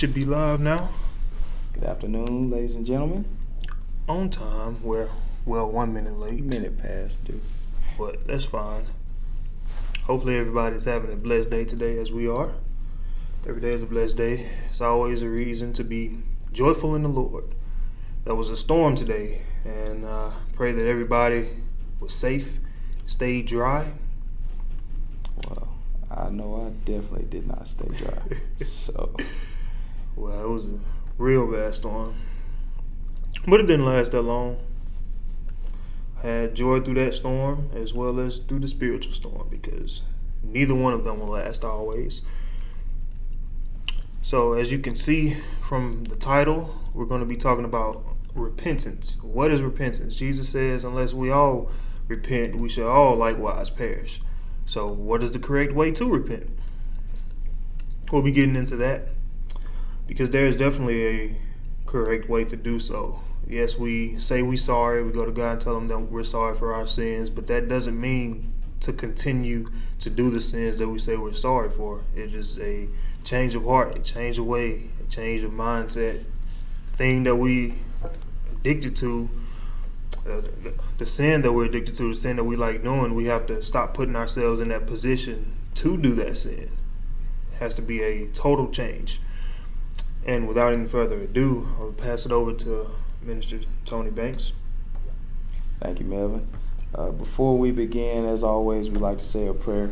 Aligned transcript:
Should 0.00 0.14
be 0.14 0.24
live 0.24 0.60
now. 0.60 0.88
Good 1.74 1.84
afternoon, 1.84 2.50
ladies 2.50 2.74
and 2.74 2.86
gentlemen. 2.86 3.26
On 4.08 4.30
time. 4.30 4.82
We're 4.82 5.10
well 5.44 5.70
one 5.70 5.92
minute 5.92 6.18
late. 6.18 6.40
A 6.40 6.42
minute 6.42 6.78
past 6.78 7.22
due. 7.26 7.42
But 7.98 8.26
that's 8.26 8.46
fine. 8.46 8.86
Hopefully 10.04 10.38
everybody's 10.38 10.84
having 10.84 11.12
a 11.12 11.16
blessed 11.16 11.50
day 11.50 11.66
today 11.66 11.98
as 11.98 12.10
we 12.10 12.26
are. 12.26 12.52
Every 13.46 13.60
day 13.60 13.74
is 13.74 13.82
a 13.82 13.86
blessed 13.86 14.16
day. 14.16 14.48
It's 14.70 14.80
always 14.80 15.20
a 15.20 15.28
reason 15.28 15.74
to 15.74 15.84
be 15.84 16.16
joyful 16.50 16.94
in 16.94 17.02
the 17.02 17.10
Lord. 17.10 17.54
There 18.24 18.34
was 18.34 18.48
a 18.48 18.56
storm 18.56 18.96
today, 18.96 19.42
and 19.66 20.06
uh, 20.06 20.30
pray 20.54 20.72
that 20.72 20.86
everybody 20.86 21.50
was 22.00 22.14
safe, 22.14 22.54
stayed 23.04 23.44
dry. 23.44 23.92
Well, 25.46 25.74
I 26.10 26.30
know 26.30 26.64
I 26.66 26.70
definitely 26.90 27.26
did 27.28 27.46
not 27.46 27.68
stay 27.68 27.88
dry. 27.98 28.38
so, 28.64 29.14
Well, 30.16 30.42
it 30.42 30.48
was 30.48 30.64
a 30.64 30.78
real 31.18 31.50
bad 31.50 31.74
storm. 31.74 32.14
But 33.46 33.60
it 33.60 33.66
didn't 33.66 33.86
last 33.86 34.12
that 34.12 34.22
long. 34.22 34.58
I 36.22 36.26
had 36.26 36.54
joy 36.54 36.80
through 36.80 36.94
that 36.94 37.14
storm 37.14 37.70
as 37.74 37.94
well 37.94 38.20
as 38.20 38.38
through 38.38 38.58
the 38.58 38.68
spiritual 38.68 39.12
storm 39.12 39.48
because 39.50 40.02
neither 40.42 40.74
one 40.74 40.92
of 40.92 41.04
them 41.04 41.20
will 41.20 41.28
last 41.28 41.64
always. 41.64 42.22
So, 44.22 44.52
as 44.52 44.70
you 44.70 44.78
can 44.78 44.96
see 44.96 45.38
from 45.62 46.04
the 46.04 46.16
title, 46.16 46.78
we're 46.92 47.06
going 47.06 47.20
to 47.20 47.26
be 47.26 47.36
talking 47.36 47.64
about 47.64 48.04
repentance. 48.34 49.16
What 49.22 49.50
is 49.50 49.62
repentance? 49.62 50.16
Jesus 50.16 50.50
says, 50.50 50.84
unless 50.84 51.14
we 51.14 51.30
all 51.30 51.70
repent, 52.06 52.60
we 52.60 52.68
shall 52.68 52.88
all 52.88 53.16
likewise 53.16 53.70
perish. 53.70 54.20
So, 54.66 54.86
what 54.86 55.22
is 55.22 55.32
the 55.32 55.38
correct 55.38 55.72
way 55.72 55.90
to 55.92 56.04
repent? 56.04 56.50
We'll 58.12 58.22
be 58.22 58.32
getting 58.32 58.56
into 58.56 58.76
that 58.76 59.08
because 60.10 60.30
there 60.30 60.46
is 60.46 60.56
definitely 60.56 61.06
a 61.06 61.36
correct 61.86 62.28
way 62.28 62.44
to 62.44 62.56
do 62.56 62.80
so. 62.80 63.20
Yes, 63.46 63.78
we 63.78 64.18
say 64.18 64.42
we're 64.42 64.56
sorry, 64.56 65.04
we 65.04 65.12
go 65.12 65.24
to 65.24 65.30
God 65.30 65.52
and 65.52 65.60
tell 65.60 65.76
him 65.76 65.86
that 65.86 66.00
we're 66.00 66.24
sorry 66.24 66.58
for 66.58 66.74
our 66.74 66.84
sins, 66.84 67.30
but 67.30 67.46
that 67.46 67.68
doesn't 67.68 67.98
mean 67.98 68.52
to 68.80 68.92
continue 68.92 69.70
to 70.00 70.10
do 70.10 70.28
the 70.28 70.42
sins 70.42 70.78
that 70.78 70.88
we 70.88 70.98
say 70.98 71.16
we're 71.16 71.32
sorry 71.32 71.70
for. 71.70 72.00
It 72.16 72.34
is 72.34 72.58
a 72.58 72.88
change 73.22 73.54
of 73.54 73.62
heart, 73.62 73.96
a 73.96 74.00
change 74.00 74.36
of 74.36 74.46
way, 74.46 74.90
a 75.00 75.08
change 75.08 75.44
of 75.44 75.52
mindset. 75.52 76.24
Thing 76.92 77.22
that 77.22 77.36
we 77.36 77.74
addicted 78.52 78.96
to, 78.96 79.30
uh, 80.26 80.40
the, 80.64 80.74
the 80.98 81.06
sin 81.06 81.42
that 81.42 81.52
we're 81.52 81.66
addicted 81.66 81.94
to, 81.98 82.08
the 82.08 82.20
sin 82.20 82.34
that 82.34 82.44
we 82.44 82.56
like 82.56 82.82
doing, 82.82 83.14
we 83.14 83.26
have 83.26 83.46
to 83.46 83.62
stop 83.62 83.94
putting 83.94 84.16
ourselves 84.16 84.60
in 84.60 84.70
that 84.70 84.88
position 84.88 85.52
to 85.76 85.96
do 85.96 86.16
that 86.16 86.36
sin. 86.36 86.68
It 87.52 87.58
has 87.60 87.74
to 87.76 87.82
be 87.82 88.02
a 88.02 88.26
total 88.26 88.72
change. 88.72 89.20
And 90.26 90.46
without 90.46 90.72
any 90.72 90.86
further 90.86 91.20
ado, 91.20 91.68
I'll 91.78 91.92
pass 91.92 92.26
it 92.26 92.32
over 92.32 92.52
to 92.52 92.90
Minister 93.22 93.60
Tony 93.84 94.10
Banks. 94.10 94.52
thank 95.80 95.98
you, 95.98 96.06
Melvin. 96.06 96.46
Uh, 96.94 97.10
before 97.10 97.56
we 97.56 97.70
begin, 97.70 98.26
as 98.26 98.42
always, 98.42 98.90
we 98.90 98.96
like 98.96 99.18
to 99.18 99.24
say 99.24 99.46
a 99.46 99.54
prayer. 99.54 99.90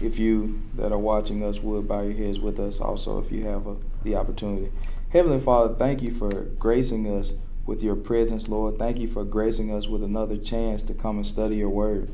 If 0.00 0.18
you 0.18 0.62
that 0.74 0.92
are 0.92 0.98
watching 0.98 1.42
us 1.42 1.60
would 1.60 1.88
bow 1.88 2.02
your 2.02 2.14
heads 2.14 2.38
with 2.38 2.58
us, 2.58 2.80
also, 2.80 3.18
if 3.22 3.30
you 3.30 3.44
have 3.46 3.66
a, 3.66 3.76
the 4.04 4.16
opportunity. 4.16 4.70
Heavenly 5.10 5.40
Father, 5.40 5.74
thank 5.74 6.02
you 6.02 6.12
for 6.12 6.28
gracing 6.30 7.06
us 7.18 7.34
with 7.66 7.82
your 7.82 7.96
presence, 7.96 8.48
Lord. 8.48 8.78
Thank 8.78 8.98
you 8.98 9.08
for 9.08 9.24
gracing 9.24 9.72
us 9.72 9.88
with 9.88 10.02
another 10.02 10.36
chance 10.36 10.82
to 10.82 10.94
come 10.94 11.16
and 11.16 11.26
study 11.26 11.56
your 11.56 11.68
word. 11.68 12.10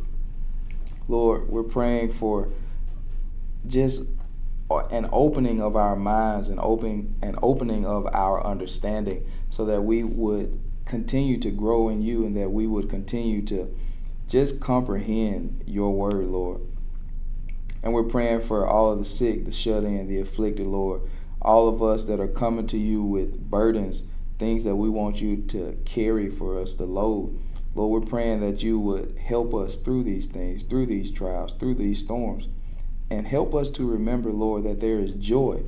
Lord, 1.07 1.49
we're 1.49 1.63
praying 1.63 2.13
for 2.13 2.49
just 3.67 4.05
an 4.71 5.09
opening 5.13 5.61
of 5.61 5.77
our 5.77 5.95
minds 5.95 6.49
and 6.49 6.59
opening 6.59 7.15
an 7.23 7.37
opening 7.43 7.85
of 7.87 8.07
our 8.15 8.45
understanding 8.45 9.25
so 9.51 9.65
that 9.65 9.83
we 9.83 10.03
would 10.03 10.59
continue 10.85 11.39
to 11.39 11.51
grow 11.51 11.89
in 11.89 12.03
you 12.03 12.25
and 12.25 12.37
that 12.37 12.51
we 12.51 12.67
would 12.67 12.89
continue 12.89 13.43
to 13.43 13.75
just 14.29 14.61
comprehend 14.61 15.63
your 15.67 15.93
word, 15.93 16.27
Lord. 16.27 16.61
And 17.83 17.93
we're 17.93 18.05
praying 18.05 18.41
for 18.41 18.67
all 18.67 18.93
of 18.93 18.99
the 18.99 19.05
sick, 19.05 19.45
the 19.45 19.53
shut 19.53 19.85
in, 19.85 20.09
the 20.09 20.21
afflicted, 20.21 20.67
Lord. 20.67 21.03
All 21.43 21.69
of 21.69 21.83
us 21.83 22.05
that 22.05 22.19
are 22.19 22.27
coming 22.27 22.67
to 22.69 22.79
you 22.79 23.03
with 23.03 23.51
burdens, 23.51 24.05
things 24.39 24.65
that 24.65 24.77
we 24.77 24.89
want 24.89 25.21
you 25.21 25.37
to 25.49 25.79
carry 25.85 26.31
for 26.31 26.59
us, 26.59 26.75
the 26.75 26.87
load. 26.87 27.39
Lord, 27.75 28.03
we're 28.03 28.09
praying 28.09 28.41
that 28.41 28.63
you 28.63 28.79
would 28.79 29.19
help 29.19 29.55
us 29.55 29.77
through 29.77 30.05
these 30.05 30.27
things, 30.27 30.63
through 30.63 30.87
these 30.87 31.11
trials, 31.11 31.53
through 31.53 31.75
these 31.75 31.99
storms. 31.99 32.49
And 33.15 33.29
help 33.29 33.55
us 33.55 33.71
to 33.71 33.87
remember, 33.87 34.33
Lord, 34.33 34.65
that 34.65 34.81
there 34.81 34.99
is 34.99 35.15
joy 35.15 35.63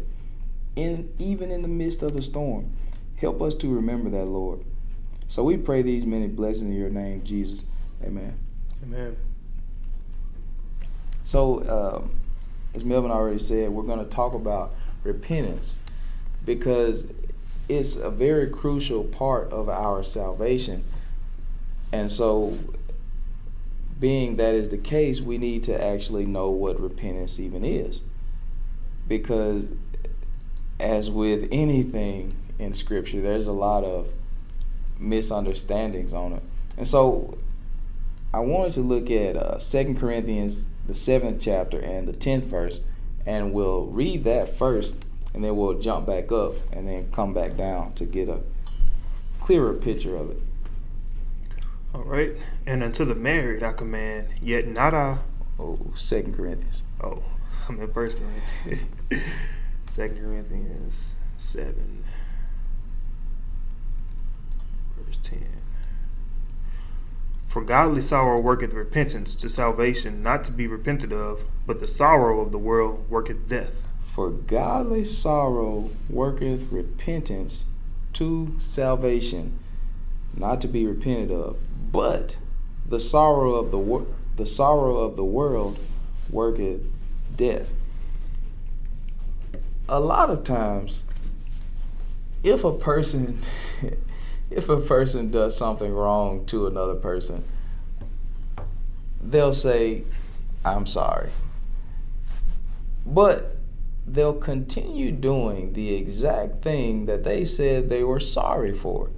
in 0.75 1.09
even 1.17 1.53
in 1.53 1.63
the 1.63 1.69
midst 1.69 2.03
of 2.03 2.17
the 2.17 2.23
storm. 2.23 2.73
Help 3.19 3.41
us 3.41 3.55
to 3.57 3.73
remember 3.73 4.11
that, 4.11 4.25
Lord. 4.25 4.65
So 5.29 5.45
we 5.45 5.57
pray 5.57 5.83
these 5.83 6.05
many 6.05 6.27
blessings 6.27 6.63
in 6.63 6.73
your 6.73 6.91
name, 6.91 7.23
Jesus. 7.23 7.63
Amen. 8.05 8.37
Amen. 8.83 9.17
So, 11.23 12.03
um, 12.03 12.11
as 12.75 12.85
Melvin 12.85 13.13
already 13.13 13.39
said, 13.39 13.71
we're 13.71 13.85
going 13.85 14.01
to 14.01 14.11
talk 14.11 14.35
about 14.35 14.75
repentance 15.05 15.79
because 16.45 17.07
it's 17.69 17.95
a 17.95 18.11
very 18.11 18.49
crucial 18.49 19.05
part 19.05 19.53
of 19.53 19.69
our 19.69 20.03
salvation. 20.03 20.83
And 21.93 22.11
so, 22.11 22.59
being 23.99 24.37
that 24.37 24.55
is 24.55 24.69
the 24.69 24.79
case, 24.79 25.21
we 25.21 25.39
need 25.39 25.65
to 25.65 25.85
actually 25.85 26.27
know 26.27 26.51
what 26.51 26.81
repentance 26.81 27.41
even 27.41 27.65
is. 27.65 28.01
Because, 29.09 29.73
as 30.79 31.11
with 31.11 31.49
anything 31.51 32.35
in 32.59 32.75
Scripture, 32.75 33.21
there's 33.21 33.47
a 33.47 33.53
lot 33.53 33.85
of 33.85 34.09
misunderstandings 34.99 36.13
on 36.13 36.33
it. 36.35 36.43
And 36.77 36.87
so, 36.87 37.39
I 38.35 38.41
wanted 38.41 38.75
to 38.75 38.81
look 38.81 39.11
at 39.11 39.37
uh, 39.37 39.59
2 39.59 39.95
Corinthians, 39.95 40.67
the 40.87 40.93
7th 40.93 41.39
chapter, 41.41 41.79
and 41.79 42.07
the 42.07 42.13
10th 42.13 42.45
verse, 42.45 42.81
and 43.25 43.53
we'll 43.53 43.87
read 43.87 44.25
that 44.25 44.57
first, 44.57 44.97
and 45.33 45.43
then 45.43 45.57
we'll 45.57 45.79
jump 45.79 46.07
back 46.07 46.31
up 46.33 46.55
and 46.73 46.87
then 46.87 47.11
come 47.13 47.33
back 47.33 47.57
down 47.57 47.95
to 47.95 48.05
get 48.05 48.29
a 48.29 48.41
clearer 49.41 49.73
picture 49.73 50.17
of 50.17 50.31
it. 50.31 50.41
All 51.97 52.05
right. 52.05 52.37
And 52.67 52.85
unto 52.85 53.07
the 53.07 53.15
married 53.15 53.63
I 53.63 53.73
command, 53.73 54.29
yet 54.43 54.69
not 54.69 54.93
I. 54.93 55.17
Oh, 55.59 55.79
Second 55.95 56.37
Corinthians. 56.37 56.83
Oh, 57.03 57.23
I'm 57.67 57.81
in 57.81 57.91
First 57.91 58.19
Corinthians. 58.19 59.25
Second 59.89 60.19
Corinthians 60.19 61.15
seven, 61.39 62.05
verse 64.99 65.17
ten. 65.23 65.63
For 67.47 67.63
godly 67.63 68.03
sorrow 68.03 68.41
worketh 68.41 68.75
repentance 68.75 69.35
to 69.37 69.49
salvation, 69.49 70.23
not 70.23 70.45
to 70.45 70.53
be 70.53 70.67
repented 70.67 71.15
of, 71.15 71.45
but 71.67 71.81
the 71.81 71.89
sorrow 71.89 72.43
of 72.43 72.53
the 72.53 72.59
world 72.59 73.09
worketh 73.09 73.49
death. 73.49 73.83
For 74.07 74.29
godly 74.29 75.05
sorrow 75.05 75.89
worketh 76.11 76.71
repentance 76.71 77.65
to 78.13 78.55
salvation, 78.59 79.59
not 80.35 80.61
to 80.61 80.69
be 80.69 80.85
repented 80.85 81.31
of, 81.31 81.57
but 81.91 82.37
the 82.89 83.01
sorrow 83.01 83.55
of 83.55 83.71
the 83.71 83.79
wor- 83.79 84.07
the 84.37 84.47
sorrow 84.47 84.99
of 84.99 85.17
the 85.17 85.25
world 85.25 85.79
worketh 86.31 86.83
death. 87.37 87.71
A 89.89 90.01
lot 90.01 90.31
of 90.31 90.45
times, 90.45 91.05
if 92.43 92.65
a 92.65 92.73
person 92.73 93.41
if 94.51 94.69
a 94.69 94.81
person 94.81 95.31
does 95.31 95.57
something 95.57 95.93
wrong 95.93 96.45
to 96.47 96.67
another 96.67 96.95
person, 96.95 97.45
they'll 99.23 99.55
say, 99.55 100.03
"I'm 100.65 100.87
sorry," 100.87 101.31
but 103.05 103.57
they'll 104.07 104.35
continue 104.35 105.11
doing 105.11 105.73
the 105.73 105.95
exact 105.95 106.63
thing 106.63 107.07
that 107.07 107.25
they 107.25 107.45
said 107.45 107.89
they 107.89 108.05
were 108.05 108.21
sorry 108.21 108.73
for, 108.73 109.11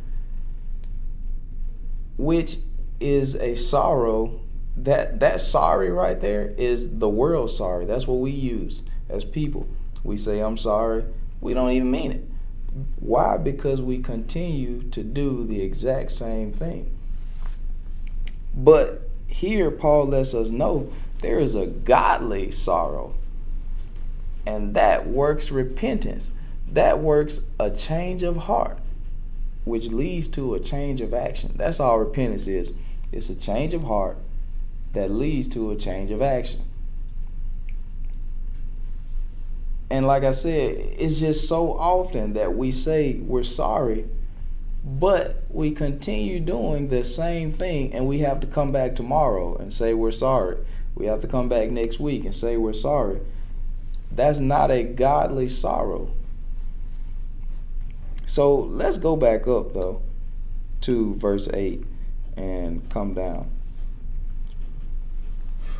which 2.18 2.58
is 3.00 3.36
a 3.36 3.54
sorrow 3.54 4.40
that 4.76 5.20
that 5.20 5.40
sorry 5.40 5.90
right 5.90 6.20
there 6.20 6.54
is 6.58 6.98
the 6.98 7.08
world 7.08 7.50
sorry. 7.50 7.86
That's 7.86 8.06
what 8.06 8.18
we 8.18 8.30
use 8.30 8.82
as 9.08 9.24
people. 9.24 9.66
We 10.04 10.16
say 10.16 10.40
I'm 10.40 10.56
sorry. 10.56 11.04
We 11.40 11.54
don't 11.54 11.70
even 11.70 11.90
mean 11.90 12.12
it. 12.12 12.24
Why? 13.00 13.36
Because 13.38 13.80
we 13.80 13.98
continue 14.02 14.82
to 14.90 15.02
do 15.02 15.46
the 15.46 15.62
exact 15.62 16.12
same 16.12 16.52
thing. 16.52 16.94
But 18.54 19.08
here 19.26 19.70
Paul 19.70 20.08
lets 20.08 20.34
us 20.34 20.48
know 20.48 20.92
there 21.20 21.38
is 21.38 21.54
a 21.54 21.66
godly 21.66 22.50
sorrow. 22.50 23.14
And 24.46 24.74
that 24.74 25.06
works 25.06 25.50
repentance. 25.50 26.30
That 26.72 27.00
works 27.00 27.40
a 27.58 27.70
change 27.70 28.22
of 28.22 28.36
heart, 28.36 28.78
which 29.68 29.88
leads 29.88 30.28
to 30.28 30.54
a 30.54 30.60
change 30.60 31.00
of 31.00 31.14
action. 31.14 31.52
That's 31.56 31.80
all 31.80 31.98
repentance 31.98 32.46
is. 32.46 32.72
It's 33.12 33.28
a 33.28 33.34
change 33.34 33.74
of 33.74 33.84
heart 33.84 34.16
that 34.94 35.10
leads 35.10 35.48
to 35.48 35.70
a 35.70 35.76
change 35.76 36.10
of 36.10 36.22
action. 36.22 36.62
And 39.90 40.06
like 40.06 40.22
I 40.22 40.32
said, 40.32 40.76
it's 40.98 41.18
just 41.18 41.48
so 41.48 41.72
often 41.72 42.34
that 42.34 42.54
we 42.54 42.72
say 42.72 43.14
we're 43.14 43.42
sorry, 43.42 44.06
but 44.84 45.42
we 45.48 45.70
continue 45.70 46.40
doing 46.40 46.88
the 46.88 47.04
same 47.04 47.50
thing 47.50 47.94
and 47.94 48.06
we 48.06 48.18
have 48.18 48.40
to 48.40 48.46
come 48.46 48.70
back 48.70 48.96
tomorrow 48.96 49.56
and 49.56 49.72
say 49.72 49.94
we're 49.94 50.12
sorry. 50.12 50.58
We 50.94 51.06
have 51.06 51.22
to 51.22 51.28
come 51.28 51.48
back 51.48 51.70
next 51.70 52.00
week 52.00 52.24
and 52.24 52.34
say 52.34 52.56
we're 52.56 52.74
sorry. 52.74 53.20
That's 54.10 54.40
not 54.40 54.70
a 54.70 54.82
godly 54.82 55.48
sorrow. 55.48 56.10
So 58.28 58.54
let's 58.54 58.98
go 58.98 59.16
back 59.16 59.48
up 59.48 59.72
though 59.72 60.02
to 60.82 61.14
verse 61.14 61.48
8 61.48 61.82
and 62.36 62.88
come 62.90 63.14
down. 63.14 63.50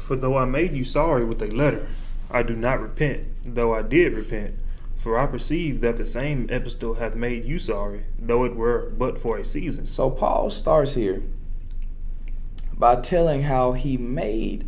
For 0.00 0.16
though 0.16 0.38
I 0.38 0.46
made 0.46 0.72
you 0.72 0.82
sorry 0.82 1.26
with 1.26 1.42
a 1.42 1.46
letter, 1.46 1.86
I 2.30 2.42
do 2.42 2.56
not 2.56 2.80
repent, 2.80 3.26
though 3.44 3.74
I 3.74 3.82
did 3.82 4.14
repent. 4.14 4.54
For 4.96 5.18
I 5.18 5.26
perceive 5.26 5.82
that 5.82 5.98
the 5.98 6.06
same 6.06 6.48
epistle 6.48 6.94
hath 6.94 7.14
made 7.14 7.44
you 7.44 7.58
sorry, 7.58 8.04
though 8.18 8.44
it 8.44 8.56
were 8.56 8.90
but 8.96 9.20
for 9.20 9.36
a 9.36 9.44
season. 9.44 9.84
So 9.84 10.10
Paul 10.10 10.50
starts 10.50 10.94
here 10.94 11.22
by 12.72 13.02
telling 13.02 13.42
how 13.42 13.72
he 13.72 13.98
made 13.98 14.66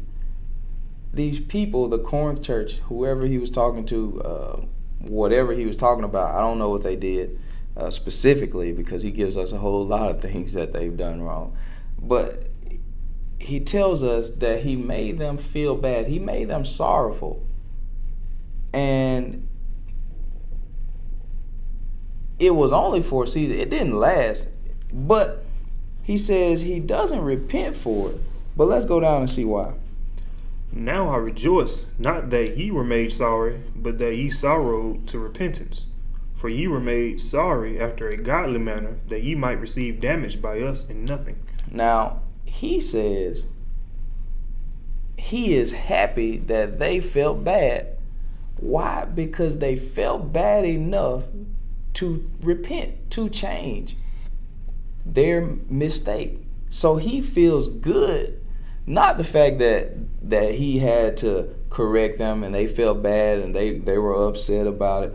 these 1.15 1.41
people, 1.41 1.89
the 1.89 1.99
Corinth 1.99 2.43
church, 2.43 2.75
whoever 2.89 3.25
he 3.27 3.39
was 3.39 3.51
talking 3.51 3.87
to, 3.87 4.23
uh, 4.23 4.61
whatever 4.99 5.55
he 5.55 5.65
was 5.65 5.79
talking 5.79 6.05
about, 6.05 6.35
I 6.35 6.41
don't 6.41 6.59
know 6.59 6.69
what 6.69 6.83
they 6.83 6.95
did 6.95 7.41
uh, 7.81 7.91
specifically 7.91 8.73
because 8.73 9.03
he 9.03 9.11
gives 9.11 9.37
us 9.37 9.53
a 9.53 9.59
whole 9.59 9.85
lot 9.85 10.11
of 10.11 10.21
things 10.21 10.53
that 10.53 10.73
they've 10.73 10.97
done 10.97 11.23
wrong. 11.23 11.57
But 11.99 12.45
he 13.39 13.61
tells 13.61 14.03
us 14.03 14.31
that 14.33 14.63
he 14.63 14.77
made 14.77 15.19
them 15.19 15.39
feel 15.39 15.75
bad, 15.77 16.07
he 16.07 16.19
made 16.19 16.49
them 16.49 16.65
sorrowful. 16.65 17.43
And 18.73 19.49
it 22.39 22.51
was 22.51 22.73
only 22.73 23.03
for 23.03 23.25
a 23.25 23.27
season, 23.27 23.57
it 23.57 23.71
didn't 23.71 23.99
last. 23.99 24.49
But 24.93 25.45
he 26.03 26.17
says 26.19 26.61
he 26.61 26.81
doesn't 26.81 27.21
repent 27.21 27.77
for 27.77 28.11
it. 28.11 28.21
But 28.57 28.67
let's 28.67 28.85
go 28.85 29.01
down 29.01 29.23
and 29.23 29.31
see 29.31 29.45
why. 29.45 29.73
Now 30.71 31.09
I 31.09 31.17
rejoice, 31.17 31.85
not 31.99 32.31
that 32.31 32.57
ye 32.59 32.71
were 32.71 32.85
made 32.85 33.13
sorry, 33.13 33.63
but 33.75 33.99
that 33.99 34.17
ye 34.17 34.29
sorrowed 34.29 35.07
to 35.09 35.19
repentance. 35.19 35.87
For 36.41 36.49
ye 36.49 36.67
were 36.69 36.81
made 36.81 37.21
sorry 37.21 37.79
after 37.79 38.09
a 38.09 38.17
godly 38.17 38.59
manner, 38.59 38.97
that 39.09 39.23
ye 39.23 39.35
might 39.35 39.61
receive 39.61 40.01
damage 40.01 40.41
by 40.41 40.61
us 40.61 40.89
in 40.89 41.05
nothing. 41.05 41.37
Now, 41.71 42.23
he 42.47 42.81
says 42.81 43.49
he 45.19 45.53
is 45.53 45.73
happy 45.73 46.39
that 46.39 46.79
they 46.79 46.99
felt 46.99 47.45
bad. 47.45 47.99
Why? 48.57 49.05
Because 49.05 49.59
they 49.59 49.77
felt 49.77 50.33
bad 50.33 50.65
enough 50.65 51.25
to 51.95 52.31
repent, 52.41 53.11
to 53.11 53.29
change 53.29 53.99
their 55.05 55.45
mistake. 55.69 56.39
So 56.71 56.97
he 56.97 57.21
feels 57.21 57.69
good. 57.69 58.43
Not 58.87 59.19
the 59.19 59.25
fact 59.25 59.59
that 59.59 59.93
that 60.31 60.55
he 60.55 60.79
had 60.79 61.19
to 61.19 61.55
correct 61.69 62.17
them 62.17 62.43
and 62.43 62.55
they 62.55 62.67
felt 62.67 63.03
bad 63.03 63.41
and 63.41 63.55
they, 63.55 63.79
they 63.79 63.99
were 63.99 64.27
upset 64.27 64.67
about 64.67 65.05
it 65.05 65.15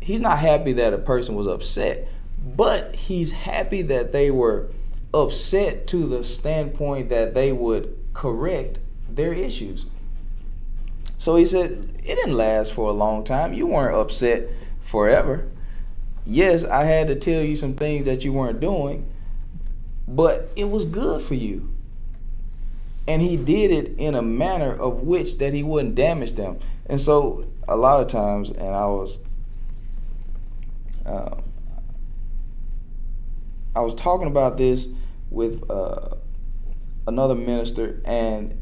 he's 0.00 0.20
not 0.20 0.38
happy 0.38 0.72
that 0.74 0.92
a 0.92 0.98
person 0.98 1.34
was 1.34 1.46
upset, 1.46 2.08
but 2.56 2.94
he's 2.94 3.30
happy 3.30 3.82
that 3.82 4.12
they 4.12 4.30
were 4.30 4.70
upset 5.12 5.86
to 5.88 6.06
the 6.06 6.24
standpoint 6.24 7.08
that 7.08 7.34
they 7.34 7.52
would 7.52 7.96
correct 8.12 8.78
their 9.08 9.32
issues. 9.32 9.86
So 11.18 11.36
he 11.36 11.44
said, 11.44 12.00
It 12.04 12.14
didn't 12.14 12.36
last 12.36 12.72
for 12.72 12.88
a 12.88 12.92
long 12.92 13.24
time. 13.24 13.52
You 13.52 13.66
weren't 13.66 13.96
upset 13.96 14.48
forever. 14.80 15.48
Yes, 16.24 16.64
I 16.64 16.84
had 16.84 17.08
to 17.08 17.14
tell 17.14 17.42
you 17.42 17.56
some 17.56 17.74
things 17.74 18.04
that 18.04 18.24
you 18.24 18.32
weren't 18.32 18.60
doing, 18.60 19.10
but 20.06 20.50
it 20.56 20.70
was 20.70 20.84
good 20.84 21.22
for 21.22 21.34
you. 21.34 21.72
And 23.06 23.22
he 23.22 23.38
did 23.38 23.70
it 23.70 23.98
in 23.98 24.14
a 24.14 24.20
manner 24.20 24.74
of 24.74 25.02
which 25.02 25.38
that 25.38 25.54
he 25.54 25.62
wouldn't 25.62 25.94
damage 25.94 26.32
them. 26.32 26.58
And 26.86 27.00
so 27.00 27.46
a 27.66 27.76
lot 27.76 28.02
of 28.02 28.08
times, 28.08 28.50
and 28.50 28.74
I 28.74 28.86
was 28.86 29.18
um, 31.08 31.42
I 33.74 33.80
was 33.80 33.94
talking 33.94 34.26
about 34.26 34.58
this 34.58 34.88
with 35.30 35.70
uh, 35.70 36.16
another 37.06 37.34
minister, 37.34 38.00
and 38.04 38.60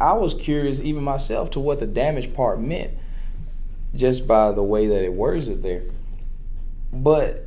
I 0.00 0.14
was 0.14 0.34
curious, 0.34 0.80
even 0.80 1.02
myself, 1.02 1.50
to 1.50 1.60
what 1.60 1.80
the 1.80 1.86
damage 1.86 2.32
part 2.34 2.60
meant, 2.60 2.92
just 3.94 4.26
by 4.26 4.52
the 4.52 4.62
way 4.62 4.86
that 4.86 5.04
it 5.04 5.12
words 5.12 5.48
it 5.48 5.62
there. 5.62 5.82
But 6.92 7.44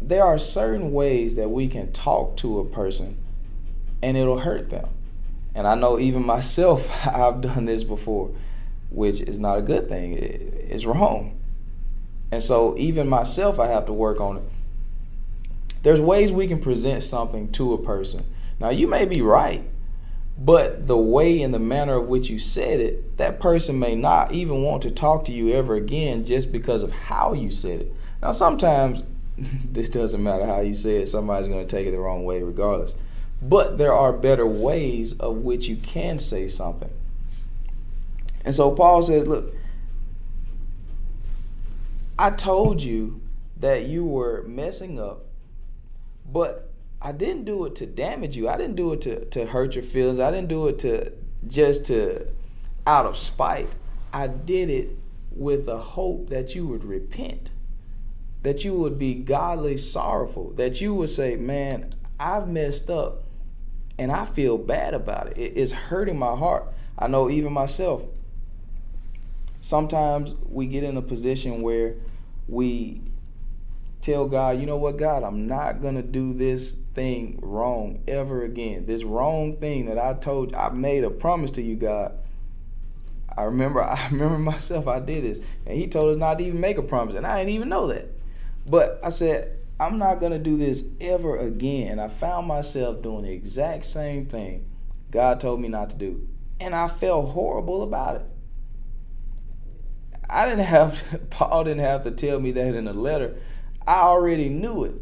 there 0.00 0.24
are 0.24 0.38
certain 0.38 0.92
ways 0.92 1.36
that 1.36 1.50
we 1.50 1.68
can 1.68 1.92
talk 1.92 2.36
to 2.38 2.58
a 2.58 2.64
person, 2.64 3.16
and 4.02 4.16
it'll 4.16 4.40
hurt 4.40 4.70
them. 4.70 4.88
And 5.54 5.66
I 5.66 5.74
know 5.74 5.98
even 5.98 6.24
myself, 6.26 6.88
I've 7.06 7.40
done 7.40 7.66
this 7.66 7.84
before, 7.84 8.34
which 8.90 9.20
is 9.20 9.38
not 9.38 9.58
a 9.58 9.62
good 9.62 9.88
thing. 9.88 10.14
It's 10.14 10.84
wrong. 10.84 11.35
And 12.30 12.42
so 12.42 12.76
even 12.76 13.08
myself, 13.08 13.58
I 13.58 13.68
have 13.68 13.86
to 13.86 13.92
work 13.92 14.20
on 14.20 14.38
it. 14.38 14.42
There's 15.82 16.00
ways 16.00 16.32
we 16.32 16.48
can 16.48 16.60
present 16.60 17.02
something 17.02 17.52
to 17.52 17.72
a 17.72 17.78
person. 17.78 18.24
Now, 18.58 18.70
you 18.70 18.88
may 18.88 19.04
be 19.04 19.22
right, 19.22 19.62
but 20.38 20.86
the 20.86 20.96
way 20.96 21.42
and 21.42 21.54
the 21.54 21.58
manner 21.58 21.96
of 21.96 22.08
which 22.08 22.28
you 22.28 22.38
said 22.38 22.80
it, 22.80 23.16
that 23.18 23.38
person 23.38 23.78
may 23.78 23.94
not 23.94 24.32
even 24.32 24.62
want 24.62 24.82
to 24.82 24.90
talk 24.90 25.24
to 25.26 25.32
you 25.32 25.52
ever 25.52 25.76
again 25.76 26.24
just 26.24 26.50
because 26.50 26.82
of 26.82 26.90
how 26.90 27.32
you 27.32 27.50
said 27.50 27.82
it. 27.82 27.94
Now, 28.20 28.32
sometimes 28.32 29.04
this 29.36 29.88
doesn't 29.88 30.22
matter 30.22 30.44
how 30.44 30.60
you 30.60 30.74
say 30.74 30.96
it, 30.96 31.08
somebody's 31.08 31.48
going 31.48 31.66
to 31.66 31.76
take 31.76 31.86
it 31.86 31.92
the 31.92 31.98
wrong 31.98 32.24
way 32.24 32.42
regardless. 32.42 32.94
But 33.40 33.78
there 33.78 33.92
are 33.92 34.12
better 34.12 34.46
ways 34.46 35.12
of 35.18 35.36
which 35.36 35.68
you 35.68 35.76
can 35.76 36.18
say 36.18 36.48
something. 36.48 36.90
And 38.44 38.54
so 38.54 38.74
Paul 38.74 39.02
says, 39.02 39.26
look, 39.26 39.54
I 42.18 42.30
told 42.30 42.82
you 42.82 43.20
that 43.58 43.86
you 43.86 44.04
were 44.04 44.42
messing 44.46 44.98
up, 44.98 45.26
but 46.30 46.70
I 47.00 47.12
didn't 47.12 47.44
do 47.44 47.66
it 47.66 47.74
to 47.76 47.86
damage 47.86 48.36
you. 48.36 48.48
I 48.48 48.56
didn't 48.56 48.76
do 48.76 48.92
it 48.92 49.02
to, 49.02 49.24
to 49.26 49.46
hurt 49.46 49.74
your 49.74 49.84
feelings. 49.84 50.18
I 50.18 50.30
didn't 50.30 50.48
do 50.48 50.68
it 50.68 50.78
to 50.80 51.12
just 51.46 51.86
to 51.86 52.26
out 52.86 53.06
of 53.06 53.16
spite. 53.16 53.68
I 54.12 54.28
did 54.28 54.70
it 54.70 54.90
with 55.30 55.68
a 55.68 55.78
hope 55.78 56.30
that 56.30 56.54
you 56.54 56.66
would 56.66 56.84
repent, 56.84 57.50
that 58.42 58.64
you 58.64 58.74
would 58.74 58.98
be 58.98 59.14
godly 59.14 59.76
sorrowful, 59.76 60.52
that 60.52 60.80
you 60.80 60.94
would 60.94 61.10
say, 61.10 61.36
Man, 61.36 61.94
I've 62.18 62.48
messed 62.48 62.88
up 62.88 63.24
and 63.98 64.10
I 64.10 64.24
feel 64.24 64.56
bad 64.56 64.94
about 64.94 65.36
it. 65.36 65.38
It's 65.38 65.72
hurting 65.72 66.18
my 66.18 66.34
heart. 66.34 66.72
I 66.98 67.08
know 67.08 67.28
even 67.28 67.52
myself, 67.52 68.02
sometimes 69.60 70.34
we 70.48 70.66
get 70.66 70.82
in 70.82 70.96
a 70.96 71.02
position 71.02 71.60
where 71.60 71.94
we 72.48 73.00
tell 74.00 74.26
God, 74.26 74.60
you 74.60 74.66
know 74.66 74.76
what, 74.76 74.96
God, 74.96 75.22
I'm 75.22 75.46
not 75.46 75.82
gonna 75.82 76.02
do 76.02 76.32
this 76.32 76.74
thing 76.94 77.38
wrong 77.42 78.02
ever 78.06 78.44
again. 78.44 78.86
This 78.86 79.04
wrong 79.04 79.56
thing 79.56 79.86
that 79.86 79.98
I 79.98 80.14
told 80.14 80.54
I 80.54 80.70
made 80.70 81.04
a 81.04 81.10
promise 81.10 81.50
to 81.52 81.62
you, 81.62 81.76
God. 81.76 82.12
I 83.36 83.42
remember 83.42 83.82
I 83.84 84.08
remember 84.10 84.38
myself, 84.38 84.86
I 84.86 85.00
did 85.00 85.24
this. 85.24 85.40
And 85.66 85.78
he 85.78 85.88
told 85.88 86.14
us 86.14 86.18
not 86.18 86.38
to 86.38 86.44
even 86.44 86.60
make 86.60 86.78
a 86.78 86.82
promise. 86.82 87.16
And 87.16 87.26
I 87.26 87.38
didn't 87.38 87.54
even 87.54 87.68
know 87.68 87.88
that. 87.88 88.08
But 88.66 89.00
I 89.02 89.10
said, 89.10 89.58
I'm 89.78 89.98
not 89.98 90.20
gonna 90.20 90.38
do 90.38 90.56
this 90.56 90.84
ever 91.00 91.36
again. 91.38 91.92
And 91.92 92.00
I 92.00 92.08
found 92.08 92.46
myself 92.46 93.02
doing 93.02 93.24
the 93.24 93.32
exact 93.32 93.84
same 93.84 94.26
thing 94.26 94.66
God 95.10 95.40
told 95.40 95.60
me 95.60 95.68
not 95.68 95.90
to 95.90 95.96
do. 95.96 96.28
And 96.60 96.74
I 96.74 96.88
felt 96.88 97.30
horrible 97.30 97.82
about 97.82 98.16
it. 98.16 98.26
I 100.28 100.48
didn't 100.48 100.64
have 100.64 101.02
Paul 101.30 101.64
didn't 101.64 101.84
have 101.84 102.04
to 102.04 102.10
tell 102.10 102.40
me 102.40 102.52
that 102.52 102.74
in 102.74 102.88
a 102.88 102.92
letter. 102.92 103.36
I 103.86 104.00
already 104.00 104.48
knew 104.48 104.84
it. 104.84 104.94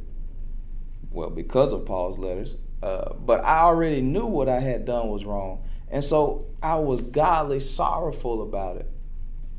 Well, 1.11 1.31
because 1.31 1.73
of 1.73 1.87
Paul's 1.87 2.19
letters, 2.19 2.57
uh, 2.83 3.15
but 3.15 3.45
I 3.45 3.61
already 3.61 4.03
knew 4.03 4.27
what 4.27 4.49
I 4.49 4.61
had 4.61 4.85
done 4.85 5.09
was 5.09 5.25
wrong, 5.25 5.63
and 5.89 6.03
so 6.03 6.47
I 6.63 6.77
was 6.77 7.01
godly 7.01 7.61
sorrowful 7.61 8.43
about 8.43 8.77
it, 8.77 8.91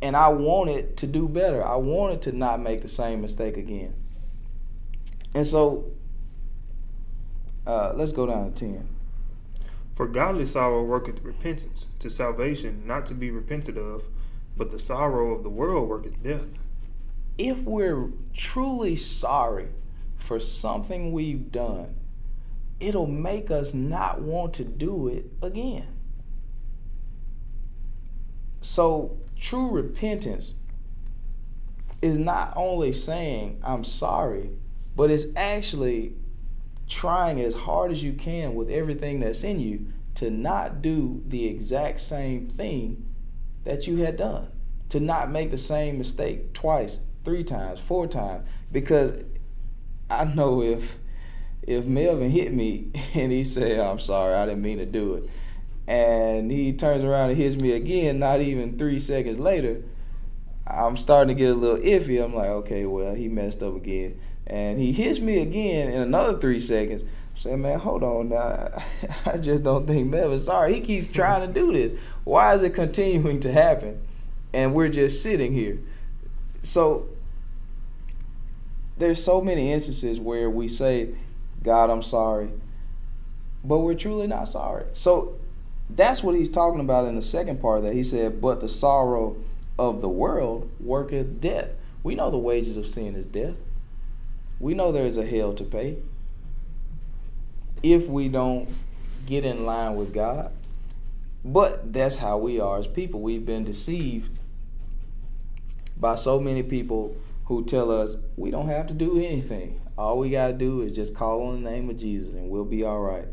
and 0.01 0.15
I 0.15 0.29
wanted 0.29 0.97
to 0.97 1.07
do 1.07 1.27
better. 1.27 1.65
I 1.65 1.77
wanted 1.77 2.21
to 2.23 2.33
not 2.33 2.61
make 2.61 2.81
the 2.81 2.87
same 2.87 3.21
mistake 3.21 3.57
again. 3.57 3.95
And 5.33 5.47
so, 5.47 5.91
uh, 7.65 7.93
let's 7.95 8.11
go 8.11 8.25
down 8.25 8.51
to 8.51 8.59
ten. 8.59 8.89
For 9.95 10.07
godly 10.07 10.45
sorrow 10.45 10.83
worketh 10.83 11.21
repentance 11.23 11.87
to 11.99 12.09
salvation, 12.09 12.83
not 12.85 13.05
to 13.05 13.13
be 13.13 13.31
repented 13.31 13.77
of 13.77 14.03
but 14.57 14.71
the 14.71 14.79
sorrow 14.79 15.33
of 15.33 15.43
the 15.43 15.49
world 15.49 15.89
worketh 15.89 16.21
death. 16.23 16.45
If 17.37 17.63
we're 17.63 18.09
truly 18.33 18.95
sorry 18.95 19.69
for 20.15 20.39
something 20.39 21.11
we've 21.11 21.51
done, 21.51 21.95
it'll 22.79 23.07
make 23.07 23.51
us 23.51 23.73
not 23.73 24.21
want 24.21 24.53
to 24.55 24.63
do 24.63 25.07
it 25.07 25.25
again. 25.41 25.87
So 28.61 29.17
True 29.37 29.69
repentance 29.69 30.53
is 32.01 32.17
not 32.17 32.53
only 32.55 32.93
saying, 32.93 33.59
I'm 33.63 33.83
sorry, 33.83 34.51
but 34.95 35.11
it's 35.11 35.25
actually 35.35 36.13
trying 36.87 37.41
as 37.41 37.53
hard 37.53 37.91
as 37.91 38.01
you 38.01 38.13
can 38.13 38.55
with 38.55 38.69
everything 38.69 39.19
that's 39.19 39.43
in 39.43 39.59
you 39.59 39.87
to 40.15 40.29
not 40.29 40.81
do 40.81 41.21
the 41.27 41.45
exact 41.47 41.99
same 41.99 42.47
thing 42.47 43.05
that 43.65 43.87
you 43.87 43.97
had 43.97 44.17
done, 44.17 44.47
to 44.89 44.99
not 44.99 45.29
make 45.29 45.51
the 45.51 45.57
same 45.57 45.97
mistake 45.97 46.53
twice, 46.53 46.99
three 47.23 47.43
times, 47.43 47.79
four 47.79 48.07
times. 48.07 48.47
Because 48.71 49.23
I 50.09 50.23
know 50.23 50.61
if 50.61 50.95
if 51.63 51.85
Melvin 51.85 52.29
hit 52.29 52.53
me 52.53 52.91
and 53.13 53.31
he 53.31 53.43
said, 53.43 53.79
I'm 53.79 53.99
sorry, 53.99 54.35
I 54.35 54.45
didn't 54.45 54.61
mean 54.61 54.77
to 54.77 54.85
do 54.85 55.15
it, 55.15 55.29
and 55.87 56.49
he 56.49 56.73
turns 56.73 57.03
around 57.03 57.31
and 57.31 57.37
hits 57.37 57.55
me 57.55 57.73
again, 57.73 58.19
not 58.19 58.41
even 58.41 58.77
three 58.77 58.99
seconds 58.99 59.37
later, 59.37 59.83
I'm 60.67 60.97
starting 60.97 61.35
to 61.35 61.39
get 61.39 61.51
a 61.51 61.55
little 61.55 61.77
iffy. 61.77 62.23
I'm 62.23 62.33
like, 62.33 62.49
okay, 62.49 62.85
well, 62.85 63.13
he 63.13 63.27
messed 63.27 63.61
up 63.61 63.75
again. 63.75 64.19
And 64.47 64.79
he 64.79 64.91
hits 64.91 65.19
me 65.19 65.39
again 65.39 65.89
in 65.89 66.01
another 66.01 66.39
three 66.39 66.59
seconds. 66.59 67.03
Say, 67.35 67.55
man, 67.55 67.79
hold 67.79 68.03
on 68.03 68.29
now. 68.29 68.81
I 69.25 69.37
just 69.37 69.63
don't 69.63 69.85
think 69.85 70.09
Melvin's 70.09 70.45
sorry. 70.45 70.75
He 70.75 70.81
keeps 70.81 71.13
trying 71.13 71.45
to 71.45 71.53
do 71.53 71.73
this. 71.73 71.99
Why 72.23 72.55
is 72.55 72.63
it 72.63 72.73
continuing 72.73 73.39
to 73.41 73.51
happen? 73.51 74.01
And 74.53 74.73
we're 74.73 74.89
just 74.89 75.21
sitting 75.21 75.51
here. 75.53 75.79
So 76.61 77.09
there's 78.97 79.23
so 79.23 79.41
many 79.41 79.71
instances 79.71 80.19
where 80.19 80.49
we 80.49 80.67
say, 80.67 81.09
God, 81.61 81.89
I'm 81.89 82.03
sorry, 82.03 82.49
but 83.63 83.79
we're 83.79 83.95
truly 83.95 84.27
not 84.27 84.47
sorry. 84.47 84.85
So 84.93 85.37
that's 85.89 86.23
what 86.23 86.35
he's 86.35 86.49
talking 86.49 86.79
about 86.79 87.05
in 87.05 87.15
the 87.15 87.21
second 87.21 87.61
part 87.61 87.83
that 87.83 87.93
he 87.93 88.03
said, 88.03 88.41
but 88.41 88.61
the 88.61 88.69
sorrow 88.69 89.35
of 89.77 90.01
the 90.01 90.09
world 90.09 90.69
worketh 90.79 91.41
death. 91.41 91.69
We 92.01 92.15
know 92.15 92.31
the 92.31 92.37
wages 92.37 92.77
of 92.77 92.87
sin 92.87 93.15
is 93.15 93.25
death. 93.25 93.55
We 94.59 94.73
know 94.73 94.91
there 94.91 95.05
is 95.05 95.17
a 95.17 95.25
hell 95.25 95.53
to 95.53 95.63
pay. 95.63 95.97
If 97.83 98.07
we 98.07 98.29
don't 98.29 98.69
get 99.25 99.45
in 99.45 99.65
line 99.65 99.95
with 99.95 100.13
God. 100.13 100.51
But 101.43 101.93
that's 101.93 102.17
how 102.17 102.37
we 102.37 102.59
are 102.59 102.79
as 102.79 102.87
people. 102.87 103.21
We've 103.21 103.45
been 103.45 103.63
deceived 103.63 104.39
by 105.97 106.15
so 106.15 106.39
many 106.39 106.63
people 106.63 107.15
who 107.45 107.63
tell 107.65 107.91
us 107.91 108.17
we 108.35 108.51
don't 108.51 108.67
have 108.67 108.87
to 108.87 108.93
do 108.93 109.17
anything. 109.19 109.81
All 109.97 110.17
we 110.17 110.29
got 110.29 110.47
to 110.47 110.53
do 110.53 110.81
is 110.81 110.95
just 110.95 111.13
call 111.13 111.47
on 111.47 111.63
the 111.63 111.69
name 111.69 111.89
of 111.89 111.97
Jesus 111.97 112.33
and 112.33 112.49
we'll 112.49 112.65
be 112.65 112.83
all 112.83 112.99
right. 112.99 113.27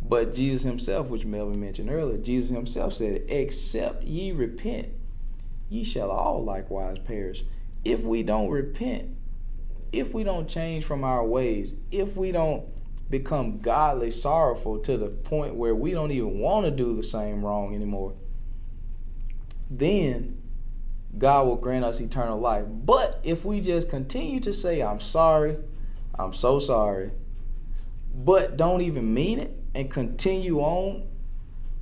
But 0.00 0.32
Jesus 0.34 0.62
himself, 0.62 1.08
which 1.08 1.24
Melvin 1.24 1.60
mentioned 1.60 1.90
earlier, 1.90 2.18
Jesus 2.18 2.50
himself 2.50 2.94
said, 2.94 3.24
Except 3.28 4.04
ye 4.04 4.30
repent, 4.30 4.88
ye 5.68 5.82
shall 5.82 6.10
all 6.10 6.44
likewise 6.44 6.98
perish. 7.04 7.44
If 7.84 8.00
we 8.00 8.22
don't 8.22 8.48
repent, 8.48 9.16
if 9.92 10.14
we 10.14 10.22
don't 10.22 10.48
change 10.48 10.84
from 10.84 11.02
our 11.02 11.24
ways, 11.24 11.74
if 11.90 12.16
we 12.16 12.30
don't 12.30 12.64
become 13.10 13.60
godly 13.60 14.10
sorrowful 14.10 14.78
to 14.80 14.96
the 14.96 15.08
point 15.08 15.54
where 15.54 15.74
we 15.74 15.92
don't 15.92 16.10
even 16.10 16.38
want 16.38 16.66
to 16.66 16.70
do 16.70 16.94
the 16.94 17.02
same 17.02 17.44
wrong 17.44 17.74
anymore, 17.74 18.14
then 19.70 20.40
God 21.16 21.46
will 21.46 21.56
grant 21.56 21.84
us 21.84 22.00
eternal 22.00 22.38
life. 22.38 22.64
But 22.68 23.20
if 23.22 23.44
we 23.44 23.60
just 23.60 23.88
continue 23.88 24.40
to 24.40 24.52
say, 24.52 24.82
I'm 24.82 25.00
sorry, 25.00 25.56
I'm 26.18 26.32
so 26.32 26.58
sorry, 26.58 27.12
but 28.14 28.56
don't 28.56 28.82
even 28.82 29.14
mean 29.14 29.40
it 29.40 29.56
and 29.74 29.90
continue 29.90 30.58
on 30.58 31.08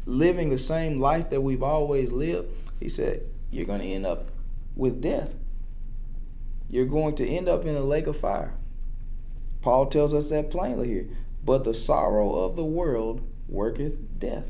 living 0.05 0.51
the 0.51 0.59
same 0.59 1.01
life 1.01 1.31
that 1.31 1.41
we've 1.41 1.63
always 1.63 2.13
lived, 2.13 2.53
he 2.79 2.89
said, 2.89 3.23
you're 3.51 3.67
going 3.67 3.81
to 3.81 3.87
end 3.87 4.07
up 4.07 4.29
with 4.77 5.01
death. 5.01 5.31
You're 6.69 6.87
going 6.87 7.17
to 7.17 7.27
end 7.27 7.49
up 7.49 7.65
in 7.65 7.75
a 7.75 7.81
lake 7.81 8.07
of 8.07 8.19
fire. 8.19 8.55
Paul 9.67 9.87
tells 9.87 10.15
us 10.15 10.31
that 10.31 10.49
plainly 10.53 10.87
here. 10.87 11.09
But 11.45 11.65
the 11.65 11.75
sorrow 11.75 12.37
of 12.37 12.55
the 12.55 12.65
world 12.65 13.29
worketh 13.49 14.21
death. 14.21 14.45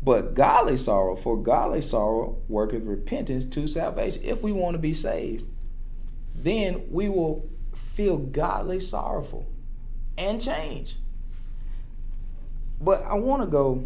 But 0.00 0.34
godly 0.34 0.76
sorrow, 0.76 1.16
for 1.16 1.36
godly 1.36 1.82
sorrow 1.82 2.40
worketh 2.46 2.84
repentance 2.84 3.44
to 3.46 3.66
salvation. 3.66 4.22
If 4.22 4.40
we 4.40 4.52
want 4.52 4.74
to 4.74 4.78
be 4.78 4.92
saved, 4.92 5.46
then 6.32 6.84
we 6.92 7.08
will 7.08 7.50
feel 7.74 8.18
godly 8.18 8.78
sorrowful 8.78 9.48
and 10.16 10.40
change. 10.40 10.94
But 12.80 13.02
I 13.02 13.14
want 13.14 13.42
to 13.42 13.48
go 13.48 13.84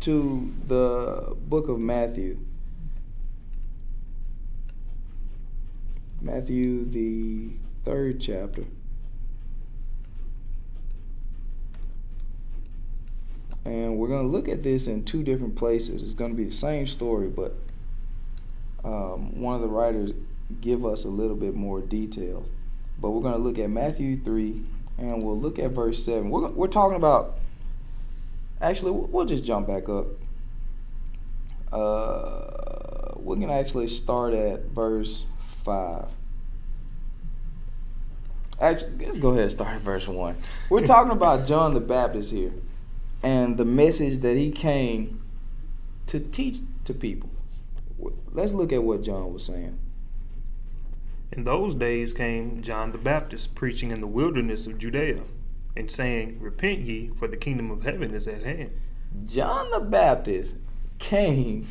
to 0.00 0.54
the 0.66 1.34
book 1.48 1.68
of 1.68 1.80
Matthew. 1.80 2.36
Matthew, 6.20 6.84
the 6.84 7.52
third 7.88 8.20
chapter. 8.20 8.64
And 13.64 13.96
we're 13.96 14.08
going 14.08 14.26
to 14.26 14.28
look 14.28 14.46
at 14.46 14.62
this 14.62 14.86
in 14.86 15.04
two 15.04 15.22
different 15.22 15.56
places. 15.56 16.02
It's 16.02 16.12
going 16.12 16.30
to 16.32 16.36
be 16.36 16.44
the 16.44 16.50
same 16.50 16.86
story, 16.86 17.28
but 17.28 17.56
um, 18.84 19.40
one 19.40 19.54
of 19.54 19.62
the 19.62 19.68
writers 19.68 20.10
give 20.60 20.84
us 20.84 21.04
a 21.04 21.08
little 21.08 21.34
bit 21.34 21.54
more 21.54 21.80
detail. 21.80 22.44
But 23.00 23.10
we're 23.10 23.22
going 23.22 23.34
to 23.34 23.40
look 23.40 23.58
at 23.58 23.70
Matthew 23.70 24.22
3, 24.22 24.62
and 24.98 25.22
we'll 25.22 25.40
look 25.40 25.58
at 25.58 25.70
verse 25.70 26.04
7. 26.04 26.28
We're, 26.28 26.48
we're 26.48 26.68
talking 26.68 26.96
about, 26.96 27.38
actually, 28.60 28.90
we'll 28.90 29.24
just 29.24 29.44
jump 29.44 29.66
back 29.66 29.88
up. 29.88 30.08
Uh, 31.72 33.14
we're 33.16 33.36
going 33.36 33.48
to 33.48 33.54
actually 33.54 33.88
start 33.88 34.34
at 34.34 34.66
verse 34.66 35.24
5. 35.64 36.17
Actually, 38.60 39.06
let's 39.06 39.18
go 39.18 39.28
ahead 39.28 39.42
and 39.42 39.52
start 39.52 39.76
at 39.76 39.82
verse 39.82 40.08
1. 40.08 40.36
We're 40.68 40.84
talking 40.84 41.12
about 41.12 41.46
John 41.46 41.74
the 41.74 41.80
Baptist 41.80 42.32
here 42.32 42.52
and 43.22 43.56
the 43.56 43.64
message 43.64 44.20
that 44.22 44.36
he 44.36 44.50
came 44.50 45.20
to 46.06 46.18
teach 46.18 46.58
to 46.84 46.92
people. 46.92 47.30
Let's 48.32 48.52
look 48.52 48.72
at 48.72 48.82
what 48.82 49.02
John 49.02 49.32
was 49.32 49.44
saying. 49.44 49.78
In 51.30 51.44
those 51.44 51.74
days 51.74 52.12
came 52.12 52.62
John 52.62 52.90
the 52.90 52.98
Baptist 52.98 53.54
preaching 53.54 53.90
in 53.90 54.00
the 54.00 54.06
wilderness 54.06 54.66
of 54.66 54.78
Judea 54.78 55.22
and 55.76 55.90
saying, 55.90 56.38
Repent 56.40 56.80
ye, 56.80 57.12
for 57.16 57.28
the 57.28 57.36
kingdom 57.36 57.70
of 57.70 57.82
heaven 57.82 58.12
is 58.12 58.26
at 58.26 58.42
hand. 58.42 58.72
John 59.26 59.70
the 59.70 59.80
Baptist 59.80 60.56
came 60.98 61.68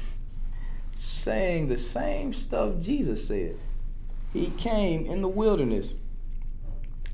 saying 0.96 1.68
the 1.68 1.78
same 1.78 2.34
stuff 2.34 2.80
Jesus 2.80 3.28
said. 3.28 3.58
He 4.32 4.52
came 4.58 5.06
in 5.06 5.22
the 5.22 5.28
wilderness 5.28 5.94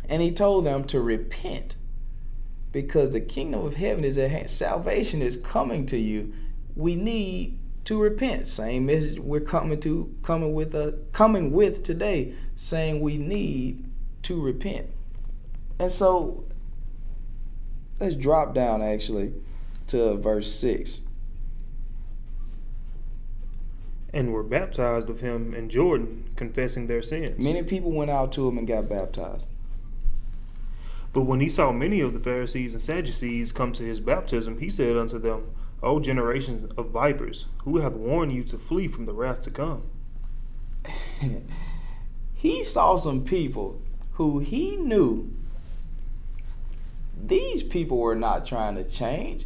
and 0.10 0.22
he 0.22 0.32
told 0.32 0.66
them 0.66 0.84
to 0.86 1.02
repent 1.02 1.76
because 2.72 3.12
the 3.12 3.22
kingdom 3.22 3.66
of 3.66 3.76
heaven 3.76 4.04
is 4.04 4.18
at 4.18 4.32
hand. 4.32 4.50
Salvation 4.50 5.22
is 5.22 5.38
coming 5.38 5.86
to 5.86 5.98
you. 5.98 6.34
We 6.76 6.96
need 6.96 7.60
to 7.86 8.02
repent. 8.02 8.48
Same 8.48 8.86
message 8.86 9.20
we're 9.20 9.40
coming 9.40 9.80
to 9.82 10.14
coming 10.24 10.54
with 10.54 10.74
a 10.74 10.88
uh, 10.88 10.92
coming 11.12 11.52
with 11.52 11.84
today, 11.84 12.34
saying 12.56 13.00
we 13.00 13.18
need 13.18 13.86
to 14.24 14.42
repent. 14.42 14.90
And 15.80 15.92
so 15.92 16.46
let's 18.00 18.16
drop 18.16 18.54
down 18.54 18.82
actually 18.82 19.34
to 19.88 20.16
verse 20.16 20.54
6. 20.56 21.02
And 24.14 24.32
were 24.32 24.44
baptized 24.44 25.10
of 25.10 25.22
him 25.22 25.56
in 25.56 25.70
Jordan, 25.70 26.30
confessing 26.36 26.86
their 26.86 27.02
sins. 27.02 27.38
Many 27.40 27.64
people 27.64 27.92
went 27.92 28.12
out 28.12 28.32
to 28.34 28.48
him 28.48 28.60
and 28.60 28.68
got 28.68 28.88
baptized. 28.88 29.50
But 31.14 31.24
when 31.24 31.40
he 31.40 31.50
saw 31.50 31.72
many 31.72 32.02
of 32.02 32.14
the 32.14 32.20
Pharisees 32.20 32.74
and 32.74 32.82
Sadducees 32.82 33.52
come 33.52 33.72
to 33.74 33.84
his 33.84 34.00
baptism, 34.00 34.60
he 34.60 34.70
said 34.70 34.98
unto 34.98 35.20
them, 35.20 35.52
O 35.84 36.00
generations 36.00 36.72
of 36.76 36.90
vipers, 36.90 37.46
who 37.64 37.78
hath 37.78 37.94
warned 37.94 38.34
you 38.34 38.44
to 38.46 38.58
flee 38.58 38.88
from 38.88 39.06
the 39.06 39.14
wrath 39.14 39.42
to 39.42 39.52
come? 39.52 39.84
he 42.34 42.64
saw 42.64 42.98
some 42.98 43.24
people 43.24 43.80
who 44.14 44.40
he 44.40 44.76
knew 44.76 45.32
these 47.26 47.64
people 47.64 47.98
were 47.98 48.16
not 48.16 48.46
trying 48.46 48.76
to 48.76 48.84
change. 48.84 49.46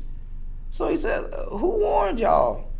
So 0.71 0.87
he 0.87 0.97
said, 0.97 1.33
Who 1.49 1.77
warned 1.77 2.19
y'all? 2.19 2.71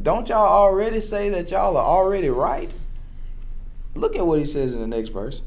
Don't 0.00 0.28
y'all 0.28 0.46
already 0.46 1.00
say 1.00 1.30
that 1.30 1.50
y'all 1.50 1.76
are 1.76 1.84
already 1.84 2.28
right? 2.28 2.74
Look 3.94 4.14
at 4.14 4.26
what 4.26 4.38
he 4.38 4.46
says 4.46 4.74
in 4.74 4.80
the 4.80 4.86
next 4.86 5.08
verse. 5.08 5.40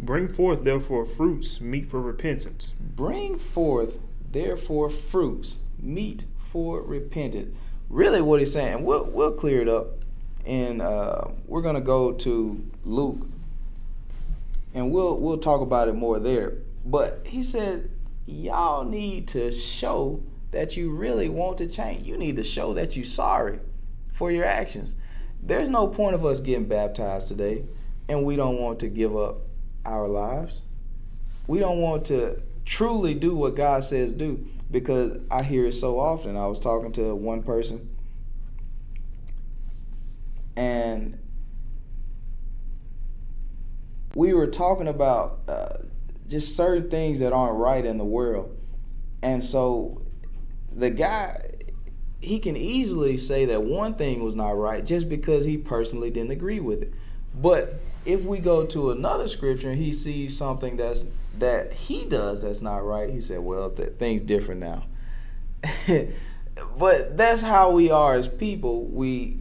Bring 0.00 0.28
forth 0.28 0.64
therefore 0.64 1.04
fruits 1.04 1.60
meet 1.60 1.86
for 1.86 2.00
repentance. 2.00 2.74
Bring 2.78 3.38
forth 3.38 3.98
therefore 4.30 4.90
fruits 4.90 5.60
meet 5.78 6.24
for 6.36 6.82
repentance. 6.82 7.56
Really, 7.88 8.20
what 8.20 8.40
he's 8.40 8.52
saying, 8.52 8.84
we'll 8.84 9.04
we'll 9.04 9.32
clear 9.32 9.62
it 9.62 9.68
up, 9.68 10.04
and 10.44 10.82
uh, 10.82 11.28
we're 11.46 11.62
gonna 11.62 11.80
go 11.80 12.12
to 12.12 12.64
Luke, 12.84 13.26
and 14.72 14.90
we'll 14.90 15.16
we'll 15.18 15.38
talk 15.38 15.60
about 15.60 15.88
it 15.88 15.94
more 15.94 16.18
there. 16.18 16.54
But 16.84 17.22
he 17.24 17.42
said, 17.42 17.90
y'all 18.26 18.84
need 18.84 19.28
to 19.28 19.52
show 19.52 20.22
that 20.50 20.76
you 20.76 20.90
really 20.90 21.28
want 21.28 21.58
to 21.58 21.66
change. 21.66 22.06
You 22.06 22.16
need 22.16 22.36
to 22.36 22.44
show 22.44 22.74
that 22.74 22.96
you're 22.96 23.04
sorry 23.04 23.58
for 24.12 24.30
your 24.30 24.44
actions. 24.44 24.94
There's 25.42 25.68
no 25.68 25.88
point 25.88 26.14
of 26.14 26.24
us 26.24 26.40
getting 26.40 26.64
baptized 26.64 27.28
today 27.28 27.64
and 28.08 28.24
we 28.24 28.36
don't 28.36 28.58
want 28.58 28.80
to 28.80 28.88
give 28.88 29.16
up 29.16 29.40
our 29.84 30.08
lives. 30.08 30.60
We 31.46 31.58
don't 31.58 31.80
want 31.80 32.06
to 32.06 32.40
truly 32.64 33.14
do 33.14 33.34
what 33.34 33.54
God 33.54 33.84
says 33.84 34.12
do 34.12 34.46
because 34.70 35.18
I 35.30 35.42
hear 35.42 35.66
it 35.66 35.72
so 35.72 36.00
often. 36.00 36.36
I 36.36 36.46
was 36.46 36.58
talking 36.58 36.92
to 36.92 37.14
one 37.14 37.42
person 37.42 37.94
and 40.56 41.18
we 44.14 44.32
were 44.32 44.46
talking 44.46 44.88
about 44.88 45.40
uh, 45.48 45.78
just 46.28 46.56
certain 46.56 46.90
things 46.90 47.18
that 47.18 47.32
aren't 47.32 47.58
right 47.58 47.84
in 47.84 47.98
the 47.98 48.04
world. 48.04 48.56
And 49.22 49.42
so 49.42 50.02
the 50.72 50.90
guy, 50.90 51.50
he 52.20 52.38
can 52.38 52.56
easily 52.56 53.16
say 53.16 53.44
that 53.46 53.62
one 53.62 53.94
thing 53.94 54.22
was 54.22 54.36
not 54.36 54.50
right 54.50 54.84
just 54.84 55.08
because 55.08 55.44
he 55.44 55.56
personally 55.56 56.10
didn't 56.10 56.30
agree 56.30 56.60
with 56.60 56.82
it. 56.82 56.92
But 57.34 57.80
if 58.04 58.22
we 58.22 58.38
go 58.38 58.66
to 58.66 58.90
another 58.90 59.28
scripture 59.28 59.70
and 59.70 59.78
he 59.78 59.92
sees 59.92 60.36
something 60.36 60.76
that's 60.76 61.06
that 61.38 61.72
he 61.72 62.04
does 62.04 62.42
that's 62.42 62.60
not 62.60 62.84
right, 62.84 63.10
he 63.10 63.20
said, 63.20 63.40
"Well, 63.40 63.70
th- 63.70 63.94
things 63.98 64.22
different 64.22 64.60
now." 64.60 64.84
but 66.78 67.16
that's 67.16 67.42
how 67.42 67.72
we 67.72 67.90
are 67.90 68.14
as 68.14 68.28
people. 68.28 68.84
We 68.84 69.38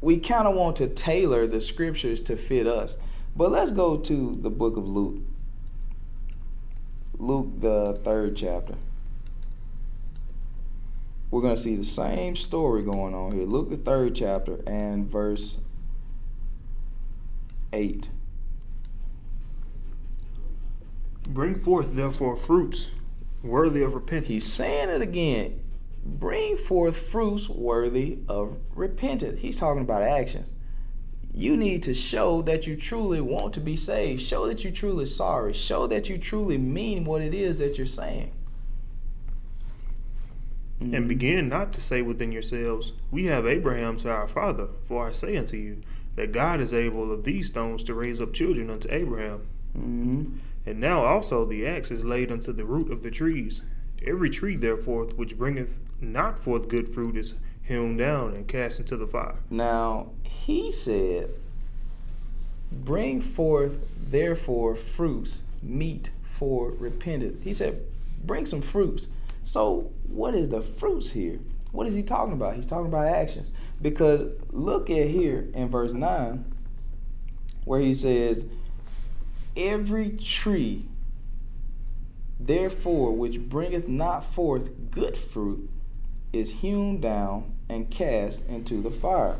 we 0.00 0.18
kind 0.18 0.48
of 0.48 0.54
want 0.54 0.76
to 0.76 0.88
tailor 0.88 1.46
the 1.46 1.60
scriptures 1.60 2.20
to 2.22 2.36
fit 2.36 2.66
us. 2.66 2.96
But 3.34 3.50
let's 3.50 3.70
go 3.70 3.96
to 3.96 4.38
the 4.42 4.50
book 4.50 4.76
of 4.76 4.86
Luke. 4.86 5.22
Luke, 7.18 7.48
the 7.60 7.98
third 8.02 8.36
chapter. 8.36 8.74
We're 11.32 11.40
going 11.40 11.56
to 11.56 11.60
see 11.60 11.74
the 11.74 11.84
same 11.84 12.36
story 12.36 12.82
going 12.82 13.14
on 13.14 13.32
here. 13.32 13.46
Luke, 13.46 13.70
the 13.70 13.76
third 13.76 14.14
chapter, 14.14 14.60
and 14.66 15.10
verse 15.10 15.58
8. 17.72 18.08
Bring 21.28 21.56
forth, 21.58 21.94
therefore, 21.94 22.36
fruits 22.36 22.90
worthy 23.42 23.82
of 23.82 23.94
repentance. 23.94 24.28
He's 24.28 24.52
saying 24.52 24.90
it 24.90 25.02
again 25.02 25.58
bring 26.04 26.56
forth 26.56 26.96
fruits 26.96 27.48
worthy 27.48 28.18
of 28.28 28.58
repentance. 28.74 29.40
He's 29.40 29.56
talking 29.56 29.82
about 29.82 30.02
actions. 30.02 30.54
You 31.32 31.56
need 31.56 31.82
to 31.84 31.94
show 31.94 32.42
that 32.42 32.66
you 32.66 32.76
truly 32.76 33.20
want 33.20 33.54
to 33.54 33.60
be 33.60 33.76
saved. 33.76 34.20
Show 34.20 34.46
that 34.48 34.64
you're 34.64 34.72
truly 34.72 35.06
sorry. 35.06 35.54
Show 35.54 35.86
that 35.86 36.08
you 36.08 36.18
truly 36.18 36.58
mean 36.58 37.04
what 37.04 37.22
it 37.22 37.32
is 37.32 37.58
that 37.60 37.78
you're 37.78 37.86
saying. 37.86 38.32
Mm-hmm. 40.82 40.94
And 40.94 41.08
begin 41.08 41.48
not 41.48 41.72
to 41.74 41.80
say 41.80 42.02
within 42.02 42.32
yourselves, 42.32 42.92
We 43.10 43.26
have 43.26 43.46
Abraham 43.46 43.96
to 43.98 44.10
our 44.10 44.28
father. 44.28 44.68
For 44.84 45.08
I 45.08 45.12
say 45.12 45.36
unto 45.36 45.56
you, 45.56 45.82
that 46.16 46.32
God 46.32 46.60
is 46.60 46.74
able 46.74 47.12
of 47.12 47.24
these 47.24 47.48
stones 47.48 47.82
to 47.84 47.94
raise 47.94 48.20
up 48.20 48.32
children 48.32 48.70
unto 48.70 48.88
Abraham. 48.90 49.46
Mm-hmm. 49.76 50.36
And 50.66 50.80
now 50.80 51.04
also 51.04 51.44
the 51.44 51.66
axe 51.66 51.90
is 51.90 52.04
laid 52.04 52.30
unto 52.30 52.52
the 52.52 52.64
root 52.64 52.92
of 52.92 53.02
the 53.02 53.10
trees. 53.10 53.62
Every 54.06 54.30
tree, 54.30 54.56
therefore, 54.56 55.04
which 55.06 55.38
bringeth 55.38 55.76
not 56.00 56.38
forth 56.38 56.68
good 56.68 56.88
fruit 56.88 57.16
is 57.16 57.34
hewn 57.62 57.96
down 57.96 58.34
and 58.34 58.46
cast 58.46 58.80
into 58.80 58.96
the 58.96 59.06
fire. 59.06 59.36
Now, 59.48 60.10
he 60.22 60.72
said, 60.72 61.30
Bring 62.70 63.20
forth, 63.20 63.76
therefore, 64.10 64.74
fruits, 64.74 65.42
meet 65.62 66.10
for 66.22 66.70
repentance. 66.70 67.42
He 67.44 67.54
said, 67.54 67.82
Bring 68.24 68.46
some 68.46 68.62
fruits. 68.62 69.08
So, 69.44 69.92
what 70.06 70.34
is 70.34 70.48
the 70.48 70.62
fruits 70.62 71.12
here? 71.12 71.40
What 71.72 71.86
is 71.86 71.94
he 71.94 72.02
talking 72.02 72.34
about? 72.34 72.54
He's 72.54 72.66
talking 72.66 72.86
about 72.86 73.06
actions. 73.06 73.50
Because 73.80 74.30
look 74.50 74.90
at 74.90 75.08
here 75.08 75.48
in 75.54 75.68
verse 75.68 75.92
9, 75.92 76.44
where 77.64 77.80
he 77.80 77.94
says, 77.94 78.46
Every 79.56 80.10
tree 80.10 80.86
Therefore, 82.46 83.12
which 83.12 83.40
bringeth 83.40 83.86
not 83.86 84.24
forth 84.24 84.90
good 84.90 85.16
fruit 85.16 85.70
is 86.32 86.50
hewn 86.50 87.00
down 87.00 87.54
and 87.68 87.88
cast 87.88 88.46
into 88.48 88.82
the 88.82 88.90
fire. 88.90 89.36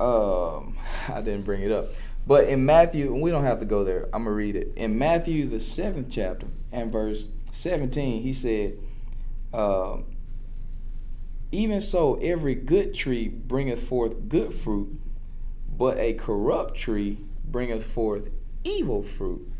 Um, 0.00 0.78
I 1.08 1.20
didn't 1.20 1.42
bring 1.42 1.62
it 1.62 1.70
up. 1.70 1.88
But 2.26 2.48
in 2.48 2.64
Matthew, 2.64 3.12
and 3.12 3.22
we 3.22 3.30
don't 3.30 3.44
have 3.44 3.60
to 3.60 3.66
go 3.66 3.84
there, 3.84 4.04
I'm 4.06 4.24
going 4.24 4.24
to 4.24 4.30
read 4.30 4.56
it. 4.56 4.72
In 4.76 4.98
Matthew, 4.98 5.46
the 5.48 5.60
seventh 5.60 6.08
chapter, 6.10 6.46
and 6.72 6.90
verse 6.90 7.28
17, 7.56 8.22
he 8.22 8.32
said, 8.32 8.78
uh, 9.52 9.98
Even 11.50 11.80
so, 11.80 12.16
every 12.16 12.54
good 12.54 12.94
tree 12.94 13.28
bringeth 13.28 13.82
forth 13.82 14.28
good 14.28 14.52
fruit, 14.52 15.00
but 15.76 15.96
a 15.98 16.12
corrupt 16.12 16.76
tree 16.76 17.18
bringeth 17.44 17.84
forth 17.84 18.28
evil 18.62 19.02
fruit. 19.02 19.50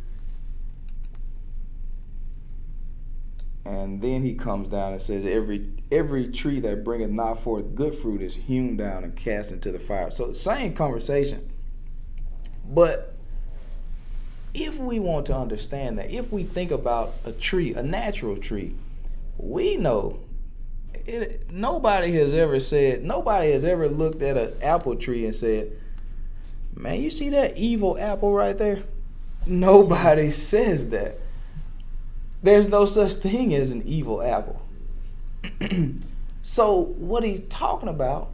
And 3.65 4.01
then 4.01 4.23
he 4.23 4.35
comes 4.35 4.69
down 4.69 4.93
and 4.93 5.01
says, 5.01 5.25
Every 5.25 5.73
every 5.91 6.29
tree 6.29 6.61
that 6.61 6.85
bringeth 6.85 7.11
not 7.11 7.43
forth 7.43 7.75
good 7.75 7.97
fruit 7.97 8.23
is 8.23 8.35
hewn 8.35 8.77
down 8.77 9.03
and 9.03 9.17
cast 9.17 9.51
into 9.51 9.73
the 9.73 9.79
fire. 9.81 10.11
So 10.11 10.33
same 10.35 10.75
conversation. 10.75 11.51
But 12.65 13.16
if 14.57 14.79
we 14.79 14.99
want 14.99 15.27
to 15.27 15.37
understand 15.37 15.99
that, 15.99 16.11
if 16.11 16.33
we 16.33 16.43
think 16.43 16.71
about 16.71 17.15
a 17.25 17.33
tree, 17.33 17.75
a 17.75 17.83
natural 17.83 18.37
tree, 18.37 18.75
we 19.37 19.77
know 19.77 20.19
it, 21.05 21.51
nobody 21.53 22.13
has 22.13 22.33
ever 22.33 22.59
said, 22.59 23.05
nobody 23.05 23.53
has 23.53 23.65
ever 23.65 23.87
looked 23.87 24.23
at 24.23 24.37
an 24.39 24.55
apple 24.63 24.97
tree 24.97 25.25
and 25.27 25.35
said, 25.35 25.71
Man, 26.75 27.01
you 27.01 27.11
see 27.11 27.29
that 27.31 27.57
evil 27.57 27.99
apple 27.99 28.33
right 28.33 28.57
there? 28.57 28.83
Nobody 29.47 30.31
says 30.33 30.91
that. 30.91 31.19
There's 32.43 32.69
no 32.69 32.85
such 32.85 33.15
thing 33.15 33.55
as 33.55 33.73
an 33.73 33.83
evil 33.87 34.21
apple. 34.21 34.61
so, 36.43 36.81
what 36.81 37.25
he's 37.25 37.41
talking 37.49 37.89
about 37.89 38.31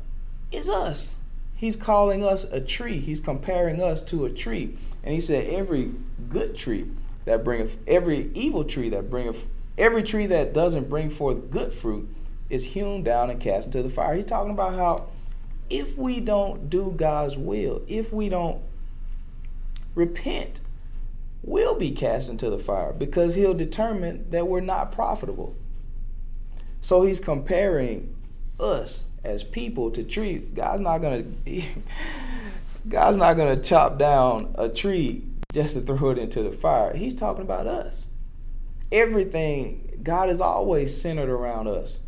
is 0.50 0.68
us. 0.68 1.14
He's 1.54 1.76
calling 1.76 2.24
us 2.24 2.44
a 2.44 2.60
tree. 2.60 2.98
He's 2.98 3.20
comparing 3.20 3.80
us 3.80 4.02
to 4.04 4.24
a 4.24 4.30
tree. 4.30 4.76
And 5.04 5.14
he 5.14 5.20
said, 5.20 5.46
Every 5.48 5.92
good 6.28 6.56
tree 6.56 6.90
that 7.24 7.44
bringeth, 7.44 7.76
every 7.86 8.30
evil 8.34 8.64
tree 8.64 8.88
that 8.90 9.10
bringeth, 9.10 9.46
every 9.78 10.02
tree 10.02 10.26
that 10.26 10.52
doesn't 10.52 10.88
bring 10.88 11.10
forth 11.10 11.50
good 11.50 11.72
fruit 11.72 12.08
is 12.50 12.64
hewn 12.64 13.02
down 13.02 13.30
and 13.30 13.40
cast 13.40 13.66
into 13.66 13.82
the 13.82 13.90
fire. 13.90 14.14
He's 14.14 14.24
talking 14.24 14.52
about 14.52 14.74
how 14.74 15.06
if 15.70 15.96
we 15.96 16.20
don't 16.20 16.68
do 16.68 16.92
God's 16.96 17.36
will, 17.36 17.82
if 17.88 18.12
we 18.12 18.28
don't 18.28 18.62
repent, 19.94 20.60
we'll 21.42 21.74
be 21.74 21.90
cast 21.90 22.28
into 22.28 22.50
the 22.50 22.58
fire 22.58 22.92
because 22.92 23.34
he'll 23.34 23.54
determine 23.54 24.30
that 24.30 24.46
we're 24.46 24.60
not 24.60 24.92
profitable. 24.92 25.56
So 26.80 27.02
he's 27.04 27.20
comparing 27.20 28.14
us 28.60 29.04
as 29.24 29.44
people 29.44 29.90
to 29.92 30.02
trees. 30.04 30.42
God's 30.54 30.82
not 30.82 30.98
gonna 30.98 31.24
God's 32.88 33.16
not 33.16 33.36
gonna 33.36 33.60
chop 33.60 33.98
down 33.98 34.54
a 34.58 34.68
tree 34.68 35.24
just 35.52 35.74
to 35.74 35.80
throw 35.80 36.10
it 36.10 36.18
into 36.18 36.42
the 36.42 36.52
fire. 36.52 36.94
He's 36.94 37.14
talking 37.14 37.42
about 37.42 37.66
us. 37.66 38.06
Everything 38.90 40.00
God 40.02 40.28
is 40.30 40.40
always 40.40 40.98
centered 40.98 41.28
around 41.28 41.68
us, 41.68 42.00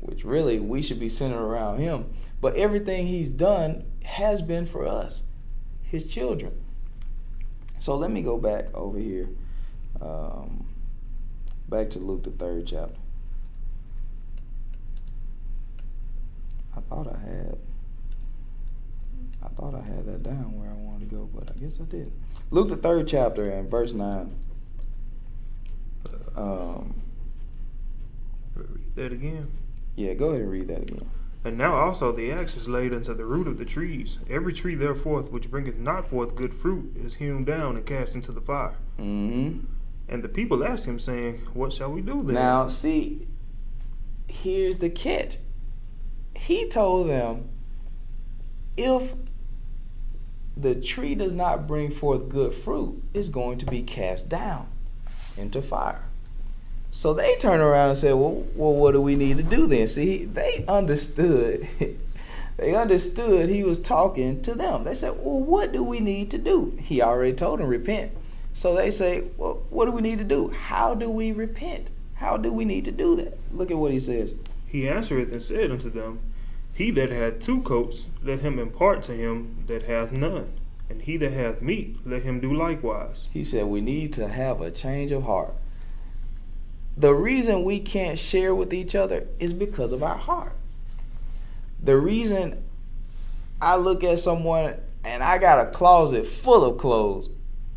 which 0.00 0.24
really 0.24 0.58
we 0.58 0.82
should 0.82 0.98
be 0.98 1.08
centered 1.08 1.42
around 1.42 1.78
Him. 1.78 2.12
But 2.40 2.56
everything 2.56 3.06
He's 3.06 3.28
done 3.28 3.84
has 4.04 4.42
been 4.42 4.66
for 4.66 4.86
us, 4.86 5.22
His 5.82 6.04
children. 6.04 6.52
So 7.78 7.96
let 7.96 8.10
me 8.10 8.22
go 8.22 8.36
back 8.38 8.74
over 8.74 8.98
here, 8.98 9.28
um, 10.00 10.66
back 11.68 11.90
to 11.90 11.98
Luke 11.98 12.24
the 12.24 12.30
third 12.30 12.66
chapter. 12.66 12.98
I 16.76 16.80
thought 16.80 17.06
I 17.08 17.18
had, 17.18 17.58
I 19.42 19.48
thought 19.48 19.74
I 19.74 19.82
had 19.82 20.06
that 20.06 20.22
down 20.22 20.58
where 20.58 20.70
I 20.70 20.74
wanted 20.74 21.10
to 21.10 21.16
go, 21.16 21.28
but 21.32 21.50
I 21.50 21.58
guess 21.58 21.80
I 21.80 21.84
didn't. 21.84 22.12
Luke 22.50 22.68
the 22.68 22.76
third 22.76 23.08
chapter 23.08 23.50
and 23.50 23.70
verse 23.70 23.92
nine. 23.92 24.36
Um, 26.36 27.02
read 28.54 28.94
that 28.96 29.12
again. 29.12 29.50
Yeah, 29.96 30.14
go 30.14 30.30
ahead 30.30 30.42
and 30.42 30.50
read 30.50 30.68
that 30.68 30.82
again. 30.82 31.08
And 31.44 31.56
now 31.56 31.76
also 31.76 32.12
the 32.12 32.32
axe 32.32 32.56
is 32.56 32.68
laid 32.68 32.92
unto 32.92 33.14
the 33.14 33.24
root 33.24 33.46
of 33.46 33.58
the 33.58 33.64
trees. 33.64 34.18
Every 34.28 34.52
tree 34.52 34.74
therefore 34.74 35.22
which 35.22 35.50
bringeth 35.50 35.76
not 35.76 36.08
forth 36.08 36.34
good 36.34 36.52
fruit 36.52 36.96
is 36.96 37.16
hewn 37.16 37.44
down 37.44 37.76
and 37.76 37.86
cast 37.86 38.14
into 38.14 38.32
the 38.32 38.40
fire. 38.40 38.76
Mm-hmm. 38.98 39.60
And 40.08 40.24
the 40.24 40.28
people 40.28 40.64
asked 40.64 40.86
him, 40.86 40.98
saying, 40.98 41.46
What 41.52 41.72
shall 41.72 41.92
we 41.92 42.00
do 42.00 42.22
then? 42.22 42.34
Now, 42.34 42.68
see, 42.68 43.28
here's 44.26 44.78
the 44.78 44.88
catch. 44.88 45.36
He 46.34 46.66
told 46.66 47.08
them, 47.08 47.50
if 48.76 49.14
the 50.60 50.74
tree 50.74 51.14
does 51.14 51.34
not 51.34 51.66
bring 51.66 51.90
forth 51.90 52.28
good 52.28 52.52
fruit, 52.52 53.02
it's 53.14 53.28
going 53.28 53.58
to 53.58 53.66
be 53.66 53.82
cast 53.82 54.28
down 54.28 54.66
into 55.36 55.62
fire. 55.62 56.02
So 56.90 57.12
they 57.12 57.36
turn 57.36 57.60
around 57.60 57.90
and 57.90 57.98
say, 57.98 58.12
"Well, 58.12 58.44
well, 58.54 58.72
what 58.72 58.92
do 58.92 59.00
we 59.00 59.14
need 59.14 59.36
to 59.36 59.42
do 59.42 59.66
then?" 59.66 59.86
See, 59.86 60.24
they 60.24 60.64
understood. 60.66 61.68
they 62.56 62.74
understood 62.74 63.48
he 63.48 63.62
was 63.62 63.78
talking 63.78 64.42
to 64.42 64.54
them. 64.54 64.84
They 64.84 64.94
said, 64.94 65.12
"Well, 65.22 65.38
what 65.38 65.72
do 65.72 65.82
we 65.82 66.00
need 66.00 66.30
to 66.32 66.38
do?" 66.38 66.76
He 66.80 67.02
already 67.02 67.34
told 67.34 67.60
them 67.60 67.68
repent. 67.68 68.12
So 68.52 68.74
they 68.74 68.90
say, 68.90 69.24
"Well, 69.36 69.62
what 69.70 69.84
do 69.84 69.92
we 69.92 70.00
need 70.00 70.18
to 70.18 70.24
do? 70.24 70.48
How 70.48 70.94
do 70.94 71.08
we 71.08 71.30
repent? 71.30 71.90
How 72.14 72.36
do 72.36 72.52
we 72.52 72.64
need 72.64 72.84
to 72.86 72.92
do 72.92 73.14
that?" 73.16 73.38
Look 73.52 73.70
at 73.70 73.76
what 73.76 73.92
he 73.92 74.00
says. 74.00 74.34
He 74.66 74.88
answereth 74.88 75.30
and 75.30 75.42
said 75.42 75.70
unto 75.70 75.90
them, 75.90 76.20
He 76.78 76.92
that 76.92 77.10
hath 77.10 77.40
two 77.40 77.62
coats, 77.62 78.04
let 78.22 78.38
him 78.38 78.60
impart 78.60 79.02
to 79.02 79.12
him 79.12 79.64
that 79.66 79.82
hath 79.82 80.12
none. 80.12 80.52
And 80.88 81.02
he 81.02 81.16
that 81.16 81.32
hath 81.32 81.60
meat, 81.60 81.96
let 82.06 82.22
him 82.22 82.38
do 82.38 82.54
likewise. 82.54 83.28
He 83.32 83.42
said, 83.42 83.66
We 83.66 83.80
need 83.80 84.12
to 84.12 84.28
have 84.28 84.60
a 84.60 84.70
change 84.70 85.10
of 85.10 85.24
heart. 85.24 85.54
The 86.96 87.12
reason 87.14 87.64
we 87.64 87.80
can't 87.80 88.16
share 88.16 88.54
with 88.54 88.72
each 88.72 88.94
other 88.94 89.26
is 89.40 89.52
because 89.52 89.90
of 89.90 90.04
our 90.04 90.18
heart. 90.18 90.52
The 91.82 91.96
reason 91.96 92.62
I 93.60 93.74
look 93.74 94.04
at 94.04 94.20
someone 94.20 94.76
and 95.04 95.20
I 95.20 95.38
got 95.38 95.66
a 95.66 95.70
closet 95.72 96.28
full 96.28 96.64
of 96.64 96.78
clothes 96.78 97.28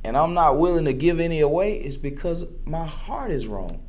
and 0.03 0.15
I'm 0.15 0.35
not 0.35 0.59
willing 0.59 0.85
to 0.85 0.93
give 0.93 1.19
any 1.19 1.39
away 1.39 1.77
is 1.77 1.97
because 1.97 2.45
my 2.65 2.85
heart 2.85 3.31
is 3.31 3.47
wrong. 3.47 3.81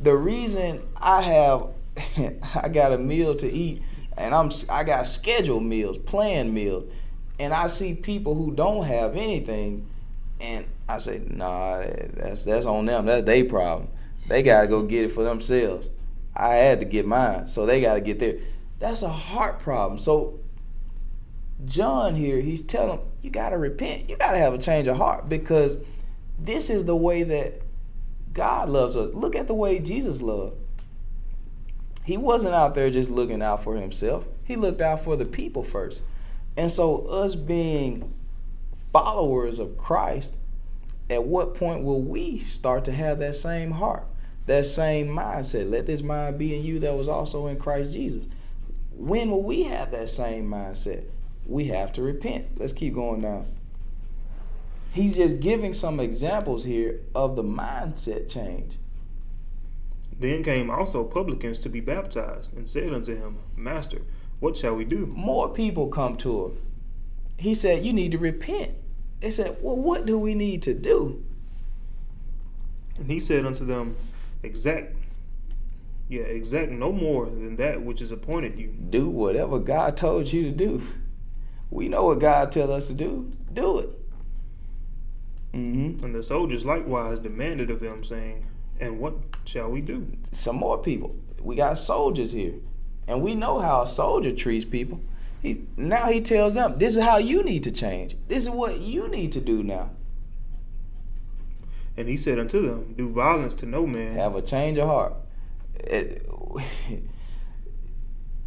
The 0.00 0.16
reason 0.16 0.82
I 0.96 1.22
have 1.22 1.68
I 2.56 2.68
got 2.68 2.92
a 2.92 2.98
meal 2.98 3.36
to 3.36 3.48
eat 3.48 3.82
and 4.16 4.34
I'm 4.34 4.50
I 4.68 4.84
got 4.84 5.06
scheduled 5.06 5.64
meals, 5.64 5.98
planned 5.98 6.52
meals, 6.52 6.90
and 7.38 7.52
I 7.52 7.66
see 7.66 7.94
people 7.94 8.34
who 8.34 8.52
don't 8.52 8.84
have 8.84 9.16
anything 9.16 9.88
and 10.40 10.66
I 10.88 10.98
say, 10.98 11.22
"Nah, 11.26 11.84
that's 12.14 12.44
that's 12.44 12.66
on 12.66 12.86
them. 12.86 13.06
That's 13.06 13.24
their 13.24 13.44
problem." 13.44 13.88
They 14.28 14.42
got 14.42 14.62
to 14.62 14.66
go 14.66 14.82
get 14.82 15.06
it 15.06 15.12
for 15.12 15.24
themselves. 15.24 15.88
I 16.34 16.54
had 16.56 16.80
to 16.80 16.86
get 16.86 17.06
mine, 17.06 17.46
so 17.46 17.66
they 17.66 17.80
got 17.80 17.94
to 17.94 18.00
get 18.00 18.18
there. 18.18 18.38
That's 18.78 19.02
a 19.02 19.08
heart 19.08 19.60
problem. 19.60 19.98
So 19.98 20.40
John 21.64 22.14
here, 22.14 22.40
he's 22.40 22.62
telling 22.62 23.00
you 23.22 23.30
got 23.30 23.50
to 23.50 23.58
repent. 23.58 24.08
You 24.10 24.16
got 24.16 24.32
to 24.32 24.38
have 24.38 24.54
a 24.54 24.58
change 24.58 24.88
of 24.88 24.96
heart 24.96 25.28
because 25.28 25.78
this 26.38 26.70
is 26.70 26.84
the 26.84 26.96
way 26.96 27.22
that 27.22 27.62
God 28.32 28.68
loves 28.68 28.96
us. 28.96 29.14
Look 29.14 29.36
at 29.36 29.46
the 29.46 29.54
way 29.54 29.78
Jesus 29.78 30.20
loved. 30.22 30.56
He 32.04 32.16
wasn't 32.16 32.54
out 32.54 32.74
there 32.74 32.90
just 32.90 33.10
looking 33.10 33.42
out 33.42 33.62
for 33.62 33.76
himself. 33.76 34.24
He 34.44 34.56
looked 34.56 34.80
out 34.80 35.04
for 35.04 35.16
the 35.16 35.24
people 35.24 35.62
first. 35.62 36.02
And 36.56 36.70
so 36.70 37.06
us 37.06 37.34
being 37.34 38.12
followers 38.92 39.58
of 39.58 39.78
Christ, 39.78 40.34
at 41.08 41.24
what 41.24 41.54
point 41.54 41.84
will 41.84 42.02
we 42.02 42.38
start 42.38 42.84
to 42.86 42.92
have 42.92 43.18
that 43.20 43.36
same 43.36 43.72
heart? 43.72 44.06
that 44.46 44.66
same 44.66 45.08
mindset. 45.08 45.70
Let 45.70 45.86
this 45.86 46.02
mind 46.02 46.38
be 46.38 46.56
in 46.56 46.64
you 46.64 46.78
that 46.80 46.94
was 46.94 47.08
also 47.08 47.46
in 47.46 47.58
Christ 47.58 47.92
Jesus. 47.92 48.24
When 48.92 49.30
will 49.30 49.42
we 49.42 49.64
have 49.64 49.90
that 49.92 50.08
same 50.08 50.48
mindset? 50.48 51.04
We 51.46 51.66
have 51.66 51.92
to 51.94 52.02
repent. 52.02 52.58
Let's 52.58 52.72
keep 52.72 52.94
going 52.94 53.20
now. 53.20 53.46
He's 54.92 55.16
just 55.16 55.40
giving 55.40 55.72
some 55.72 56.00
examples 56.00 56.64
here 56.64 57.00
of 57.14 57.36
the 57.36 57.42
mindset 57.42 58.28
change. 58.28 58.76
Then 60.22 60.44
came 60.44 60.70
also 60.70 61.02
publicans 61.02 61.58
to 61.58 61.68
be 61.68 61.80
baptized, 61.80 62.56
and 62.56 62.68
said 62.68 62.94
unto 62.94 63.16
him, 63.16 63.38
Master, 63.56 64.02
what 64.38 64.56
shall 64.56 64.76
we 64.76 64.84
do? 64.84 65.06
More 65.06 65.48
people 65.48 65.88
come 65.88 66.16
to 66.18 66.44
him. 66.44 66.58
He 67.36 67.54
said, 67.54 67.84
You 67.84 67.92
need 67.92 68.12
to 68.12 68.18
repent. 68.18 68.76
They 69.20 69.32
said, 69.32 69.56
Well, 69.60 69.76
what 69.76 70.06
do 70.06 70.16
we 70.16 70.34
need 70.34 70.62
to 70.62 70.74
do? 70.74 71.24
And 72.96 73.10
he 73.10 73.18
said 73.18 73.44
unto 73.44 73.64
them, 73.64 73.96
exact 74.42 74.94
yeah 76.08 76.22
exact 76.22 76.70
no 76.70 76.92
more 76.92 77.26
than 77.26 77.56
that 77.56 77.80
which 77.80 78.00
is 78.00 78.10
appointed 78.10 78.58
you 78.58 78.66
do 78.90 79.08
whatever 79.08 79.58
god 79.58 79.96
told 79.96 80.32
you 80.32 80.42
to 80.42 80.50
do 80.50 80.82
we 81.70 81.88
know 81.88 82.06
what 82.06 82.18
god 82.18 82.50
tell 82.50 82.72
us 82.72 82.88
to 82.88 82.94
do 82.94 83.30
do 83.52 83.78
it 83.78 83.90
mm-hmm. 85.54 86.04
and 86.04 86.14
the 86.14 86.22
soldiers 86.22 86.64
likewise 86.64 87.20
demanded 87.20 87.70
of 87.70 87.80
him 87.80 88.02
saying 88.02 88.44
and 88.82 88.98
what 88.98 89.14
shall 89.44 89.70
we 89.70 89.80
do 89.80 90.06
some 90.32 90.56
more 90.56 90.78
people 90.78 91.14
we 91.40 91.56
got 91.56 91.78
soldiers 91.78 92.32
here 92.32 92.54
and 93.06 93.22
we 93.22 93.34
know 93.34 93.58
how 93.60 93.82
a 93.82 93.86
soldier 93.86 94.32
treats 94.32 94.64
people 94.64 95.00
he 95.40 95.62
now 95.76 96.06
he 96.06 96.20
tells 96.20 96.54
them 96.54 96.78
this 96.78 96.96
is 96.96 97.02
how 97.02 97.16
you 97.16 97.42
need 97.42 97.64
to 97.64 97.70
change 97.70 98.16
this 98.28 98.44
is 98.44 98.50
what 98.50 98.78
you 98.78 99.08
need 99.08 99.32
to 99.32 99.40
do 99.40 99.62
now 99.62 99.90
and 101.96 102.08
he 102.08 102.16
said 102.16 102.38
unto 102.38 102.66
them, 102.66 102.94
Do 102.96 103.08
violence 103.10 103.54
to 103.56 103.66
no 103.66 103.86
man. 103.86 104.14
Have 104.14 104.34
a 104.34 104.42
change 104.42 104.78
of 104.78 104.88
heart. 104.88 105.14
It, 105.74 106.26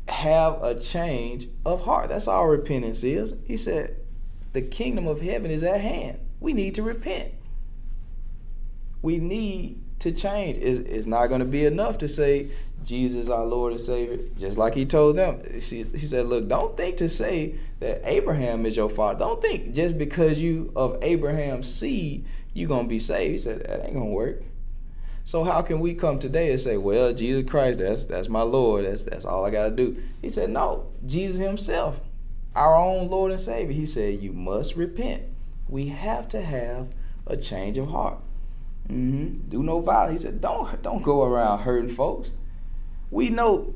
have 0.08 0.64
a 0.64 0.80
change 0.80 1.48
of 1.66 1.84
heart. 1.84 2.10
That's 2.10 2.28
all 2.28 2.48
repentance 2.48 3.04
is. 3.04 3.34
He 3.46 3.58
said, 3.58 3.98
The 4.54 4.62
kingdom 4.62 5.08
of 5.08 5.22
heaven 5.22 5.52
is 5.52 5.64
at 5.64 5.82
hand. 5.82 6.20
We 6.40 6.54
need 6.54 6.76
to 6.76 6.84
repent. 6.84 7.34
We 9.02 9.20
need 9.20 9.84
to 10.06 10.12
change. 10.12 10.58
It's, 10.58 10.80
it's 10.80 11.06
not 11.06 11.28
going 11.28 11.40
to 11.40 11.46
be 11.46 11.66
enough 11.66 11.98
to 12.00 12.08
say, 12.08 12.50
Jesus, 12.86 13.30
our 13.30 13.46
Lord 13.46 13.74
and 13.74 13.82
Savior, 13.82 14.20
just 14.38 14.58
like 14.58 14.76
he 14.76 14.86
told 14.86 15.18
them. 15.18 15.42
he 15.52 15.60
said, 15.60 16.28
Look, 16.28 16.48
don't 16.48 16.78
think 16.78 16.98
to 16.98 17.10
say 17.10 17.56
that 17.80 18.02
Abraham 18.06 18.66
is 18.66 18.78
your 18.78 18.90
father. 18.90 19.20
Don't 19.20 19.42
think 19.42 19.74
just 19.74 19.98
because 19.98 20.40
you 20.40 20.72
of 20.76 20.98
Abraham's 21.02 21.74
seed, 21.74 22.26
you're 22.54 22.70
going 22.70 22.86
to 22.86 22.90
be 22.90 23.00
saved. 23.00 23.32
He 23.32 23.38
said, 23.40 23.62
That 23.62 23.86
ain't 23.86 23.94
going 23.94 24.12
to 24.12 24.16
work. 24.16 24.44
So 25.24 25.44
how 25.44 25.64
can 25.64 25.80
we 25.80 25.96
come 25.96 26.20
today 26.20 26.52
and 26.52 26.62
say, 26.62 26.78
Well, 26.78 27.12
Jesus 27.12 27.50
Christ, 27.50 27.80
that's 27.80 28.06
that's 28.06 28.30
my 28.30 28.44
Lord, 28.44 28.86
that's 28.86 29.02
that's 29.02 29.26
all 29.26 29.44
I 29.44 29.50
gotta 29.50 29.72
do? 29.72 29.98
He 30.22 30.30
said, 30.30 30.52
No, 30.52 30.86
Jesus 31.08 31.40
Himself, 31.40 32.00
our 32.56 32.76
own 32.76 33.10
Lord 33.10 33.32
and 33.32 33.40
Savior. 33.40 33.74
He 33.74 33.88
said, 33.88 34.22
You 34.22 34.32
must 34.32 34.76
repent. 34.76 35.24
We 35.68 35.88
have 35.88 36.28
to 36.30 36.42
have 36.42 36.90
a 37.26 37.36
change 37.36 37.80
of 37.80 37.88
heart. 37.88 38.20
Mm-hmm. 38.90 39.50
Do 39.50 39.64
no 39.64 39.82
violence. 39.82 40.22
He 40.22 40.28
said, 40.28 40.42
Don't 40.42 40.82
don't 40.82 41.02
go 41.02 41.24
around 41.24 41.60
hurting 41.60 41.90
folks 41.90 42.34
we 43.12 43.30
know 43.30 43.74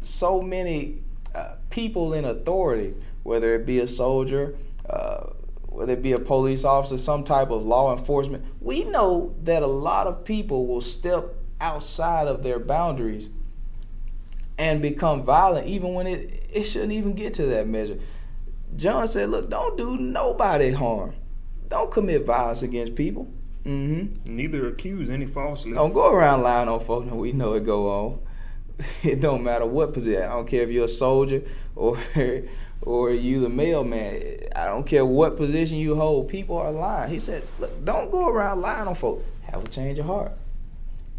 so 0.00 0.40
many 0.40 1.02
uh, 1.34 1.56
people 1.70 2.14
in 2.14 2.24
authority, 2.24 2.94
whether 3.22 3.54
it 3.54 3.66
be 3.66 3.78
a 3.80 3.86
soldier, 3.86 4.56
uh, 4.88 5.26
whether 5.66 5.92
it 5.92 6.02
be 6.02 6.12
a 6.12 6.18
police 6.18 6.64
officer, 6.64 6.98
some 6.98 7.24
type 7.24 7.50
of 7.50 7.64
law 7.64 7.96
enforcement, 7.96 8.44
we 8.60 8.84
know 8.84 9.34
that 9.42 9.62
a 9.62 9.66
lot 9.66 10.06
of 10.06 10.24
people 10.24 10.66
will 10.66 10.80
step 10.80 11.34
outside 11.60 12.28
of 12.28 12.42
their 12.42 12.58
boundaries 12.58 13.30
and 14.58 14.82
become 14.82 15.22
violent, 15.22 15.66
even 15.66 15.94
when 15.94 16.06
it, 16.06 16.46
it 16.50 16.64
shouldn't 16.64 16.92
even 16.92 17.14
get 17.14 17.34
to 17.34 17.46
that 17.46 17.66
measure. 17.66 17.98
John 18.76 19.06
said, 19.06 19.30
Look, 19.30 19.50
don't 19.50 19.76
do 19.76 19.96
nobody 19.96 20.70
harm. 20.70 21.14
Don't 21.68 21.90
commit 21.90 22.24
violence 22.24 22.62
against 22.62 22.94
people. 22.94 23.28
Mm-hmm. 23.64 24.36
Neither 24.36 24.68
accuse 24.68 25.08
any 25.08 25.26
falsely. 25.26 25.72
Don't 25.72 25.92
go 25.92 26.12
around 26.12 26.42
lying 26.42 26.68
on 26.68 26.80
folks. 26.80 27.10
We 27.10 27.32
know 27.32 27.54
it 27.54 27.64
go 27.64 27.90
on. 27.90 28.18
it 29.02 29.20
don't 29.20 29.44
matter 29.44 29.66
what 29.66 29.92
position. 29.92 30.22
I 30.22 30.28
don't 30.28 30.48
care 30.48 30.62
if 30.62 30.70
you're 30.70 30.86
a 30.86 30.88
soldier 30.88 31.42
or 31.76 31.98
or 32.82 33.10
you 33.10 33.40
the 33.40 33.48
mailman. 33.48 34.40
I 34.56 34.66
don't 34.66 34.84
care 34.84 35.06
what 35.06 35.36
position 35.36 35.78
you 35.78 35.94
hold. 35.94 36.28
People 36.28 36.56
are 36.56 36.72
lying. 36.72 37.10
He 37.10 37.18
said, 37.18 37.44
look, 37.60 37.84
don't 37.84 38.10
go 38.10 38.28
around 38.28 38.60
lying 38.60 38.88
on 38.88 38.94
folks. 38.94 39.24
Have 39.42 39.64
a 39.64 39.68
change 39.68 39.98
of 39.98 40.06
heart. 40.06 40.32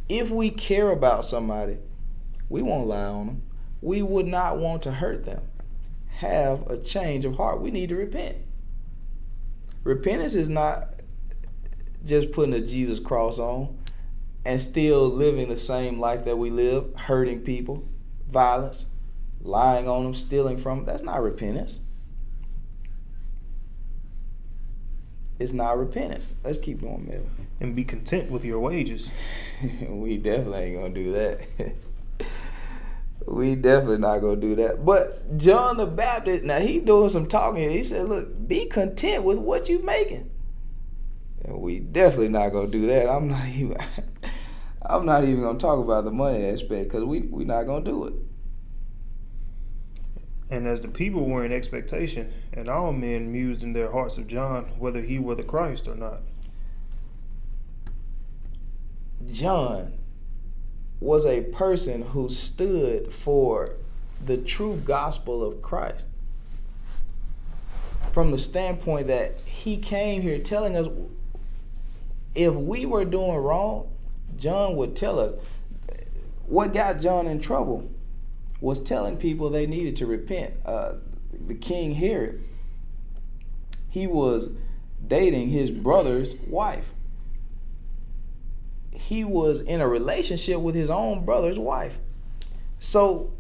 If 0.10 0.30
we 0.30 0.50
care 0.50 0.92
about 0.92 1.26
somebody, 1.26 1.78
we 2.50 2.62
won't 2.62 2.88
lie 2.88 3.06
on 3.06 3.28
them. 3.28 3.44
We 3.82 4.02
would 4.02 4.28
not 4.28 4.58
want 4.58 4.84
to 4.84 4.92
hurt 4.92 5.26
them. 5.26 5.42
Have 6.18 6.70
a 6.70 6.78
change 6.78 7.26
of 7.26 7.38
heart. 7.38 7.62
We 7.62 7.72
need 7.72 7.90
to 7.90 7.96
repent. 7.96 8.38
Repentance 9.84 10.36
is 10.36 10.50
not 10.50 10.93
just 12.06 12.32
putting 12.32 12.54
a 12.54 12.62
Jesus 12.62 13.00
cross 13.00 13.40
on 13.40 13.78
and 14.46 14.60
still 14.60 15.08
living 15.08 15.50
the 15.50 15.58
same 15.58 16.00
life 16.00 16.26
that 16.26 16.38
we 16.38 16.50
live, 16.50 16.94
hurting 16.96 17.42
people, 17.42 17.88
violence, 18.30 18.88
lying 19.42 19.88
on 19.88 20.04
them, 20.04 20.14
stealing 20.14 20.58
from 20.58 20.80
them, 20.80 20.86
that's 20.86 21.04
not 21.04 21.22
repentance. 21.22 21.80
It's 25.40 25.54
not 25.54 25.78
repentance. 25.78 26.32
Let's 26.44 26.60
keep 26.60 26.82
going, 26.82 27.08
man. 27.08 27.26
And 27.60 27.76
be 27.76 27.84
content 27.84 28.30
with 28.30 28.46
your 28.46 28.60
wages. 28.60 29.10
we 29.90 30.18
definitely 30.18 30.60
ain't 30.60 30.78
gonna 30.78 30.94
do 30.94 31.12
that. 31.14 31.42
we 33.26 33.56
definitely 33.56 33.98
not 33.98 34.20
gonna 34.20 34.36
do 34.36 34.56
that. 34.56 34.86
But 34.86 35.38
John 35.38 35.78
the 35.78 35.86
Baptist, 35.86 36.44
now 36.44 36.60
he 36.60 36.80
doing 36.80 37.10
some 37.10 37.28
talking. 37.28 37.62
Here. 37.62 37.72
He 37.72 37.84
said, 37.84 38.08
"Look, 38.08 38.48
be 38.48 38.66
content 38.66 39.24
with 39.24 39.38
what 39.38 39.70
you 39.70 39.80
making." 39.84 40.30
And 41.44 41.60
we 41.60 41.80
definitely 41.80 42.30
not 42.30 42.50
gonna 42.50 42.68
do 42.68 42.88
that. 42.88 43.10
I'm 43.10 43.28
not 43.28 43.48
even. 43.56 43.78
I'm 44.86 45.06
not 45.06 45.24
even 45.24 45.42
gonna 45.42 45.58
talk 45.58 45.80
about 45.80 46.04
the 46.04 46.12
money 46.12 46.46
aspect 46.46 46.86
because 46.86 47.04
we 47.04 47.22
we 47.22 47.46
not 47.46 47.64
gonna 47.64 47.86
do 47.86 48.06
it. 48.06 48.14
And 50.50 50.68
as 50.68 50.82
the 50.82 50.88
people 50.88 51.26
were 51.26 51.46
in 51.46 51.52
expectation, 51.52 52.32
and 52.52 52.68
all 52.68 52.92
men 52.92 53.32
mused 53.32 53.64
in 53.64 53.74
their 53.74 53.92
hearts 53.92 54.18
of 54.18 54.28
John 54.28 54.66
whether 54.78 55.02
he 55.02 55.20
were 55.20 55.36
the 55.36 55.44
Christ 55.44 55.88
or 55.88 55.96
not. 55.96 56.22
John 59.32 59.98
was 61.00 61.26
a 61.26 61.42
person 61.44 62.02
who 62.02 62.30
stood 62.30 63.12
for 63.12 63.76
the 64.26 64.38
true 64.38 64.82
gospel 64.86 65.44
of 65.44 65.62
Christ. 65.62 66.08
From 68.12 68.32
the 68.32 68.38
standpoint 68.38 69.08
that 69.08 69.40
he 69.46 69.78
came 69.78 70.22
here 70.22 70.40
telling 70.40 70.76
us 70.76 70.88
if 72.36 72.54
we 72.54 72.86
were 72.86 73.06
doing 73.06 73.38
wrong, 73.38 73.90
John 74.38 74.76
would 74.76 74.96
tell 74.96 75.20
us. 75.20 75.34
What 76.46 76.74
got 76.74 77.00
John 77.00 77.28
in 77.28 77.40
trouble 77.40 77.90
was 78.60 78.80
telling 78.80 79.18
people 79.18 79.50
they 79.50 79.66
needed 79.66 79.96
to 79.98 80.06
repent. 80.06 80.54
Uh, 80.66 80.94
the 81.48 81.56
king 81.56 81.96
Herod, 81.96 82.44
he 83.90 84.08
was 84.08 84.50
dating 85.06 85.50
his 85.50 85.72
brother's 85.72 86.36
wife. 86.48 86.86
He 88.92 89.24
was 89.24 89.62
in 89.62 89.82
a 89.82 89.88
relationship 89.88 90.60
with 90.60 90.76
his 90.76 90.90
own 90.90 91.26
brother's 91.26 91.60
wife. 91.60 91.98
So, 92.80 93.34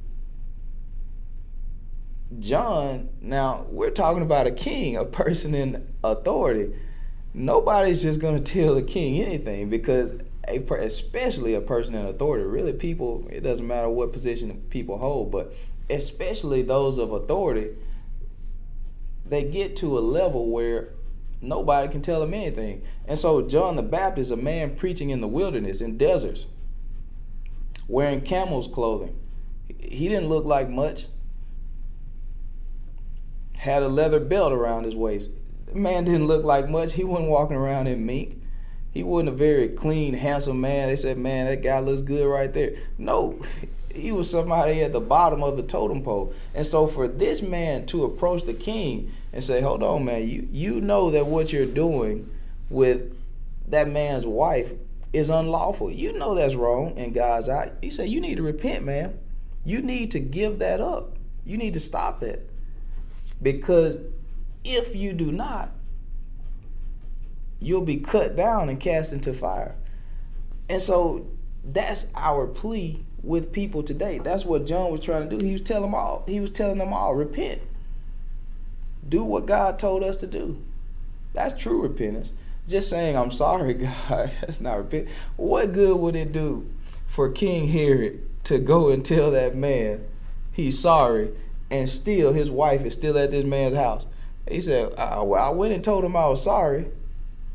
John, 2.39 3.10
now 3.21 3.65
we're 3.69 3.91
talking 3.91 4.23
about 4.23 4.47
a 4.47 4.51
king, 4.51 4.97
a 4.97 5.06
person 5.06 5.53
in 5.53 5.93
authority. 6.03 6.73
Nobody's 7.34 8.04
just 8.04 8.22
to 8.22 8.39
tell 8.39 8.76
the 8.76 8.84
king 8.84 9.22
anything 9.22 9.69
because, 9.69 10.15
a, 10.48 10.60
especially 10.60 11.56
a 11.56 11.62
person 11.62 11.96
in 11.96 12.06
authority, 12.06 12.46
really, 12.46 12.74
people, 12.74 13.28
it 13.32 13.41
doesn't 13.41 13.65
matter 13.65 13.89
what 13.89 14.13
position 14.13 14.63
people 14.69 15.00
hold, 15.00 15.32
but 15.32 15.54
especially 15.89 16.62
those 16.62 17.00
of 17.00 17.12
authority, 17.12 17.76
they 19.26 19.43
get 19.43 19.76
to 19.78 19.98
a 19.98 20.00
level 20.00 20.50
where 20.50 20.89
nobody 21.41 21.91
can 21.91 22.02
tell 22.02 22.19
them 22.19 22.34
anything. 22.34 22.84
And 23.08 23.17
so 23.17 23.41
John 23.41 23.76
the 23.76 23.84
Baptist, 23.84 24.32
a 24.32 24.38
man 24.38 24.76
preaching 24.76 25.10
in 25.10 25.22
the 25.22 25.28
wilderness, 25.28 25.82
in 25.82 25.98
deserts, 25.98 26.46
wearing 27.88 28.22
camel's 28.22 28.67
clothing. 28.67 29.17
He 29.80 30.08
didn't 30.08 30.30
look 30.30 30.46
like 30.46 30.69
much. 30.69 31.08
Had 33.58 33.82
a 33.82 33.89
leather 33.89 34.19
belt 34.19 34.52
around 34.52 34.84
his 34.84 34.96
waist. 34.96 35.30
Man 35.75 36.05
didn't 36.05 36.27
look 36.27 36.43
like 36.43 36.69
much. 36.69 36.93
He 36.93 37.03
wasn't 37.03 37.29
walking 37.29 37.57
around 37.57 37.88
in 37.88 38.05
mink. 38.05 38.41
He 38.91 39.03
wasn't 39.03 39.29
a 39.29 39.33
very 39.33 39.69
clean, 39.69 40.13
handsome 40.13 40.62
man. 40.62 40.88
They 40.88 40.95
said, 40.95 41.17
man, 41.17 41.47
that 41.47 41.63
guy 41.63 41.79
looks 41.79 42.01
good 42.01 42.27
right 42.27 42.53
there. 42.53 42.75
No, 42.97 43.39
he 43.93 44.12
was 44.12 44.29
somebody 44.29 44.81
at 44.81 44.91
the 44.91 44.99
bottom 44.99 45.43
of 45.43 45.55
the 45.55 45.63
totem 45.63 46.03
pole. 46.03 46.33
And 46.53 46.65
so 46.65 46.88
for 46.88 47.07
this 47.07 47.41
man 47.41 47.86
to 47.88 48.03
approach 48.03 48.43
the 48.43 48.53
king 48.53 49.12
and 49.31 49.43
say, 49.43 49.62
"Hold 49.62 49.83
on, 49.83 50.05
man, 50.05 50.27
you 50.27 50.47
you 50.51 50.81
know 50.81 51.12
that 51.12 51.27
what 51.27 51.53
you're 51.53 51.65
doing 51.65 52.29
with 52.69 53.15
that 53.67 53.88
man's 53.88 54.25
wife 54.25 54.73
is 55.12 55.29
unlawful. 55.29 55.91
You 55.91 56.13
know 56.13 56.33
that's 56.33 56.55
wrong 56.55 56.97
in 56.97 57.13
God's 57.13 57.49
eye." 57.49 57.71
He 57.81 57.91
said, 57.91 58.09
"You 58.09 58.19
need 58.19 58.36
to 58.36 58.43
repent, 58.43 58.83
man. 58.83 59.17
You 59.63 59.81
need 59.81 60.12
to 60.12 60.19
give 60.19 60.59
that 60.59 60.81
up. 60.81 61.17
You 61.45 61.57
need 61.57 61.73
to 61.75 61.79
stop 61.79 62.19
that. 62.21 62.41
Because 63.41 63.97
if 64.63 64.95
you 64.95 65.13
do 65.13 65.32
not, 65.32 65.71
you'll 67.60 67.82
be 67.82 67.97
cut 67.97 68.36
down 68.36 68.69
and 68.69 68.80
cast 68.80 69.13
into 69.13 69.34
fire." 69.34 69.76
And 70.69 70.82
so 70.82 71.28
that's 71.63 72.08
our 72.15 72.47
plea 72.47 73.06
with 73.23 73.54
people 73.54 73.84
today. 73.84 74.19
That's 74.19 74.45
what 74.45 74.65
John 74.65 74.91
was 74.91 75.02
trying 75.02 75.30
to 75.30 75.38
do. 75.38 75.45
He 75.45 75.54
was 75.54 75.62
telling 75.62 75.84
them 75.84 75.95
all. 75.95 76.23
He 76.28 76.39
was 76.39 76.52
telling 76.52 76.78
them 76.78 76.93
all, 76.93 77.15
repent. 77.15 77.62
Do 79.08 79.23
what 79.23 79.45
God 79.45 79.80
told 79.80 80.04
us 80.04 80.17
to 80.17 80.28
do. 80.28 80.62
That's 81.34 81.62
true 81.62 81.82
repentance. 81.82 82.34
Just 82.67 82.89
saying, 82.89 83.17
I'm 83.17 83.32
sorry, 83.32 83.73
God, 84.10 84.36
that's 84.41 84.62
not 84.62 84.78
repent. 84.78 85.08
What 85.38 85.73
good 85.73 85.97
would 85.97 86.15
it 86.15 86.32
do 86.32 86.69
for 87.08 87.30
King 87.30 87.69
Herod 87.69 88.21
to 88.45 88.60
go 88.60 88.89
and 88.89 89.04
tell 89.06 89.32
that 89.32 89.56
man 89.56 90.06
he's 90.52 90.80
sorry 90.80 91.32
and 91.71 91.89
still 91.89 92.34
his 92.34 92.52
wife 92.52 92.84
is 92.84 92.93
still 92.93 93.17
at 93.17 93.32
this 93.32 93.45
man's 93.45 93.73
house? 93.73 94.06
He 94.49 94.62
said, 94.62 94.93
I, 94.95 95.21
well, 95.21 95.41
I 95.41 95.49
went 95.49 95.73
and 95.73 95.84
told 95.84 96.03
him 96.03 96.15
I 96.15 96.27
was 96.27 96.43
sorry, 96.43 96.88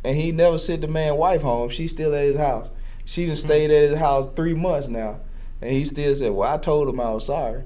and 0.04 0.16
he 0.16 0.32
never 0.32 0.58
sent 0.58 0.80
the 0.80 0.88
man 0.88 1.16
wife 1.16 1.42
home. 1.42 1.70
She's 1.70 1.90
still 1.90 2.14
at 2.14 2.24
his 2.24 2.36
house. 2.36 2.68
She 3.04 3.26
done 3.26 3.36
mm-hmm. 3.36 3.46
stayed 3.46 3.70
at 3.70 3.90
his 3.90 3.98
house 3.98 4.28
three 4.36 4.54
months 4.54 4.88
now. 4.88 5.20
And 5.60 5.70
he 5.70 5.84
still 5.84 6.14
said, 6.14 6.32
Well, 6.32 6.52
I 6.52 6.58
told 6.58 6.88
him 6.88 7.00
I 7.00 7.10
was 7.10 7.26
sorry. 7.26 7.64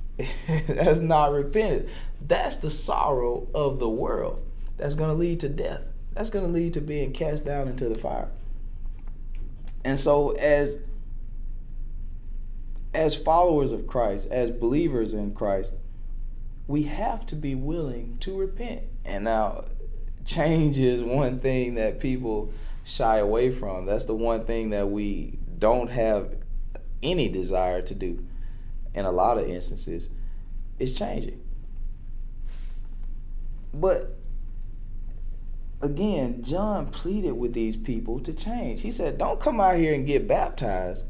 That's 0.68 1.00
not 1.00 1.32
repentance. 1.32 1.90
That's 2.20 2.56
the 2.56 2.70
sorrow 2.70 3.46
of 3.54 3.78
the 3.78 3.88
world. 3.88 4.42
That's 4.76 4.94
going 4.94 5.10
to 5.10 5.16
lead 5.16 5.40
to 5.40 5.48
death. 5.48 5.80
That's 6.14 6.30
going 6.30 6.44
to 6.44 6.50
lead 6.50 6.74
to 6.74 6.80
being 6.80 7.12
cast 7.12 7.44
down 7.44 7.68
into 7.68 7.88
the 7.88 7.98
fire. 7.98 8.28
And 9.84 9.98
so, 9.98 10.30
as 10.32 10.78
as 12.94 13.16
followers 13.16 13.72
of 13.72 13.86
Christ, 13.86 14.28
as 14.30 14.50
believers 14.50 15.14
in 15.14 15.34
Christ, 15.34 15.74
we 16.66 16.84
have 16.84 17.26
to 17.26 17.36
be 17.36 17.54
willing 17.54 18.16
to 18.20 18.36
repent. 18.36 18.82
And 19.04 19.24
now, 19.24 19.64
change 20.24 20.78
is 20.78 21.02
one 21.02 21.40
thing 21.40 21.74
that 21.74 22.00
people 22.00 22.52
shy 22.84 23.18
away 23.18 23.50
from. 23.50 23.86
That's 23.86 24.06
the 24.06 24.14
one 24.14 24.44
thing 24.44 24.70
that 24.70 24.90
we 24.90 25.38
don't 25.58 25.90
have 25.90 26.34
any 27.02 27.28
desire 27.28 27.82
to 27.82 27.94
do 27.94 28.24
in 28.94 29.04
a 29.04 29.12
lot 29.12 29.38
of 29.38 29.48
instances 29.48 30.08
is 30.78 30.96
changing. 30.96 31.40
But 33.72 34.16
again, 35.82 36.42
John 36.42 36.86
pleaded 36.86 37.32
with 37.32 37.52
these 37.52 37.76
people 37.76 38.20
to 38.20 38.32
change. 38.32 38.80
He 38.82 38.90
said, 38.90 39.18
Don't 39.18 39.40
come 39.40 39.60
out 39.60 39.76
here 39.76 39.94
and 39.94 40.06
get 40.06 40.28
baptized 40.28 41.06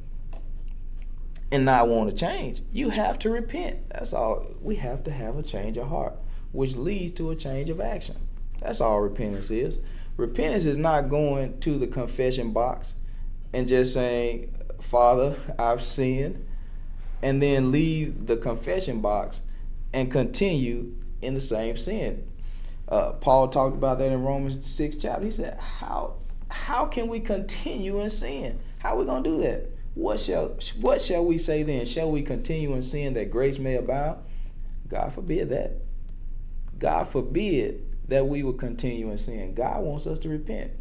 and 1.55 1.65
not 1.65 1.87
want 1.87 2.11
to 2.11 2.17
change. 2.17 2.63
You 2.73 2.91
have 2.91 3.17
to 3.21 3.31
repent. 3.31 3.89
That's 3.91 4.13
all. 4.13 4.45
We 4.61 4.75
have 4.77 5.05
to 5.05 5.13
have 5.13 5.37
a 5.37 5.43
change 5.43 5.79
of 5.79 5.87
heart, 5.87 6.17
which 6.51 6.75
leads 6.75 7.13
to 7.13 7.31
a 7.31 7.37
change 7.37 7.71
of 7.71 7.81
action. 7.81 8.17
That's 8.59 8.81
all 8.81 9.01
repentance 9.01 9.53
is. 9.53 9.79
Repentance 10.17 10.67
is 10.67 10.77
not 10.77 11.09
going 11.09 11.61
to 11.61 11.79
the 11.79 11.87
confession 11.87 12.53
box 12.53 12.97
and 13.53 13.69
just 13.69 13.93
saying, 13.93 14.53
Father, 14.81 15.39
I've 15.57 15.85
sinned, 15.85 16.45
and 17.23 17.41
then 17.41 17.71
leave 17.71 18.27
the 18.27 18.37
confession 18.37 19.01
box 19.01 19.41
and 19.93 20.11
continue 20.11 20.93
in 21.23 21.35
the 21.35 21.41
same 21.41 21.77
sin. 21.77 22.27
Uh, 22.89 23.13
Paul 23.13 23.47
talked 23.47 23.77
about 23.77 24.01
that 24.01 24.11
in 24.11 24.25
Romans 24.25 24.69
6 24.69 24.97
chapter. 24.97 25.25
He 25.25 25.31
said, 25.31 25.57
How 25.59 26.17
how 26.49 26.87
can 26.87 27.07
we 27.07 27.21
continue 27.21 28.01
in 28.01 28.11
sin? 28.11 28.59
How 28.79 28.95
are 28.95 28.99
we 28.99 29.05
gonna 29.05 29.23
do 29.23 29.41
that? 29.43 29.71
What 29.95 30.19
shall 30.19 30.57
what 30.81 31.01
shall 31.01 31.25
we 31.25 31.39
say 31.39 31.63
then? 31.63 31.87
Shall 31.87 32.11
we 32.11 32.23
continue 32.23 32.75
in 32.75 32.83
sin 32.83 33.15
that 33.15 33.31
grace 33.31 33.59
may 33.59 33.77
abound? 33.77 34.19
God 34.89 35.15
forbid 35.15 35.51
that. 35.51 35.73
God 36.79 37.09
forbid 37.09 37.85
that 38.09 38.27
we 38.27 38.43
will 38.43 38.53
continue 38.53 39.11
in 39.11 39.19
sin. 39.19 39.55
God 39.55 39.83
wants 39.83 40.07
us 40.07 40.19
to 40.21 40.29
repent. 40.29 40.73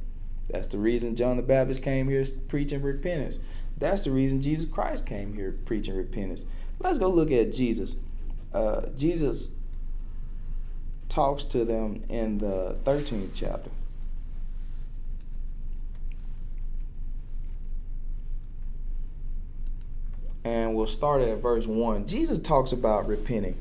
That's 0.50 0.68
the 0.68 0.78
reason 0.78 1.16
John 1.16 1.38
the 1.38 1.44
Baptist 1.44 1.82
came 1.82 2.10
here 2.10 2.24
preaching 2.48 2.82
repentance. 2.82 3.40
That's 3.78 4.02
the 4.02 4.12
reason 4.12 4.42
Jesus 4.42 4.70
Christ 4.70 5.06
came 5.06 5.34
here 5.34 5.56
preaching 5.66 5.96
repentance. 5.96 6.44
Let's 6.80 6.98
go 6.98 7.10
look 7.10 7.32
at 7.32 7.54
Jesus. 7.54 7.96
Uh, 8.54 8.88
Jesus 8.98 9.50
talks 11.10 11.44
to 11.46 11.64
them 11.64 12.04
in 12.10 12.40
the 12.40 12.76
13th 12.84 13.30
chapter. 13.34 13.70
And 20.44 20.76
we'll 20.76 20.88
start 20.88 21.22
at 21.22 21.38
verse 21.38 21.66
1. 21.66 22.08
Jesus 22.08 22.38
talks 22.38 22.72
about 22.72 23.08
repenting. 23.08 23.56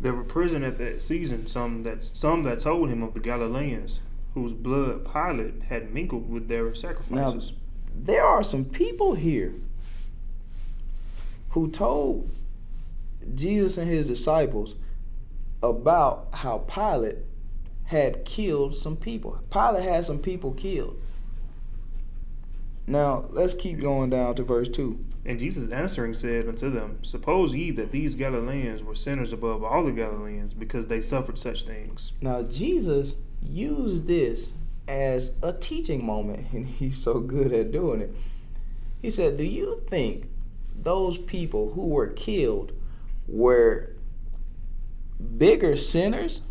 There 0.00 0.12
were 0.12 0.24
present 0.24 0.64
at 0.64 0.78
that 0.78 1.02
season 1.02 1.46
some 1.46 1.82
that 1.82 2.04
some 2.04 2.42
that 2.44 2.60
told 2.60 2.90
him 2.90 3.02
of 3.02 3.14
the 3.14 3.20
Galileans, 3.20 4.00
whose 4.34 4.52
blood 4.52 5.10
Pilate 5.10 5.64
had 5.68 5.92
mingled 5.92 6.30
with 6.30 6.48
their 6.48 6.74
sacrifices. 6.74 7.50
Now, 7.50 7.56
there 8.04 8.24
are 8.24 8.44
some 8.44 8.66
people 8.66 9.14
here 9.14 9.54
who 11.50 11.70
told 11.70 12.30
Jesus 13.34 13.78
and 13.78 13.90
his 13.90 14.06
disciples 14.06 14.74
about 15.62 16.28
how 16.32 16.58
Pilate 16.58 17.16
had 17.84 18.24
killed 18.24 18.76
some 18.76 18.96
people. 18.96 19.40
Pilate 19.50 19.84
had 19.84 20.04
some 20.04 20.18
people 20.18 20.52
killed. 20.52 21.00
Now, 22.86 23.24
let's 23.30 23.54
keep 23.54 23.80
going 23.80 24.10
down 24.10 24.36
to 24.36 24.44
verse 24.44 24.68
2. 24.68 25.04
And 25.24 25.40
Jesus 25.40 25.72
answering 25.72 26.14
said 26.14 26.46
unto 26.46 26.70
them, 26.70 27.00
Suppose 27.02 27.52
ye 27.52 27.72
that 27.72 27.90
these 27.90 28.14
Galileans 28.14 28.82
were 28.82 28.94
sinners 28.94 29.32
above 29.32 29.64
all 29.64 29.84
the 29.84 29.90
Galileans, 29.90 30.54
because 30.54 30.86
they 30.86 31.00
suffered 31.00 31.38
such 31.38 31.64
things. 31.64 32.12
Now, 32.20 32.42
Jesus 32.42 33.16
used 33.42 34.06
this 34.06 34.52
as 34.86 35.32
a 35.42 35.52
teaching 35.52 36.04
moment, 36.04 36.46
and 36.52 36.66
he's 36.66 36.96
so 36.96 37.20
good 37.20 37.52
at 37.52 37.72
doing 37.72 38.02
it. 38.02 38.14
He 39.02 39.10
said, 39.10 39.36
Do 39.36 39.44
you 39.44 39.82
think 39.88 40.28
those 40.80 41.18
people 41.18 41.72
who 41.72 41.88
were 41.88 42.08
killed 42.08 42.72
were 43.26 43.90
bigger 45.36 45.76
sinners 45.76 46.42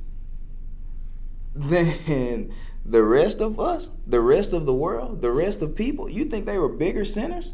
than 1.55 2.53
the 2.85 3.03
rest 3.03 3.41
of 3.41 3.59
us, 3.59 3.89
the 4.05 4.21
rest 4.21 4.53
of 4.53 4.65
the 4.65 4.73
world, 4.73 5.21
the 5.21 5.31
rest 5.31 5.61
of 5.61 5.75
people, 5.75 6.07
you 6.07 6.25
think 6.25 6.45
they 6.45 6.57
were 6.57 6.69
bigger 6.69 7.03
sinners? 7.03 7.53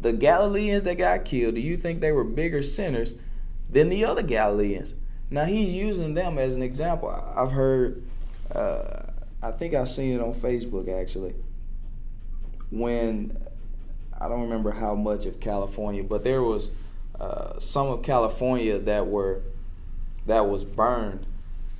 The 0.00 0.12
Galileans 0.12 0.82
that 0.84 0.96
got 0.96 1.24
killed, 1.24 1.54
do 1.54 1.60
you 1.60 1.76
think 1.76 2.00
they 2.00 2.12
were 2.12 2.24
bigger 2.24 2.62
sinners 2.62 3.14
than 3.70 3.90
the 3.90 4.04
other 4.04 4.22
Galileans? 4.22 4.94
Now 5.30 5.44
he's 5.44 5.72
using 5.72 6.14
them 6.14 6.38
as 6.38 6.54
an 6.54 6.62
example. 6.62 7.10
I've 7.10 7.52
heard, 7.52 8.02
uh, 8.54 9.02
I 9.42 9.50
think 9.50 9.74
I've 9.74 9.88
seen 9.88 10.14
it 10.14 10.20
on 10.20 10.34
Facebook 10.34 10.88
actually. 10.88 11.34
When 12.70 13.36
I 14.18 14.28
don't 14.28 14.42
remember 14.42 14.70
how 14.70 14.94
much 14.94 15.26
of 15.26 15.40
California, 15.40 16.02
but 16.02 16.24
there 16.24 16.42
was 16.42 16.70
uh, 17.20 17.58
some 17.58 17.88
of 17.88 18.02
California 18.02 18.78
that 18.78 19.06
were 19.06 19.42
that 20.26 20.48
was 20.48 20.64
burned 20.64 21.26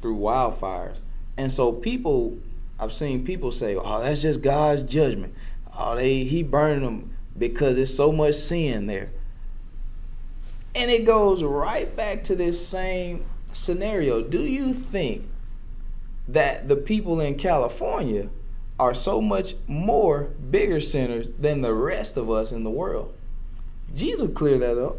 through 0.02 0.18
wildfires, 0.18 0.98
and 1.36 1.50
so 1.50 1.72
people, 1.72 2.38
I've 2.78 2.92
seen 2.92 3.24
people 3.24 3.52
say, 3.52 3.76
"Oh, 3.76 4.00
that's 4.00 4.22
just 4.22 4.42
God's 4.42 4.82
judgment. 4.82 5.34
Oh, 5.76 5.96
they 5.96 6.24
He 6.24 6.42
burned 6.42 6.84
them 6.84 7.16
because 7.36 7.76
there's 7.76 7.94
so 7.94 8.12
much 8.12 8.34
sin 8.34 8.86
there." 8.86 9.10
And 10.74 10.90
it 10.90 11.04
goes 11.04 11.42
right 11.42 11.94
back 11.94 12.24
to 12.24 12.34
this 12.34 12.64
same 12.66 13.24
scenario. 13.52 14.22
Do 14.22 14.42
you 14.42 14.72
think 14.72 15.28
that 16.28 16.68
the 16.68 16.76
people 16.76 17.20
in 17.20 17.36
California 17.36 18.28
are 18.78 18.94
so 18.94 19.20
much 19.20 19.54
more 19.68 20.30
bigger 20.50 20.80
sinners 20.80 21.30
than 21.38 21.60
the 21.60 21.74
rest 21.74 22.16
of 22.16 22.30
us 22.30 22.50
in 22.50 22.64
the 22.64 22.70
world? 22.70 23.14
Jesus 23.94 24.30
clear 24.34 24.58
that 24.58 24.78
up. 24.78 24.96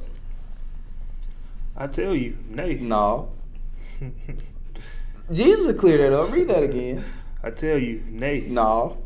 I 1.76 1.88
tell 1.88 2.16
you, 2.16 2.38
nay. 2.50 2.76
No. 2.76 3.30
Jesus 5.32 5.78
clear 5.80 5.98
that 5.98 6.14
up. 6.14 6.32
Read 6.32 6.48
that 6.50 6.64
again. 6.64 7.04
I 7.44 7.50
tell 7.50 7.78
you, 7.78 8.04
nay. 8.10 8.42
No. 8.48 8.98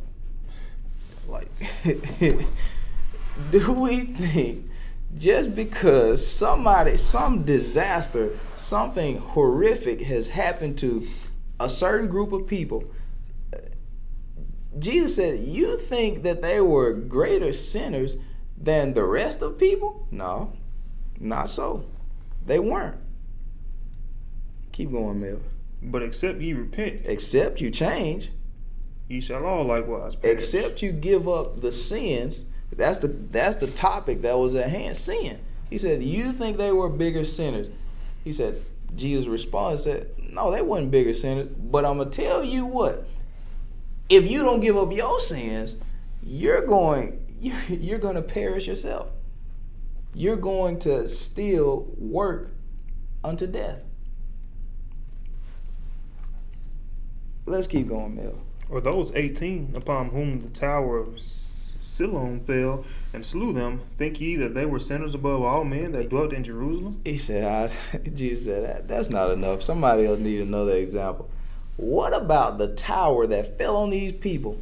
Lights. 1.28 1.64
Do 3.52 3.72
we 3.72 4.02
think 4.02 4.70
just 5.18 5.56
because 5.56 6.26
somebody, 6.26 6.98
some 6.98 7.44
disaster, 7.44 8.38
something 8.56 9.18
horrific 9.18 10.02
has 10.02 10.30
happened 10.30 10.78
to 10.80 11.08
a 11.60 11.70
certain 11.70 12.08
group 12.08 12.32
of 12.32 12.48
people, 12.48 12.84
Jesus 14.78 15.16
said, 15.16 15.40
You 15.40 15.78
think 15.78 16.24
that 16.24 16.42
they 16.42 16.62
were 16.62 16.94
greater 16.94 17.54
sinners 17.54 18.18
than 18.58 18.94
the 18.94 19.04
rest 19.04 19.42
of 19.42 19.58
people? 19.58 20.08
No, 20.12 20.54
not 21.20 21.50
so. 21.50 21.86
They 22.46 22.60
weren't. 22.60 22.98
Keep 24.72 24.92
going, 24.92 25.20
Mel. 25.20 25.40
But 25.82 26.04
except 26.04 26.42
ye 26.42 26.54
repent, 26.54 27.02
Except 27.06 27.62
you 27.62 27.72
change, 27.72 28.32
ye 29.08 29.22
shall 29.22 29.46
all 29.46 29.64
likewise 29.64 30.16
perish. 30.16 30.36
except 30.36 30.82
you 30.82 30.92
give 30.92 31.28
up 31.28 31.62
the 31.62 31.72
sins. 31.72 32.46
That's 32.76 33.00
the 33.00 33.08
that's 33.08 33.56
the 33.56 33.68
topic 33.68 34.22
that 34.22 34.38
was 34.38 34.56
at 34.56 34.70
hand. 34.70 34.96
Sin. 34.96 35.40
He 35.70 35.78
said, 35.78 36.04
You 36.04 36.32
think 36.34 36.58
they 36.58 36.72
were 36.72 36.90
bigger 36.90 37.24
sinners? 37.24 37.70
He 38.24 38.32
said, 38.32 38.62
Jesus 38.96 39.28
responded, 39.28 39.80
said, 39.80 40.12
No, 40.32 40.52
they 40.52 40.62
weren't 40.62 40.92
bigger 40.92 41.14
sinners. 41.14 41.48
But 41.58 41.86
I'm 41.86 41.98
gonna 41.98 42.10
tell 42.10 42.44
you 42.44 42.66
what, 42.66 43.08
if 44.10 44.30
you 44.30 44.44
don't 44.44 44.60
give 44.60 44.78
up 44.78 44.92
your 44.92 45.20
sins, 45.20 45.76
you're 46.24 46.66
going 46.66 47.26
you're, 47.40 47.62
you're 47.70 48.00
gonna 48.00 48.22
perish 48.22 48.68
yourself. 48.68 49.08
You're 50.14 50.36
going 50.36 50.80
to 50.80 51.08
still 51.08 51.88
work 51.98 52.52
unto 53.24 53.48
death. 53.48 53.80
Let's 57.50 57.66
keep 57.66 57.88
going, 57.90 58.16
Mel. 58.16 58.36
Or 58.70 58.80
those 58.80 59.12
eighteen 59.16 59.74
upon 59.76 60.10
whom 60.10 60.42
the 60.42 60.50
tower 60.50 61.00
of 61.00 61.20
Siloam 61.20 62.42
fell 62.42 62.86
and 63.12 63.26
slew 63.26 63.54
them, 63.54 63.82
think 63.98 64.22
ye 64.22 64.36
that 64.36 64.54
they 64.54 64.68
were 64.68 64.78
sinners 64.78 65.16
above 65.16 65.42
all 65.42 65.64
men 65.64 65.94
that 65.94 66.10
dwelt 66.10 66.32
in 66.32 66.44
Jerusalem? 66.44 67.02
He 67.04 67.18
said, 67.18 67.44
I, 67.44 67.98
Jesus 68.16 68.46
said, 68.46 68.88
that's 68.88 69.10
not 69.10 69.32
enough. 69.32 69.64
Somebody 69.64 70.06
else 70.06 70.20
need 70.20 70.42
another 70.42 70.74
example. 70.74 71.28
What 71.76 72.14
about 72.14 72.60
the 72.60 72.68
tower 72.68 73.26
that 73.26 73.58
fell 73.58 73.78
on 73.78 73.90
these 73.90 74.14
people 74.14 74.62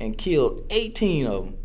and 0.00 0.18
killed 0.18 0.64
18 0.70 1.26
of 1.26 1.44
them? 1.44 1.56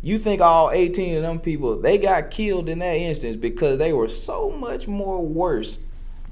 You 0.00 0.18
think 0.18 0.40
all 0.40 0.70
18 0.70 1.16
of 1.16 1.22
them 1.22 1.40
people, 1.40 1.78
they 1.78 1.98
got 1.98 2.30
killed 2.30 2.70
in 2.70 2.78
that 2.78 2.96
instance 2.96 3.36
because 3.36 3.78
they 3.78 3.92
were 3.92 4.08
so 4.08 4.50
much 4.50 4.88
more 4.88 5.24
worse 5.24 5.78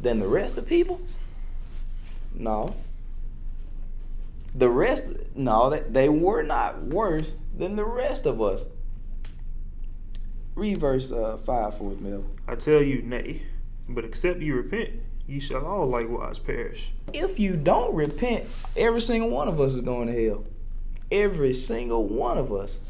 than 0.00 0.20
the 0.20 0.26
rest 0.26 0.56
of 0.56 0.66
people? 0.66 1.02
No. 2.34 2.74
The 4.54 4.68
rest, 4.68 5.06
no, 5.34 5.70
they, 5.70 5.80
they 5.80 6.08
were 6.08 6.42
not 6.42 6.82
worse 6.82 7.36
than 7.56 7.76
the 7.76 7.84
rest 7.84 8.26
of 8.26 8.40
us. 8.42 8.66
Read 10.54 10.78
verse 10.78 11.10
uh, 11.10 11.38
5 11.38 11.78
for 11.78 11.92
us, 11.92 12.00
Mel. 12.00 12.24
I 12.46 12.56
tell 12.56 12.82
you, 12.82 13.00
nay. 13.02 13.42
But 13.88 14.04
except 14.04 14.40
you 14.40 14.54
repent, 14.54 14.90
you 15.26 15.40
shall 15.40 15.66
all 15.66 15.86
likewise 15.86 16.38
perish. 16.38 16.92
if 17.12 17.38
you 17.38 17.56
don't 17.56 17.94
repent, 17.94 18.46
every 18.76 19.00
single 19.00 19.30
one 19.30 19.48
of 19.48 19.60
us 19.60 19.72
is 19.72 19.80
going 19.80 20.08
to 20.08 20.28
hell. 20.28 20.44
Every 21.10 21.54
single 21.54 22.04
one 22.06 22.38
of 22.38 22.52
us. 22.52 22.80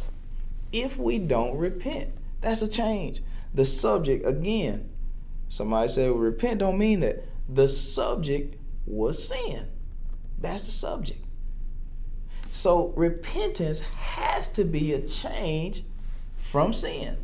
If 0.72 0.96
we 0.96 1.18
don't 1.18 1.56
repent, 1.56 2.10
that's 2.40 2.62
a 2.62 2.68
change. 2.68 3.22
The 3.54 3.64
subject, 3.64 4.26
again, 4.26 4.88
somebody 5.48 5.88
said 5.88 6.10
well, 6.10 6.18
repent 6.18 6.58
don't 6.58 6.78
mean 6.78 7.00
that. 7.00 7.24
The 7.48 7.68
subject 7.68 8.56
was 8.86 9.28
sin. 9.28 9.68
That's 10.38 10.64
the 10.64 10.70
subject. 10.70 11.21
So 12.52 12.92
repentance 12.96 13.80
has 13.80 14.46
to 14.48 14.64
be 14.64 14.92
a 14.92 15.00
change 15.00 15.82
from 16.36 16.74
sin. 16.74 17.16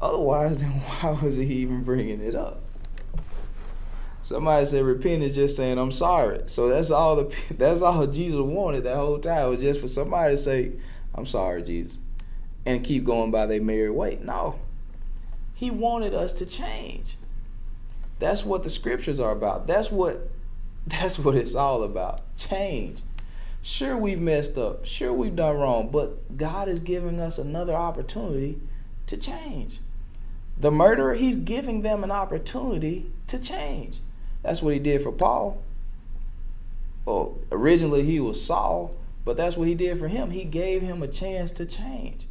Otherwise, 0.00 0.58
then 0.60 0.72
why 0.72 1.12
was 1.12 1.36
he 1.36 1.44
even 1.44 1.84
bringing 1.84 2.20
it 2.20 2.34
up? 2.34 2.60
Somebody 4.24 4.66
said 4.66 4.84
repent 4.84 5.22
is 5.22 5.34
just 5.34 5.56
saying 5.56 5.78
I'm 5.78 5.92
sorry. 5.92 6.42
So 6.46 6.68
that's 6.68 6.90
all 6.90 7.16
the 7.16 7.34
that's 7.56 7.80
all 7.80 8.06
Jesus 8.06 8.40
wanted 8.40 8.84
that 8.84 8.96
whole 8.96 9.18
time 9.18 9.50
was 9.50 9.60
just 9.60 9.80
for 9.80 9.88
somebody 9.88 10.34
to 10.34 10.38
say 10.42 10.72
I'm 11.14 11.26
sorry, 11.26 11.62
Jesus, 11.62 11.98
and 12.66 12.84
keep 12.84 13.04
going 13.04 13.30
by 13.30 13.46
their 13.46 13.62
merry 13.62 13.90
way. 13.90 14.18
No, 14.22 14.58
He 15.54 15.70
wanted 15.70 16.14
us 16.14 16.32
to 16.34 16.46
change. 16.46 17.16
That's 18.18 18.44
what 18.44 18.64
the 18.64 18.70
scriptures 18.70 19.20
are 19.20 19.32
about. 19.32 19.68
That's 19.68 19.90
what 19.90 20.30
that's 20.86 21.16
what 21.16 21.36
it's 21.36 21.54
all 21.54 21.84
about. 21.84 22.22
Change. 22.36 23.02
Sure, 23.62 23.96
we've 23.96 24.20
messed 24.20 24.58
up. 24.58 24.84
Sure, 24.84 25.12
we've 25.12 25.36
done 25.36 25.56
wrong, 25.56 25.88
but 25.90 26.36
God 26.36 26.68
is 26.68 26.80
giving 26.80 27.20
us 27.20 27.38
another 27.38 27.74
opportunity 27.74 28.60
to 29.06 29.16
change. 29.16 29.78
The 30.58 30.72
murderer, 30.72 31.14
he's 31.14 31.36
giving 31.36 31.82
them 31.82 32.02
an 32.02 32.10
opportunity 32.10 33.12
to 33.28 33.38
change. 33.38 34.00
That's 34.42 34.60
what 34.60 34.74
he 34.74 34.80
did 34.80 35.02
for 35.02 35.12
Paul. 35.12 35.62
Well, 37.04 37.38
originally 37.50 38.02
he 38.04 38.18
was 38.20 38.44
Saul, 38.44 38.94
but 39.24 39.36
that's 39.36 39.56
what 39.56 39.68
he 39.68 39.74
did 39.74 39.98
for 39.98 40.08
him. 40.08 40.30
He 40.30 40.44
gave 40.44 40.82
him 40.82 41.02
a 41.02 41.08
chance 41.08 41.52
to 41.52 41.64
change. 41.64 42.26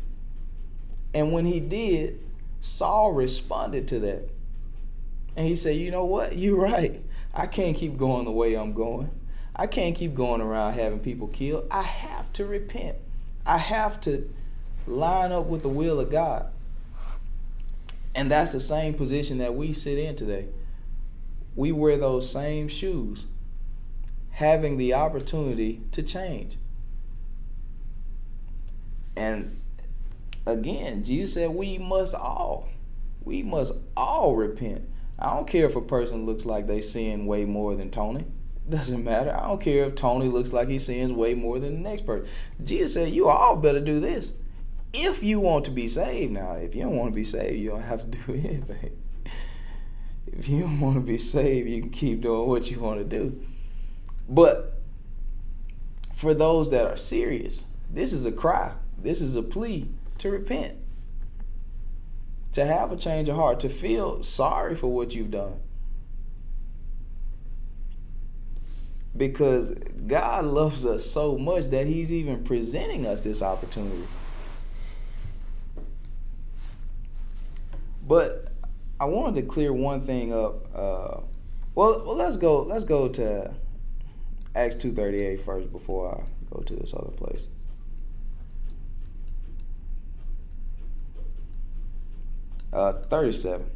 And 1.13 1.32
when 1.32 1.46
he 1.46 1.60
did, 1.60 2.20
Saul 2.60 3.13
responded 3.13 3.88
to 3.89 4.00
that. 4.00 4.30
And 5.36 5.48
he 5.48 5.56
said, 5.56 5.78
You 5.78 5.91
know 5.91 6.06
what? 6.06 6.38
You're 6.38 6.60
right. 6.60 7.02
I 7.34 7.48
can't 7.48 7.76
keep 7.76 7.98
going 7.98 8.26
the 8.26 8.32
way 8.32 8.56
I'm 8.56 8.74
going. 8.74 9.10
I 9.62 9.67
can't 9.67 9.95
keep 9.95 10.15
going 10.15 10.41
around 10.41 10.74
having 10.74 11.02
people 11.02 11.28
killed. 11.28 11.67
I 11.69 11.84
have 11.84 12.34
to 12.34 12.45
repent. 12.45 12.97
I 13.45 13.60
have 13.60 14.02
to 14.02 14.28
line 14.88 15.32
up 15.32 15.45
with 15.45 15.62
the 15.62 15.69
will 15.69 16.00
of 16.00 16.10
God. 16.10 16.47
And 18.15 18.32
that's 18.32 18.52
the 18.54 18.60
same 18.60 18.95
position 18.95 19.38
that 19.38 19.54
we 19.54 19.71
sit 19.74 20.00
in 20.00 20.15
today. 20.15 20.47
We 21.56 21.71
wear 21.71 22.00
those 22.00 22.28
same 22.28 22.69
shoes, 22.69 23.28
having 24.32 24.78
the 24.78 24.95
opportunity 24.95 25.82
to 25.91 26.02
change. 26.02 26.57
And 29.16 29.62
again, 30.47 31.03
Jesus 31.03 31.36
said 31.36 31.51
we 31.51 31.78
must 31.78 32.16
all, 32.16 32.68
we 33.24 33.43
must 33.43 33.74
all 33.95 34.36
repent. 34.36 34.89
I 35.20 35.36
don't 35.36 35.47
care 35.47 35.68
if 35.68 35.76
a 35.76 35.82
person 35.82 36.26
looks 36.26 36.45
like 36.45 36.66
they 36.66 36.82
sin 36.82 37.28
way 37.28 37.45
more 37.45 37.76
than 37.76 37.91
Tony. 37.91 38.26
Doesn't 38.70 39.03
matter. 39.03 39.36
I 39.36 39.47
don't 39.47 39.62
care 39.62 39.86
if 39.86 39.95
Tony 39.95 40.28
looks 40.28 40.53
like 40.53 40.70
he 40.70 40.80
sins 40.80 41.12
way 41.12 41.34
more 41.34 41.59
than 41.59 41.82
the 41.82 41.89
next 41.89 42.05
person. 42.05 42.28
Jesus 42.64 42.93
said 42.93 43.09
you 43.09 43.28
all 43.28 43.55
better 43.55 43.80
do 43.80 43.99
this 43.99 44.34
if 44.93 45.24
you 45.24 45.39
want 45.39 45.66
to 45.66 45.72
be 45.72 45.88
saved. 45.88 46.34
Now, 46.34 46.53
if 46.53 46.76
you 46.76 46.84
don't 46.84 46.95
want 46.95 47.12
to 47.12 47.16
be 47.16 47.24
saved, 47.24 47.59
you 47.59 47.70
don't 47.70 47.82
have 47.82 48.09
to 48.09 48.18
do 48.18 48.34
anything. 48.34 48.97
If 50.28 50.47
you 50.47 50.62
don't 50.62 50.80
want 50.80 50.95
to 50.95 51.01
be 51.01 51.18
saved, 51.18 51.70
you 51.70 51.82
can 51.82 51.89
keep 51.89 52.22
doing 52.22 52.47
what 52.47 52.70
you 52.70 52.80
want 52.80 52.99
to 52.99 53.05
do. 53.05 53.41
But 54.30 54.80
for 56.14 56.34
those 56.34 56.70
that 56.72 56.86
are 56.86 56.97
serious, 56.97 57.66
this 57.89 58.14
is 58.14 58.26
a 58.26 58.32
cry. 58.32 58.74
This 58.97 59.22
is 59.22 59.36
a 59.36 59.43
plea 59.43 59.89
to 60.20 60.30
repent. 60.30 60.78
To 62.53 62.66
have 62.66 62.91
a 62.91 62.97
change 62.97 63.30
of 63.30 63.36
heart, 63.36 63.59
to 63.62 63.70
feel 63.70 64.24
sorry 64.24 64.76
for 64.76 64.88
what 64.88 65.14
you've 65.14 65.32
done. 65.32 65.59
Because 69.16 69.70
God 70.07 70.45
loves 70.45 70.86
us 70.86 71.05
so 71.05 71.38
much 71.38 71.66
that 71.66 71.88
He's 71.88 72.12
even 72.12 72.43
presenting 72.43 73.05
us 73.05 73.24
this 73.24 73.41
opportunity. 73.41 74.07
But 78.07 78.49
I 78.99 79.05
wanted 79.05 79.41
to 79.41 79.47
clear 79.47 79.74
one 79.74 80.05
thing 80.05 80.34
up. 80.34 80.76
Uh, 80.76 81.22
well, 81.76 82.03
well, 82.05 82.16
let's 82.16 82.38
go. 82.38 82.62
Let's 82.64 82.84
go 82.84 83.07
to 83.09 83.53
Acts 84.55 84.76
two 84.76 84.91
thirty 84.91 85.22
eight 85.22 85.41
first 85.41 85.72
before 85.72 86.16
I 86.16 86.53
go 86.53 86.62
to 86.62 86.76
this 86.76 86.93
other 86.93 87.12
place. 87.12 87.47
Uh, 92.74 92.93
thirty 93.09 93.34
seven. 93.34 93.70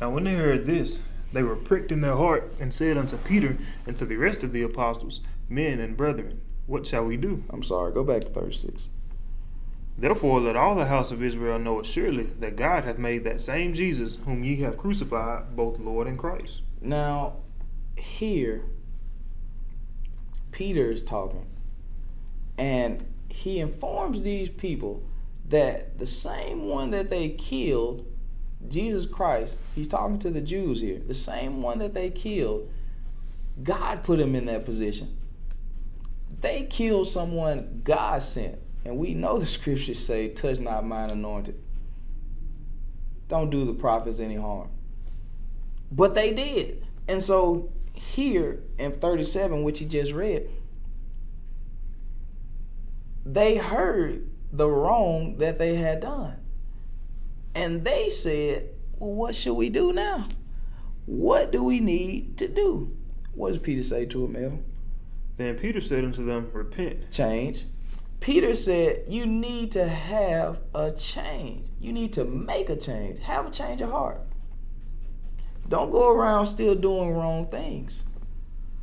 Now, 0.00 0.10
when 0.10 0.24
they 0.24 0.34
heard 0.34 0.66
this, 0.66 1.00
they 1.34 1.42
were 1.42 1.56
pricked 1.56 1.92
in 1.92 2.00
their 2.00 2.16
heart 2.16 2.54
and 2.58 2.72
said 2.72 2.96
unto 2.96 3.16
Peter 3.18 3.58
and 3.86 3.96
to 3.96 4.06
the 4.06 4.16
rest 4.16 4.42
of 4.42 4.52
the 4.52 4.62
apostles, 4.62 5.20
Men 5.48 5.80
and 5.80 5.96
brethren, 5.96 6.40
what 6.66 6.86
shall 6.86 7.04
we 7.04 7.16
do? 7.16 7.44
I'm 7.50 7.62
sorry. 7.62 7.92
Go 7.92 8.02
back 8.02 8.22
to 8.22 8.30
thirty 8.30 8.54
six. 8.54 8.88
Therefore, 9.96 10.40
let 10.40 10.56
all 10.56 10.74
the 10.74 10.86
house 10.86 11.10
of 11.10 11.22
Israel 11.22 11.58
know 11.58 11.80
assuredly 11.80 12.24
that 12.40 12.56
God 12.56 12.84
hath 12.84 12.98
made 12.98 13.22
that 13.24 13.40
same 13.40 13.74
Jesus 13.74 14.18
whom 14.24 14.42
ye 14.42 14.56
have 14.56 14.76
crucified 14.76 15.54
both 15.54 15.78
Lord 15.78 16.08
and 16.08 16.18
Christ. 16.18 16.62
Now, 16.80 17.36
here, 17.96 18.64
Peter 20.50 20.90
is 20.90 21.02
talking, 21.02 21.46
and 22.58 23.06
he 23.28 23.60
informs 23.60 24.22
these 24.22 24.48
people 24.48 25.02
that 25.48 25.98
the 25.98 26.06
same 26.06 26.66
one 26.66 26.90
that 26.90 27.10
they 27.10 27.28
killed, 27.28 28.06
Jesus 28.68 29.06
Christ, 29.06 29.58
he's 29.74 29.88
talking 29.88 30.18
to 30.20 30.30
the 30.30 30.40
Jews 30.40 30.80
here, 30.80 31.00
the 31.06 31.14
same 31.14 31.62
one 31.62 31.78
that 31.78 31.94
they 31.94 32.10
killed, 32.10 32.70
God 33.62 34.02
put 34.02 34.18
him 34.18 34.34
in 34.34 34.46
that 34.46 34.64
position. 34.64 35.16
They 36.40 36.64
killed 36.64 37.08
someone 37.08 37.82
God 37.84 38.22
sent. 38.22 38.58
And 38.84 38.98
we 38.98 39.14
know 39.14 39.38
the 39.38 39.46
scriptures 39.46 39.98
say, 39.98 40.28
touch 40.28 40.58
not 40.58 40.84
mine 40.84 41.10
anointed. 41.10 41.60
Don't 43.28 43.50
do 43.50 43.64
the 43.64 43.72
prophets 43.72 44.20
any 44.20 44.36
harm. 44.36 44.68
But 45.90 46.14
they 46.14 46.32
did. 46.32 46.84
And 47.08 47.22
so 47.22 47.72
here 47.94 48.62
in 48.78 48.92
37, 48.92 49.62
which 49.62 49.78
he 49.78 49.86
just 49.86 50.12
read, 50.12 50.48
they 53.24 53.56
heard 53.56 54.28
the 54.52 54.68
wrong 54.68 55.38
that 55.38 55.58
they 55.58 55.76
had 55.76 56.00
done. 56.00 56.36
And 57.54 57.84
they 57.84 58.10
said, 58.10 58.70
Well, 58.98 59.12
what 59.14 59.34
should 59.34 59.54
we 59.54 59.68
do 59.68 59.92
now? 59.92 60.28
What 61.06 61.52
do 61.52 61.62
we 61.62 61.80
need 61.80 62.38
to 62.38 62.48
do? 62.48 62.96
What 63.34 63.50
does 63.50 63.58
Peter 63.58 63.82
say 63.82 64.06
to 64.06 64.24
him, 64.24 64.36
Evan? 64.36 64.64
Then 65.36 65.56
Peter 65.56 65.80
said 65.80 66.04
unto 66.04 66.24
them, 66.24 66.50
Repent. 66.52 67.10
Change. 67.10 67.64
Peter 68.20 68.54
said, 68.54 69.04
You 69.08 69.26
need 69.26 69.72
to 69.72 69.86
have 69.86 70.58
a 70.74 70.92
change. 70.92 71.68
You 71.80 71.92
need 71.92 72.12
to 72.14 72.24
make 72.24 72.70
a 72.70 72.76
change. 72.76 73.20
Have 73.20 73.46
a 73.46 73.50
change 73.50 73.80
of 73.80 73.90
heart. 73.90 74.20
Don't 75.68 75.90
go 75.90 76.12
around 76.12 76.46
still 76.46 76.74
doing 76.74 77.10
wrong 77.10 77.48
things. 77.48 78.04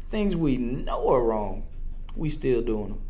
Things 0.09 0.36
we 0.36 0.57
know 0.57 1.09
are 1.09 1.24
wrong, 1.24 1.63
we 2.15 2.30
still 2.30 2.61
doing 2.61 2.89
them. 2.89 3.01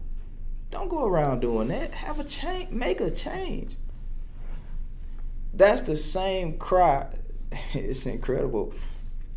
Don't 0.70 0.88
go 0.88 1.06
around 1.06 1.42
doing 1.42 1.68
that. 1.70 1.94
Have 1.96 2.20
a 2.20 2.24
change. 2.24 2.70
Make 2.70 3.02
a 3.02 3.12
change. 3.12 3.76
That's 5.54 5.82
the 5.82 5.98
same 5.98 6.58
cry. 6.58 7.08
It's 7.74 8.06
incredible. 8.06 8.74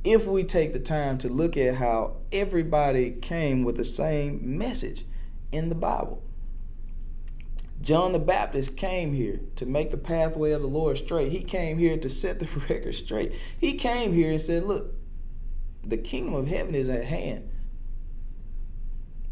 If 0.05 0.27
we 0.27 0.45
take 0.45 0.73
the 0.73 0.79
time 0.81 1.19
to 1.19 1.29
look 1.29 1.57
at 1.57 1.77
how 1.77 2.19
everybody 2.31 3.11
came 3.11 3.65
with 3.65 3.77
the 3.77 3.85
same 3.85 4.59
message 4.59 5.05
in 5.51 5.69
the 5.69 5.75
Bible. 5.75 6.23
John 7.81 8.12
the 8.12 8.19
Baptist 8.19 8.77
came 8.77 9.12
here 9.12 9.41
to 9.57 9.67
make 9.67 9.91
the 9.91 9.97
pathway 9.97 10.53
of 10.53 10.62
the 10.62 10.69
Lord 10.69 10.99
straight. 10.99 11.33
He 11.33 11.43
came 11.43 11.79
here 11.79 11.97
to 11.99 12.09
set 12.09 12.39
the 12.39 12.47
record 12.69 12.95
straight. 12.95 13.33
He 13.59 13.75
came 13.75 14.12
here 14.12 14.31
and 14.31 14.41
said, 14.41 14.65
Look, 14.65 14.95
the 15.83 15.99
kingdom 15.99 16.35
of 16.35 16.47
heaven 16.47 16.75
is 16.75 16.89
at 16.89 17.05
hand. 17.05 17.51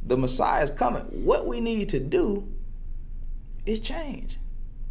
The 0.03 0.17
Messiah 0.17 0.65
is 0.65 0.71
coming. 0.71 1.03
What 1.25 1.47
we 1.47 1.61
need 1.61 1.89
to 1.91 2.01
do 2.01 2.53
is 3.65 3.81
change. 3.81 4.39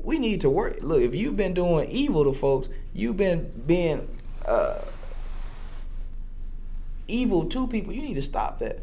We 0.04 0.20
need 0.20 0.42
to 0.42 0.50
work. 0.50 0.78
Look, 0.82 1.02
if 1.02 1.14
you've 1.14 1.38
been 1.38 1.54
doing 1.54 1.90
evil 1.90 2.24
to 2.26 2.34
folks, 2.34 2.70
you've 2.94 3.18
been 3.18 3.52
being 3.66 4.08
uh, 4.46 4.82
evil 7.08 7.46
to 7.46 7.68
people, 7.68 7.94
you 7.94 8.02
need 8.02 8.16
to 8.16 8.22
stop 8.22 8.60
that 8.60 8.80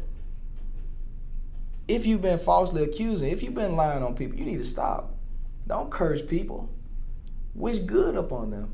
if 1.89 2.05
you've 2.05 2.21
been 2.21 2.37
falsely 2.37 2.83
accusing, 2.83 3.29
if 3.29 3.41
you've 3.41 3.55
been 3.55 3.75
lying 3.75 4.03
on 4.03 4.13
people, 4.13 4.37
you 4.37 4.45
need 4.45 4.59
to 4.59 4.63
stop. 4.63 5.11
Don't 5.67 5.89
curse 5.89 6.21
people. 6.21 6.69
Wish 7.55 7.79
good 7.79 8.15
upon 8.15 8.51
them. 8.51 8.71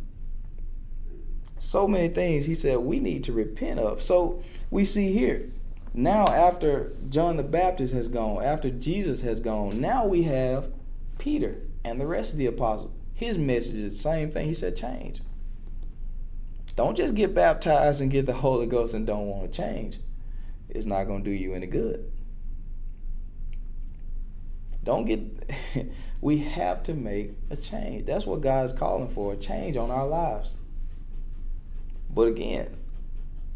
So 1.58 1.88
many 1.88 2.10
things 2.10 2.46
he 2.46 2.54
said 2.54 2.80
we 2.80 3.00
need 3.00 3.24
to 3.24 3.32
repent 3.32 3.80
of. 3.80 4.02
So 4.02 4.44
we 4.70 4.84
see 4.84 5.14
here, 5.14 5.50
now 5.94 6.28
after 6.28 6.92
John 7.10 7.38
the 7.38 7.44
Baptist 7.44 7.94
has 7.94 8.10
gone, 8.10 8.44
after 8.44 8.70
Jesus 8.70 9.22
has 9.22 9.40
gone, 9.40 9.80
now 9.80 10.06
we 10.06 10.24
have 10.24 10.68
Peter 11.18 11.56
and 11.86 12.02
the 12.02 12.08
rest 12.08 12.34
of 12.34 12.40
the 12.40 12.48
apostles. 12.48 12.92
His 13.14 13.38
message 13.38 13.76
is 13.76 13.94
the 13.94 14.00
same 14.00 14.32
thing. 14.32 14.48
He 14.48 14.54
said, 14.54 14.76
change. 14.76 15.22
Don't 16.76 16.98
just 16.98 17.16
get 17.16 17.34
baptized 17.34 18.02
and 18.02 18.12
get 18.12 18.26
the 18.26 18.34
Holy 18.34 18.66
Ghost 18.66 18.94
and 18.94 19.08
don't 19.08 19.28
want 19.28 19.54
to 19.54 19.62
change. 19.62 20.00
It's 20.68 20.88
not 20.88 21.06
going 21.06 21.24
to 21.24 21.30
do 21.30 21.36
you 21.36 21.54
any 21.54 21.68
good. 21.68 22.12
Don't 24.84 25.06
get 25.06 25.22
we 26.22 26.40
have 26.40 26.84
to 26.84 26.94
make 26.94 27.32
a 27.50 27.56
change. 27.56 28.06
That's 28.06 28.26
what 28.26 28.42
God's 28.42 28.74
calling 28.74 29.10
for, 29.10 29.34
a 29.34 29.38
change 29.38 29.78
on 29.78 29.92
our 29.92 30.08
lives. 30.08 30.56
But 32.10 32.28
again, 32.28 32.76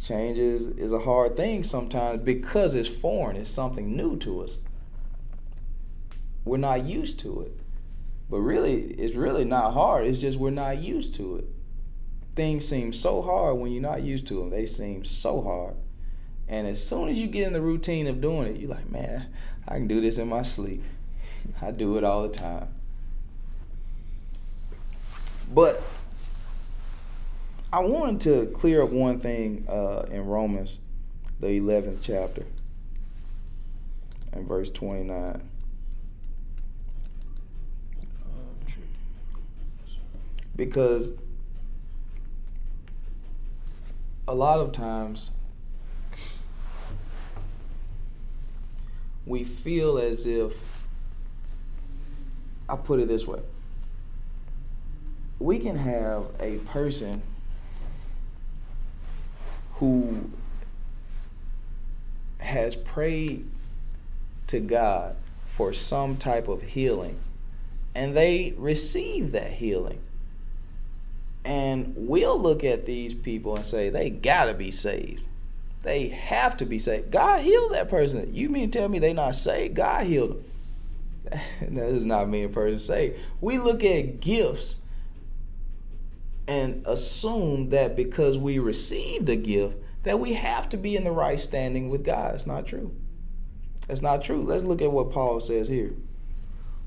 change 0.02 0.38
is, 0.38 0.68
is 0.68 0.92
a 0.92 1.00
hard 1.00 1.36
thing 1.36 1.64
sometimes 1.64 2.24
because 2.24 2.76
it's 2.76 2.88
foreign, 2.88 3.36
it's 3.36 3.50
something 3.50 3.98
new 3.98 4.18
to 4.18 4.42
us. 4.42 4.58
We're 6.46 6.58
not 6.58 6.86
used 6.86 7.20
to 7.20 7.42
it. 7.42 7.59
But 8.30 8.40
really, 8.42 8.84
it's 8.84 9.16
really 9.16 9.44
not 9.44 9.74
hard. 9.74 10.06
It's 10.06 10.20
just 10.20 10.38
we're 10.38 10.52
not 10.52 10.78
used 10.78 11.16
to 11.16 11.38
it. 11.38 11.46
Things 12.36 12.68
seem 12.68 12.94
so 12.94 13.22
hard 13.22 13.58
when 13.58 13.72
you're 13.72 13.82
not 13.82 14.04
used 14.04 14.28
to 14.28 14.40
them. 14.40 14.52
They 14.52 14.66
seem 14.66 15.04
so 15.04 15.42
hard. 15.42 15.76
And 16.48 16.68
as 16.68 16.84
soon 16.86 17.10
as 17.10 17.18
you 17.18 17.28
get 17.28 17.48
in 17.48 17.54
the 17.54 17.62
routine 17.62 18.08
of 18.08 18.22
doing 18.22 18.48
it, 18.48 18.60
you're 18.60 18.70
like, 18.70 18.90
man, 18.90 19.28
I 19.68 19.76
can 19.76 19.88
do 19.88 20.00
this 20.02 20.18
in 20.18 20.30
my 20.30 20.44
sleep. 20.44 20.84
I 21.62 21.72
do 21.72 21.98
it 21.98 22.04
all 22.04 22.24
the 22.24 22.34
time. 22.34 22.68
But 25.52 25.82
I 27.74 27.80
wanted 27.80 28.22
to 28.22 28.52
clear 28.52 28.84
up 28.84 28.90
one 28.90 29.20
thing 29.20 29.66
uh, 29.68 30.06
in 30.12 30.26
Romans, 30.26 30.80
the 31.40 31.48
11th 31.48 32.00
chapter, 32.02 32.46
and 34.32 34.48
verse 34.48 34.70
29. 34.70 35.49
Because 40.60 41.14
a 44.28 44.36
lot 44.36 44.60
of 44.60 44.74
times 44.74 45.32
we 49.26 49.45
feel 49.45 49.97
as 49.97 50.28
if 50.28 50.84
I'll 52.68 52.76
put 52.76 52.99
it 52.99 53.07
this 53.07 53.26
way. 53.26 53.39
We 55.39 55.60
can 55.60 55.78
have 55.78 56.26
a 56.41 56.57
person 56.57 57.22
who 59.76 60.30
has 62.39 62.76
prayed 62.76 63.49
to 64.47 64.60
God 64.60 65.16
for 65.45 65.72
some 65.72 66.18
type 66.18 66.49
of 66.49 66.62
healing 66.64 67.18
and 67.95 68.14
they 68.14 68.53
receive 68.57 69.32
that 69.32 69.53
healing. 69.53 70.01
And 71.46 71.94
we'll 71.96 72.40
look 72.40 72.64
at 72.64 72.86
these 72.86 73.14
people 73.14 73.56
and 73.56 73.66
say, 73.66 73.90
they 73.90 74.10
gotta 74.10 74.54
be 74.54 74.72
saved. 74.72 75.24
They 75.84 76.10
have 76.10 76.58
to 76.58 76.66
be 76.66 76.80
saved. 76.80 77.12
God 77.12 77.42
healed 77.42 77.72
that 77.72 77.90
person. 77.90 78.34
You 78.34 78.50
mean 78.50 78.70
to 78.70 78.80
tell 78.80 78.90
me 78.90 79.00
they 79.00 79.14
not 79.14 79.36
saved? 79.36 79.76
God 79.76 80.06
healed 80.06 80.32
them. 80.32 80.44
that 81.62 81.90
does 81.92 82.06
not 82.06 82.30
mean 82.30 82.46
a 82.46 82.50
person 82.50 82.78
say. 82.78 83.16
We 83.40 83.58
look 83.58 83.84
at 83.84 84.20
gifts 84.20 84.80
and 86.48 86.84
assume 86.86 87.70
that 87.70 87.96
because 87.96 88.38
we 88.38 88.60
received 88.60 89.30
a 89.30 89.36
gift, 89.36 89.78
that 90.04 90.20
we 90.20 90.34
have 90.34 90.68
to 90.70 90.78
be 90.78 90.96
in 90.96 91.04
the 91.04 91.12
right 91.12 91.40
standing 91.40 91.90
with 91.90 92.04
God. 92.04 92.34
It's 92.34 92.48
not 92.48 92.66
true. 92.66 92.94
That's 93.88 94.02
not 94.02 94.24
true. 94.24 94.42
Let's 94.42 94.64
look 94.64 94.82
at 94.82 94.92
what 94.92 95.12
Paul 95.12 95.40
says 95.40 95.68
here. 95.68 95.94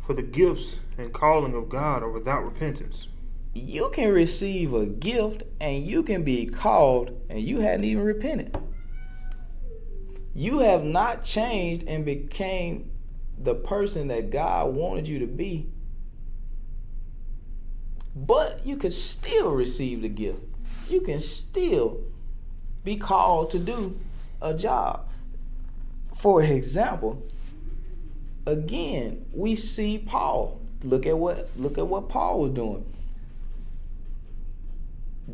For 0.06 0.14
the 0.14 0.22
gifts 0.22 0.80
and 0.98 1.12
calling 1.12 1.54
of 1.54 1.68
God 1.68 2.02
are 2.02 2.10
without 2.10 2.44
repentance. 2.44 3.06
You 3.54 3.90
can 3.92 4.10
receive 4.10 4.72
a 4.72 4.86
gift 4.86 5.42
and 5.60 5.84
you 5.84 6.02
can 6.02 6.22
be 6.22 6.46
called 6.46 7.20
and 7.28 7.40
you 7.40 7.60
hadn't 7.60 7.84
even 7.84 8.04
repented. 8.04 8.56
You 10.34 10.60
have 10.60 10.84
not 10.84 11.24
changed 11.24 11.84
and 11.86 12.04
became 12.04 12.90
the 13.38 13.54
person 13.54 14.08
that 14.08 14.30
God 14.30 14.74
wanted 14.74 15.06
you 15.06 15.18
to 15.18 15.26
be. 15.26 15.68
But 18.14 18.64
you 18.66 18.76
can 18.76 18.90
still 18.90 19.52
receive 19.52 20.02
the 20.02 20.08
gift. 20.08 20.40
You 20.88 21.00
can 21.00 21.20
still 21.20 22.00
be 22.84 22.96
called 22.96 23.50
to 23.50 23.58
do 23.58 23.98
a 24.40 24.54
job. 24.54 25.08
For 26.16 26.42
example, 26.42 27.26
again, 28.46 29.26
we 29.32 29.56
see 29.56 29.98
Paul. 29.98 30.60
Look 30.82 31.06
at 31.06 31.16
what 31.16 31.48
look 31.56 31.78
at 31.78 31.86
what 31.86 32.08
Paul 32.08 32.40
was 32.40 32.52
doing. 32.52 32.84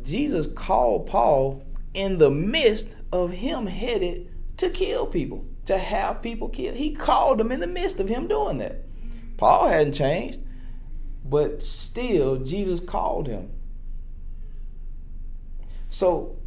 Jesus 0.03 0.47
called 0.47 1.07
Paul 1.07 1.63
in 1.93 2.17
the 2.17 2.31
midst 2.31 2.95
of 3.11 3.31
him 3.31 3.67
headed 3.67 4.31
to 4.57 4.69
kill 4.69 5.07
people, 5.07 5.45
to 5.65 5.77
have 5.77 6.21
people 6.21 6.49
killed. 6.49 6.75
He 6.75 6.93
called 6.93 7.39
him 7.39 7.51
in 7.51 7.59
the 7.59 7.67
midst 7.67 7.99
of 7.99 8.09
him 8.09 8.27
doing 8.27 8.57
that. 8.59 8.83
Paul 9.37 9.67
hadn't 9.67 9.93
changed, 9.93 10.41
but 11.23 11.63
still 11.63 12.37
Jesus 12.37 12.79
called 12.79 13.27
him. 13.27 13.51
So 15.89 16.37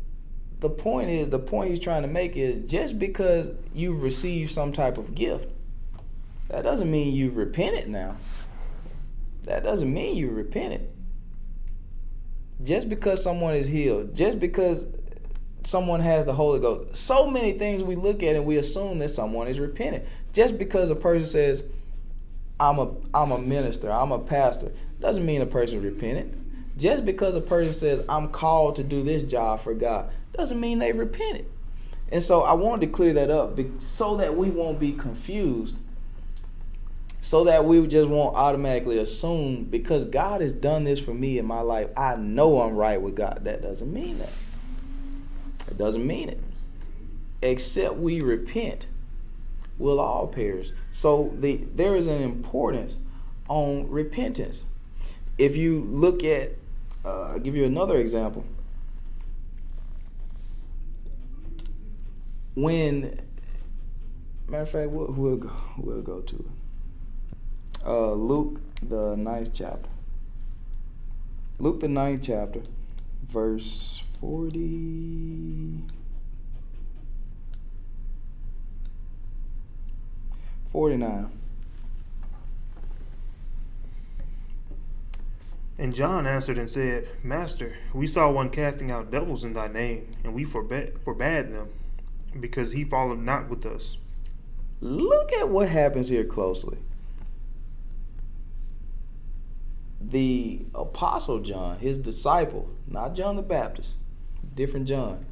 the 0.60 0.70
point 0.70 1.10
is, 1.10 1.28
the 1.30 1.38
point 1.38 1.70
he's 1.70 1.80
trying 1.80 2.02
to 2.02 2.08
make 2.08 2.36
is 2.36 2.70
just 2.70 2.98
because 2.98 3.48
you've 3.74 4.02
received 4.02 4.52
some 4.52 4.72
type 4.72 4.98
of 4.98 5.14
gift, 5.14 5.50
that 6.48 6.62
doesn't 6.62 6.90
mean 6.90 7.14
you've 7.14 7.36
repented 7.36 7.88
now. 7.88 8.16
That 9.44 9.64
doesn't 9.64 9.92
mean 9.92 10.16
you 10.16 10.30
repented. 10.30 10.91
Just 12.64 12.88
because 12.88 13.22
someone 13.22 13.54
is 13.54 13.66
healed, 13.66 14.14
just 14.14 14.38
because 14.38 14.86
someone 15.64 16.00
has 16.00 16.26
the 16.26 16.32
Holy 16.32 16.60
Ghost, 16.60 16.96
so 16.96 17.28
many 17.28 17.52
things 17.52 17.82
we 17.82 17.96
look 17.96 18.22
at 18.22 18.36
and 18.36 18.44
we 18.44 18.56
assume 18.56 18.98
that 19.00 19.10
someone 19.10 19.48
is 19.48 19.58
repentant. 19.58 20.04
Just 20.32 20.58
because 20.58 20.90
a 20.90 20.96
person 20.96 21.26
says, 21.26 21.64
I'm 22.60 22.78
a 22.78 22.90
I'm 23.12 23.32
a 23.32 23.38
minister, 23.38 23.90
I'm 23.90 24.12
a 24.12 24.18
pastor, 24.18 24.72
doesn't 25.00 25.26
mean 25.26 25.42
a 25.42 25.46
person 25.46 25.82
repentant. 25.82 26.38
Just 26.78 27.04
because 27.04 27.34
a 27.34 27.40
person 27.40 27.72
says, 27.72 28.04
I'm 28.08 28.28
called 28.28 28.76
to 28.76 28.84
do 28.84 29.02
this 29.02 29.22
job 29.22 29.60
for 29.60 29.74
God, 29.74 30.10
doesn't 30.32 30.58
mean 30.58 30.78
they 30.78 30.92
repented. 30.92 31.46
And 32.10 32.22
so 32.22 32.42
I 32.42 32.52
wanted 32.52 32.86
to 32.86 32.92
clear 32.92 33.12
that 33.14 33.30
up 33.30 33.58
so 33.78 34.16
that 34.16 34.36
we 34.36 34.50
won't 34.50 34.78
be 34.78 34.92
confused 34.92 35.78
so 37.22 37.44
that 37.44 37.64
we 37.64 37.86
just 37.86 38.08
won't 38.08 38.34
automatically 38.34 38.98
assume 38.98 39.62
because 39.62 40.04
God 40.04 40.40
has 40.40 40.52
done 40.52 40.82
this 40.82 40.98
for 40.98 41.14
me 41.14 41.38
in 41.38 41.46
my 41.46 41.60
life, 41.60 41.88
I 41.96 42.16
know 42.16 42.60
I'm 42.60 42.74
right 42.74 43.00
with 43.00 43.14
God. 43.14 43.42
That 43.44 43.62
doesn't 43.62 43.92
mean 43.92 44.18
that. 44.18 44.32
It 45.68 45.78
doesn't 45.78 46.04
mean 46.04 46.28
it. 46.28 46.40
Except 47.40 47.94
we 47.94 48.20
repent, 48.20 48.88
we'll 49.78 50.00
all 50.00 50.26
perish. 50.26 50.72
So 50.90 51.32
the 51.38 51.64
there 51.76 51.94
is 51.94 52.08
an 52.08 52.22
importance 52.22 52.98
on 53.48 53.88
repentance. 53.88 54.64
If 55.38 55.56
you 55.56 55.82
look 55.82 56.24
at, 56.24 56.56
uh, 57.04 57.22
I'll 57.22 57.38
give 57.38 57.54
you 57.54 57.64
another 57.64 57.98
example. 57.98 58.44
When, 62.54 63.20
matter 64.48 64.62
of 64.62 64.70
fact, 64.70 64.90
we'll, 64.90 65.06
we'll 65.06 65.36
go, 65.36 65.52
we'll 65.78 66.02
go 66.02 66.20
to 66.20 66.36
it 66.36 66.61
uh, 67.84 68.12
Luke, 68.12 68.60
the 68.82 69.16
ninth 69.16 69.50
chapter. 69.52 69.88
Luke, 71.58 71.80
the 71.80 71.88
ninth 71.88 72.22
chapter, 72.22 72.62
verse 73.28 74.02
40. 74.20 75.82
49. 80.72 81.30
And 85.78 85.94
John 85.94 86.26
answered 86.26 86.58
and 86.58 86.70
said, 86.70 87.08
Master, 87.22 87.74
we 87.92 88.06
saw 88.06 88.30
one 88.30 88.50
casting 88.50 88.90
out 88.90 89.10
devils 89.10 89.44
in 89.44 89.52
thy 89.52 89.66
name, 89.66 90.08
and 90.22 90.32
we 90.32 90.44
forbade, 90.44 90.94
forbade 91.04 91.52
them, 91.52 91.68
because 92.38 92.72
he 92.72 92.84
followed 92.84 93.18
not 93.18 93.48
with 93.50 93.66
us. 93.66 93.96
Look 94.80 95.32
at 95.32 95.48
what 95.48 95.68
happens 95.68 96.08
here 96.08 96.24
closely. 96.24 96.78
The 100.10 100.64
apostle 100.74 101.40
John, 101.40 101.78
his 101.78 101.98
disciple, 101.98 102.68
not 102.86 103.14
John 103.14 103.36
the 103.36 103.42
Baptist, 103.42 103.96
different 104.54 104.86
John, 104.86 105.24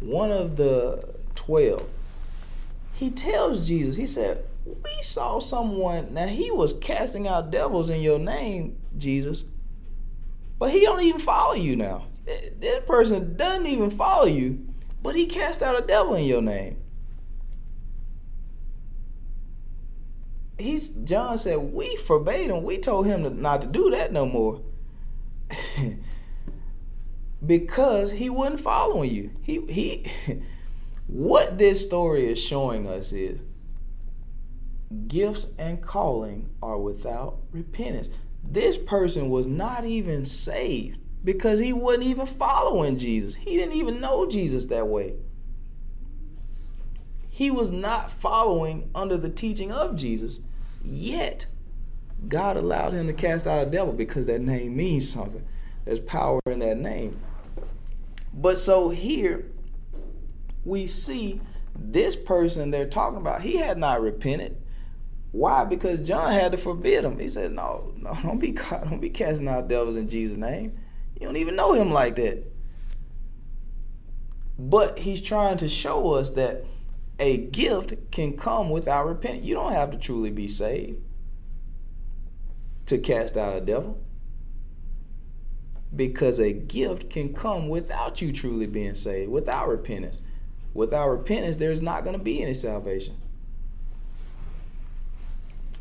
one 0.00 0.30
of 0.30 0.56
the 0.56 1.16
12, 1.34 1.88
he 2.94 3.10
tells 3.10 3.66
Jesus, 3.66 3.96
he 3.96 4.06
said, 4.06 4.44
We 4.64 5.02
saw 5.02 5.38
someone, 5.38 6.14
now 6.14 6.26
he 6.26 6.50
was 6.50 6.72
casting 6.74 7.28
out 7.28 7.50
devils 7.50 7.90
in 7.90 8.00
your 8.00 8.18
name, 8.18 8.78
Jesus, 8.96 9.44
but 10.58 10.70
he 10.70 10.80
don't 10.80 11.02
even 11.02 11.20
follow 11.20 11.54
you 11.54 11.76
now. 11.76 12.06
That 12.60 12.86
person 12.86 13.36
doesn't 13.36 13.66
even 13.66 13.90
follow 13.90 14.26
you, 14.26 14.66
but 15.02 15.14
he 15.14 15.26
cast 15.26 15.62
out 15.62 15.82
a 15.82 15.86
devil 15.86 16.14
in 16.14 16.24
your 16.24 16.42
name. 16.42 16.78
He's 20.58 20.88
John 20.88 21.38
said 21.38 21.58
we 21.58 21.96
forbade 21.96 22.50
him. 22.50 22.62
We 22.62 22.78
told 22.78 23.06
him 23.06 23.22
to, 23.24 23.30
not 23.30 23.62
to 23.62 23.68
do 23.68 23.90
that 23.90 24.12
no 24.12 24.26
more. 24.26 24.62
because 27.46 28.10
he 28.12 28.30
wasn't 28.30 28.60
following 28.60 29.10
you. 29.10 29.30
He 29.42 29.60
he 29.66 30.06
what 31.06 31.58
this 31.58 31.84
story 31.84 32.30
is 32.30 32.38
showing 32.38 32.86
us 32.86 33.12
is 33.12 33.40
gifts 35.08 35.46
and 35.58 35.82
calling 35.82 36.48
are 36.62 36.78
without 36.78 37.38
repentance. 37.52 38.10
This 38.42 38.78
person 38.78 39.28
was 39.30 39.46
not 39.46 39.84
even 39.84 40.24
saved 40.24 41.00
because 41.24 41.58
he 41.58 41.72
wasn't 41.72 42.04
even 42.04 42.26
following 42.26 42.98
Jesus. 42.98 43.34
He 43.34 43.56
didn't 43.56 43.74
even 43.74 44.00
know 44.00 44.28
Jesus 44.28 44.66
that 44.66 44.86
way. 44.86 45.14
He 47.28 47.50
was 47.50 47.70
not 47.70 48.10
following 48.10 48.88
under 48.94 49.16
the 49.16 49.28
teaching 49.28 49.72
of 49.72 49.96
Jesus. 49.96 50.40
Yet, 50.88 51.46
God 52.28 52.56
allowed 52.56 52.92
him 52.92 53.08
to 53.08 53.12
cast 53.12 53.46
out 53.46 53.66
a 53.66 53.70
devil 53.70 53.92
because 53.92 54.26
that 54.26 54.40
name 54.40 54.76
means 54.76 55.08
something. 55.08 55.44
There's 55.84 56.00
power 56.00 56.40
in 56.46 56.60
that 56.60 56.78
name. 56.78 57.20
But 58.32 58.58
so 58.58 58.90
here, 58.90 59.46
we 60.64 60.86
see 60.86 61.40
this 61.76 62.14
person 62.14 62.70
they're 62.70 62.88
talking 62.88 63.18
about, 63.18 63.42
he 63.42 63.56
had 63.56 63.78
not 63.78 64.00
repented. 64.00 64.56
Why? 65.32 65.64
Because 65.64 66.06
John 66.06 66.32
had 66.32 66.52
to 66.52 66.58
forbid 66.58 67.04
him. 67.04 67.18
He 67.18 67.28
said, 67.28 67.52
No, 67.52 67.92
no, 67.96 68.16
don't 68.22 68.38
be 68.38 68.52
don't 68.52 69.00
be 69.00 69.10
casting 69.10 69.48
out 69.48 69.68
devils 69.68 69.96
in 69.96 70.08
Jesus' 70.08 70.38
name. 70.38 70.78
You 71.20 71.26
don't 71.26 71.36
even 71.36 71.56
know 71.56 71.72
him 71.72 71.92
like 71.92 72.16
that. 72.16 72.44
But 74.58 75.00
he's 75.00 75.20
trying 75.20 75.58
to 75.58 75.68
show 75.68 76.14
us 76.14 76.30
that 76.30 76.64
a 77.18 77.38
gift 77.38 77.94
can 78.10 78.36
come 78.36 78.70
without 78.70 79.06
repentance. 79.06 79.44
You 79.44 79.54
don't 79.54 79.72
have 79.72 79.90
to 79.90 79.98
truly 79.98 80.30
be 80.30 80.48
saved 80.48 81.00
to 82.86 82.98
cast 82.98 83.36
out 83.36 83.56
a 83.56 83.60
devil. 83.60 83.98
Because 85.94 86.38
a 86.38 86.52
gift 86.52 87.10
can 87.10 87.32
come 87.32 87.68
without 87.68 88.20
you 88.20 88.32
truly 88.32 88.66
being 88.66 88.94
saved, 88.94 89.30
without 89.30 89.68
repentance. 89.68 90.20
Without 90.74 91.08
repentance, 91.08 91.56
there's 91.56 91.80
not 91.80 92.04
going 92.04 92.16
to 92.18 92.22
be 92.22 92.42
any 92.42 92.52
salvation. 92.52 93.16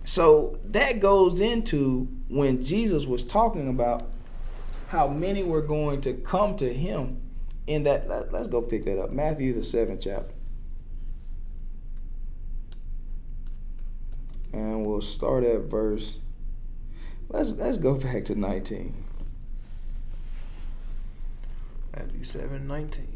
So 0.06 0.60
that 0.64 1.00
goes 1.00 1.42
into 1.42 2.08
when 2.30 2.64
Jesus 2.64 3.06
was 3.06 3.24
talking 3.24 3.68
about 3.68 4.08
how 4.88 5.08
many 5.08 5.44
were 5.44 5.64
going 5.64 6.00
to 6.02 6.14
come 6.14 6.56
to 6.58 6.72
him 6.72 7.20
in 7.66 7.84
that. 7.84 8.08
Let, 8.08 8.34
us 8.34 8.48
go 8.48 8.62
pick 8.62 8.86
that 8.86 9.02
up. 9.02 9.12
Matthew, 9.12 9.54
the 9.54 9.64
seventh 9.64 10.02
chapter. 10.02 10.35
And 14.56 14.86
we'll 14.86 15.02
start 15.02 15.44
at 15.44 15.62
verse 15.62 16.18
let's 17.30 17.52
let's 17.52 17.78
go 17.78 17.96
back 17.96 18.24
to 18.26 18.36
19 18.36 19.04
matthew 21.96 22.24
7 22.24 22.68
19 22.68 23.08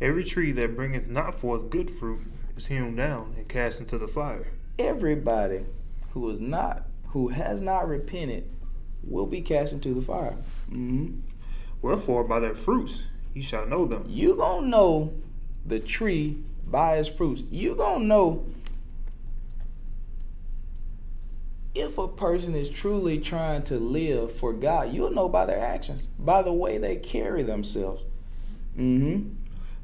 every 0.00 0.24
tree 0.24 0.50
that 0.52 0.74
bringeth 0.74 1.06
not 1.06 1.34
forth 1.34 1.70
good 1.70 1.88
fruit 1.88 2.26
is 2.56 2.66
hewn 2.66 2.96
down 2.96 3.34
and 3.36 3.48
cast 3.48 3.80
into 3.80 3.98
the 3.98 4.08
fire. 4.08 4.48
Everybody 4.78 5.66
who 6.10 6.28
is 6.30 6.40
not 6.40 6.84
who 7.08 7.28
has 7.28 7.60
not 7.60 7.88
repented 7.88 8.48
will 9.02 9.26
be 9.26 9.42
cast 9.42 9.72
into 9.72 9.94
the 9.94 10.00
fire. 10.00 10.36
Mm-hmm. 10.70 11.20
wherefore 11.82 12.24
by 12.24 12.40
their 12.40 12.54
fruits 12.54 13.04
ye 13.34 13.42
shall 13.42 13.66
know 13.66 13.86
them. 13.86 14.04
You 14.08 14.36
gonna 14.36 14.66
know 14.66 15.14
the 15.64 15.80
tree 15.80 16.38
by 16.66 16.96
its 16.96 17.08
fruits. 17.08 17.42
You 17.50 17.74
gonna 17.74 18.04
know 18.04 18.44
if 21.74 21.96
a 21.98 22.08
person 22.08 22.54
is 22.54 22.68
truly 22.68 23.18
trying 23.18 23.62
to 23.64 23.78
live 23.78 24.32
for 24.32 24.52
God. 24.52 24.92
You'll 24.92 25.10
know 25.10 25.28
by 25.28 25.46
their 25.46 25.60
actions, 25.60 26.06
by 26.18 26.42
the 26.42 26.52
way 26.52 26.78
they 26.78 26.96
carry 26.96 27.42
themselves. 27.42 28.02
Mm-hmm. 28.78 29.34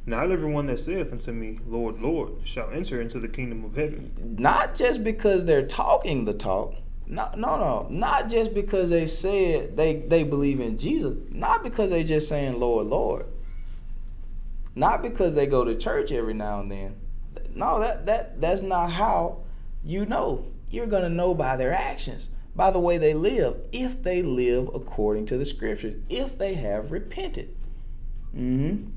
Not 0.07 0.31
everyone 0.31 0.67
that 0.67 0.81
saith 0.81 1.13
unto 1.13 1.33
me, 1.33 1.59
Lord, 1.67 2.01
Lord, 2.01 2.33
shall 2.45 2.71
enter 2.71 3.01
into 3.01 3.21
the 3.21 3.29
kingdom 3.29 3.65
of 3.65 3.77
heaven. 3.77 4.37
Not 4.39 4.75
just 4.75 5.05
because 5.05 5.45
they're 5.45 5.67
talking 5.67 6.25
the 6.25 6.33
talk. 6.33 6.75
No, 7.07 7.31
no, 7.37 7.59
no. 7.59 7.87
Not 7.91 8.31
just 8.31 8.55
because 8.55 8.91
they 8.91 9.07
said 9.07 9.77
they, 9.77 9.97
they 9.97 10.25
believe 10.25 10.61
in 10.61 10.79
Jesus. 10.79 11.17
Not 11.31 11.63
because 11.63 11.91
they're 11.91 12.05
just 12.05 12.29
saying 12.29 12.59
Lord, 12.59 12.87
Lord. 12.87 13.27
Not 14.79 15.03
because 15.03 15.35
they 15.35 15.49
go 15.49 15.65
to 15.65 15.75
church 15.75 16.13
every 16.13 16.35
now 16.35 16.61
and 16.61 16.71
then. 16.71 16.95
No, 17.53 17.81
that 17.81 18.07
that 18.07 18.41
that's 18.41 18.63
not 18.63 18.93
how 18.93 19.39
you 19.83 20.07
know. 20.07 20.47
You're 20.71 20.87
gonna 20.87 21.09
know 21.09 21.35
by 21.35 21.57
their 21.57 21.75
actions, 21.75 22.29
by 22.55 22.71
the 22.71 22.79
way 22.79 22.97
they 22.97 23.13
live, 23.13 23.57
if 23.73 24.01
they 24.05 24.23
live 24.23 24.71
according 24.73 25.27
to 25.27 25.37
the 25.37 25.45
scriptures, 25.45 26.01
if 26.09 26.39
they 26.39 26.55
have 26.55 26.93
repented. 26.93 27.57
Mm-hmm. 28.33 28.91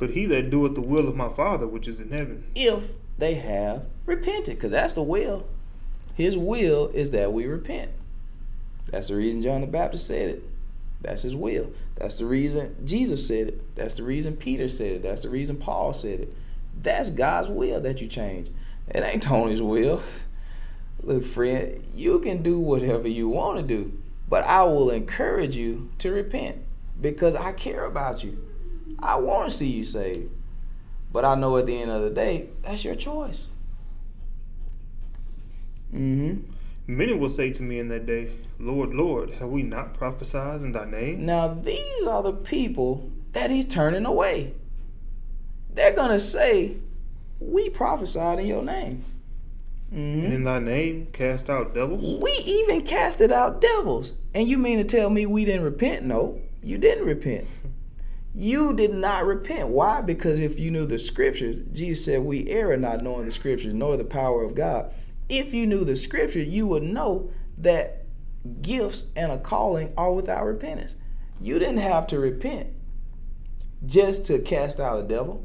But 0.00 0.10
he 0.10 0.26
that 0.26 0.50
doeth 0.50 0.74
the 0.74 0.80
will 0.80 1.06
of 1.06 1.14
my 1.14 1.28
Father 1.28 1.68
which 1.68 1.86
is 1.86 2.00
in 2.00 2.10
heaven. 2.10 2.50
If 2.56 2.90
they 3.18 3.34
have 3.34 3.86
repented, 4.04 4.56
because 4.56 4.72
that's 4.72 4.94
the 4.94 5.02
will. 5.02 5.46
His 6.16 6.36
will 6.36 6.88
is 6.88 7.12
that 7.12 7.32
we 7.32 7.46
repent. 7.46 7.92
That's 8.90 9.08
the 9.08 9.14
reason 9.14 9.42
John 9.42 9.60
the 9.60 9.68
Baptist 9.68 10.08
said 10.08 10.28
it. 10.28 10.44
That's 11.06 11.22
his 11.22 11.36
will. 11.36 11.70
That's 11.94 12.16
the 12.16 12.26
reason 12.26 12.74
Jesus 12.84 13.24
said 13.24 13.46
it. 13.46 13.76
That's 13.76 13.94
the 13.94 14.02
reason 14.02 14.36
Peter 14.36 14.68
said 14.68 14.92
it. 14.92 15.02
That's 15.04 15.22
the 15.22 15.28
reason 15.28 15.56
Paul 15.56 15.92
said 15.92 16.18
it. 16.18 16.34
That's 16.82 17.10
God's 17.10 17.48
will 17.48 17.80
that 17.82 18.00
you 18.00 18.08
change. 18.08 18.50
It 18.88 19.04
ain't 19.04 19.22
Tony's 19.22 19.62
will. 19.62 20.02
Look, 21.04 21.24
friend, 21.24 21.84
you 21.94 22.18
can 22.18 22.42
do 22.42 22.58
whatever 22.58 23.06
you 23.06 23.28
want 23.28 23.58
to 23.58 23.62
do, 23.62 23.96
but 24.28 24.42
I 24.44 24.64
will 24.64 24.90
encourage 24.90 25.54
you 25.54 25.90
to 25.98 26.10
repent 26.10 26.56
because 27.00 27.36
I 27.36 27.52
care 27.52 27.84
about 27.84 28.24
you. 28.24 28.44
I 28.98 29.16
want 29.20 29.48
to 29.48 29.56
see 29.56 29.68
you 29.68 29.84
saved. 29.84 30.32
But 31.12 31.24
I 31.24 31.36
know 31.36 31.56
at 31.56 31.66
the 31.66 31.80
end 31.80 31.92
of 31.92 32.02
the 32.02 32.10
day, 32.10 32.48
that's 32.62 32.84
your 32.84 32.96
choice. 32.96 33.46
Mm-hmm. 35.94 36.50
Many 36.88 37.14
will 37.14 37.28
say 37.28 37.52
to 37.52 37.62
me 37.62 37.80
in 37.80 37.88
that 37.88 38.06
day, 38.06 38.30
Lord, 38.60 38.94
Lord, 38.94 39.30
have 39.34 39.48
we 39.48 39.62
not 39.62 39.94
prophesied 39.94 40.62
in 40.62 40.72
thy 40.72 40.84
name? 40.84 41.26
Now 41.26 41.48
these 41.48 42.04
are 42.04 42.22
the 42.22 42.32
people 42.32 43.10
that 43.32 43.50
he's 43.50 43.64
turning 43.64 44.06
away. 44.06 44.54
They're 45.74 45.94
gonna 45.94 46.20
say, 46.20 46.76
We 47.40 47.70
prophesied 47.70 48.38
in 48.38 48.46
your 48.46 48.62
name. 48.62 49.04
Mm-hmm. 49.92 50.24
And 50.24 50.32
in 50.32 50.44
thy 50.44 50.58
name 50.60 51.08
cast 51.12 51.50
out 51.50 51.74
devils? 51.74 52.22
We 52.22 52.32
even 52.44 52.82
casted 52.82 53.32
out 53.32 53.60
devils. 53.60 54.12
And 54.34 54.48
you 54.48 54.56
mean 54.56 54.78
to 54.78 54.84
tell 54.84 55.10
me 55.10 55.26
we 55.26 55.44
didn't 55.44 55.64
repent? 55.64 56.04
No, 56.04 56.40
you 56.62 56.78
didn't 56.78 57.04
repent. 57.04 57.46
You 58.34 58.74
did 58.74 58.92
not 58.92 59.24
repent. 59.24 59.68
Why? 59.68 60.02
Because 60.02 60.40
if 60.40 60.58
you 60.58 60.70
knew 60.70 60.86
the 60.86 60.98
scriptures, 60.98 61.56
Jesus 61.72 62.04
said, 62.04 62.20
We 62.20 62.48
err 62.48 62.76
not 62.76 63.02
knowing 63.02 63.24
the 63.24 63.30
scriptures, 63.30 63.72
nor 63.72 63.96
the 63.96 64.04
power 64.04 64.44
of 64.44 64.54
God. 64.54 64.92
If 65.28 65.52
you 65.52 65.66
knew 65.66 65.84
the 65.84 65.96
scripture, 65.96 66.42
you 66.42 66.66
would 66.66 66.82
know 66.82 67.30
that 67.58 68.04
gifts 68.62 69.06
and 69.16 69.32
a 69.32 69.38
calling 69.38 69.92
are 69.96 70.12
without 70.12 70.44
repentance. 70.44 70.94
You 71.40 71.58
didn't 71.58 71.78
have 71.78 72.06
to 72.08 72.18
repent 72.18 72.68
just 73.84 74.24
to 74.26 74.38
cast 74.38 74.80
out 74.80 75.00
a 75.00 75.02
devil. 75.02 75.44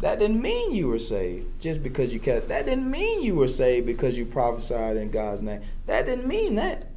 That 0.00 0.18
didn't 0.18 0.42
mean 0.42 0.74
you 0.74 0.88
were 0.88 0.98
saved 0.98 1.60
just 1.60 1.82
because 1.82 2.12
you 2.12 2.20
cast. 2.20 2.48
That 2.48 2.66
didn't 2.66 2.90
mean 2.90 3.22
you 3.22 3.34
were 3.34 3.48
saved 3.48 3.86
because 3.86 4.16
you 4.16 4.26
prophesied 4.26 4.96
in 4.96 5.10
God's 5.10 5.42
name. 5.42 5.62
That 5.86 6.06
didn't 6.06 6.26
mean 6.26 6.56
that 6.56 6.90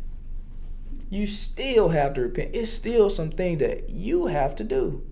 you 1.09 1.25
still 1.25 1.89
have 1.89 2.13
to 2.15 2.21
repent. 2.21 2.51
It's 2.53 2.69
still 2.69 3.09
something 3.09 3.57
that 3.59 3.89
you 3.89 4.27
have 4.27 4.55
to 4.57 4.63
do. 4.63 5.03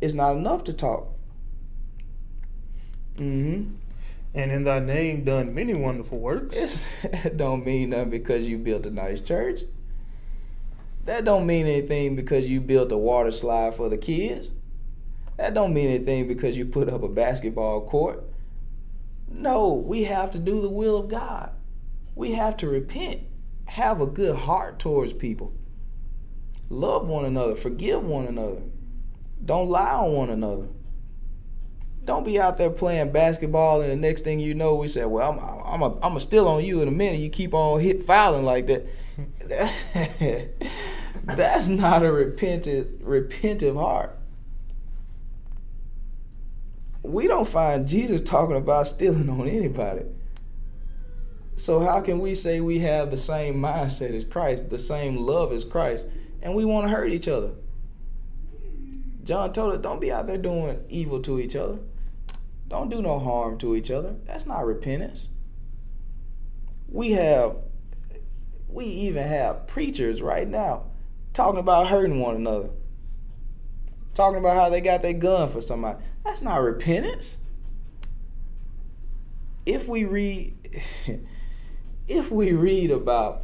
It's 0.00 0.14
not 0.14 0.36
enough 0.36 0.64
to 0.64 0.72
talk. 0.72 1.08
Mm-hmm. 3.16 3.74
And 4.36 4.52
in 4.52 4.62
thy 4.62 4.78
name 4.78 5.24
done 5.24 5.54
many 5.54 5.74
wonderful 5.74 6.20
works. 6.20 6.86
It 7.02 7.36
don't 7.36 7.64
mean 7.64 7.90
nothing 7.90 8.10
because 8.10 8.46
you 8.46 8.58
built 8.58 8.86
a 8.86 8.90
nice 8.90 9.20
church. 9.20 9.62
That 11.06 11.24
don't 11.24 11.46
mean 11.46 11.66
anything 11.66 12.14
because 12.14 12.46
you 12.46 12.60
built 12.60 12.92
a 12.92 12.96
water 12.96 13.32
slide 13.32 13.74
for 13.74 13.88
the 13.88 13.98
kids. 13.98 14.52
That 15.36 15.54
don't 15.54 15.74
mean 15.74 15.88
anything 15.88 16.28
because 16.28 16.56
you 16.56 16.66
put 16.66 16.88
up 16.88 17.02
a 17.02 17.08
basketball 17.08 17.88
court. 17.88 18.22
No, 19.28 19.72
we 19.72 20.04
have 20.04 20.30
to 20.32 20.38
do 20.38 20.60
the 20.60 20.68
will 20.68 20.96
of 20.98 21.08
God. 21.08 21.50
We 22.14 22.32
have 22.32 22.56
to 22.58 22.68
repent 22.68 23.22
have 23.66 24.00
a 24.00 24.06
good 24.06 24.36
heart 24.36 24.78
towards 24.78 25.12
people. 25.12 25.52
Love 26.68 27.06
one 27.06 27.24
another, 27.24 27.54
forgive 27.54 28.02
one 28.02 28.26
another. 28.26 28.62
Don't 29.44 29.68
lie 29.68 29.92
on 29.92 30.12
one 30.12 30.30
another. 30.30 30.68
Don't 32.06 32.24
be 32.24 32.40
out 32.40 32.56
there 32.56 32.70
playing 32.70 33.10
basketball 33.10 33.82
and 33.82 33.90
the 33.90 33.96
next 33.96 34.22
thing 34.22 34.38
you 34.38 34.54
know 34.54 34.76
we 34.76 34.86
say, 34.86 35.04
"Well, 35.04 35.32
I'm 35.32 35.38
I'm 35.40 35.82
a, 35.82 35.98
I'm 36.00 36.16
a 36.16 36.20
still 36.20 36.46
on 36.46 36.64
you 36.64 36.80
in 36.80 36.88
a 36.88 36.92
minute." 36.92 37.18
You 37.18 37.28
keep 37.28 37.52
on 37.52 37.80
hit 37.80 38.04
fouling 38.04 38.44
like 38.44 38.68
that. 38.68 38.86
That's 41.24 41.66
not 41.66 42.04
a 42.04 42.12
repentant 42.12 43.04
repentive 43.04 43.74
heart. 43.74 44.16
We 47.02 47.26
don't 47.26 47.48
find 47.48 47.88
Jesus 47.88 48.20
talking 48.22 48.56
about 48.56 48.86
stealing 48.86 49.28
on 49.28 49.48
anybody. 49.48 50.02
So 51.56 51.80
how 51.80 52.00
can 52.02 52.20
we 52.20 52.34
say 52.34 52.60
we 52.60 52.80
have 52.80 53.10
the 53.10 53.16
same 53.16 53.56
mindset 53.56 54.14
as 54.14 54.24
Christ, 54.24 54.68
the 54.68 54.78
same 54.78 55.16
love 55.16 55.52
as 55.52 55.64
Christ, 55.64 56.06
and 56.40 56.54
we 56.54 56.64
want 56.64 56.86
to 56.86 56.94
hurt 56.94 57.10
each 57.10 57.26
other? 57.26 57.52
John 59.24 59.52
told 59.52 59.74
us, 59.74 59.80
don't 59.80 60.00
be 60.00 60.12
out 60.12 60.28
there 60.28 60.38
doing 60.38 60.84
evil 60.88 61.20
to 61.22 61.40
each 61.40 61.56
other. 61.56 61.78
Don't 62.68 62.88
do 62.88 63.00
no 63.00 63.18
harm 63.18 63.58
to 63.58 63.76
each 63.76 63.90
other. 63.90 64.16
That's 64.26 64.46
not 64.46 64.66
repentance. 64.66 65.28
We 66.88 67.12
have, 67.12 67.56
we 68.68 68.84
even 68.84 69.26
have 69.26 69.66
preachers 69.66 70.20
right 70.20 70.48
now 70.48 70.84
talking 71.36 71.60
about 71.60 71.88
hurting 71.88 72.18
one 72.18 72.34
another. 72.34 72.70
Talking 74.14 74.38
about 74.38 74.56
how 74.56 74.70
they 74.70 74.80
got 74.80 75.02
their 75.02 75.12
gun 75.12 75.50
for 75.50 75.60
somebody. 75.60 76.02
That's 76.24 76.40
not 76.40 76.56
repentance. 76.56 77.36
If 79.66 79.86
we 79.86 80.04
read 80.04 80.54
if 82.08 82.30
we 82.30 82.52
read 82.52 82.90
about 82.90 83.42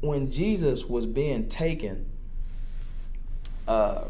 when 0.00 0.30
Jesus 0.30 0.84
was 0.84 1.06
being 1.06 1.48
taken, 1.48 2.06
uh, 3.68 4.04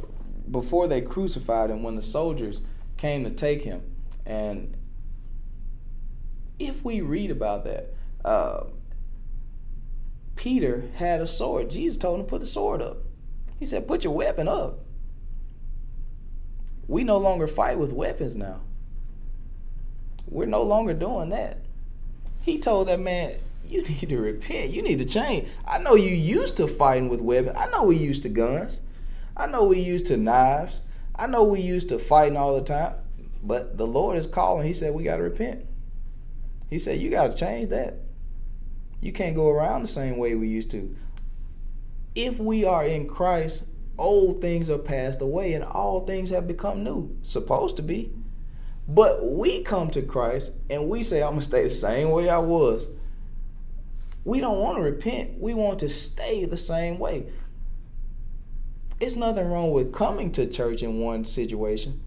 before 0.51 0.89
they 0.89 1.01
crucified 1.01 1.71
him, 1.71 1.83
when 1.83 1.97
the 1.97 2.03
soldiers 2.03 2.61
came 2.97 3.25
to 3.25 3.31
take 3.31 3.63
him, 3.63 3.83
and 4.27 4.77
if 6.59 6.85
we 6.85 7.01
read 7.01 7.31
about 7.31 7.65
that, 7.65 7.95
uh, 8.25 8.65
Peter 10.37 10.85
had 10.97 11.21
a 11.21 11.27
sword. 11.27 11.71
Jesus 11.71 11.99
told 11.99 12.21
him 12.21 12.27
to 12.27 12.31
put 12.31 12.41
the 12.41 12.47
sword 12.47 12.81
up. 12.81 12.99
He 13.59 13.67
said, 13.67 13.87
Put 13.87 14.05
your 14.05 14.15
weapon 14.15 14.49
up. 14.49 14.81
We 16.89 17.05
no 17.05 17.19
longer 17.19 17.47
fight 17.47 17.79
with 17.79 17.93
weapons 17.93 18.37
now. 18.37 18.61
We're 20.27 20.47
no 20.47 20.63
longer 20.63 20.95
doing 20.95 21.31
that. 21.31 21.59
He 22.43 22.59
told 22.59 22.89
that 22.89 23.01
man, 23.01 23.37
you 23.69 23.83
need 23.83 24.09
to 24.09 24.19
repent. 24.19 24.71
You 24.71 24.83
need 24.83 24.99
to 24.99 25.05
change. 25.05 25.49
I 25.67 25.79
know 25.79 25.95
you 25.95 26.11
used 26.11 26.57
to 26.57 26.67
fighting 26.67 27.09
with 27.09 27.21
weapons. 27.21 27.57
I 27.57 27.69
know 27.71 27.85
we 27.85 27.97
used 27.97 28.23
to 28.25 28.29
guns. 28.29 28.81
I 29.41 29.47
know 29.47 29.65
we 29.65 29.81
used 29.81 30.07
to 30.09 30.17
knives. 30.17 30.81
I 31.17 31.27
know 31.27 31.43
we 31.45 31.61
used 31.61 31.89
to 31.89 31.99
fighting 31.99 32.37
all 32.37 32.55
the 32.55 32.65
time. 32.65 32.95
But 33.43 33.79
the 33.79 33.87
Lord 33.87 34.19
is 34.19 34.27
calling. 34.27 34.67
He 34.67 34.73
said 34.75 34.93
we 34.93 35.05
got 35.05 35.17
to 35.17 35.23
repent. 35.23 35.65
He 36.69 36.79
said 36.79 37.01
you 37.01 37.11
got 37.11 37.33
to 37.33 37.37
change 37.37 37.71
that. 37.71 37.97
You 39.01 39.13
can't 39.13 39.35
go 39.35 39.49
around 39.49 39.83
the 39.83 39.89
same 39.89 40.19
way 40.19 40.35
we 40.35 40.49
used 40.49 40.71
to. 40.73 40.95
If 42.15 42.39
we 42.39 42.65
are 42.65 42.85
in 42.85 43.09
Christ, 43.09 43.65
old 43.97 44.43
things 44.43 44.69
are 44.69 44.79
passed 44.79 45.23
away 45.23 45.55
and 45.55 45.65
all 45.65 46.07
things 46.07 46.29
have 46.31 46.47
become 46.47 46.85
new. 46.85 47.17
Supposed 47.23 47.77
to 47.77 47.83
be. 47.83 48.13
But 48.87 49.25
we 49.25 49.63
come 49.63 49.91
to 49.93 50.03
Christ 50.03 50.53
and 50.69 50.89
we 50.89 51.03
say, 51.03 51.23
I'm 51.23 51.31
going 51.31 51.41
to 51.41 51.47
stay 51.47 51.63
the 51.63 51.71
same 51.71 52.11
way 52.11 52.29
I 52.29 52.39
was. 52.39 52.87
We 54.25 54.41
don't 54.41 54.59
want 54.59 54.77
to 54.77 54.83
repent. 54.83 55.41
We 55.41 55.55
want 55.55 55.79
to 55.79 55.89
stay 55.89 56.45
the 56.45 56.57
same 56.59 56.99
way. 56.99 57.27
It's 59.01 59.17
nothing 59.17 59.51
wrong 59.51 59.73
with 59.73 59.93
coming 59.93 60.31
to 60.33 60.47
church 60.47 60.83
in 60.83 61.01
one 61.01 61.25
situation, 61.25 62.01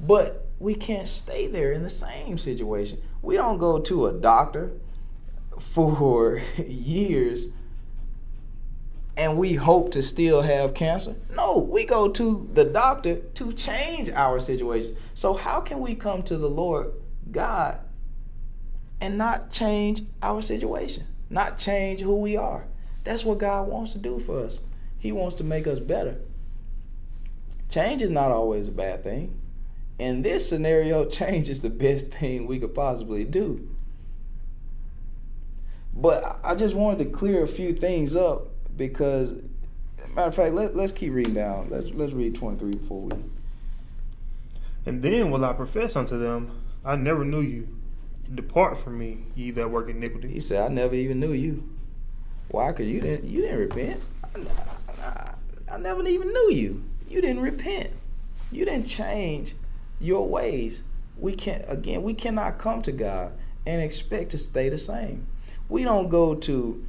but 0.00 0.48
we 0.58 0.74
can't 0.74 1.06
stay 1.06 1.46
there 1.46 1.72
in 1.72 1.82
the 1.82 1.90
same 1.90 2.38
situation. 2.38 3.00
We 3.22 3.36
don't 3.36 3.58
go 3.58 3.78
to 3.80 4.06
a 4.06 4.12
doctor 4.12 4.72
for 5.58 6.40
years 6.66 7.50
and 9.16 9.36
we 9.36 9.52
hope 9.52 9.92
to 9.92 10.02
still 10.02 10.40
have 10.40 10.72
cancer. 10.72 11.14
No, 11.34 11.58
we 11.58 11.84
go 11.84 12.08
to 12.08 12.48
the 12.54 12.64
doctor 12.64 13.16
to 13.16 13.52
change 13.52 14.08
our 14.10 14.38
situation. 14.38 14.96
So, 15.14 15.34
how 15.34 15.60
can 15.60 15.80
we 15.80 15.94
come 15.94 16.22
to 16.22 16.38
the 16.38 16.48
Lord 16.48 16.92
God 17.30 17.78
and 18.98 19.18
not 19.18 19.50
change 19.50 20.02
our 20.22 20.40
situation, 20.40 21.04
not 21.28 21.58
change 21.58 22.00
who 22.00 22.16
we 22.16 22.36
are, 22.36 22.64
That's 23.04 23.24
what 23.24 23.38
God 23.38 23.68
wants 23.68 23.92
to 23.92 23.98
do 23.98 24.20
for 24.20 24.44
us. 24.44 24.60
He 25.00 25.10
wants 25.10 25.34
to 25.36 25.44
make 25.44 25.66
us 25.66 25.80
better. 25.80 26.18
Change 27.70 28.02
is 28.02 28.10
not 28.10 28.30
always 28.30 28.68
a 28.68 28.72
bad 28.72 29.02
thing. 29.02 29.40
In 29.98 30.22
this 30.22 30.48
scenario, 30.48 31.04
change 31.08 31.48
is 31.48 31.62
the 31.62 31.70
best 31.70 32.12
thing 32.12 32.46
we 32.46 32.60
could 32.60 32.74
possibly 32.74 33.24
do. 33.24 33.68
But 35.94 36.38
I 36.44 36.54
just 36.54 36.74
wanted 36.74 36.98
to 37.04 37.10
clear 37.10 37.42
a 37.42 37.48
few 37.48 37.74
things 37.74 38.14
up 38.14 38.48
because, 38.76 39.32
matter 40.14 40.28
of 40.28 40.34
fact, 40.34 40.54
let, 40.54 40.76
let's 40.76 40.92
keep 40.92 41.12
reading 41.12 41.34
down. 41.34 41.68
Let's 41.70 41.90
let's 41.90 42.12
read 42.12 42.34
23 42.34 42.70
before 42.70 43.02
we. 43.02 43.12
And 44.86 45.02
then 45.02 45.30
will 45.30 45.44
I 45.44 45.52
profess 45.52 45.96
unto 45.96 46.18
them, 46.18 46.62
I 46.84 46.96
never 46.96 47.24
knew 47.24 47.40
you. 47.40 47.68
Depart 48.32 48.78
from 48.82 48.98
me, 48.98 49.24
ye 49.34 49.50
that 49.52 49.70
work 49.70 49.90
iniquity. 49.90 50.28
He 50.28 50.40
said, 50.40 50.62
I 50.62 50.68
never 50.68 50.94
even 50.94 51.18
knew 51.18 51.32
you. 51.32 51.68
Why? 52.48 52.72
Cause 52.72 52.86
you 52.86 53.00
didn't 53.00 53.28
you 53.28 53.42
didn't 53.42 53.58
repent. 53.58 54.00
I, 55.70 55.78
never 55.78 56.06
even 56.06 56.28
knew 56.28 56.50
you. 56.50 56.84
You 57.08 57.20
didn't 57.20 57.42
repent. 57.42 57.90
You 58.52 58.64
didn't 58.64 58.86
change 58.86 59.54
your 60.00 60.26
ways. 60.26 60.82
We 61.18 61.34
can't 61.34 61.64
again. 61.68 62.02
We 62.02 62.14
cannot 62.14 62.58
come 62.58 62.82
to 62.82 62.92
God 62.92 63.32
and 63.66 63.80
expect 63.80 64.30
to 64.30 64.38
stay 64.38 64.68
the 64.68 64.78
same. 64.78 65.26
We 65.68 65.84
don't 65.84 66.08
go 66.08 66.34
to 66.34 66.84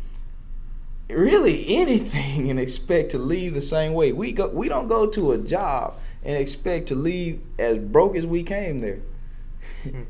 really 1.09 1.75
anything 1.75 2.49
and 2.49 2.59
expect 2.59 3.11
to 3.11 3.17
leave 3.17 3.53
the 3.53 3.61
same 3.61 3.93
way. 3.93 4.11
We 4.11 4.31
go. 4.31 4.47
We 4.47 4.69
don't 4.69 4.87
go 4.87 5.07
to 5.07 5.33
a 5.33 5.37
job 5.37 5.95
and 6.23 6.37
expect 6.37 6.87
to 6.87 6.95
leave 6.95 7.41
as 7.59 7.77
broke 7.77 8.15
as 8.15 8.25
we 8.25 8.43
came 8.43 8.81
there. 8.81 8.99
Hmm. 9.83 10.03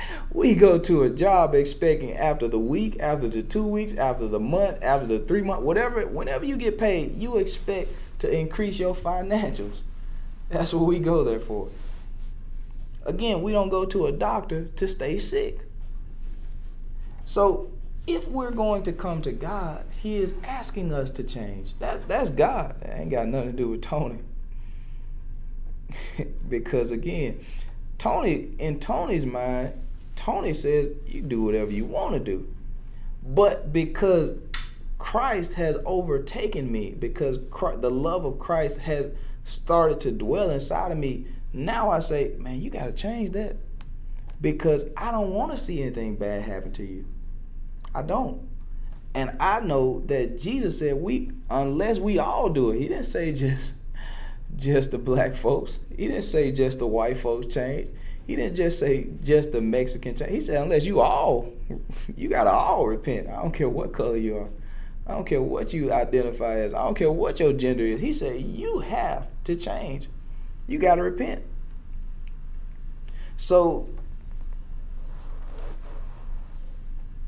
we 0.32 0.54
go 0.54 0.78
to 0.78 1.04
a 1.04 1.10
job 1.10 1.54
expecting 1.54 2.14
after 2.14 2.48
the 2.48 2.58
week, 2.58 2.96
after 3.00 3.28
the 3.28 3.42
two 3.42 3.66
weeks, 3.66 3.94
after 3.94 4.26
the 4.26 4.40
month, 4.40 4.82
after 4.82 5.06
the 5.06 5.20
three 5.20 5.42
month, 5.42 5.62
whatever, 5.62 6.06
whenever 6.06 6.44
you 6.44 6.56
get 6.56 6.78
paid, 6.78 7.16
you 7.16 7.36
expect 7.36 7.90
to 8.22 8.32
increase 8.32 8.78
your 8.78 8.94
financials. 8.94 9.78
That's 10.48 10.72
what 10.72 10.86
we 10.86 11.00
go 11.00 11.24
there 11.24 11.40
for. 11.40 11.68
Again, 13.04 13.42
we 13.42 13.50
don't 13.50 13.68
go 13.68 13.84
to 13.84 14.06
a 14.06 14.12
doctor 14.12 14.66
to 14.76 14.86
stay 14.86 15.18
sick. 15.18 15.58
So 17.24 17.72
if 18.06 18.28
we're 18.28 18.52
going 18.52 18.84
to 18.84 18.92
come 18.92 19.22
to 19.22 19.32
God, 19.32 19.84
He 20.00 20.18
is 20.18 20.36
asking 20.44 20.92
us 20.92 21.10
to 21.12 21.24
change. 21.24 21.76
That 21.80 22.06
that's 22.06 22.30
God. 22.30 22.76
That 22.82 22.96
ain't 22.96 23.10
got 23.10 23.26
nothing 23.26 23.56
to 23.56 23.56
do 23.56 23.68
with 23.70 23.82
Tony. 23.82 24.20
because 26.48 26.92
again, 26.92 27.44
Tony, 27.98 28.50
in 28.60 28.78
Tony's 28.78 29.26
mind, 29.26 29.72
Tony 30.14 30.54
says 30.54 30.90
you 31.08 31.22
do 31.22 31.42
whatever 31.42 31.72
you 31.72 31.86
want 31.86 32.14
to 32.14 32.20
do. 32.20 32.46
But 33.24 33.72
because 33.72 34.30
Christ 35.02 35.54
has 35.54 35.76
overtaken 35.84 36.70
me, 36.70 36.92
because 36.92 37.40
Christ, 37.50 37.82
the 37.82 37.90
love 37.90 38.24
of 38.24 38.38
Christ 38.38 38.78
has 38.78 39.10
started 39.44 40.00
to 40.02 40.12
dwell 40.12 40.48
inside 40.48 40.92
of 40.92 40.96
me, 40.96 41.26
now 41.52 41.90
I 41.90 41.98
say, 41.98 42.36
man, 42.38 42.62
you 42.62 42.70
got 42.70 42.86
to 42.86 42.92
change 42.92 43.32
that. 43.32 43.56
Because 44.40 44.86
I 44.96 45.10
don't 45.10 45.30
want 45.30 45.50
to 45.50 45.56
see 45.56 45.82
anything 45.82 46.14
bad 46.14 46.42
happen 46.42 46.70
to 46.74 46.84
you. 46.84 47.04
I 47.92 48.02
don't. 48.02 48.48
And 49.12 49.36
I 49.40 49.58
know 49.58 50.04
that 50.06 50.40
Jesus 50.40 50.78
said 50.78 50.94
we 50.94 51.32
unless 51.50 51.98
we 51.98 52.20
all 52.20 52.48
do 52.48 52.70
it. 52.70 52.78
He 52.78 52.86
didn't 52.86 53.04
say 53.06 53.32
just 53.32 53.74
just 54.56 54.92
the 54.92 54.98
black 54.98 55.34
folks. 55.34 55.80
He 55.90 56.06
didn't 56.06 56.22
say 56.22 56.52
just 56.52 56.78
the 56.78 56.86
white 56.86 57.16
folks 57.16 57.52
change. 57.52 57.88
He 58.28 58.36
didn't 58.36 58.54
just 58.54 58.78
say 58.78 59.08
just 59.24 59.50
the 59.50 59.60
Mexican 59.60 60.14
change. 60.14 60.30
He 60.30 60.40
said 60.40 60.62
unless 60.62 60.84
you 60.84 61.00
all 61.00 61.52
you 62.16 62.28
gotta 62.28 62.50
all 62.50 62.86
repent. 62.86 63.28
I 63.28 63.42
don't 63.42 63.52
care 63.52 63.68
what 63.68 63.92
color 63.92 64.16
you 64.16 64.36
are. 64.36 64.48
I 65.06 65.12
don't 65.12 65.26
care 65.26 65.42
what 65.42 65.72
you 65.72 65.92
identify 65.92 66.54
as. 66.56 66.74
I 66.74 66.84
don't 66.84 66.96
care 66.96 67.10
what 67.10 67.40
your 67.40 67.52
gender 67.52 67.84
is. 67.84 68.00
He 68.00 68.12
said 68.12 68.40
you 68.40 68.80
have 68.80 69.28
to 69.44 69.56
change. 69.56 70.08
You 70.66 70.78
gotta 70.78 71.02
repent. 71.02 71.42
So 73.36 73.88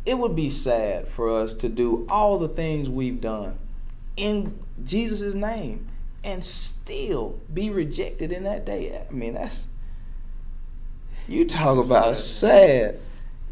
it 0.06 0.18
would 0.18 0.36
be 0.36 0.50
sad 0.50 1.08
for 1.08 1.30
us 1.30 1.54
to 1.54 1.68
do 1.68 2.06
all 2.08 2.38
the 2.38 2.48
things 2.48 2.88
we've 2.88 3.20
done 3.20 3.58
in 4.16 4.58
Jesus' 4.84 5.34
name 5.34 5.88
and 6.22 6.44
still 6.44 7.40
be 7.52 7.70
rejected 7.70 8.32
in 8.32 8.44
that 8.44 8.64
day. 8.64 9.04
I 9.08 9.12
mean, 9.12 9.34
that's 9.34 9.66
you 11.26 11.46
talk 11.46 11.82
about 11.84 12.16
sad. 12.16 13.00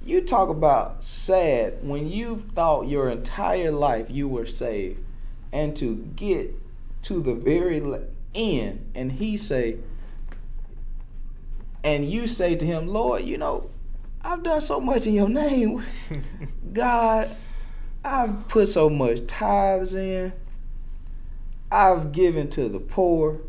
You 0.05 0.21
talk 0.23 0.49
about 0.49 1.05
sad 1.05 1.79
when 1.83 2.11
you've 2.11 2.45
thought 2.53 2.89
your 2.89 3.09
entire 3.09 3.71
life 3.71 4.07
you 4.11 4.27
were 4.27 4.47
saved, 4.47 5.01
and 5.53 5.77
to 5.77 5.97
get 6.17 6.55
to 7.03 7.21
the 7.21 7.35
very 7.35 7.83
end, 8.35 8.91
and 8.95 9.13
he 9.13 9.37
say, 9.37 9.79
and 11.85 12.09
you 12.09 12.27
say 12.27 12.55
to 12.57 12.67
him, 12.67 12.89
Lord, 12.89 13.25
you 13.25 13.39
know, 13.39 13.71
I've 14.23 14.43
done 14.43 14.61
so 14.61 14.81
much 14.81 15.07
in 15.07 15.15
your 15.15 15.29
name. 15.29 15.85
God, 16.73 17.35
I've 18.05 18.49
put 18.49 18.69
so 18.69 18.89
much 18.89 19.27
tithes 19.27 19.95
in. 19.95 20.33
I've 21.71 22.13
given 22.13 22.51
to 22.51 22.69
the 22.69 22.79
poor. 22.79 23.41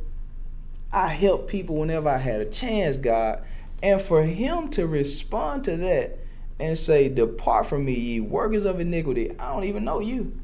I 0.92 1.10
helped 1.10 1.48
people 1.48 1.76
whenever 1.76 2.10
I 2.10 2.18
had 2.18 2.42
a 2.42 2.46
chance, 2.46 2.98
God. 2.98 3.44
And 3.82 4.02
for 4.02 4.24
him 4.24 4.70
to 4.70 4.88
respond 4.88 5.64
to 5.66 5.78
that 5.78 6.20
and 6.60 6.78
say, 6.78 7.10
Depart 7.10 7.68
from 7.68 7.86
me, 7.86 7.94
ye 7.94 8.20
workers 8.20 8.66
of 8.66 8.80
iniquity, 8.80 9.32
I 9.40 9.54
don't 9.54 9.64
even 9.64 9.84
know 9.84 10.00
you. 10.00 10.38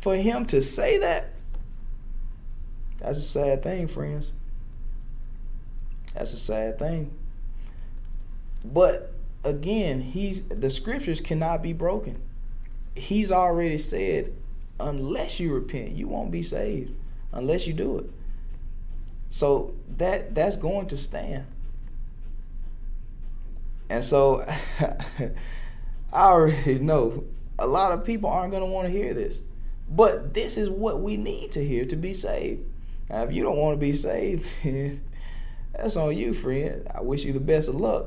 For 0.00 0.16
him 0.16 0.46
to 0.46 0.60
say 0.60 0.98
that, 0.98 1.32
that's 2.98 3.18
a 3.18 3.22
sad 3.22 3.62
thing, 3.62 3.86
friends. 3.88 4.32
That's 6.14 6.32
a 6.32 6.38
sad 6.38 6.78
thing. 6.78 7.12
But 8.64 9.12
again, 9.42 10.00
he's 10.00 10.42
the 10.48 10.70
scriptures 10.70 11.20
cannot 11.20 11.62
be 11.62 11.72
broken. 11.72 12.20
He's 12.94 13.32
already 13.32 13.78
said, 13.78 14.32
unless 14.80 15.40
you 15.40 15.52
repent, 15.52 15.92
you 15.92 16.08
won't 16.08 16.30
be 16.30 16.42
saved 16.42 16.94
unless 17.32 17.66
you 17.66 17.72
do 17.74 17.98
it. 17.98 18.10
So 19.28 19.74
that 19.98 20.34
that's 20.34 20.56
going 20.56 20.86
to 20.88 20.96
stand. 20.96 21.46
And 23.88 24.02
so 24.02 24.46
I 26.12 26.22
already 26.22 26.78
know 26.78 27.24
a 27.58 27.66
lot 27.66 27.92
of 27.92 28.04
people 28.04 28.30
aren't 28.30 28.50
going 28.50 28.62
to 28.62 28.68
want 28.68 28.86
to 28.86 28.92
hear 28.92 29.14
this. 29.14 29.42
But 29.88 30.34
this 30.34 30.56
is 30.56 30.70
what 30.70 31.02
we 31.02 31.16
need 31.16 31.52
to 31.52 31.64
hear 31.64 31.84
to 31.86 31.96
be 31.96 32.14
saved. 32.14 32.64
Now, 33.10 33.22
if 33.22 33.32
you 33.32 33.42
don't 33.42 33.56
want 33.56 33.78
to 33.78 33.80
be 33.80 33.92
saved, 33.92 34.46
that's 35.72 35.96
on 35.96 36.16
you, 36.16 36.32
friend. 36.32 36.86
I 36.94 37.02
wish 37.02 37.24
you 37.24 37.32
the 37.32 37.40
best 37.40 37.68
of 37.68 37.74
luck. 37.76 38.06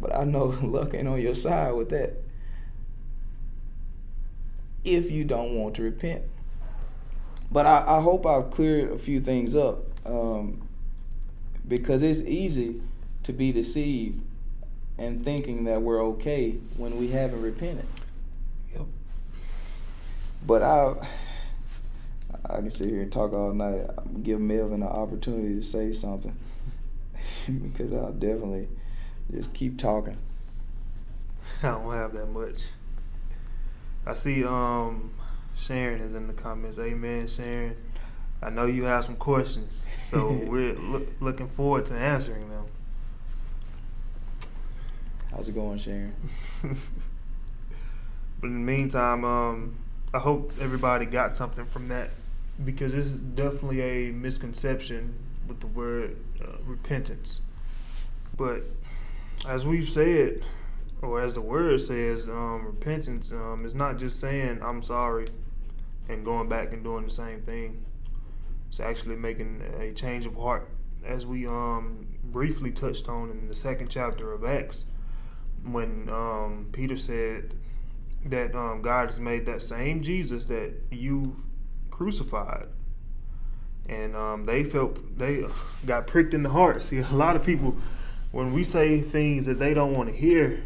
But 0.00 0.14
I 0.14 0.24
know 0.24 0.44
luck 0.62 0.94
ain't 0.94 1.08
on 1.08 1.20
your 1.20 1.34
side 1.34 1.72
with 1.72 1.90
that. 1.90 2.22
If 4.84 5.10
you 5.10 5.24
don't 5.24 5.54
want 5.56 5.74
to 5.76 5.82
repent. 5.82 6.22
But 7.50 7.66
I, 7.66 7.98
I 7.98 8.00
hope 8.00 8.24
I've 8.26 8.50
cleared 8.50 8.92
a 8.92 8.98
few 8.98 9.20
things 9.20 9.56
up 9.56 9.84
um, 10.04 10.68
because 11.66 12.02
it's 12.02 12.20
easy 12.20 12.80
to 13.24 13.32
be 13.32 13.52
deceived 13.52 14.20
and 14.98 15.24
thinking 15.24 15.64
that 15.64 15.82
we're 15.82 16.02
okay 16.02 16.52
when 16.76 16.96
we 16.96 17.08
haven't 17.08 17.42
repented. 17.42 17.86
Yep. 18.72 18.86
But 20.46 20.62
I, 20.62 21.08
I 22.48 22.56
can 22.56 22.70
sit 22.70 22.88
here 22.88 23.02
and 23.02 23.12
talk 23.12 23.32
all 23.32 23.52
night. 23.52 23.82
Give 24.22 24.40
Melvin 24.40 24.82
an 24.82 24.88
opportunity 24.88 25.54
to 25.54 25.62
say 25.62 25.92
something 25.92 26.36
because 27.62 27.92
I'll 27.92 28.12
definitely 28.12 28.68
just 29.30 29.52
keep 29.52 29.78
talking. 29.78 30.16
I 31.62 31.68
don't 31.68 31.92
have 31.92 32.12
that 32.14 32.26
much. 32.26 32.64
I 34.06 34.14
see 34.14 34.44
um 34.44 35.10
Sharon 35.56 36.00
is 36.00 36.14
in 36.14 36.26
the 36.26 36.32
comments. 36.32 36.78
Amen, 36.78 37.26
Sharon. 37.26 37.76
I 38.42 38.50
know 38.50 38.66
you 38.66 38.84
have 38.84 39.04
some 39.04 39.16
questions, 39.16 39.84
so 39.98 40.30
we're 40.46 40.74
lo- 40.74 41.06
looking 41.20 41.48
forward 41.48 41.86
to 41.86 41.94
answering 41.94 42.48
them. 42.50 42.66
How's 45.36 45.50
it 45.50 45.54
going, 45.54 45.78
Sharon? 45.78 46.14
but 46.62 48.46
in 48.46 48.54
the 48.54 48.72
meantime, 48.72 49.22
um, 49.22 49.74
I 50.14 50.18
hope 50.18 50.50
everybody 50.58 51.04
got 51.04 51.36
something 51.36 51.66
from 51.66 51.88
that 51.88 52.08
because 52.64 52.94
it's 52.94 53.10
definitely 53.10 53.82
a 53.82 54.12
misconception 54.12 55.14
with 55.46 55.60
the 55.60 55.66
word 55.66 56.16
uh, 56.40 56.52
repentance. 56.64 57.42
But 58.34 58.62
as 59.46 59.66
we've 59.66 59.90
said, 59.90 60.42
or 61.02 61.20
as 61.20 61.34
the 61.34 61.42
word 61.42 61.82
says, 61.82 62.26
um, 62.30 62.64
repentance 62.64 63.30
um, 63.30 63.66
is 63.66 63.74
not 63.74 63.98
just 63.98 64.18
saying 64.18 64.60
I'm 64.62 64.80
sorry 64.80 65.26
and 66.08 66.24
going 66.24 66.48
back 66.48 66.72
and 66.72 66.82
doing 66.82 67.04
the 67.04 67.10
same 67.10 67.42
thing. 67.42 67.84
It's 68.70 68.80
actually 68.80 69.16
making 69.16 69.60
a 69.78 69.92
change 69.92 70.24
of 70.24 70.34
heart, 70.34 70.66
as 71.04 71.26
we 71.26 71.46
um, 71.46 72.06
briefly 72.24 72.70
touched 72.70 73.10
on 73.10 73.30
in 73.30 73.48
the 73.48 73.54
second 73.54 73.88
chapter 73.88 74.32
of 74.32 74.42
Acts, 74.42 74.86
when 75.66 76.08
um, 76.10 76.68
Peter 76.72 76.96
said 76.96 77.54
that 78.26 78.54
um, 78.54 78.82
God 78.82 79.06
has 79.06 79.20
made 79.20 79.46
that 79.46 79.62
same 79.62 80.02
Jesus 80.02 80.46
that 80.46 80.72
you 80.90 81.36
crucified. 81.90 82.68
And 83.88 84.16
um, 84.16 84.46
they 84.46 84.64
felt 84.64 85.18
they 85.18 85.44
got 85.86 86.06
pricked 86.06 86.34
in 86.34 86.42
the 86.42 86.50
heart. 86.50 86.82
See, 86.82 86.98
a 86.98 87.08
lot 87.12 87.36
of 87.36 87.44
people, 87.44 87.76
when 88.32 88.52
we 88.52 88.64
say 88.64 89.00
things 89.00 89.46
that 89.46 89.58
they 89.58 89.74
don't 89.74 89.94
want 89.94 90.08
to 90.08 90.14
hear, 90.14 90.62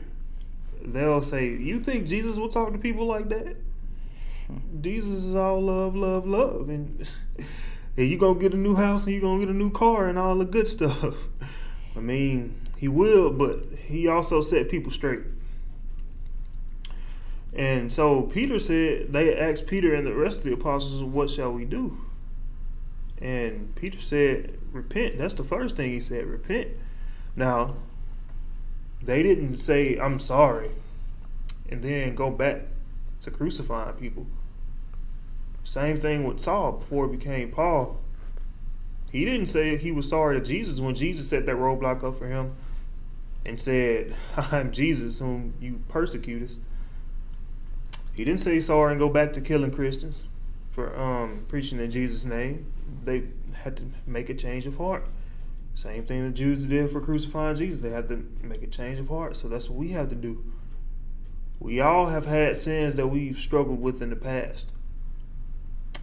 they'll 0.82 1.22
say, 1.22 1.48
"You 1.48 1.80
think 1.80 2.06
Jesus 2.06 2.36
will 2.36 2.48
talk 2.48 2.72
to 2.72 2.78
people 2.78 3.06
like 3.06 3.28
that?" 3.28 3.56
Jesus 4.80 5.24
is 5.24 5.34
all 5.34 5.60
love, 5.60 5.94
love, 5.94 6.26
love, 6.26 6.68
and, 6.68 7.08
and 7.96 8.08
you 8.08 8.18
gonna 8.18 8.38
get 8.38 8.52
a 8.54 8.56
new 8.56 8.74
house 8.74 9.04
and 9.04 9.14
you 9.14 9.20
gonna 9.20 9.40
get 9.40 9.48
a 9.48 9.56
new 9.56 9.70
car 9.70 10.08
and 10.08 10.18
all 10.18 10.36
the 10.36 10.44
good 10.44 10.68
stuff. 10.68 11.14
I 11.96 12.00
mean, 12.00 12.59
he 12.80 12.88
will, 12.88 13.30
but 13.30 13.62
he 13.76 14.08
also 14.08 14.40
set 14.40 14.70
people 14.70 14.90
straight. 14.90 15.20
And 17.52 17.92
so 17.92 18.22
Peter 18.22 18.58
said, 18.58 19.12
they 19.12 19.36
asked 19.36 19.66
Peter 19.66 19.94
and 19.94 20.06
the 20.06 20.14
rest 20.14 20.38
of 20.38 20.44
the 20.44 20.54
apostles, 20.54 21.02
What 21.02 21.28
shall 21.28 21.52
we 21.52 21.66
do? 21.66 21.98
And 23.20 23.74
Peter 23.74 24.00
said, 24.00 24.58
Repent. 24.72 25.18
That's 25.18 25.34
the 25.34 25.44
first 25.44 25.76
thing 25.76 25.90
he 25.90 26.00
said, 26.00 26.24
repent. 26.24 26.68
Now, 27.36 27.76
they 29.02 29.22
didn't 29.22 29.58
say, 29.58 29.98
I'm 29.98 30.18
sorry, 30.18 30.70
and 31.68 31.82
then 31.82 32.14
go 32.14 32.30
back 32.30 32.62
to 33.20 33.30
crucifying 33.30 33.96
people. 33.96 34.26
Same 35.64 36.00
thing 36.00 36.24
with 36.24 36.40
Saul 36.40 36.72
before 36.72 37.04
it 37.04 37.12
became 37.12 37.50
Paul. 37.50 38.00
He 39.12 39.26
didn't 39.26 39.48
say 39.48 39.76
he 39.76 39.92
was 39.92 40.08
sorry 40.08 40.40
to 40.40 40.46
Jesus 40.46 40.80
when 40.80 40.94
Jesus 40.94 41.28
set 41.28 41.44
that 41.44 41.56
roadblock 41.56 42.02
up 42.02 42.18
for 42.18 42.26
him 42.26 42.54
and 43.44 43.60
said, 43.60 44.14
I'm 44.36 44.72
Jesus 44.72 45.18
whom 45.18 45.54
you 45.60 45.80
persecutest. 45.88 46.60
He 48.12 48.24
didn't 48.24 48.40
say 48.40 48.60
sorry 48.60 48.92
and 48.92 49.00
go 49.00 49.08
back 49.08 49.32
to 49.34 49.40
killing 49.40 49.70
Christians 49.70 50.24
for 50.70 50.98
um, 50.98 51.44
preaching 51.48 51.78
in 51.78 51.90
Jesus' 51.90 52.24
name. 52.24 52.70
They 53.04 53.24
had 53.62 53.76
to 53.78 53.84
make 54.06 54.28
a 54.28 54.34
change 54.34 54.66
of 54.66 54.76
heart. 54.76 55.06
Same 55.74 56.04
thing 56.04 56.24
the 56.24 56.36
Jews 56.36 56.62
did 56.64 56.90
for 56.90 57.00
crucifying 57.00 57.56
Jesus. 57.56 57.80
They 57.80 57.90
had 57.90 58.08
to 58.08 58.28
make 58.42 58.62
a 58.62 58.66
change 58.66 58.98
of 58.98 59.08
heart. 59.08 59.36
So 59.36 59.48
that's 59.48 59.70
what 59.70 59.78
we 59.78 59.88
have 59.88 60.08
to 60.10 60.14
do. 60.14 60.44
We 61.58 61.80
all 61.80 62.06
have 62.06 62.26
had 62.26 62.56
sins 62.56 62.96
that 62.96 63.06
we've 63.06 63.38
struggled 63.38 63.80
with 63.80 64.02
in 64.02 64.10
the 64.10 64.16
past. 64.16 64.68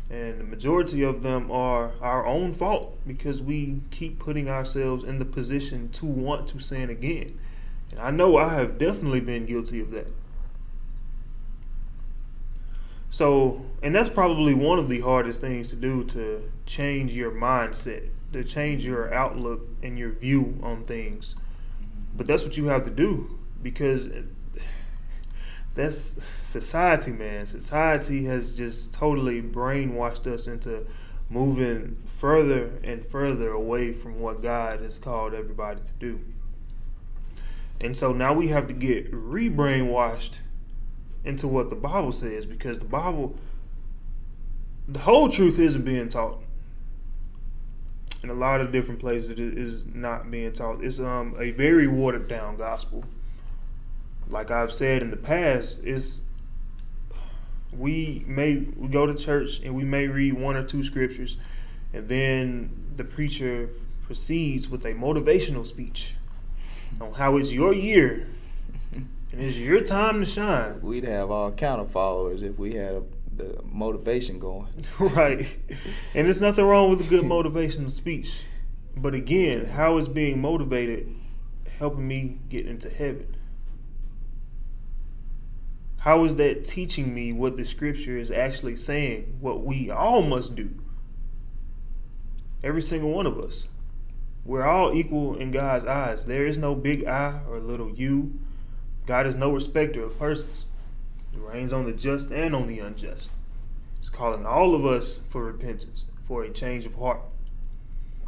And 0.09 0.39
the 0.39 0.43
majority 0.45 1.03
of 1.03 1.21
them 1.21 1.51
are 1.51 1.91
our 2.01 2.25
own 2.25 2.53
fault 2.53 2.97
because 3.05 3.41
we 3.41 3.81
keep 3.91 4.19
putting 4.19 4.49
ourselves 4.49 5.03
in 5.03 5.19
the 5.19 5.25
position 5.25 5.89
to 5.89 6.05
want 6.05 6.47
to 6.49 6.59
sin 6.59 6.89
again. 6.89 7.37
And 7.91 7.99
I 7.99 8.11
know 8.11 8.37
I 8.37 8.53
have 8.53 8.77
definitely 8.77 9.19
been 9.19 9.45
guilty 9.45 9.81
of 9.81 9.91
that. 9.91 10.11
So, 13.09 13.65
and 13.81 13.95
that's 13.95 14.09
probably 14.09 14.53
one 14.53 14.79
of 14.79 14.89
the 14.89 14.99
hardest 14.99 15.41
things 15.41 15.69
to 15.69 15.75
do 15.75 16.03
to 16.05 16.51
change 16.65 17.13
your 17.13 17.31
mindset, 17.31 18.09
to 18.33 18.43
change 18.43 18.85
your 18.85 19.13
outlook 19.13 19.61
and 19.81 19.97
your 19.97 20.11
view 20.11 20.59
on 20.61 20.83
things. 20.83 21.35
But 22.15 22.27
that's 22.27 22.43
what 22.43 22.57
you 22.57 22.65
have 22.65 22.83
to 22.83 22.89
do 22.89 23.39
because 23.63 24.09
that's 25.75 26.15
society, 26.47 27.11
man. 27.11 27.45
Society 27.45 28.25
has 28.25 28.55
just 28.55 28.93
totally 28.93 29.41
brainwashed 29.41 30.27
us 30.27 30.47
into 30.47 30.85
moving 31.29 31.97
further 32.05 32.79
and 32.83 33.05
further 33.05 33.51
away 33.51 33.91
from 33.91 34.19
what 34.19 34.41
God 34.41 34.81
has 34.81 34.97
called 34.97 35.33
everybody 35.33 35.81
to 35.81 35.91
do. 35.99 36.19
And 37.81 37.95
so 37.95 38.13
now 38.13 38.33
we 38.33 38.47
have 38.47 38.67
to 38.67 38.73
get 38.73 39.13
re 39.13 39.49
brainwashed 39.49 40.39
into 41.23 41.47
what 41.47 41.69
the 41.69 41.75
Bible 41.75 42.11
says 42.13 42.45
because 42.45 42.79
the 42.79 42.85
Bible, 42.85 43.35
the 44.87 44.99
whole 44.99 45.29
truth 45.29 45.59
isn't 45.59 45.83
being 45.83 46.09
taught. 46.09 46.41
In 48.23 48.29
a 48.29 48.33
lot 48.33 48.61
of 48.61 48.71
different 48.71 48.99
places, 48.99 49.29
it 49.29 49.39
is 49.39 49.85
not 49.85 50.31
being 50.31 50.51
taught. 50.53 50.83
It's 50.83 50.99
um, 50.99 51.35
a 51.39 51.51
very 51.51 51.87
watered 51.87 52.27
down 52.27 52.57
gospel 52.57 53.03
like 54.29 54.51
I've 54.51 54.71
said 54.71 55.01
in 55.01 55.11
the 55.11 55.17
past, 55.17 55.79
is 55.83 56.19
we 57.75 58.23
may 58.27 58.55
we 58.75 58.87
go 58.87 59.05
to 59.05 59.13
church 59.13 59.59
and 59.63 59.75
we 59.75 59.83
may 59.83 60.07
read 60.07 60.33
one 60.33 60.55
or 60.55 60.63
two 60.63 60.83
scriptures, 60.83 61.37
and 61.93 62.07
then 62.07 62.93
the 62.95 63.03
preacher 63.03 63.69
proceeds 64.05 64.69
with 64.69 64.85
a 64.85 64.93
motivational 64.93 65.65
speech 65.67 66.13
on 67.01 67.13
how 67.13 67.37
it's 67.37 67.51
your 67.51 67.73
year 67.73 68.27
and 69.37 69.45
it's 69.45 69.57
your 69.57 69.81
time 69.81 70.19
to 70.19 70.25
shine. 70.25 70.81
We'd 70.81 71.03
have 71.03 71.29
all 71.29 71.51
kind 71.51 71.81
of 71.81 71.91
followers 71.91 72.41
if 72.41 72.57
we 72.57 72.73
had 72.73 72.95
a, 72.95 73.03
the 73.35 73.59
motivation 73.63 74.39
going. 74.39 74.67
right, 74.99 75.47
and 76.15 76.25
there's 76.25 76.41
nothing 76.41 76.65
wrong 76.65 76.89
with 76.89 77.01
a 77.01 77.09
good 77.09 77.23
motivational 77.23 77.91
speech, 77.91 78.45
but 78.95 79.13
again, 79.13 79.65
how 79.65 79.97
is 79.97 80.07
being 80.07 80.41
motivated 80.41 81.13
helping 81.77 82.07
me 82.07 82.39
get 82.49 82.65
into 82.65 82.89
heaven? 82.89 83.36
How 86.07 86.23
is 86.23 86.37
that 86.37 86.63
teaching 86.63 87.13
me 87.13 87.33
what 87.33 87.57
the 87.57 87.65
scripture 87.65 88.17
is 88.17 88.31
actually 88.31 88.77
saying, 88.77 89.39
what 89.41 89.65
we 89.65 89.91
all 89.91 90.21
must 90.21 90.55
do? 90.55 90.69
Every 92.63 92.81
single 92.81 93.11
one 93.11 93.25
of 93.25 93.37
us. 93.37 93.67
We're 94.45 94.63
all 94.63 94.95
equal 94.95 95.35
in 95.35 95.51
God's 95.51 95.85
eyes. 95.85 96.25
There 96.25 96.47
is 96.47 96.57
no 96.57 96.75
big 96.75 97.05
I 97.05 97.41
or 97.49 97.59
little 97.59 97.93
you. 97.93 98.39
God 99.05 99.27
is 99.27 99.35
no 99.35 99.51
respecter 99.51 100.01
of 100.01 100.17
persons. 100.17 100.63
He 101.33 101.39
rains 101.39 101.73
on 101.73 101.83
the 101.83 101.91
just 101.91 102.31
and 102.31 102.55
on 102.55 102.67
the 102.67 102.79
unjust. 102.79 103.29
He's 103.99 104.09
calling 104.09 104.45
all 104.45 104.75
of 104.75 104.85
us 104.85 105.19
for 105.27 105.43
repentance, 105.43 106.05
for 106.25 106.41
a 106.41 106.49
change 106.49 106.85
of 106.85 106.95
heart. 106.95 107.19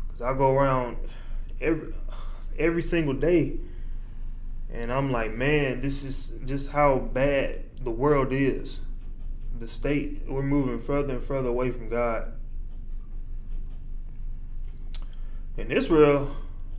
Because 0.06 0.22
I 0.22 0.34
go 0.34 0.52
around 0.52 0.98
every 1.62 1.94
every 2.58 2.82
single 2.82 3.14
day 3.14 3.56
and 4.70 4.92
I'm 4.92 5.14
like, 5.14 5.34
man, 5.34 5.80
this 5.80 6.04
is 6.04 6.34
just 6.46 6.72
how 6.72 7.00
bad 7.00 7.69
the 7.82 7.92
world 7.92 8.30
is. 8.32 8.80
The 9.60 9.68
state, 9.68 10.22
we're 10.28 10.42
moving 10.42 10.80
further 10.80 11.14
and 11.14 11.24
further 11.24 11.50
away 11.50 11.72
from 11.72 11.90
God. 11.90 12.32
In 15.58 15.72
Israel, 15.72 16.36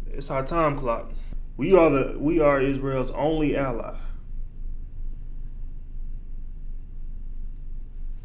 it's 0.06 0.30
our 0.30 0.44
time 0.44 0.78
clock. 0.78 1.12
We 1.56 1.74
are 1.74 1.90
the 1.90 2.16
we 2.18 2.40
are 2.40 2.60
Israel's 2.60 3.10
only 3.10 3.56
ally. 3.56 3.96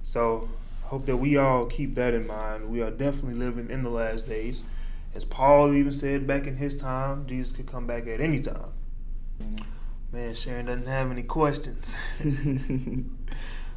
So 0.03 0.49
hope 0.83 1.05
that 1.07 1.17
we 1.17 1.35
all 1.35 1.65
keep 1.65 1.95
that 1.95 2.13
in 2.13 2.25
mind. 2.25 2.69
We 2.69 2.81
are 2.81 2.91
definitely 2.91 3.33
living 3.33 3.69
in 3.69 3.83
the 3.83 3.89
last 3.89 4.29
days. 4.29 4.63
As 5.13 5.25
Paul 5.25 5.73
even 5.73 5.91
said 5.91 6.25
back 6.25 6.47
in 6.47 6.55
his 6.57 6.75
time, 6.75 7.25
Jesus 7.27 7.51
could 7.51 7.65
come 7.65 7.85
back 7.85 8.07
at 8.07 8.21
any 8.21 8.39
time. 8.39 8.71
Man, 10.11 10.33
Sharon 10.33 10.67
doesn't 10.67 10.87
have 10.87 11.11
any 11.11 11.23
questions. 11.23 11.93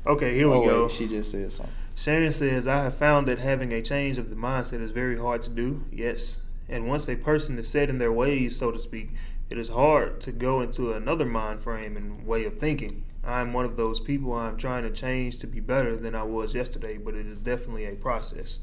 okay, 0.06 0.34
here 0.34 0.48
oh, 0.48 0.60
we 0.60 0.66
go. 0.66 0.82
Wait, 0.82 0.90
she 0.90 1.08
just 1.08 1.30
said 1.30 1.52
something. 1.52 1.74
Sharon 1.94 2.32
says, 2.32 2.68
I 2.68 2.84
have 2.84 2.94
found 2.94 3.26
that 3.26 3.38
having 3.38 3.72
a 3.72 3.82
change 3.82 4.18
of 4.18 4.30
the 4.30 4.36
mindset 4.36 4.80
is 4.80 4.92
very 4.92 5.18
hard 5.18 5.42
to 5.42 5.50
do. 5.50 5.84
Yes. 5.90 6.38
And 6.68 6.86
once 6.86 7.08
a 7.08 7.16
person 7.16 7.58
is 7.58 7.68
set 7.68 7.90
in 7.90 7.98
their 7.98 8.12
ways, 8.12 8.56
so 8.56 8.70
to 8.70 8.78
speak, 8.78 9.10
it 9.50 9.58
is 9.58 9.70
hard 9.70 10.20
to 10.20 10.32
go 10.32 10.60
into 10.60 10.92
another 10.92 11.24
mind 11.24 11.62
frame 11.62 11.96
and 11.96 12.26
way 12.26 12.44
of 12.44 12.58
thinking. 12.58 13.04
I'm 13.24 13.52
one 13.52 13.64
of 13.64 13.76
those 13.76 13.98
people 13.98 14.32
I'm 14.32 14.56
trying 14.56 14.84
to 14.84 14.90
change 14.90 15.38
to 15.38 15.46
be 15.46 15.60
better 15.60 15.96
than 15.96 16.14
I 16.14 16.22
was 16.22 16.54
yesterday, 16.54 16.98
but 16.98 17.14
it 17.14 17.26
is 17.26 17.38
definitely 17.38 17.86
a 17.86 17.94
process. 17.94 18.58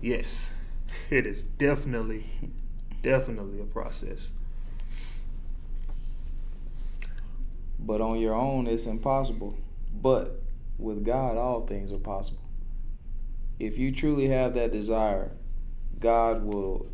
Yes, 0.00 0.50
it 1.10 1.26
is 1.26 1.42
definitely, 1.42 2.26
definitely 3.02 3.60
a 3.60 3.64
process. 3.64 4.32
But 7.84 8.00
on 8.00 8.18
your 8.20 8.34
own, 8.34 8.66
it's 8.66 8.86
impossible. 8.86 9.56
But 10.00 10.40
with 10.78 11.04
God, 11.04 11.36
all 11.36 11.66
things 11.66 11.92
are 11.92 11.98
possible. 11.98 12.42
If 13.58 13.78
you 13.78 13.92
truly 13.92 14.28
have 14.28 14.54
that 14.54 14.72
desire, 14.72 15.30
God 16.00 16.44
will, 16.44 16.86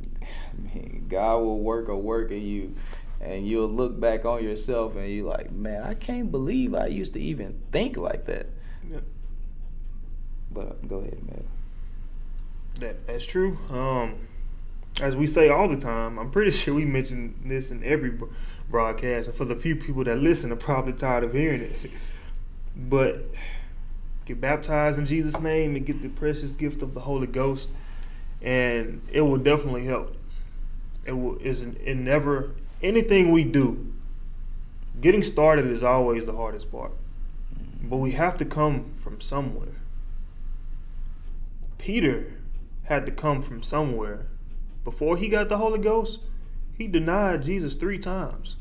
God 1.09 1.39
will 1.39 1.61
work 1.61 1.89
a 1.89 1.97
work 1.97 2.31
in 2.31 2.43
you, 2.43 2.75
and 3.21 3.47
you'll 3.47 3.69
look 3.69 3.99
back 3.99 4.25
on 4.25 4.45
yourself 4.45 4.97
and 4.97 5.09
you're 5.11 5.29
like, 5.29 5.51
man, 5.51 5.83
I 5.83 5.95
can't 5.95 6.31
believe 6.31 6.75
I 6.75 6.87
used 6.87 7.15
to 7.15 7.21
even 7.21 7.61
think 7.73 7.97
like 7.97 8.27
that. 8.27 8.47
Yeah. 8.91 9.01
But 10.51 10.87
go 10.89 10.99
ahead, 10.99 11.25
man. 11.27 11.45
That 12.81 13.07
that's 13.07 13.27
true. 13.27 13.59
Um, 13.71 14.15
as 15.01 15.17
we 15.17 15.27
say 15.27 15.49
all 15.49 15.69
the 15.69 15.77
time, 15.77 16.19
I'm 16.19 16.31
pretty 16.31 16.51
sure 16.53 16.75
we 16.75 16.85
mention 16.85 17.35
this 17.45 17.71
in 17.71 17.83
every 17.85 18.13
broadcast, 18.71 19.29
and 19.29 19.37
for 19.37 19.45
the 19.45 19.57
few 19.57 19.77
people 19.77 20.05
that 20.05 20.19
listen 20.19 20.53
are 20.53 20.57
probably 20.57 20.93
tired 20.93 21.25
of 21.25 21.33
hearing 21.33 21.63
it. 21.63 21.91
But 22.77 23.31
get 24.25 24.41
baptized 24.41 24.99
in 24.99 25.07
Jesus' 25.07 25.41
name 25.41 25.75
and 25.75 25.85
get 25.85 26.03
the 26.03 26.09
precious 26.09 26.55
gift 26.55 26.83
of 26.83 26.95
the 26.95 27.01
Holy 27.01 27.27
Ghost, 27.27 27.71
and 28.43 29.03
it 29.11 29.23
will 29.23 29.39
definitely 29.39 29.85
help. 29.85 30.17
It 31.05 31.13
will 31.13 31.39
is 31.39 31.63
it 31.63 31.97
never 31.97 32.55
anything 32.83 33.33
we 33.33 33.45
do. 33.45 33.93
Getting 35.01 35.23
started 35.23 35.67
is 35.67 35.83
always 35.83 36.27
the 36.27 36.37
hardest 36.37 36.71
part, 36.71 36.93
but 37.83 37.97
we 37.99 38.13
have 38.13 38.37
to 38.39 38.45
come 38.45 38.93
from 39.03 39.21
somewhere. 39.21 39.77
Peter 41.79 42.33
had 42.85 43.07
to 43.07 43.13
come 43.13 43.41
from 43.41 43.63
somewhere. 43.63 44.27
Before 44.85 45.17
he 45.17 45.29
got 45.29 45.49
the 45.49 45.59
Holy 45.59 45.79
Ghost, 45.79 46.19
he 46.77 46.87
denied 46.87 47.43
Jesus 47.43 47.75
three 47.75 47.99
times. 47.99 48.57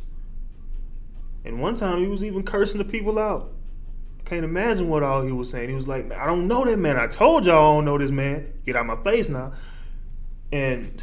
And 1.47 1.61
one 1.61 1.75
time 1.75 1.99
he 1.99 2.07
was 2.07 2.23
even 2.23 2.43
cursing 2.43 2.77
the 2.77 2.85
people 2.85 3.17
out. 3.17 3.53
I 4.19 4.29
can't 4.29 4.43
imagine 4.43 4.89
what 4.89 5.01
all 5.01 5.23
he 5.23 5.31
was 5.31 5.49
saying. 5.49 5.69
He 5.69 5.75
was 5.75 5.87
like, 5.87 6.11
I 6.11 6.25
don't 6.25 6.47
know 6.47 6.65
that 6.65 6.77
man. 6.77 6.97
I 6.97 7.07
told 7.07 7.45
y'all 7.45 7.55
I 7.55 7.75
don't 7.77 7.85
know 7.85 7.97
this 7.97 8.11
man. 8.11 8.51
Get 8.65 8.75
out 8.75 8.85
my 8.85 9.01
face 9.01 9.29
now. 9.29 9.53
And 10.51 11.01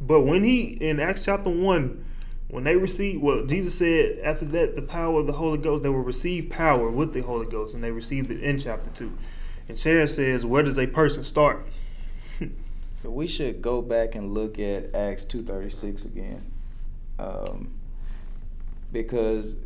but 0.00 0.22
when 0.22 0.42
he 0.42 0.64
in 0.64 0.98
Acts 0.98 1.24
chapter 1.24 1.48
one, 1.48 2.04
when 2.48 2.64
they 2.64 2.74
received 2.74 3.22
well, 3.22 3.46
Jesus 3.46 3.76
said 3.78 4.18
after 4.24 4.44
that 4.46 4.74
the 4.74 4.82
power 4.82 5.20
of 5.20 5.28
the 5.28 5.32
Holy 5.32 5.58
Ghost, 5.58 5.84
they 5.84 5.88
will 5.88 6.00
receive 6.00 6.50
power 6.50 6.90
with 6.90 7.12
the 7.12 7.20
Holy 7.20 7.46
Ghost, 7.46 7.74
and 7.74 7.84
they 7.84 7.92
received 7.92 8.32
it 8.32 8.42
in 8.42 8.58
chapter 8.58 8.90
two. 8.90 9.16
And 9.68 9.78
Sharon 9.78 10.08
says, 10.08 10.44
Where 10.44 10.64
does 10.64 10.78
a 10.78 10.88
person 10.88 11.22
start? 11.22 11.68
we 13.04 13.28
should 13.28 13.62
go 13.62 13.80
back 13.80 14.16
and 14.16 14.34
look 14.34 14.58
at 14.58 14.92
Acts 14.92 15.22
two 15.22 15.44
thirty 15.44 15.70
six 15.70 16.04
again. 16.04 16.50
Um, 17.20 17.70
because 18.92 19.56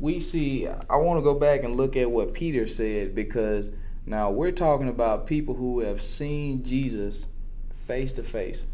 we 0.00 0.20
see 0.20 0.66
I 0.66 0.96
want 0.96 1.18
to 1.18 1.22
go 1.22 1.34
back 1.34 1.62
and 1.62 1.76
look 1.76 1.96
at 1.96 2.10
what 2.10 2.34
Peter 2.34 2.66
said 2.66 3.14
because 3.14 3.70
now 4.06 4.30
we're 4.30 4.52
talking 4.52 4.88
about 4.88 5.26
people 5.26 5.54
who 5.54 5.80
have 5.80 6.02
seen 6.02 6.64
Jesus 6.64 7.28
face 7.86 8.12
to 8.12 8.22
face. 8.22 8.64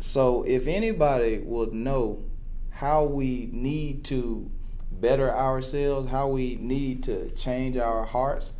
So 0.00 0.42
if 0.44 0.66
anybody 0.66 1.38
would 1.38 1.72
know 1.72 2.22
how 2.70 3.04
we 3.04 3.48
need 3.52 4.04
to 4.04 4.50
better 4.92 5.34
ourselves, 5.34 6.08
how 6.08 6.28
we 6.28 6.56
need 6.56 7.02
to 7.04 7.30
change 7.30 7.76
our 7.76 8.04
hearts, 8.04 8.52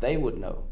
they 0.00 0.16
would 0.16 0.38
know. 0.38 0.64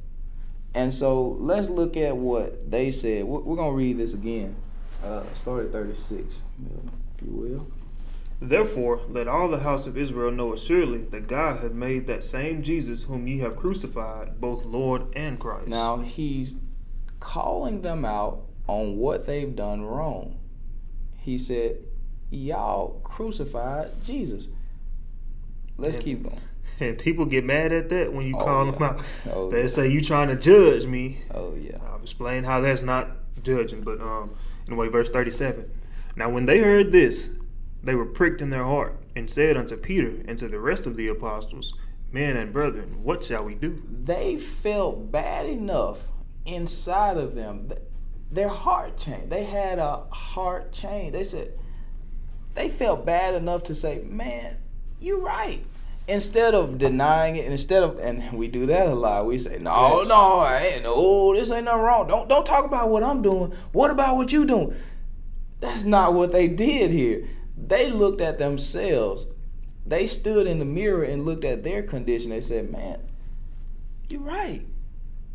And 0.74 0.92
so 0.92 1.36
let's 1.40 1.68
look 1.68 1.96
at 1.96 2.16
what 2.16 2.70
they 2.70 2.90
said. 2.90 3.24
We're, 3.24 3.56
going 3.56 3.70
to 3.70 3.76
read 3.76 3.98
this 3.98 4.14
again. 4.14 4.54
Uh, 5.02 5.22
at 5.32 5.72
36, 5.72 6.40
if 7.20 7.26
you 7.26 7.32
will. 7.32 7.66
Therefore, 8.42 9.00
let 9.08 9.28
all 9.28 9.48
the 9.48 9.58
house 9.58 9.86
of 9.86 9.98
Israel 9.98 10.30
know 10.30 10.54
assuredly 10.54 11.02
that 11.10 11.28
God 11.28 11.60
hath 11.60 11.72
made 11.72 12.06
that 12.06 12.24
same 12.24 12.62
Jesus 12.62 13.02
whom 13.02 13.26
ye 13.26 13.38
have 13.38 13.54
crucified, 13.54 14.40
both 14.40 14.64
Lord 14.64 15.14
and 15.14 15.38
Christ. 15.38 15.68
Now, 15.68 15.98
he's 15.98 16.56
calling 17.20 17.82
them 17.82 18.04
out 18.06 18.46
on 18.66 18.96
what 18.96 19.26
they've 19.26 19.54
done 19.54 19.82
wrong. 19.82 20.38
He 21.18 21.36
said, 21.36 21.78
Y'all 22.30 23.00
crucified 23.04 23.90
Jesus. 24.04 24.48
Let's 25.76 25.96
and, 25.96 26.04
keep 26.04 26.22
going. 26.22 26.40
And 26.80 26.96
people 26.96 27.26
get 27.26 27.44
mad 27.44 27.72
at 27.72 27.90
that 27.90 28.10
when 28.10 28.26
you 28.26 28.38
oh, 28.38 28.42
call 28.42 28.64
yeah. 28.64 28.70
them 28.70 28.82
out. 28.82 29.04
Oh, 29.30 29.50
they 29.50 29.62
yeah. 29.62 29.66
say 29.66 29.90
you 29.90 30.00
trying 30.00 30.28
to 30.28 30.36
judge 30.36 30.86
me. 30.86 31.20
Oh 31.30 31.54
yeah. 31.54 31.76
I'll 31.86 32.00
explain 32.00 32.42
how 32.42 32.62
that's 32.62 32.80
not 32.80 33.10
judging, 33.42 33.82
but 33.82 34.00
um 34.00 34.30
anyway, 34.66 34.88
verse 34.88 35.10
thirty 35.10 35.30
seven. 35.30 35.70
Now 36.20 36.28
when 36.28 36.44
they 36.44 36.58
heard 36.58 36.92
this, 36.92 37.30
they 37.82 37.94
were 37.94 38.04
pricked 38.04 38.42
in 38.42 38.50
their 38.50 38.64
heart, 38.64 39.02
and 39.16 39.30
said 39.30 39.56
unto 39.56 39.74
Peter 39.74 40.22
and 40.28 40.38
to 40.38 40.48
the 40.48 40.60
rest 40.60 40.84
of 40.84 40.96
the 40.96 41.08
apostles, 41.08 41.72
Men 42.12 42.36
and 42.36 42.52
brethren, 42.52 43.02
what 43.02 43.24
shall 43.24 43.42
we 43.42 43.54
do? 43.54 43.82
They 43.88 44.36
felt 44.36 45.10
bad 45.10 45.46
enough 45.46 45.96
inside 46.44 47.16
of 47.16 47.34
them. 47.34 47.70
Their 48.30 48.50
heart 48.50 48.98
changed. 48.98 49.30
They 49.30 49.44
had 49.44 49.78
a 49.78 50.04
heart 50.10 50.72
change. 50.72 51.14
They 51.14 51.22
said, 51.24 51.58
they 52.54 52.68
felt 52.68 53.06
bad 53.06 53.34
enough 53.34 53.64
to 53.64 53.74
say, 53.74 54.02
Man, 54.06 54.58
you're 55.00 55.20
right 55.20 55.64
instead 56.06 56.54
of 56.54 56.76
denying 56.76 57.36
it, 57.36 57.46
instead 57.46 57.82
of 57.82 57.98
and 57.98 58.30
we 58.34 58.48
do 58.48 58.66
that 58.66 58.88
a 58.88 58.94
lot, 58.94 59.24
we 59.24 59.38
say, 59.38 59.56
No, 59.58 60.00
yes. 60.00 60.08
no, 60.08 60.40
I 60.40 60.66
ain't 60.66 60.82
no, 60.82 60.92
oh, 60.94 61.34
this 61.34 61.50
ain't 61.50 61.64
nothing 61.64 61.80
wrong. 61.80 62.08
Don't 62.08 62.28
don't 62.28 62.44
talk 62.44 62.66
about 62.66 62.90
what 62.90 63.02
I'm 63.02 63.22
doing. 63.22 63.54
What 63.72 63.90
about 63.90 64.16
what 64.16 64.32
you 64.32 64.44
doing? 64.44 64.76
That's 65.60 65.84
not 65.84 66.14
what 66.14 66.32
they 66.32 66.48
did 66.48 66.90
here. 66.90 67.28
They 67.56 67.90
looked 67.90 68.20
at 68.20 68.38
themselves. 68.38 69.26
They 69.86 70.06
stood 70.06 70.46
in 70.46 70.58
the 70.58 70.64
mirror 70.64 71.02
and 71.02 71.24
looked 71.24 71.44
at 71.44 71.62
their 71.62 71.82
condition. 71.82 72.30
They 72.30 72.40
said, 72.40 72.70
Man, 72.70 73.00
you're 74.08 74.20
right. 74.20 74.66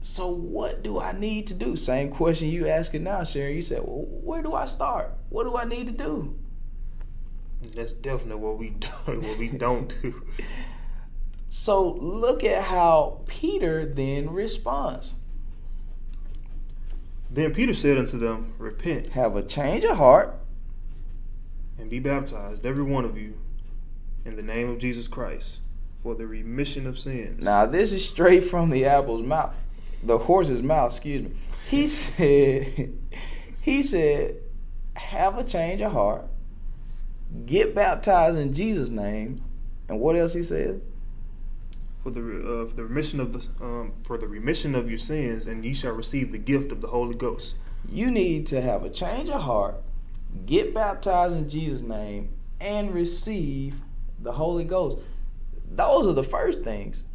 So 0.01 0.29
what 0.29 0.83
do 0.83 0.99
I 0.99 1.13
need 1.13 1.47
to 1.47 1.53
do? 1.53 1.75
Same 1.75 2.11
question 2.11 2.49
you 2.49 2.67
asking 2.67 3.03
now, 3.03 3.23
Sharon. 3.23 3.55
You 3.55 3.61
said, 3.61 3.81
Well, 3.83 4.05
where 4.07 4.41
do 4.41 4.53
I 4.53 4.65
start? 4.65 5.13
What 5.29 5.45
do 5.45 5.55
I 5.55 5.65
need 5.65 5.87
to 5.87 5.93
do? 5.93 6.37
That's 7.73 7.91
definitely 7.91 8.35
what 8.43 8.57
we 8.57 8.69
don't 9.05 9.23
what 9.23 9.37
we 9.37 9.49
don't 9.49 9.93
do. 10.01 10.23
so 11.47 11.93
look 11.93 12.43
at 12.43 12.63
how 12.63 13.21
Peter 13.27 13.85
then 13.85 14.29
responds. 14.29 15.15
Then 17.35 17.53
Peter 17.53 17.73
said 17.73 17.97
unto 17.97 18.17
them, 18.17 18.53
Repent. 18.57 19.09
Have 19.09 19.35
a 19.35 19.43
change 19.43 19.83
of 19.83 19.97
heart. 19.97 20.33
And 21.77 21.89
be 21.89 21.99
baptized, 21.99 22.65
every 22.65 22.83
one 22.83 23.03
of 23.03 23.17
you, 23.17 23.33
in 24.23 24.37
the 24.37 24.41
name 24.41 24.69
of 24.69 24.79
Jesus 24.79 25.09
Christ, 25.09 25.59
for 26.01 26.15
the 26.15 26.25
remission 26.25 26.87
of 26.87 26.97
sins. 26.97 27.43
Now 27.43 27.65
this 27.65 27.91
is 27.91 28.07
straight 28.07 28.45
from 28.45 28.69
the 28.69 28.85
apple's 28.85 29.23
mouth. 29.23 29.53
The 30.01 30.17
horse's 30.17 30.63
mouth, 30.63 30.91
excuse 30.91 31.23
me. 31.23 31.31
He 31.69 31.85
said, 31.87 32.97
he 33.61 33.83
said, 33.83 34.37
have 34.95 35.37
a 35.37 35.43
change 35.43 35.81
of 35.81 35.91
heart 35.91 36.25
get 37.45 37.75
baptized 37.75 38.37
in 38.37 38.53
Jesus' 38.53 38.89
name, 38.89 39.43
and 39.89 39.99
what 39.99 40.15
else 40.15 40.33
he 40.33 40.43
said? 40.43 40.81
For 42.05 42.11
the 42.11 42.21
uh, 42.21 42.67
for 42.67 42.75
the 42.75 42.83
remission 42.83 43.19
of 43.19 43.33
the 43.33 43.65
um, 43.65 43.93
for 44.03 44.19
the 44.19 44.27
remission 44.27 44.75
of 44.75 44.87
your 44.87 44.99
sins, 44.99 45.47
and 45.47 45.65
ye 45.65 45.73
shall 45.73 45.93
receive 45.93 46.31
the 46.31 46.37
gift 46.37 46.71
of 46.71 46.79
the 46.79 46.87
Holy 46.87 47.15
Ghost. 47.15 47.55
You 47.89 48.11
need 48.11 48.45
to 48.45 48.61
have 48.61 48.83
a 48.83 48.91
change 48.91 49.27
of 49.27 49.41
heart, 49.41 49.81
get 50.45 50.71
baptized 50.71 51.35
in 51.35 51.49
Jesus' 51.49 51.81
name, 51.81 52.29
and 52.61 52.93
receive 52.93 53.81
the 54.19 54.33
Holy 54.33 54.65
Ghost. 54.65 54.99
Those 55.71 56.05
are 56.05 56.13
the 56.13 56.23
first 56.23 56.61
things, 56.61 57.05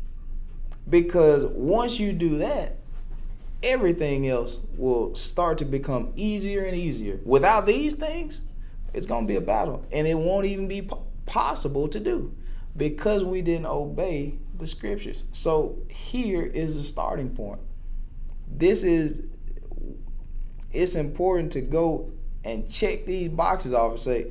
because 0.89 1.45
once 1.47 2.01
you 2.01 2.13
do 2.13 2.39
that, 2.39 2.79
everything 3.63 4.27
else 4.27 4.59
will 4.77 5.15
start 5.15 5.59
to 5.59 5.65
become 5.65 6.13
easier 6.17 6.65
and 6.65 6.77
easier. 6.77 7.21
Without 7.25 7.65
these 7.65 7.95
things, 7.95 8.41
it's 8.93 9.07
going 9.07 9.25
to 9.25 9.29
be 9.29 9.37
a 9.37 9.41
battle. 9.41 9.87
And 9.93 10.09
it 10.09 10.19
won't 10.19 10.47
even 10.47 10.67
be 10.67 10.91
possible 11.27 11.87
to 11.87 12.01
do 12.01 12.35
because 12.77 13.23
we 13.23 13.41
didn't 13.41 13.67
obey 13.67 14.35
the 14.61 14.67
scriptures. 14.67 15.25
So 15.33 15.79
here 15.89 16.43
is 16.43 16.77
the 16.77 16.85
starting 16.85 17.31
point. 17.31 17.61
This 18.49 18.83
is, 18.83 19.23
it's 20.73 20.95
important 20.95 21.53
to 21.53 21.61
go 21.61 22.13
and 22.45 22.71
check 22.71 23.07
these 23.07 23.29
boxes 23.29 23.75
off 23.75 23.93
and 23.93 24.01
say, 24.01 24.27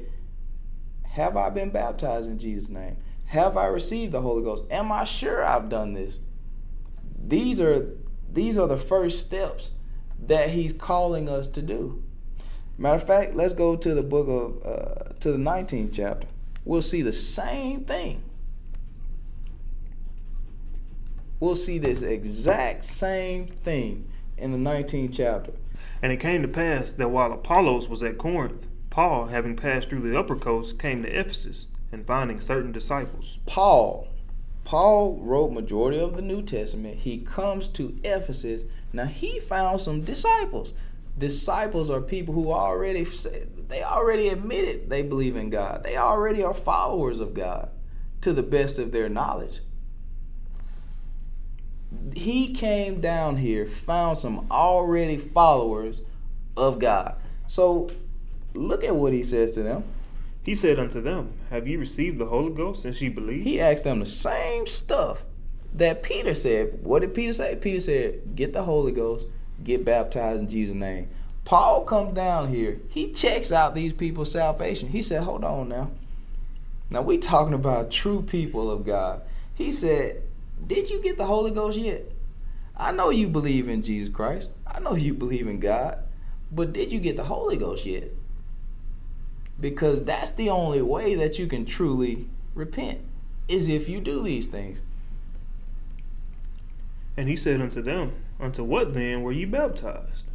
have 1.04 1.36
I 1.36 1.50
been 1.50 1.70
baptized 1.70 2.30
in 2.30 2.40
Jesus' 2.40 2.70
name? 2.70 2.98
Have 3.26 3.58
I 3.58 3.68
received 3.68 4.12
the 4.12 4.22
Holy 4.22 4.44
Ghost? 4.44 4.64
Am 4.72 4.92
I 4.92 5.04
sure 5.04 5.44
I've 5.44 5.70
done 5.70 5.94
this? 5.94 6.20
These 7.28 7.60
are 7.60 7.96
these 8.32 8.58
are 8.58 8.68
the 8.68 8.78
first 8.78 9.26
steps 9.26 9.72
that 10.28 10.50
he's 10.50 10.74
calling 10.74 11.28
us 11.28 11.48
to 11.50 11.62
do. 11.62 12.04
Matter 12.78 12.96
of 12.96 13.06
fact, 13.06 13.36
let's 13.36 13.54
go 13.54 13.76
to 13.76 13.94
the 13.94 14.02
book 14.02 14.28
of 14.28 14.66
uh, 14.66 15.14
to 15.20 15.32
the 15.32 15.38
19th 15.38 15.92
chapter. 15.94 16.28
We'll 16.66 16.82
see 16.82 17.02
the 17.02 17.12
same 17.12 17.84
thing. 17.84 18.24
We'll 21.40 21.56
see 21.56 21.78
this 21.78 22.02
exact 22.02 22.86
same 22.86 23.48
thing 23.48 24.10
in 24.38 24.52
the 24.52 24.58
19th 24.58 25.14
chapter. 25.14 25.54
And 26.02 26.12
it 26.12 26.20
came 26.20 26.42
to 26.42 26.48
pass 26.48 26.92
that 26.94 27.10
while 27.10 27.32
Apollos 27.32 27.88
was 27.88 28.04
at 28.04 28.18
Corinth, 28.18 28.68
Paul, 28.90 29.28
having 29.28 29.56
passed 29.56 29.90
through 29.90 30.10
the 30.10 30.18
upper 30.18 30.36
coast, 30.36 30.80
came 30.80 31.04
to 31.04 31.10
Ephesus 31.10 31.68
and 31.92 32.06
finding 32.06 32.42
certain 32.42 32.72
disciples. 32.72 33.38
Paul, 33.46 34.08
Paul 34.64 35.18
wrote 35.22 35.52
majority 35.52 36.00
of 36.00 36.16
the 36.16 36.22
New 36.22 36.42
Testament. 36.42 37.00
He 37.00 37.20
comes 37.20 37.68
to 37.70 37.98
Ephesus. 38.04 38.64
Now 38.92 39.06
he 39.06 39.40
found 39.40 39.82
some 39.82 40.02
disciples 40.02 40.74
disciples 41.20 41.90
are 41.90 42.02
people 42.02 42.34
who 42.34 42.52
already 42.52 43.06
they 43.68 43.84
already 43.84 44.30
admitted 44.30 44.90
they 44.90 45.04
believe 45.04 45.36
in 45.36 45.50
God. 45.50 45.84
They 45.84 45.98
already 45.98 46.42
are 46.42 46.54
followers 46.54 47.20
of 47.20 47.34
God 47.34 47.70
to 48.22 48.34
the 48.34 48.44
best 48.44 48.80
of 48.80 48.92
their 48.92 49.10
knowledge. 49.10 49.60
He 52.14 52.54
came 52.54 53.02
down 53.02 53.38
here, 53.38 53.66
found 53.66 54.18
some 54.18 54.48
already 54.52 55.18
followers 55.18 56.02
of 56.56 56.80
God. 56.80 57.16
So 57.48 57.90
look 58.54 58.84
at 58.84 58.96
what 58.96 59.14
he 59.14 59.24
says 59.24 59.52
to 59.52 59.64
them. 59.64 59.84
He 60.44 60.56
said 60.56 60.80
unto 60.80 61.02
them, 61.02 61.34
Have 61.50 61.68
you 61.68 61.80
received 61.80 62.18
the 62.18 62.26
Holy 62.26 62.54
Ghost 62.54 62.84
since 62.84 63.02
ye 63.02 63.10
believe? 63.10 63.44
He 63.44 63.60
asked 63.60 63.84
them 63.84 64.00
the 64.00 64.06
same 64.06 64.68
stuff 64.68 65.24
that 65.74 66.04
Peter 66.04 66.34
said. 66.34 66.80
What 66.84 67.02
did 67.02 67.14
Peter 67.14 67.34
say? 67.34 67.56
Peter 67.56 67.80
said, 67.80 68.36
Get 68.36 68.54
the 68.54 68.64
Holy 68.64 68.92
Ghost 68.92 69.26
get 69.64 69.86
baptized 69.86 70.42
in 70.42 70.50
Jesus' 70.50 70.76
name. 70.76 71.10
Paul 71.46 71.84
comes 71.84 72.14
down 72.14 72.50
here. 72.50 72.80
He 72.90 73.12
checks 73.12 73.52
out 73.52 73.76
these 73.76 73.94
people's 73.94 74.32
salvation. 74.32 74.90
He 74.90 75.02
said, 75.02 75.24
Hold 75.24 75.44
on 75.44 75.70
now. 75.70 75.92
Now 76.90 77.02
we 77.02 77.18
talking 77.18 77.54
about 77.54 77.92
true 77.92 78.22
people 78.22 78.72
of 78.72 78.86
God. 78.86 79.22
He 79.54 79.72
said, 79.72 80.24
Did 80.66 80.90
you 80.90 81.02
get 81.02 81.18
the 81.18 81.26
Holy 81.26 81.52
Ghost 81.52 81.78
yet? 81.78 82.12
I 82.76 82.92
know 82.92 83.10
you 83.10 83.28
believe 83.28 83.68
in 83.68 83.82
Jesus 83.82 84.14
Christ. 84.14 84.52
I 84.66 84.80
know 84.80 84.96
you 84.96 85.14
believe 85.14 85.48
in 85.48 85.60
God. 85.60 86.00
But 86.52 86.74
did 86.74 86.92
you 86.92 87.00
get 87.00 87.18
the 87.18 87.26
Holy 87.26 87.58
Ghost 87.58 87.86
yet? 87.86 88.12
Because 89.60 90.04
that's 90.04 90.32
the 90.32 90.50
only 90.50 90.82
way 90.82 91.16
that 91.16 91.38
you 91.38 91.48
can 91.48 91.66
truly 91.66 92.30
repent, 92.56 93.00
is 93.48 93.68
if 93.68 93.90
you 93.90 94.00
do 94.00 94.24
these 94.24 94.46
things. 94.46 94.82
And 97.18 97.28
he 97.28 97.36
said 97.36 97.60
unto 97.60 97.82
them, 97.82 98.14
Unto 98.40 98.64
what 98.64 98.94
then 98.94 99.22
were 99.22 99.34
ye 99.34 99.44
baptized? 99.44 100.26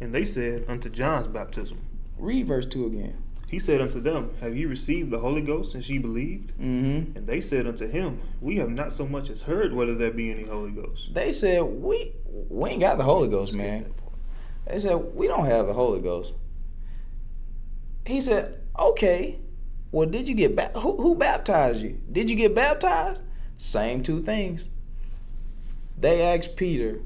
And 0.00 0.14
they 0.14 0.24
said, 0.24 0.64
Unto 0.66 0.88
John's 0.88 1.26
baptism. 1.26 1.78
Read 2.18 2.46
verse 2.46 2.64
2 2.66 2.86
again. 2.86 3.22
He 3.50 3.58
said 3.58 3.80
unto 3.80 4.00
them, 4.00 4.30
Have 4.40 4.56
ye 4.56 4.64
received 4.64 5.10
the 5.10 5.18
Holy 5.18 5.40
Ghost 5.40 5.72
since 5.72 5.88
ye 5.88 5.98
believed? 5.98 6.52
Mm-hmm. 6.52 7.16
And 7.16 7.26
they 7.26 7.40
said 7.40 7.66
unto 7.66 7.88
him, 7.88 8.20
We 8.40 8.56
have 8.58 8.70
not 8.70 8.92
so 8.92 9.08
much 9.08 9.28
as 9.28 9.40
heard 9.40 9.74
whether 9.74 9.96
there 9.96 10.12
be 10.12 10.30
any 10.30 10.44
Holy 10.44 10.70
Ghost. 10.70 11.12
They 11.12 11.32
said, 11.32 11.62
We 11.64 12.12
we 12.24 12.70
ain't 12.70 12.80
got 12.80 12.96
the 12.96 13.02
Holy 13.02 13.26
Ghost, 13.26 13.52
man. 13.52 13.92
They 14.68 14.78
said, 14.78 14.94
We 15.16 15.26
don't 15.26 15.46
have 15.46 15.66
the 15.66 15.72
Holy 15.72 16.00
Ghost. 16.00 16.32
He 18.06 18.20
said, 18.20 18.60
Okay. 18.78 19.40
Well, 19.90 20.08
did 20.08 20.28
you 20.28 20.36
get 20.36 20.54
ba- 20.54 20.70
who, 20.78 20.96
who 20.98 21.16
baptized 21.16 21.82
you? 21.82 22.00
Did 22.12 22.30
you 22.30 22.36
get 22.36 22.54
baptized? 22.54 23.24
Same 23.58 24.04
two 24.04 24.22
things. 24.22 24.68
They 25.98 26.22
asked 26.22 26.54
Peter 26.54 27.00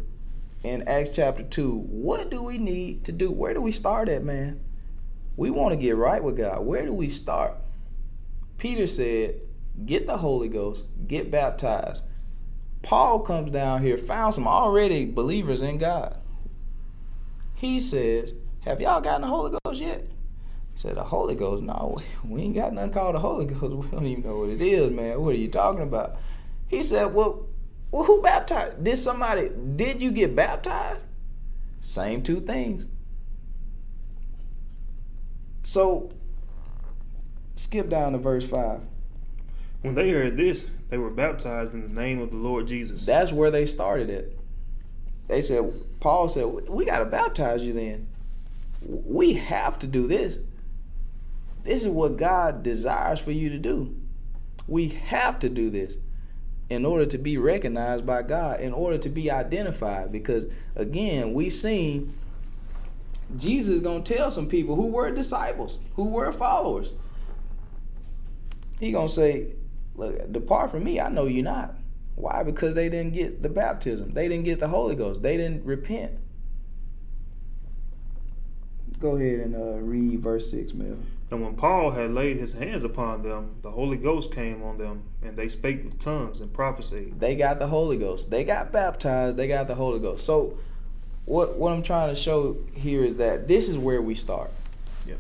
in 0.63 0.87
Acts 0.87 1.13
chapter 1.15 1.43
2, 1.43 1.71
What 1.73 2.31
do 2.31 2.43
we 2.43 2.59
need 2.59 3.07
to 3.07 3.13
do? 3.13 3.31
Where 3.31 3.55
do 3.55 3.63
we 3.63 3.73
start 3.73 4.11
at, 4.11 4.23
man? 4.23 4.61
We 5.37 5.51
want 5.51 5.73
to 5.73 5.77
get 5.77 5.97
right 5.97 6.23
with 6.23 6.37
God. 6.37 6.65
Where 6.65 6.85
do 6.85 6.93
we 6.93 7.09
start? 7.09 7.57
Peter 8.59 8.87
said, 8.87 9.41
Get 9.85 10.07
the 10.07 10.19
Holy 10.19 10.49
Ghost, 10.49 10.85
get 11.09 11.31
baptized. 11.31 12.03
Paul 12.83 13.21
comes 13.21 13.51
down 13.51 13.83
here, 13.83 13.99
found 13.99 14.35
some 14.35 14.47
already 14.47 15.07
believers 15.07 15.63
in 15.63 15.79
God. 15.79 16.17
He 17.55 17.81
says, 17.81 18.35
Have 18.61 18.81
y'all 18.81 19.01
gotten 19.01 19.23
the 19.23 19.29
Holy 19.29 19.59
Ghost 19.65 19.81
yet? 19.81 20.07
I 20.07 20.77
said, 20.77 20.97
The 20.97 21.05
Holy 21.05 21.35
Ghost? 21.35 21.63
No, 21.63 22.01
we 22.25 22.43
ain't 22.43 22.55
got 22.55 22.73
nothing 22.73 22.93
called 22.93 23.15
the 23.15 23.21
Holy 23.21 23.47
Ghost. 23.47 23.63
We 23.75 23.89
don't 23.89 24.07
even 24.07 24.25
know 24.25 24.39
what 24.39 24.51
it 24.51 24.61
is, 24.61 24.91
man. 24.91 25.21
What 25.21 25.35
are 25.35 25.39
you 25.39 25.49
talking 25.49 25.83
about? 25.83 26.17
He 26.69 26.83
said, 26.83 27.13
Well, 27.15 27.47
well 27.91 28.05
who 28.05 28.23
baptized? 28.23 28.85
Did 28.85 28.99
somebody, 28.99 29.51
did 29.77 30.01
you 30.01 30.13
get 30.13 30.37
baptized? 30.37 31.07
Same 31.81 32.23
two 32.23 32.41
things. 32.41 32.87
So, 35.65 36.13
skip 37.57 37.89
down 37.89 38.13
to 38.13 38.19
verse 38.19 38.47
5. 38.47 38.81
When 39.83 39.95
they 39.95 40.11
heard 40.11 40.37
this, 40.37 40.69
they 40.91 40.99
were 40.99 41.11
baptized 41.11 41.75
in 41.75 41.83
the 41.83 42.01
name 42.01 42.21
of 42.21 42.31
the 42.31 42.37
Lord 42.37 42.69
Jesus. 42.69 43.05
That's 43.05 43.33
where 43.33 43.51
they 43.51 43.67
started 43.67 44.09
it. 44.09 44.39
They 45.27 45.41
said, 45.41 45.73
Paul 46.01 46.29
said, 46.29 46.47
We 46.69 46.85
got 46.85 47.01
to 47.01 47.07
baptize 47.07 47.63
you 47.63 47.73
then. 47.73 48.07
We 48.87 49.35
have 49.35 49.79
to 49.81 49.87
do 49.87 50.07
this. 50.07 50.39
This 51.65 51.83
is 51.83 51.89
what 51.89 52.19
God 52.19 52.63
desires 52.63 53.19
for 53.19 53.33
you 53.33 53.49
to 53.49 53.59
do. 53.59 53.97
We 54.69 54.89
have 54.89 55.39
to 55.41 55.49
do 55.49 55.71
this 55.71 55.97
in 56.69 56.85
order 56.85 57.07
to 57.07 57.19
be 57.19 57.39
recognized 57.39 58.05
by 58.05 58.23
God, 58.23 58.61
in 58.61 58.73
order 58.73 58.99
to 58.99 59.09
be 59.09 59.31
identified. 59.31 60.13
Because 60.13 60.45
again, 60.77 61.33
we 61.33 61.49
seen 61.49 62.15
Jesus 63.37 63.77
is 63.77 63.81
going 63.81 64.05
to 64.05 64.15
tell 64.15 64.31
some 64.31 64.49
people 64.49 64.77
who 64.77 64.87
were 64.87 65.11
disciples, 65.11 65.79
who 65.97 66.09
were 66.09 66.33
followers. 66.33 66.93
He 68.81 68.93
going 68.93 69.09
to 69.09 69.15
say, 69.15 69.49
look, 69.95 70.33
depart 70.33 70.71
from 70.71 70.85
me. 70.85 71.01
I 71.01 71.09
know 71.09 71.27
you 71.27 71.43
not. 71.43 71.75
Why? 72.17 72.43
Because 72.43 72.75
they 72.75 72.89
didn't 72.89 73.15
get 73.15 73.43
the 73.43 73.49
baptism. 73.49 74.13
They 74.13 74.29
didn't 74.29 74.45
get 74.45 74.61
the 74.61 74.69
Holy 74.69 74.95
Ghost. 74.95 75.23
They 75.23 75.37
didn't 75.37 75.65
repent. 75.65 76.13
Go 79.01 79.17
ahead 79.17 79.41
and 79.41 79.55
uh, 79.55 79.81
read 79.81 80.21
verse 80.21 80.51
6, 80.51 80.73
Mel. 80.75 80.97
And 81.31 81.43
when 81.43 81.57
Paul 81.57 81.91
had 81.91 82.13
laid 82.13 82.37
his 82.37 82.53
hands 82.53 82.85
upon 82.85 83.23
them, 83.23 83.57
the 83.63 83.73
Holy 83.73 83.97
Ghost 83.97 84.33
came 84.33 84.63
on 84.63 84.79
them, 84.79 85.03
and 85.21 85.37
they 85.37 85.49
spake 85.49 85.85
with 85.85 85.99
tongues 85.99 86.41
and 86.41 86.53
prophesied. 86.53 87.19
They 87.19 87.35
got 87.35 87.59
the 87.59 87.67
Holy 87.67 87.97
Ghost. 87.97 88.31
They 88.31 88.45
got 88.45 88.71
baptized. 88.71 89.37
They 89.37 89.49
got 89.49 89.67
the 89.67 89.75
Holy 89.75 89.99
Ghost. 89.99 90.25
So, 90.25 90.59
what 91.25 91.57
what 91.57 91.73
I'm 91.73 91.83
trying 91.83 92.15
to 92.15 92.21
show 92.21 92.57
here 92.75 93.05
is 93.05 93.17
that 93.17 93.49
this 93.49 93.69
is 93.69 93.79
where 93.79 94.03
we 94.03 94.15
start. 94.15 94.51
Yep. 95.07 95.19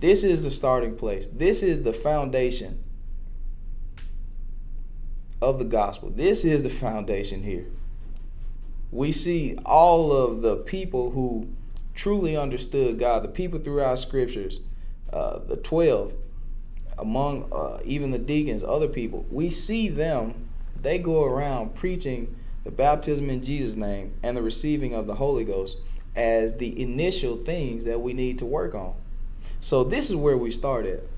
This 0.00 0.24
is 0.24 0.42
the 0.42 0.50
starting 0.50 0.96
place. 0.96 1.26
This 1.26 1.62
is 1.62 1.82
the 1.82 1.92
foundation 1.92 2.82
of 5.40 5.58
the 5.58 5.64
gospel. 5.64 6.10
This 6.10 6.44
is 6.44 6.62
the 6.62 6.70
foundation 6.70 7.42
here. 7.42 7.66
We 8.90 9.12
see 9.12 9.58
all 9.64 10.12
of 10.12 10.42
the 10.42 10.56
people 10.56 11.10
who 11.10 11.48
truly 11.94 12.36
understood 12.36 12.98
God, 12.98 13.24
the 13.24 13.28
people 13.28 13.58
throughout 13.58 13.98
scriptures, 13.98 14.60
uh, 15.12 15.38
the 15.40 15.56
12, 15.56 16.12
among 16.98 17.50
uh, 17.52 17.80
even 17.84 18.10
the 18.10 18.18
deacons, 18.18 18.62
other 18.62 18.88
people, 18.88 19.26
we 19.30 19.50
see 19.50 19.88
them, 19.88 20.48
they 20.80 20.98
go 20.98 21.24
around 21.24 21.74
preaching 21.74 22.36
the 22.66 22.72
baptism 22.72 23.30
in 23.30 23.44
Jesus' 23.44 23.76
name 23.76 24.12
and 24.24 24.36
the 24.36 24.42
receiving 24.42 24.92
of 24.92 25.06
the 25.06 25.14
Holy 25.14 25.44
Ghost 25.44 25.78
as 26.16 26.56
the 26.56 26.82
initial 26.82 27.36
things 27.36 27.84
that 27.84 28.00
we 28.00 28.12
need 28.12 28.40
to 28.40 28.44
work 28.44 28.74
on. 28.74 28.94
So 29.60 29.84
this 29.84 30.10
is 30.10 30.16
where 30.16 30.36
we 30.36 30.50
started. 30.50 31.08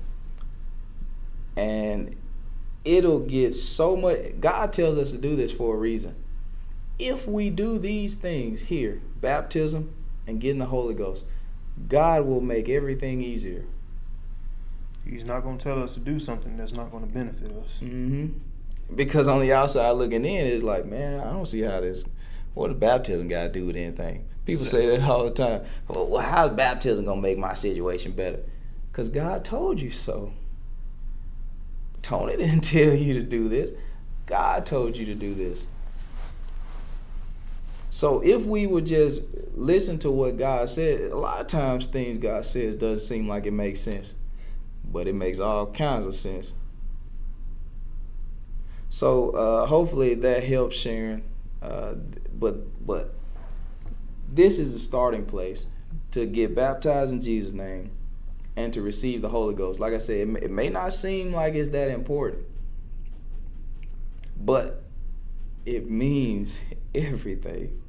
And 1.57 2.15
it'll 2.85 3.21
get 3.21 3.55
so 3.55 3.95
much 3.95 4.39
God 4.39 4.71
tells 4.71 4.95
us 4.95 5.09
to 5.09 5.17
do 5.17 5.35
this 5.35 5.51
for 5.51 5.73
a 5.73 5.77
reason. 5.79 6.15
If 6.99 7.27
we 7.27 7.49
do 7.49 7.79
these 7.79 8.13
things 8.13 8.61
here, 8.61 9.01
baptism 9.19 9.91
and 10.27 10.39
getting 10.39 10.59
the 10.59 10.67
Holy 10.67 10.93
Ghost, 10.93 11.23
God 11.87 12.27
will 12.27 12.41
make 12.41 12.69
everything 12.69 13.21
easier. 13.21 13.65
He's 15.03 15.25
not 15.25 15.41
going 15.41 15.57
to 15.57 15.63
tell 15.63 15.81
us 15.81 15.95
to 15.95 15.99
do 15.99 16.19
something 16.19 16.57
that's 16.57 16.73
not 16.73 16.91
going 16.91 17.07
to 17.07 17.11
benefit 17.11 17.51
us. 17.53 17.79
Mm-hmm. 17.81 18.37
Because 18.93 19.27
on 19.27 19.39
the 19.39 19.53
outside 19.53 19.91
looking 19.91 20.25
in, 20.25 20.47
it's 20.47 20.63
like, 20.63 20.85
man, 20.85 21.19
I 21.19 21.31
don't 21.31 21.45
see 21.45 21.61
how 21.61 21.79
this. 21.79 22.03
What 22.53 22.69
does 22.69 22.77
baptism 22.77 23.27
got 23.27 23.43
to 23.43 23.49
do 23.49 23.65
with 23.65 23.75
anything? 23.75 24.25
People 24.45 24.65
say 24.65 24.87
that 24.87 25.07
all 25.07 25.25
the 25.25 25.31
time. 25.31 25.61
Well, 25.87 26.21
how's 26.21 26.51
baptism 26.51 27.05
gonna 27.05 27.21
make 27.21 27.37
my 27.37 27.53
situation 27.53 28.13
better? 28.13 28.39
Because 28.91 29.07
God 29.07 29.45
told 29.45 29.79
you 29.79 29.91
so. 29.91 30.33
Tony 32.01 32.37
didn't 32.37 32.61
tell 32.63 32.93
you 32.93 33.13
to 33.13 33.21
do 33.21 33.47
this. 33.47 33.69
God 34.25 34.65
told 34.65 34.97
you 34.97 35.05
to 35.05 35.15
do 35.15 35.35
this. 35.35 35.67
So 37.91 38.21
if 38.21 38.43
we 38.43 38.67
would 38.67 38.85
just 38.85 39.21
listen 39.55 39.97
to 39.99 40.11
what 40.11 40.37
God 40.37 40.69
said, 40.69 41.11
a 41.11 41.17
lot 41.17 41.41
of 41.41 41.47
times 41.47 41.87
things 41.87 42.17
God 42.17 42.45
says 42.45 42.75
doesn't 42.75 43.07
seem 43.07 43.27
like 43.27 43.45
it 43.45 43.51
makes 43.51 43.79
sense, 43.79 44.13
but 44.83 45.07
it 45.07 45.15
makes 45.15 45.39
all 45.39 45.67
kinds 45.67 46.05
of 46.05 46.13
sense. 46.15 46.53
So 48.89 49.31
uh, 49.31 49.65
hopefully 49.67 50.15
that 50.15 50.43
helps 50.43 50.75
Sharon. 50.75 51.23
Uh, 51.61 51.95
but 52.33 52.85
but 52.85 53.13
this 54.31 54.59
is 54.59 54.73
the 54.73 54.79
starting 54.79 55.25
place 55.25 55.67
to 56.11 56.25
get 56.25 56.55
baptized 56.55 57.11
in 57.11 57.21
Jesus' 57.21 57.53
name 57.53 57.91
and 58.55 58.73
to 58.73 58.81
receive 58.81 59.21
the 59.21 59.29
Holy 59.29 59.53
Ghost. 59.53 59.79
Like 59.79 59.93
I 59.93 59.97
said, 59.97 60.17
it 60.17 60.27
may, 60.27 60.39
it 60.41 60.51
may 60.51 60.69
not 60.69 60.93
seem 60.93 61.33
like 61.33 61.53
it's 61.53 61.69
that 61.69 61.89
important, 61.89 62.45
but 64.39 64.83
it 65.65 65.89
means 65.89 66.59
everything. 66.95 67.81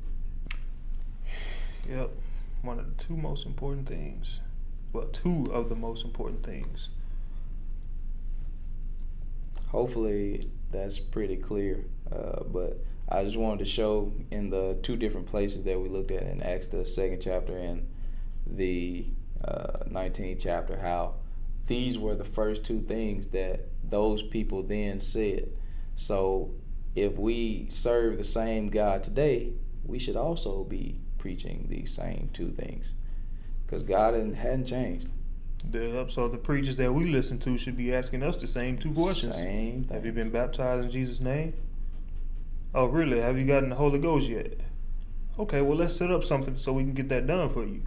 Yep. 1.89 2.11
One 2.63 2.79
of 2.79 2.97
the 2.97 3.05
two 3.05 3.17
most 3.17 3.47
important 3.47 3.89
things. 3.89 4.41
Well, 4.93 5.07
two 5.07 5.47
of 5.51 5.69
the 5.69 5.75
most 5.75 6.05
important 6.05 6.45
things. 6.45 6.91
Hopefully 9.69 10.43
that's 10.71 10.99
pretty 10.99 11.37
clear. 11.37 11.85
Uh, 12.11 12.45
but 12.45 12.83
I 13.09 13.25
just 13.25 13.37
wanted 13.37 13.61
to 13.61 13.65
show 13.65 14.13
in 14.31 14.51
the 14.51 14.79
two 14.83 14.97
different 14.97 15.27
places 15.27 15.65
that 15.65 15.81
we 15.81 15.89
looked 15.89 16.11
at 16.11 16.23
in 16.23 16.43
Acts, 16.43 16.69
the 16.69 16.87
second 16.87 17.21
chapter 17.21 17.57
and 17.57 17.89
the 18.47 19.07
uh, 19.45 19.85
19th 19.89 20.39
chapter, 20.41 20.79
how 20.79 21.15
these 21.67 21.99
were 21.99 22.15
the 22.15 22.25
first 22.25 22.65
two 22.65 22.81
things 22.81 23.29
that 23.29 23.67
those 23.89 24.23
people 24.23 24.63
then 24.63 25.01
said. 25.01 25.49
So 25.97 26.53
if 26.95 27.17
we 27.17 27.67
serve 27.69 28.19
the 28.19 28.25
same 28.25 28.69
God 28.69 29.05
today, 29.05 29.53
we 29.85 29.99
should 29.99 30.17
also 30.17 30.65
be 30.65 31.01
preaching 31.19 31.67
these 31.69 31.93
same 31.93 32.31
two 32.33 32.51
things 32.51 32.95
because 33.67 33.83
God 33.83 34.15
hadn't, 34.15 34.67
changed. 34.67 35.09
Yep. 35.73 36.11
So 36.11 36.29
the 36.29 36.39
preachers 36.39 36.77
that 36.77 36.93
we 36.93 37.05
listen 37.05 37.39
to 37.41 37.59
should 37.59 37.77
be 37.77 37.95
asking 37.95 38.23
us 38.23 38.37
the 38.37 38.47
same 38.47 38.79
two 38.79 38.93
questions. 38.93 39.35
Same 39.37 39.87
Have 39.91 40.07
you 40.07 40.13
been 40.13 40.31
baptized 40.31 40.85
in 40.85 40.91
Jesus' 40.91 41.21
name? 41.21 41.55
Oh, 42.75 42.87
really? 42.87 43.21
Have 43.21 43.39
you 43.39 43.45
gotten 43.47 43.71
the 43.71 43.77
Holy 43.77 43.99
Ghost 43.99 44.29
yet? 44.29 44.59
Okay, 45.39 45.61
well, 45.61 45.77
let's 45.77 45.95
set 45.97 46.11
up 46.11 46.25
something 46.25 46.57
so 46.59 46.73
we 46.73 46.83
can 46.85 46.93
get 46.95 47.09
that 47.09 47.27
done 47.27 47.49
for 47.51 47.65
you. 47.65 47.83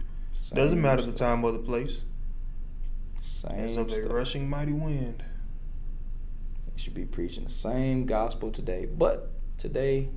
Doesn't 0.52 0.76
Same 0.76 0.82
matter 0.82 1.02
the 1.02 1.12
time 1.12 1.44
or 1.44 1.52
the 1.52 1.58
place. 1.58 2.02
Same 3.22 3.52
As 3.60 3.76
of 3.76 3.88
a 3.88 3.96
stuff. 3.96 4.12
rushing 4.12 4.48
mighty 4.48 4.72
wind. 4.72 5.22
They 6.66 6.82
should 6.82 6.94
be 6.94 7.04
preaching 7.04 7.44
the 7.44 7.50
same 7.50 8.06
gospel 8.06 8.50
today. 8.50 8.86
But 8.86 9.30
today, 9.58 10.08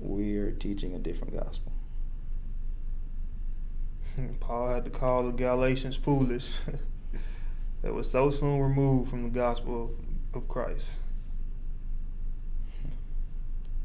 we 0.00 0.36
are 0.38 0.50
teaching 0.52 0.94
a 0.94 0.98
different 0.98 1.34
gospel. 1.34 1.72
Paul 4.40 4.68
had 4.68 4.84
to 4.84 4.90
call 4.90 5.24
the 5.24 5.32
Galatians 5.32 5.96
foolish. 5.96 6.52
that 7.82 7.92
was 7.92 8.10
so 8.10 8.30
soon 8.30 8.60
removed 8.60 9.10
from 9.10 9.22
the 9.24 9.28
gospel 9.30 9.90
of, 10.32 10.42
of 10.42 10.48
Christ. 10.48 10.96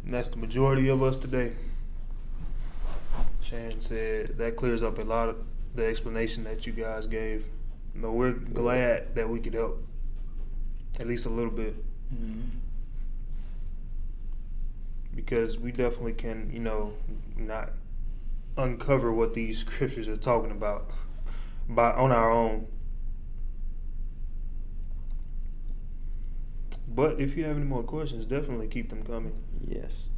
And 0.05 0.13
that's 0.13 0.29
the 0.29 0.37
majority 0.37 0.87
of 0.89 1.03
us 1.03 1.17
today. 1.17 1.53
Shan 3.41 3.81
said 3.81 4.37
that 4.37 4.55
clears 4.55 4.83
up 4.83 4.97
a 4.99 5.03
lot 5.03 5.29
of 5.29 5.37
the 5.75 5.85
explanation 5.85 6.43
that 6.45 6.65
you 6.67 6.73
guys 6.73 7.05
gave. 7.07 7.45
No, 7.93 8.11
we're 8.11 8.31
glad 8.31 9.15
that 9.15 9.27
we 9.27 9.39
could 9.39 9.53
help, 9.55 9.83
at 10.99 11.07
least 11.07 11.25
a 11.25 11.29
little 11.29 11.51
bit, 11.51 11.75
Mm-hmm. 12.13 12.41
because 15.15 15.59
we 15.59 15.71
definitely 15.71 16.13
can, 16.13 16.49
you 16.51 16.57
know, 16.59 16.93
not 17.37 17.69
uncover 18.59 19.11
what 19.13 19.33
these 19.33 19.59
scriptures 19.59 20.07
are 20.07 20.17
talking 20.17 20.51
about 20.51 20.91
by 21.67 21.91
on 21.91 22.11
our 22.11 22.31
own. 22.31 22.67
But 26.87 27.21
if 27.21 27.37
you 27.37 27.45
have 27.45 27.55
any 27.55 27.65
more 27.65 27.83
questions, 27.83 28.25
definitely 28.25 28.67
keep 28.67 28.89
them 28.89 29.03
coming. 29.03 29.33
Yes. 29.67 30.09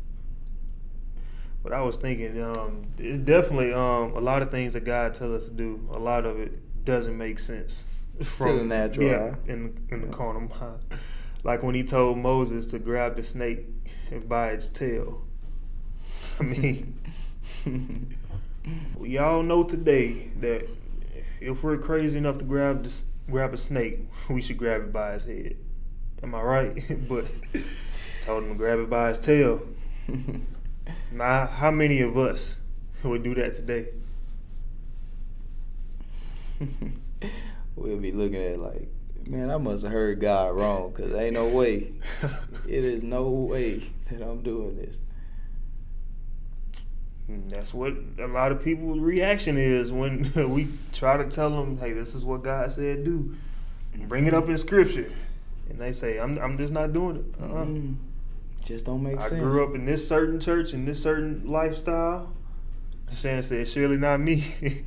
But 1.63 1.73
I 1.73 1.81
was 1.81 1.97
thinking, 1.97 2.41
um, 2.41 2.87
it's 2.97 3.19
definitely 3.19 3.73
um, 3.73 4.13
a 4.15 4.19
lot 4.19 4.41
of 4.41 4.49
things 4.49 4.73
that 4.73 4.83
God 4.83 5.13
tells 5.13 5.43
us 5.43 5.49
to 5.49 5.53
do. 5.53 5.87
A 5.91 5.99
lot 5.99 6.25
of 6.25 6.39
it 6.39 6.83
doesn't 6.85 7.17
make 7.17 7.37
sense 7.39 7.83
from 8.23 8.57
the 8.57 8.63
natural 8.63 9.07
yeah, 9.07 9.35
eye. 9.35 9.51
in 9.51 9.85
in 9.89 10.01
the 10.01 10.07
Yeah. 10.07 10.13
carnal 10.13 10.41
mind. 10.59 10.83
Like 11.43 11.61
when 11.61 11.75
He 11.75 11.83
told 11.83 12.17
Moses 12.17 12.65
to 12.67 12.79
grab 12.79 13.15
the 13.15 13.23
snake 13.23 13.65
by 14.27 14.49
its 14.49 14.69
tail. 14.69 15.21
I 16.39 16.43
mean, 16.43 16.97
we 18.97 19.17
all 19.17 19.43
know 19.43 19.63
today 19.63 20.31
that 20.39 20.67
if 21.39 21.63
we're 21.63 21.77
crazy 21.77 22.17
enough 22.17 22.37
to 22.39 22.45
grab 22.45 22.83
this, 22.83 23.05
grab 23.29 23.53
a 23.53 23.57
snake, 23.57 23.99
we 24.29 24.41
should 24.41 24.57
grab 24.57 24.81
it 24.81 24.93
by 24.93 25.13
its 25.13 25.25
head. 25.25 25.57
Am 26.23 26.35
I 26.35 26.41
right? 26.41 27.07
but 27.09 27.25
told 28.21 28.43
him 28.43 28.49
to 28.49 28.55
grab 28.55 28.79
it 28.79 28.89
by 28.89 29.09
its 29.11 29.19
tail. 29.19 29.61
Now, 31.13 31.45
how 31.45 31.71
many 31.71 32.01
of 32.01 32.17
us 32.17 32.55
would 33.03 33.23
do 33.23 33.35
that 33.35 33.53
today? 33.53 33.89
we'll 37.75 37.97
be 37.97 38.13
looking 38.13 38.35
at 38.35 38.51
it 38.51 38.59
like, 38.59 38.87
man, 39.27 39.51
I 39.51 39.57
must 39.57 39.83
have 39.83 39.91
heard 39.91 40.21
God 40.21 40.57
wrong 40.57 40.91
because 40.91 41.13
ain't 41.13 41.33
no 41.33 41.47
way. 41.47 41.91
It 42.67 42.85
is 42.85 43.03
no 43.03 43.29
way 43.29 43.83
that 44.09 44.21
I'm 44.21 44.41
doing 44.41 44.77
this. 44.77 44.95
And 47.31 47.49
That's 47.49 47.73
what 47.73 47.93
a 48.19 48.27
lot 48.27 48.51
of 48.51 48.61
people's 48.61 48.99
reaction 48.99 49.57
is 49.57 49.91
when 49.91 50.31
we 50.53 50.67
try 50.91 51.17
to 51.17 51.25
tell 51.25 51.49
them, 51.49 51.77
"Hey, 51.77 51.93
this 51.93 52.13
is 52.13 52.25
what 52.25 52.43
God 52.43 52.71
said 52.71 53.05
do." 53.05 53.35
Bring 54.07 54.25
it 54.25 54.33
up 54.33 54.49
in 54.49 54.57
Scripture, 54.57 55.11
and 55.69 55.79
they 55.79 55.93
say, 55.93 56.19
"I'm 56.19 56.37
I'm 56.39 56.57
just 56.57 56.73
not 56.73 56.91
doing 56.91 57.17
it." 57.17 57.25
Uh-uh. 57.41 57.65
Mm. 57.65 57.95
Just 58.65 58.85
don't 58.85 59.01
make 59.01 59.17
I 59.17 59.21
sense. 59.21 59.33
I 59.33 59.39
grew 59.39 59.63
up 59.63 59.75
in 59.75 59.85
this 59.85 60.07
certain 60.07 60.39
church 60.39 60.73
in 60.73 60.85
this 60.85 61.01
certain 61.01 61.47
lifestyle. 61.47 62.33
Shannon 63.15 63.43
said, 63.43 63.67
"Surely 63.67 63.97
not 63.97 64.19
me." 64.19 64.43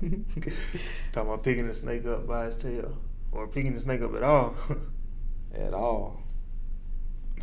Talking 0.00 1.28
about 1.28 1.42
picking 1.42 1.66
the 1.66 1.74
snake 1.74 2.06
up 2.06 2.26
by 2.26 2.46
its 2.46 2.56
tail, 2.56 2.96
or 3.32 3.48
picking 3.48 3.74
the 3.74 3.80
snake 3.80 4.02
up 4.02 4.14
at 4.14 4.22
all. 4.22 4.54
at 5.54 5.74
all. 5.74 6.22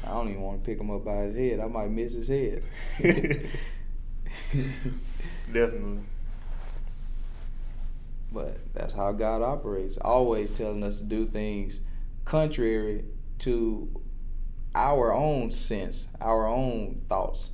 I 0.03 0.10
don't 0.10 0.30
even 0.30 0.41
want 0.41 0.64
to 0.64 0.65
pick 0.65 0.80
him 0.80 0.91
up 0.91 1.03
by 1.03 1.23
his 1.23 1.36
head. 1.36 1.60
I 1.60 1.68
might 1.68 1.90
miss 1.90 2.14
his 2.14 2.27
head. 2.27 2.64
Definitely. 5.53 6.02
But 8.32 8.57
that's 8.74 8.94
how 8.94 9.12
God 9.12 9.41
operates. 9.41 9.98
Always 9.98 10.49
telling 10.52 10.84
us 10.84 10.99
to 10.99 11.06
do 11.06 11.26
things 11.26 11.80
contrary 12.26 13.06
to 13.40 14.02
our 14.74 15.14
own 15.14 15.52
sense, 15.52 16.07
our 16.20 16.48
own 16.48 17.02
thoughts. 17.07 17.52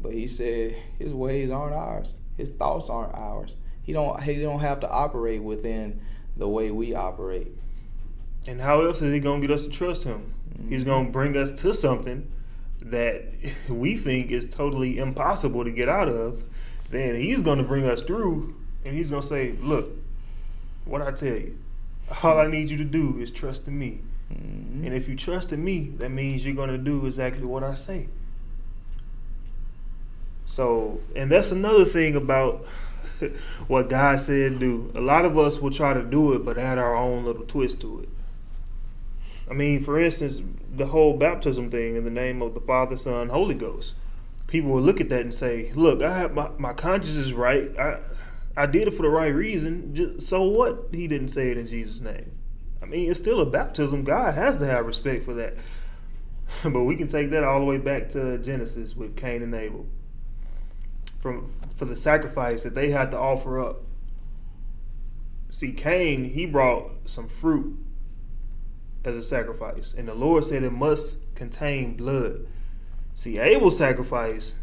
But 0.00 0.12
he 0.12 0.26
said 0.26 0.76
his 0.98 1.12
ways 1.12 1.50
aren't 1.50 1.74
ours. 1.74 2.14
His 2.36 2.48
thoughts 2.48 2.88
aren't 2.88 3.14
ours. 3.14 3.54
He 3.82 3.92
don't 3.92 4.22
he 4.22 4.40
don't 4.40 4.60
have 4.60 4.80
to 4.80 4.90
operate 4.90 5.42
within 5.42 6.00
the 6.36 6.48
way 6.48 6.70
we 6.70 6.94
operate. 6.94 7.52
And 8.46 8.60
how 8.60 8.80
else 8.82 9.02
is 9.02 9.12
he 9.12 9.20
gonna 9.20 9.40
get 9.40 9.50
us 9.50 9.64
to 9.64 9.70
trust 9.70 10.04
him? 10.04 10.32
He's 10.68 10.84
Mhm. 10.84 10.86
gonna 10.86 11.10
bring 11.10 11.36
us 11.36 11.50
to 11.60 11.74
something 11.74 12.30
that 12.82 13.24
we 13.68 13.96
think 13.96 14.30
is 14.30 14.46
totally 14.46 14.98
impossible 14.98 15.64
to 15.64 15.70
get 15.70 15.88
out 15.88 16.08
of. 16.08 16.42
Then 16.90 17.16
he's 17.16 17.42
gonna 17.42 17.64
bring 17.64 17.84
us 17.84 18.02
through, 18.02 18.54
and 18.84 18.96
he's 18.96 19.10
gonna 19.10 19.22
say, 19.22 19.54
"Look, 19.60 19.90
what 20.84 21.02
I 21.02 21.10
tell 21.10 21.36
you, 21.36 21.58
all 22.22 22.38
I 22.38 22.46
need 22.46 22.70
you 22.70 22.76
to 22.78 22.84
do 22.84 23.18
is 23.20 23.30
trust 23.30 23.66
in 23.68 23.78
me. 23.78 24.00
Mhm. 24.32 24.86
And 24.86 24.94
if 24.94 25.08
you 25.08 25.16
trust 25.16 25.52
in 25.52 25.62
me, 25.64 25.92
that 25.98 26.10
means 26.10 26.46
you're 26.46 26.54
gonna 26.54 26.78
do 26.78 27.04
exactly 27.06 27.44
what 27.44 27.62
I 27.62 27.74
say." 27.74 28.08
So, 30.46 31.00
and 31.14 31.30
that's 31.30 31.52
another 31.52 31.84
thing 31.84 32.16
about 32.16 32.66
what 33.68 33.90
God 33.90 34.18
said 34.18 34.58
do. 34.58 34.90
A 34.94 35.00
lot 35.00 35.24
of 35.24 35.36
us 35.38 35.60
will 35.60 35.70
try 35.70 35.92
to 35.92 36.02
do 36.02 36.32
it, 36.32 36.44
but 36.44 36.56
add 36.56 36.78
our 36.78 36.96
own 36.96 37.24
little 37.24 37.44
twist 37.44 37.80
to 37.82 38.00
it. 38.00 38.08
I 39.50 39.54
mean, 39.54 39.82
for 39.82 40.00
instance, 40.00 40.42
the 40.74 40.86
whole 40.86 41.16
baptism 41.16 41.70
thing 41.70 41.96
in 41.96 42.04
the 42.04 42.10
name 42.10 42.42
of 42.42 42.54
the 42.54 42.60
Father, 42.60 42.96
Son, 42.96 43.28
Holy 43.28 43.54
Ghost. 43.54 43.94
People 44.46 44.70
will 44.70 44.82
look 44.82 45.00
at 45.00 45.08
that 45.10 45.22
and 45.22 45.34
say, 45.34 45.72
"Look, 45.74 46.02
I 46.02 46.16
have 46.18 46.34
my, 46.34 46.50
my 46.58 46.72
conscience 46.72 47.16
is 47.16 47.32
right. 47.32 47.76
I 47.78 47.98
I 48.56 48.66
did 48.66 48.88
it 48.88 48.94
for 48.94 49.02
the 49.02 49.08
right 49.08 49.28
reason. 49.28 49.94
Just, 49.94 50.26
so 50.26 50.42
what? 50.42 50.88
He 50.90 51.06
didn't 51.06 51.28
say 51.28 51.50
it 51.50 51.58
in 51.58 51.66
Jesus' 51.66 52.00
name. 52.00 52.32
I 52.82 52.86
mean, 52.86 53.10
it's 53.10 53.20
still 53.20 53.40
a 53.40 53.46
baptism. 53.46 54.02
God 54.04 54.34
has 54.34 54.56
to 54.56 54.66
have 54.66 54.84
respect 54.84 55.24
for 55.24 55.34
that. 55.34 55.54
but 56.64 56.82
we 56.82 56.96
can 56.96 57.06
take 57.06 57.30
that 57.30 57.44
all 57.44 57.60
the 57.60 57.66
way 57.66 57.78
back 57.78 58.08
to 58.10 58.38
Genesis 58.38 58.96
with 58.96 59.16
Cain 59.16 59.42
and 59.42 59.54
Abel. 59.54 59.86
From 61.20 61.52
for 61.76 61.84
the 61.84 61.94
sacrifice 61.94 62.64
that 62.64 62.74
they 62.74 62.90
had 62.90 63.10
to 63.12 63.18
offer 63.18 63.60
up. 63.60 63.82
See, 65.50 65.72
Cain 65.72 66.24
he 66.30 66.46
brought 66.46 67.08
some 67.08 67.28
fruit 67.28 67.76
as 69.04 69.14
a 69.14 69.22
sacrifice, 69.22 69.94
and 69.96 70.08
the 70.08 70.14
Lord 70.14 70.44
said 70.44 70.62
it 70.62 70.72
must 70.72 71.16
contain 71.34 71.96
blood. 71.96 72.46
See, 73.14 73.38
Abel's 73.38 73.78
sacrifice, 73.78 74.54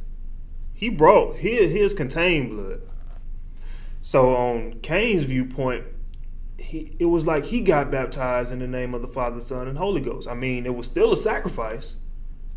he 0.73 0.89
brought 0.89 1.37
his 1.37 1.71
his 1.71 1.93
contained 1.93 2.49
blood. 2.51 2.81
So 4.01 4.35
on 4.35 4.79
Cain's 4.81 5.23
viewpoint, 5.23 5.85
he 6.57 6.95
it 6.99 7.05
was 7.05 7.25
like 7.25 7.45
he 7.45 7.61
got 7.61 7.91
baptized 7.91 8.51
in 8.51 8.59
the 8.59 8.67
name 8.67 8.93
of 8.93 9.01
the 9.01 9.07
Father, 9.07 9.41
Son, 9.41 9.67
and 9.67 9.77
Holy 9.77 10.01
Ghost. 10.01 10.27
I 10.27 10.33
mean, 10.33 10.65
it 10.65 10.75
was 10.75 10.85
still 10.85 11.11
a 11.11 11.17
sacrifice, 11.17 11.97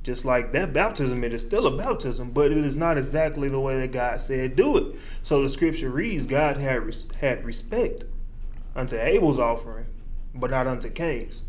just 0.02 0.24
like 0.24 0.52
that 0.52 0.72
baptism. 0.72 1.24
It 1.24 1.32
is 1.32 1.42
still 1.42 1.66
a 1.66 1.76
baptism, 1.76 2.32
but 2.32 2.52
it 2.52 2.59
is 2.59 2.76
not 2.76 2.98
exactly 2.98 3.48
the 3.48 3.60
way 3.60 3.80
that 3.80 3.92
God 3.92 4.20
said 4.20 4.56
do 4.56 4.76
it. 4.76 4.96
So 5.22 5.42
the 5.42 5.48
Scripture 5.48 5.90
reads, 5.90 6.26
God 6.26 6.59
had 6.59 6.82
had 7.20 7.44
respect 7.44 8.05
unto 8.76 8.96
Abel's 8.96 9.38
offering, 9.38 9.86
but 10.34 10.50
not 10.50 10.66
unto 10.66 10.90
Cain's. 10.90 11.44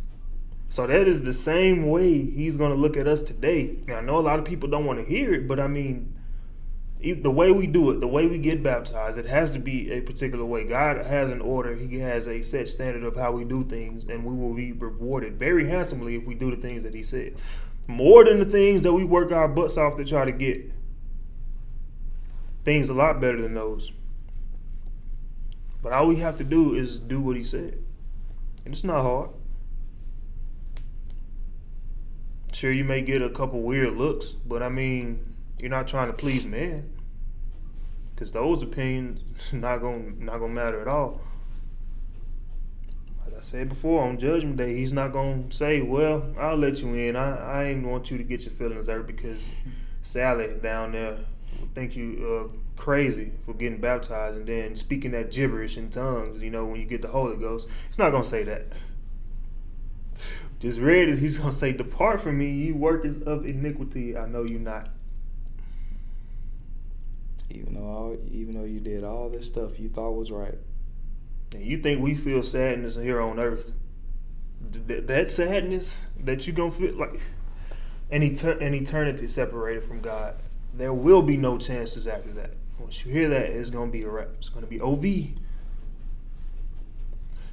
So 0.70 0.86
that 0.86 1.08
is 1.08 1.24
the 1.24 1.34
same 1.34 1.88
way 1.88 2.14
He's 2.26 2.56
going 2.56 2.72
to 2.72 2.80
look 2.80 2.96
at 2.96 3.08
us 3.08 3.22
today. 3.22 3.78
And 3.88 3.98
I 3.98 4.02
know 4.02 4.18
a 4.18 4.22
lot 4.22 4.40
of 4.40 4.46
people 4.46 4.70
don't 4.70 4.86
want 4.86 5.00
to 5.00 5.06
hear 5.06 5.34
it, 5.34 5.48
but 5.48 5.60
I 5.60 5.68
mean, 5.68 6.14
the 7.02 7.32
way 7.32 7.52
we 7.52 7.66
do 7.66 7.92
it, 7.92 8.02
the 8.02 8.08
way 8.08 8.28
we 8.28 8.38
get 8.38 8.62
baptized, 8.62 9.18
it 9.18 9.26
has 9.26 9.52
to 9.52 9.60
be 9.60 9.92
a 9.92 10.02
particular 10.02 10.46
way. 10.46 10.66
God 10.66 11.06
has 11.06 11.32
an 11.32 11.42
order. 11.42 11.74
He 11.76 12.00
has 12.00 12.28
a 12.28 12.42
set 12.42 12.68
standard 12.68 13.04
of 13.04 13.16
how 13.16 13.32
we 13.32 13.46
do 13.46 13.64
things, 13.64 14.04
and 14.04 14.24
we 14.24 14.34
will 14.34 14.54
be 14.54 14.74
rewarded 14.74 15.40
very 15.40 15.68
handsomely 15.68 16.16
if 16.16 16.26
we 16.26 16.36
do 16.36 16.52
the 16.52 16.58
things 16.62 16.84
that 16.84 16.94
He 16.94 17.04
said. 17.04 17.36
More 17.88 18.24
than 18.24 18.40
the 18.40 18.46
things 18.46 18.84
that 18.84 18.94
we 18.94 19.04
work 19.04 19.32
our 19.32 19.48
butts 19.48 19.78
off 19.78 19.98
to 19.98 20.06
try 20.06 20.26
to 20.26 20.32
get. 20.32 20.72
Things 22.64 22.90
a 22.90 22.94
lot 22.94 23.20
better 23.20 23.42
than 23.42 23.56
those. 23.56 23.92
But 25.82 25.94
all 25.94 26.06
we 26.06 26.18
have 26.18 26.38
to 26.38 26.44
do 26.44 26.76
is 26.76 27.00
do 27.00 27.22
what 27.22 27.38
He 27.38 27.44
said. 27.44 27.82
And 28.66 28.74
it's 28.74 28.84
not 28.84 29.02
hard. 29.02 29.30
Sure, 32.60 32.74
you 32.74 32.84
may 32.84 33.02
get 33.02 33.22
a 33.22 33.30
couple 33.30 33.62
weird 33.62 33.96
looks, 33.96 34.32
but 34.32 34.62
I 34.62 34.68
mean, 34.68 35.34
you're 35.60 35.70
not 35.70 35.88
trying 35.88 36.08
to 36.08 36.14
please 36.14 36.46
men, 36.46 36.92
because 38.14 38.34
those 38.34 38.62
opinions 38.62 39.22
not 39.54 39.78
gonna 39.78 40.12
not 40.20 40.40
gonna 40.40 40.52
matter 40.52 40.82
at 40.82 40.90
all. 40.90 41.22
Like 43.24 43.38
I 43.38 43.40
said 43.40 43.70
before, 43.70 44.04
on 44.04 44.20
Judgment 44.20 44.58
Day, 44.58 44.76
he's 44.76 44.92
not 44.92 45.14
gonna 45.14 45.50
say, 45.54 45.82
"Well, 45.82 46.34
I'll 46.38 46.58
let 46.58 46.82
you 46.82 46.94
in. 46.96 47.16
I 47.16 47.38
I 47.38 47.64
ain't 47.68 47.88
want 47.88 48.12
you 48.12 48.18
to 48.18 48.26
get 48.26 48.42
your 48.42 48.52
feelings 48.52 48.88
hurt 48.88 49.08
because 49.08 49.42
Sally 50.02 50.54
down 50.62 50.92
there 50.92 51.20
think 51.74 51.96
you 51.96 52.52
uh, 52.52 52.58
crazy 52.76 53.32
for 53.46 53.54
getting 53.54 53.80
baptized 53.80 54.36
and 54.36 54.46
then 54.46 54.76
speaking 54.76 55.12
that 55.12 55.32
gibberish 55.32 55.78
in 55.78 55.92
tongues. 55.92 56.42
You 56.42 56.50
know, 56.50 56.66
when 56.66 56.82
you 56.82 56.88
get 56.88 57.02
the 57.02 57.08
Holy 57.08 57.38
Ghost, 57.38 57.70
it's 57.88 57.98
not 57.98 58.10
gonna 58.10 58.26
say 58.26 58.44
that." 58.44 58.68
Just 60.60 60.80
read 60.80 61.08
it. 61.10 61.20
He's 61.20 61.38
gonna 61.38 61.54
say, 61.54 61.72
"Depart 61.72 62.22
from 62.22 62.38
me, 62.38 62.52
you 62.52 62.76
workers 62.76 63.22
of 63.22 63.46
iniquity. 63.46 64.18
I 64.18 64.28
know 64.28 64.44
you 64.44 64.60
not." 64.60 64.90
Even 67.50 67.76
though 67.76 67.88
all, 67.88 68.18
even 68.32 68.56
though 68.56 68.66
you 68.66 68.80
did 68.80 69.04
all 69.04 69.30
this 69.30 69.48
stuff 69.48 69.80
you 69.80 69.90
thought 69.90 70.12
was 70.12 70.32
right. 70.32 70.58
And 71.52 71.66
you 71.66 71.78
think 71.78 72.02
we 72.02 72.14
feel 72.14 72.44
sadness 72.44 72.96
here 72.96 73.22
on 73.22 73.40
earth? 73.40 73.72
Th- 74.88 75.06
that 75.08 75.32
sadness 75.32 75.96
that 76.20 76.46
you 76.46 76.54
gonna 76.54 76.72
feel 76.72 76.94
like 76.96 77.20
an, 78.12 78.22
etern- 78.22 78.62
an 78.62 78.74
eternity 78.74 79.28
separated 79.28 79.84
from 79.84 80.02
God. 80.02 80.36
There 80.74 80.94
will 80.94 81.22
be 81.22 81.38
no 81.38 81.58
chances 81.58 82.06
after 82.08 82.32
that. 82.34 82.54
Once 82.78 83.06
you 83.06 83.12
hear 83.12 83.30
that, 83.30 83.48
it's 83.48 83.70
gonna 83.70 83.92
be 83.92 84.04
a 84.04 84.10
wrap. 84.10 84.30
It's 84.38 84.50
gonna 84.50 84.68
be 84.68 84.80
OV. 84.80 85.30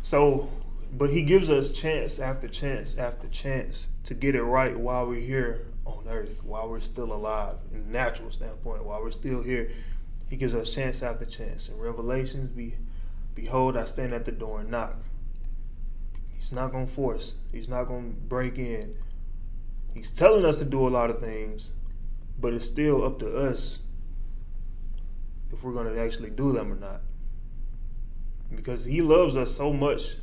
So, 0.02 0.50
but 0.92 1.10
He 1.10 1.22
gives 1.22 1.50
us 1.50 1.70
chance 1.70 2.18
after 2.18 2.48
chance 2.48 2.96
after 2.96 3.28
chance 3.28 3.88
to 4.04 4.14
get 4.14 4.34
it 4.34 4.42
right 4.42 4.78
while 4.78 5.06
we're 5.06 5.20
here 5.20 5.66
on 5.84 6.06
earth, 6.08 6.42
while 6.44 6.68
we're 6.68 6.80
still 6.80 7.12
alive, 7.12 7.56
in 7.72 7.90
natural 7.90 8.30
standpoint, 8.30 8.84
while 8.84 9.00
we're 9.00 9.10
still 9.10 9.42
here. 9.42 9.70
He 10.28 10.36
gives 10.36 10.54
us 10.54 10.74
chance 10.74 11.02
after 11.02 11.24
chance. 11.24 11.68
In 11.68 11.78
Revelations, 11.78 12.54
we 12.54 12.74
behold, 13.34 13.76
I 13.76 13.84
stand 13.84 14.12
at 14.12 14.24
the 14.24 14.32
door 14.32 14.60
and 14.60 14.70
knock. 14.70 14.96
He's 16.34 16.52
not 16.52 16.72
gonna 16.72 16.86
force. 16.86 17.34
He's 17.52 17.68
not 17.68 17.84
gonna 17.84 18.08
break 18.08 18.58
in. 18.58 18.96
He's 19.94 20.10
telling 20.10 20.44
us 20.44 20.58
to 20.58 20.64
do 20.64 20.86
a 20.86 20.90
lot 20.90 21.08
of 21.08 21.20
things, 21.20 21.70
but 22.38 22.52
it's 22.52 22.66
still 22.66 23.04
up 23.04 23.18
to 23.20 23.36
us 23.36 23.80
if 25.52 25.62
we're 25.62 25.72
going 25.72 25.92
to 25.92 26.00
actually 26.00 26.30
do 26.30 26.52
them 26.52 26.72
or 26.72 26.76
not. 26.76 27.00
Because 28.54 28.84
he 28.84 29.00
loves 29.00 29.36
us 29.36 29.56
so 29.56 29.72
much 29.72 30.16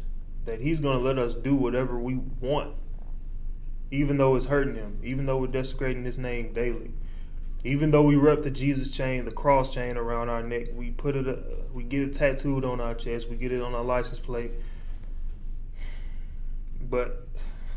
that 0.46 0.62
he's 0.62 0.80
going 0.80 0.98
to 0.98 1.04
let 1.04 1.18
us 1.18 1.34
do 1.34 1.56
whatever 1.56 1.98
we 1.98 2.16
want, 2.16 2.74
even 3.92 4.18
though 4.18 4.36
it's 4.36 4.46
hurting 4.46 4.76
him, 4.76 5.00
even 5.04 5.26
though 5.26 5.38
we're 5.38 5.48
desecrating 5.48 6.04
his 6.04 6.18
name 6.18 6.54
daily. 6.54 6.92
Even 7.66 7.92
though 7.92 8.04
we 8.04 8.16
rep 8.18 8.42
the 8.42 8.52
Jesus 8.52 8.92
chain, 8.92 9.24
the 9.24 9.32
cross 9.32 9.74
chain 9.74 9.96
around 9.96 10.28
our 10.28 10.44
neck, 10.44 10.68
we 10.76 10.92
put 10.92 11.16
it, 11.16 11.28
uh, 11.28 11.36
we 11.74 11.84
get 11.84 12.02
it 12.02 12.14
tattooed 12.14 12.66
on 12.66 12.82
our 12.82 12.94
chest, 12.94 13.30
we 13.30 13.38
get 13.38 13.54
it 13.54 13.62
on 13.62 13.74
our 13.74 13.84
license 13.84 14.20
plate. 14.20 14.52
But 16.82 17.26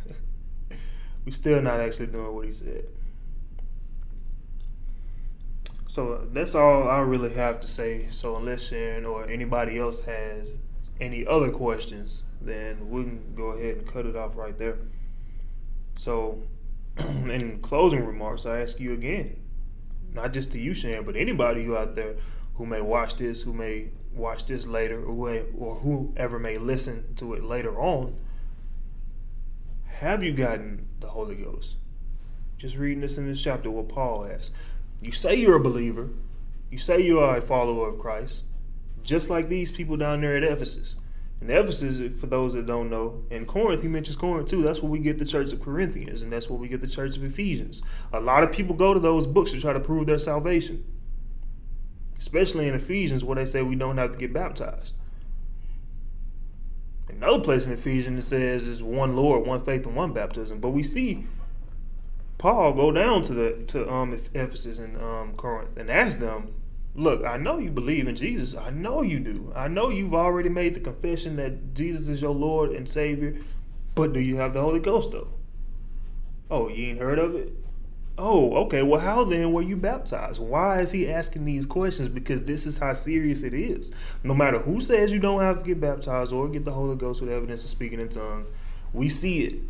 we 1.24 1.30
still 1.30 1.62
not 1.62 1.78
actually 1.78 2.06
doing 2.06 2.34
what 2.34 2.46
he 2.46 2.52
said. 2.52 2.86
So 5.88 6.26
that's 6.32 6.54
all 6.54 6.88
I 6.88 6.98
really 6.98 7.32
have 7.34 7.60
to 7.60 7.68
say. 7.68 8.08
So 8.10 8.36
unless 8.36 8.68
Sharon 8.68 9.06
or 9.06 9.24
anybody 9.30 9.78
else 9.78 10.00
has 10.00 10.48
any 11.00 11.26
other 11.26 11.50
questions, 11.50 12.22
then 12.40 12.90
we 12.90 13.02
can 13.02 13.34
go 13.34 13.48
ahead 13.48 13.76
and 13.76 13.86
cut 13.86 14.06
it 14.06 14.16
off 14.16 14.36
right 14.36 14.56
there. 14.56 14.78
So 15.96 16.42
in 16.98 17.60
closing 17.62 18.04
remarks, 18.04 18.46
I 18.46 18.60
ask 18.60 18.80
you 18.80 18.92
again, 18.92 19.36
not 20.12 20.32
just 20.32 20.52
to 20.52 20.60
you, 20.60 20.74
Sharon, 20.74 21.04
but 21.04 21.16
anybody 21.16 21.64
who 21.64 21.76
out 21.76 21.94
there 21.94 22.16
who 22.54 22.66
may 22.66 22.80
watch 22.80 23.16
this, 23.16 23.42
who 23.42 23.52
may 23.52 23.90
watch 24.14 24.46
this 24.46 24.66
later, 24.66 25.04
or, 25.04 25.42
or 25.58 25.76
whoever 25.76 26.38
may 26.38 26.56
listen 26.56 27.14
to 27.16 27.34
it 27.34 27.44
later 27.44 27.78
on, 27.78 28.16
have 29.84 30.22
you 30.22 30.32
gotten 30.32 30.88
the 31.00 31.08
Holy 31.08 31.34
Ghost? 31.34 31.76
Just 32.56 32.76
reading 32.76 33.02
this 33.02 33.18
in 33.18 33.28
this 33.28 33.42
chapter, 33.42 33.70
what 33.70 33.88
Paul 33.88 34.26
asks. 34.26 34.52
You 35.02 35.12
say 35.12 35.34
you're 35.34 35.56
a 35.56 35.60
believer, 35.60 36.08
you 36.70 36.78
say 36.78 37.00
you 37.00 37.20
are 37.20 37.36
a 37.36 37.42
follower 37.42 37.90
of 37.90 37.98
Christ, 37.98 38.44
just 39.06 39.30
like 39.30 39.48
these 39.48 39.70
people 39.70 39.96
down 39.96 40.20
there 40.20 40.36
at 40.36 40.44
Ephesus. 40.44 40.96
And 41.40 41.50
Ephesus, 41.50 42.18
for 42.18 42.26
those 42.26 42.54
that 42.54 42.66
don't 42.66 42.90
know, 42.90 43.22
in 43.30 43.44
Corinth, 43.46 43.82
he 43.82 43.88
mentions 43.88 44.16
Corinth 44.16 44.48
too. 44.48 44.62
That's 44.62 44.80
where 44.80 44.90
we 44.90 44.98
get 44.98 45.18
the 45.18 45.24
church 45.24 45.52
of 45.52 45.62
Corinthians, 45.62 46.22
and 46.22 46.32
that's 46.32 46.48
where 46.48 46.58
we 46.58 46.68
get 46.68 46.80
the 46.80 46.86
church 46.86 47.16
of 47.16 47.24
Ephesians. 47.24 47.82
A 48.12 48.20
lot 48.20 48.42
of 48.42 48.52
people 48.52 48.74
go 48.74 48.94
to 48.94 49.00
those 49.00 49.26
books 49.26 49.52
to 49.52 49.60
try 49.60 49.72
to 49.72 49.80
prove 49.80 50.06
their 50.06 50.18
salvation, 50.18 50.84
especially 52.18 52.68
in 52.68 52.74
Ephesians, 52.74 53.22
where 53.22 53.36
they 53.36 53.44
say 53.44 53.62
we 53.62 53.76
don't 53.76 53.98
have 53.98 54.12
to 54.12 54.18
get 54.18 54.32
baptized. 54.32 54.94
Another 57.08 57.40
place 57.40 57.66
in 57.66 57.72
Ephesians 57.72 58.24
it 58.24 58.28
says 58.28 58.66
is 58.66 58.82
one 58.82 59.14
Lord, 59.14 59.46
one 59.46 59.64
faith, 59.64 59.86
and 59.86 59.94
one 59.94 60.12
baptism. 60.12 60.58
But 60.58 60.70
we 60.70 60.82
see 60.82 61.26
Paul 62.38 62.72
go 62.72 62.92
down 62.92 63.22
to 63.24 63.34
the 63.34 63.64
to 63.68 63.90
um 63.90 64.18
Ephesus 64.34 64.78
and 64.78 65.00
um 65.00 65.34
Corinth 65.36 65.76
and 65.76 65.90
ask 65.90 66.18
them, 66.18 66.52
"Look, 66.96 67.24
I 67.24 67.36
know 67.36 67.58
you 67.58 67.70
believe 67.70 68.08
in 68.08 68.16
Jesus. 68.16 68.58
I 68.58 68.70
know 68.70 69.02
you 69.02 69.20
do. 69.20 69.52
I 69.54 69.68
know 69.68 69.90
you've 69.90 70.14
already 70.14 70.48
made 70.48 70.74
the 70.74 70.80
confession 70.80 71.36
that 71.36 71.74
Jesus 71.74 72.08
is 72.08 72.20
your 72.22 72.34
Lord 72.34 72.70
and 72.70 72.88
Savior. 72.88 73.36
But 73.94 74.12
do 74.12 74.20
you 74.20 74.36
have 74.36 74.54
the 74.54 74.62
Holy 74.62 74.80
Ghost 74.80 75.12
though? 75.12 75.28
Oh, 76.50 76.68
you 76.68 76.88
ain't 76.88 77.00
heard 77.00 77.18
of 77.18 77.34
it? 77.34 77.52
Oh, 78.18 78.54
okay. 78.64 78.82
Well, 78.82 79.00
how 79.00 79.24
then 79.24 79.52
were 79.52 79.62
you 79.62 79.76
baptized? 79.76 80.40
Why 80.40 80.80
is 80.80 80.90
he 80.90 81.08
asking 81.08 81.44
these 81.44 81.66
questions? 81.66 82.08
Because 82.08 82.44
this 82.44 82.66
is 82.66 82.78
how 82.78 82.94
serious 82.94 83.42
it 83.42 83.52
is. 83.52 83.90
No 84.22 84.32
matter 84.32 84.58
who 84.58 84.80
says 84.80 85.12
you 85.12 85.18
don't 85.18 85.40
have 85.40 85.58
to 85.58 85.64
get 85.64 85.80
baptized 85.80 86.32
or 86.32 86.48
get 86.48 86.64
the 86.64 86.72
Holy 86.72 86.96
Ghost 86.96 87.20
with 87.20 87.30
evidence 87.30 87.64
of 87.64 87.70
speaking 87.70 88.00
in 88.00 88.08
tongues, 88.08 88.48
we 88.94 89.10
see 89.10 89.44
it 89.44 89.60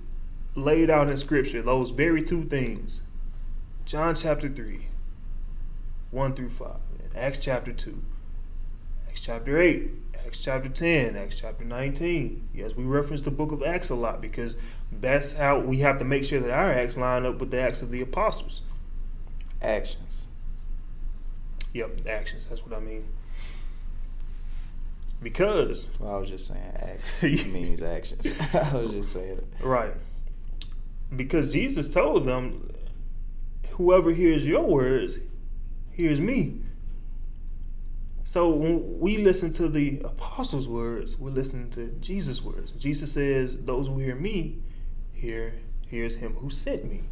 laid 0.55 0.91
out 0.91 1.09
in 1.09 1.17
Scripture, 1.17 1.61
those 1.61 1.91
very 1.91 2.23
two 2.23 2.45
things. 2.45 3.03
John 3.85 4.15
chapter 4.15 4.49
3, 4.49 4.87
1 6.11 6.35
through 6.35 6.51
5, 6.51 6.77
Acts 7.17 7.39
chapter 7.39 7.73
2, 7.73 8.03
Acts 9.09 9.23
chapter 9.23 9.59
8, 9.59 9.91
Acts 10.27 10.43
chapter 10.43 10.69
10, 10.69 11.17
Acts 11.17 11.41
chapter 11.41 11.65
19. 11.65 12.49
Yes, 12.53 12.75
we 12.75 12.85
reference 12.85 13.23
the 13.23 13.31
book 13.31 13.53
of 13.53 13.63
Acts 13.63 13.89
a 13.89 13.95
lot 13.95 14.21
because 14.21 14.57
that's 14.93 15.33
how 15.33 15.59
we 15.59 15.79
have 15.79 15.99
to 15.99 16.05
make 16.05 16.25
sure 16.25 16.41
that 16.41 16.51
our 16.51 16.71
acts 16.73 16.97
line 16.97 17.25
up 17.25 17.39
with 17.39 17.51
the 17.51 17.59
acts 17.59 17.81
of 17.81 17.91
the 17.91 18.03
apostles. 18.03 18.61
Actions. 19.63 20.27
Yep, 21.73 22.07
actions. 22.07 22.47
That's 22.49 22.65
what 22.67 22.77
I 22.77 22.81
mean. 22.81 23.07
Because. 25.23 25.87
Well, 25.99 26.15
I 26.15 26.19
was 26.19 26.29
just 26.29 26.47
saying 26.47 26.63
acts 26.75 27.23
means 27.47 27.81
actions. 27.81 28.35
I 28.53 28.75
was 28.75 28.91
just 28.91 29.13
saying 29.13 29.39
it. 29.39 29.47
Right. 29.65 29.95
Because 31.15 31.53
Jesus 31.53 31.89
told 31.89 32.27
them, 32.27 32.71
whoever 33.71 34.11
hears 34.11 34.47
your 34.47 34.67
words 34.67 35.19
hears 35.93 36.21
me. 36.21 36.61
So 38.27 38.51
when 38.51 38.99
we 38.99 39.19
listen 39.19 39.53
to 39.53 39.69
the 39.69 40.01
apostles' 40.01 40.67
words, 40.67 41.17
we're 41.17 41.31
listening 41.31 41.71
to 41.71 41.87
Jesus' 42.01 42.43
words. 42.43 42.73
Jesus 42.73 43.13
says, 43.13 43.57
"Those 43.57 43.87
who 43.87 43.99
hear 43.99 44.17
me, 44.17 44.65
hear 45.13 45.55
hears 45.87 46.17
him 46.17 46.35
who 46.35 46.51
sent 46.51 46.85
me." 46.85 47.05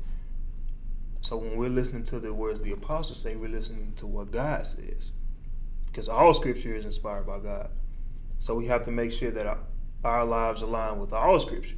So 1.20 1.36
when 1.36 1.56
we're 1.56 1.68
listening 1.70 2.02
to 2.04 2.18
the 2.18 2.34
words 2.34 2.62
the 2.62 2.72
apostles 2.72 3.20
say, 3.20 3.36
we're 3.36 3.48
listening 3.48 3.92
to 3.94 4.08
what 4.08 4.32
God 4.32 4.66
says, 4.66 5.12
because 5.86 6.08
all 6.08 6.34
Scripture 6.34 6.74
is 6.74 6.84
inspired 6.84 7.28
by 7.28 7.38
God. 7.38 7.70
So 8.40 8.56
we 8.56 8.66
have 8.66 8.84
to 8.86 8.90
make 8.90 9.12
sure 9.12 9.30
that 9.30 9.46
our, 9.46 9.58
our 10.02 10.24
lives 10.24 10.62
align 10.62 10.98
with 10.98 11.12
all 11.12 11.38
Scripture, 11.38 11.76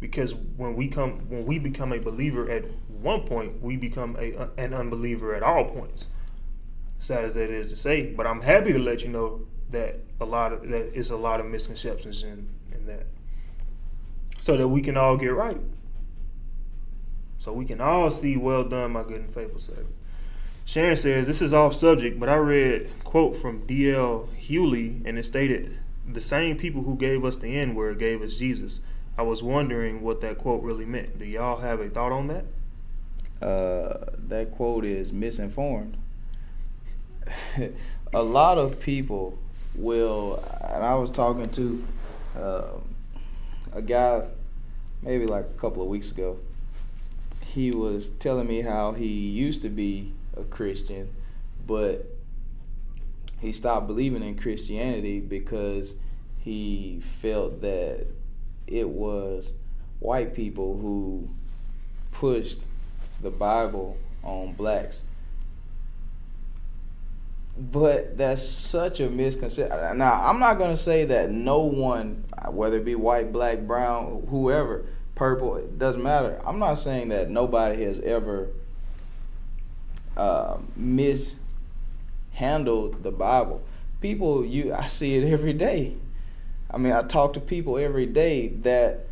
because 0.00 0.34
when 0.34 0.76
we 0.76 0.88
come, 0.88 1.28
when 1.28 1.44
we 1.44 1.58
become 1.58 1.92
a 1.92 2.00
believer 2.00 2.50
at 2.50 2.64
one 2.88 3.26
point, 3.26 3.60
we 3.60 3.76
become 3.76 4.16
a, 4.18 4.48
an 4.56 4.72
unbeliever 4.72 5.34
at 5.34 5.42
all 5.42 5.66
points 5.66 6.08
sad 6.98 7.24
as 7.24 7.34
that 7.34 7.50
is 7.50 7.70
to 7.70 7.76
say. 7.76 8.12
But 8.12 8.26
I'm 8.26 8.42
happy 8.42 8.72
to 8.72 8.78
let 8.78 9.02
you 9.02 9.08
know 9.08 9.42
that 9.70 10.00
a 10.20 10.24
lot 10.24 10.52
of 10.52 10.68
that 10.68 10.94
is 10.94 11.10
a 11.10 11.16
lot 11.16 11.40
of 11.40 11.46
misconceptions 11.46 12.22
in, 12.22 12.48
in 12.72 12.86
that. 12.86 13.06
So 14.40 14.56
that 14.56 14.68
we 14.68 14.82
can 14.82 14.96
all 14.96 15.16
get 15.16 15.28
right. 15.28 15.60
So 17.38 17.52
we 17.52 17.64
can 17.64 17.80
all 17.80 18.10
see, 18.10 18.36
well 18.36 18.64
done, 18.64 18.92
my 18.92 19.02
good 19.02 19.18
and 19.18 19.32
faithful 19.32 19.60
servant. 19.60 19.94
Sharon 20.64 20.96
says, 20.96 21.26
this 21.26 21.40
is 21.40 21.54
off 21.54 21.74
subject, 21.74 22.20
but 22.20 22.28
I 22.28 22.34
read 22.34 22.90
quote 23.04 23.40
from 23.40 23.66
D.L. 23.66 24.28
Hughley, 24.38 25.02
and 25.06 25.18
it 25.18 25.24
stated, 25.24 25.78
the 26.06 26.20
same 26.20 26.56
people 26.56 26.82
who 26.82 26.96
gave 26.96 27.24
us 27.24 27.36
the 27.36 27.58
N 27.58 27.74
word 27.74 27.98
gave 27.98 28.22
us 28.22 28.36
Jesus. 28.36 28.80
I 29.16 29.22
was 29.22 29.42
wondering 29.42 30.02
what 30.02 30.20
that 30.20 30.38
quote 30.38 30.62
really 30.62 30.84
meant. 30.84 31.18
Do 31.18 31.24
y'all 31.24 31.60
have 31.60 31.80
a 31.80 31.88
thought 31.88 32.12
on 32.12 32.28
that? 32.28 32.44
Uh, 33.40 34.10
that 34.28 34.52
quote 34.52 34.84
is 34.84 35.12
misinformed. 35.12 35.96
a 38.14 38.22
lot 38.22 38.58
of 38.58 38.80
people 38.80 39.38
will, 39.74 40.42
and 40.62 40.84
I 40.84 40.94
was 40.94 41.10
talking 41.10 41.48
to 41.50 41.84
um, 42.36 42.94
a 43.72 43.82
guy 43.82 44.24
maybe 45.02 45.26
like 45.26 45.44
a 45.44 45.60
couple 45.60 45.82
of 45.82 45.88
weeks 45.88 46.10
ago. 46.10 46.38
He 47.40 47.70
was 47.70 48.10
telling 48.10 48.46
me 48.46 48.60
how 48.60 48.92
he 48.92 49.06
used 49.06 49.62
to 49.62 49.68
be 49.68 50.12
a 50.36 50.42
Christian, 50.44 51.08
but 51.66 52.06
he 53.40 53.52
stopped 53.52 53.86
believing 53.86 54.22
in 54.22 54.36
Christianity 54.36 55.20
because 55.20 55.96
he 56.40 57.02
felt 57.20 57.60
that 57.62 58.06
it 58.66 58.88
was 58.88 59.52
white 60.00 60.34
people 60.34 60.78
who 60.78 61.28
pushed 62.12 62.60
the 63.20 63.30
Bible 63.30 63.96
on 64.22 64.52
blacks 64.52 65.04
but 67.58 68.16
that's 68.16 68.42
such 68.42 69.00
a 69.00 69.10
misconception. 69.10 69.98
Now, 69.98 70.24
I'm 70.24 70.38
not 70.38 70.58
going 70.58 70.70
to 70.70 70.76
say 70.76 71.04
that 71.06 71.30
no 71.30 71.60
one, 71.60 72.24
whether 72.48 72.76
it 72.76 72.84
be 72.84 72.94
white, 72.94 73.32
black, 73.32 73.60
brown, 73.60 74.26
whoever, 74.30 74.86
purple, 75.16 75.56
it 75.56 75.78
doesn't 75.78 76.02
matter. 76.02 76.40
I'm 76.44 76.60
not 76.60 76.74
saying 76.74 77.08
that 77.08 77.30
nobody 77.30 77.84
has 77.84 77.98
ever 78.00 78.50
uh, 80.16 80.58
mis 80.76 81.36
handle 82.32 82.90
the 82.90 83.10
Bible. 83.10 83.62
People, 84.00 84.44
you, 84.44 84.72
I 84.72 84.86
see 84.86 85.16
it 85.16 85.24
every 85.32 85.52
day. 85.52 85.96
I 86.70 86.78
mean, 86.78 86.92
I 86.92 87.02
talk 87.02 87.32
to 87.32 87.40
people 87.40 87.76
every 87.76 88.06
day 88.06 88.48
that 88.48 89.06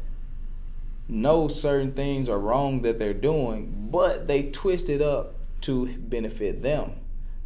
know 1.08 1.48
certain 1.48 1.92
things 1.92 2.28
are 2.28 2.38
wrong 2.38 2.82
that 2.82 2.98
they're 2.98 3.14
doing, 3.14 3.88
but 3.90 4.28
they 4.28 4.50
twist 4.50 4.88
it 4.88 5.02
up 5.02 5.34
to 5.62 5.86
benefit 5.98 6.62
them. 6.62 6.92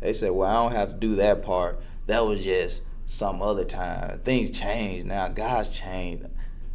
They 0.01 0.13
said, 0.13 0.33
"Well, 0.33 0.49
I 0.49 0.55
don't 0.55 0.79
have 0.79 0.91
to 0.91 0.97
do 0.97 1.17
that 1.17 1.43
part. 1.43 1.81
That 2.07 2.27
was 2.27 2.43
just 2.43 2.83
some 3.07 3.43
other 3.43 3.65
time. 3.65 4.21
Things 4.25 4.51
changed 4.59 5.07
now. 5.07 5.29
God's 5.29 5.69
changed." 5.69 6.27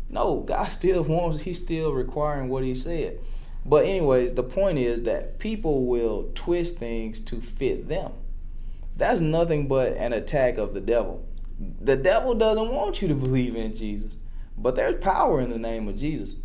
No, 0.10 0.42
God 0.42 0.68
still 0.68 1.04
wants. 1.04 1.42
He's 1.42 1.60
still 1.60 1.92
requiring 1.92 2.50
what 2.50 2.64
He 2.64 2.76
said. 2.76 3.20
But 3.66 3.86
anyways, 3.86 4.34
the 4.34 4.44
point 4.44 4.78
is 4.78 5.02
that 5.04 5.40
people 5.40 5.86
will 5.86 6.30
twist 6.36 6.78
things 6.78 7.20
to 7.22 7.42
fit 7.42 7.90
them. 7.90 8.12
That's 8.96 9.20
nothing 9.20 9.68
but 9.68 9.94
an 9.94 10.14
attack 10.14 10.58
of 10.58 10.74
the 10.74 10.82
devil. 10.82 11.26
The 11.82 11.96
devil 11.96 12.36
doesn't 12.36 12.72
want 12.72 13.02
you 13.02 13.08
to 13.08 13.16
believe 13.16 13.56
in 13.56 13.76
Jesus, 13.76 14.14
but 14.58 14.76
there's 14.76 15.04
power 15.04 15.42
in 15.42 15.50
the 15.50 15.58
name 15.58 15.88
of 15.88 15.98
Jesus. 15.98 16.36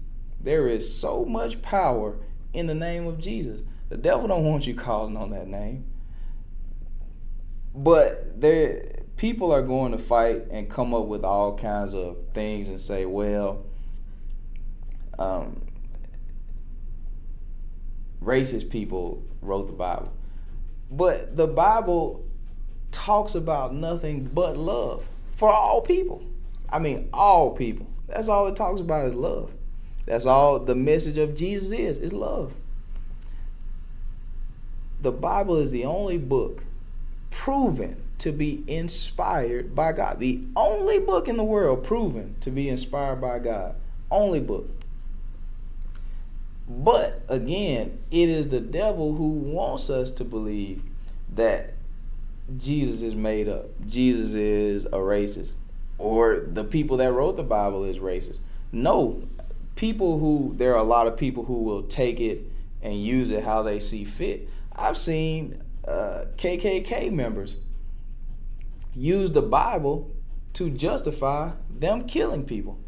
There 0.41 0.67
is 0.69 0.97
so 0.97 1.25
much 1.25 1.61
power 1.61 2.17
in 2.55 2.67
the 2.67 2.75
name 2.75 3.07
of 3.07 3.19
Jesus. 3.19 3.63
The 3.91 3.99
devil 3.99 4.27
don't 4.27 4.45
want 4.45 4.67
you 4.67 4.75
calling 4.75 5.17
on 5.17 5.31
that 5.31 5.49
name. 5.49 5.85
But 7.75 8.41
there 8.41 8.83
people 9.17 9.53
are 9.53 9.63
going 9.63 9.93
to 9.93 9.99
fight 9.99 10.47
and 10.51 10.71
come 10.71 10.95
up 10.95 11.05
with 11.05 11.25
all 11.25 11.57
kinds 11.57 11.95
of 11.95 12.17
things 12.33 12.69
and 12.69 12.81
say, 12.81 13.05
well, 13.05 13.67
um, 15.19 15.61
racist 18.23 18.71
people 18.71 19.23
wrote 19.43 19.67
the 19.67 19.75
Bible. 19.75 20.11
But 20.91 21.37
the 21.37 21.47
Bible 21.47 22.25
talks 22.91 23.35
about 23.35 23.75
nothing 23.75 24.25
but 24.25 24.57
love 24.57 25.07
for 25.37 25.51
all 25.51 25.83
people. 25.83 26.25
I 26.71 26.79
mean, 26.79 27.11
all 27.13 27.51
people. 27.51 27.87
That's 28.09 28.29
all 28.29 28.47
it 28.47 28.57
talks 28.57 28.81
about 28.81 29.07
is 29.07 29.15
love. 29.15 29.53
That's 30.07 30.27
all 30.27 30.59
the 30.59 30.75
message 30.75 31.19
of 31.19 31.37
Jesus 31.37 31.73
is, 31.73 31.99
is 31.99 32.13
love. 32.13 32.55
The 35.03 35.13
Bible 35.13 35.59
is 35.59 35.71
the 35.71 35.85
only 35.85 36.19
book 36.19 36.63
proven 37.31 38.03
to 38.19 38.33
be 38.33 38.63
inspired 38.67 39.75
by 39.75 39.93
God. 39.93 40.21
The 40.21 40.43
only 40.55 40.99
book 40.99 41.27
in 41.27 41.37
the 41.37 41.45
world 41.45 41.85
proven 41.85 42.37
to 42.41 42.51
be 42.51 42.69
inspired 42.69 43.21
by 43.21 43.39
God. 43.39 43.75
Only 44.11 44.41
book. 44.41 44.69
But 46.69 47.23
again, 47.29 47.99
it 48.11 48.29
is 48.29 48.49
the 48.49 48.61
devil 48.61 49.15
who 49.15 49.31
wants 49.31 49.91
us 49.91 50.11
to 50.13 50.25
believe 50.25 50.83
that 51.35 51.75
Jesus 52.59 53.03
is 53.03 53.15
made 53.15 53.49
up. 53.49 53.67
Jesus 53.89 54.35
is 54.35 54.85
a 54.87 54.99
racist. 54.99 55.55
Or 55.99 56.41
the 56.47 56.65
people 56.65 56.99
that 56.99 57.13
wrote 57.13 57.37
the 57.37 57.43
Bible 57.43 57.85
is 57.85 57.99
racist. 57.99 58.39
No. 58.73 59.23
People 59.77 60.19
who 60.19 60.55
there 60.57 60.75
are 60.75 60.79
a 60.79 60.85
lot 60.85 61.07
of 61.07 61.17
people 61.17 61.45
who 61.45 61.63
will 61.63 61.83
take 61.85 62.21
it 62.21 62.43
and 62.83 63.03
use 63.03 63.31
it 63.31 63.45
how 63.45 63.63
they 63.63 63.81
see 63.81 64.05
fit. 64.05 64.49
I've 64.75 64.97
seen 64.97 65.63
uh, 65.87 66.27
KKK 66.37 67.13
members 67.13 67.57
use 68.95 69.33
the 69.33 69.43
Bible 69.43 70.15
to 70.55 70.71
justify 70.71 71.53
them 71.71 72.07
killing 72.07 72.45
people. 72.45 72.79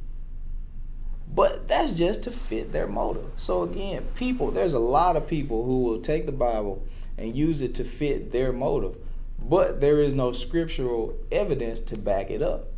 But 1.35 1.69
that's 1.69 1.93
just 1.93 2.25
to 2.25 2.31
fit 2.31 2.73
their 2.73 2.87
motive. 2.87 3.31
So 3.37 3.63
again, 3.63 4.07
people, 4.15 4.51
there's 4.51 4.75
a 4.75 4.79
lot 4.79 5.17
of 5.17 5.27
people 5.27 5.65
who 5.65 5.83
will 5.83 6.01
take 6.01 6.27
the 6.27 6.33
Bible 6.33 6.87
and 7.17 7.35
use 7.35 7.63
it 7.63 7.75
to 7.77 7.85
fit 7.85 8.33
their 8.33 8.53
motive, 8.53 8.97
but 9.39 9.81
there 9.81 10.01
is 10.01 10.15
no 10.15 10.33
scriptural 10.33 11.19
evidence 11.31 11.81
to 11.81 11.97
back 11.97 12.31
it 12.31 12.43
up. 12.43 12.69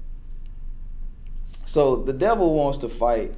So 1.64 1.96
the 1.96 2.12
devil 2.12 2.54
wants 2.54 2.78
to 2.78 2.88
fight 2.88 3.34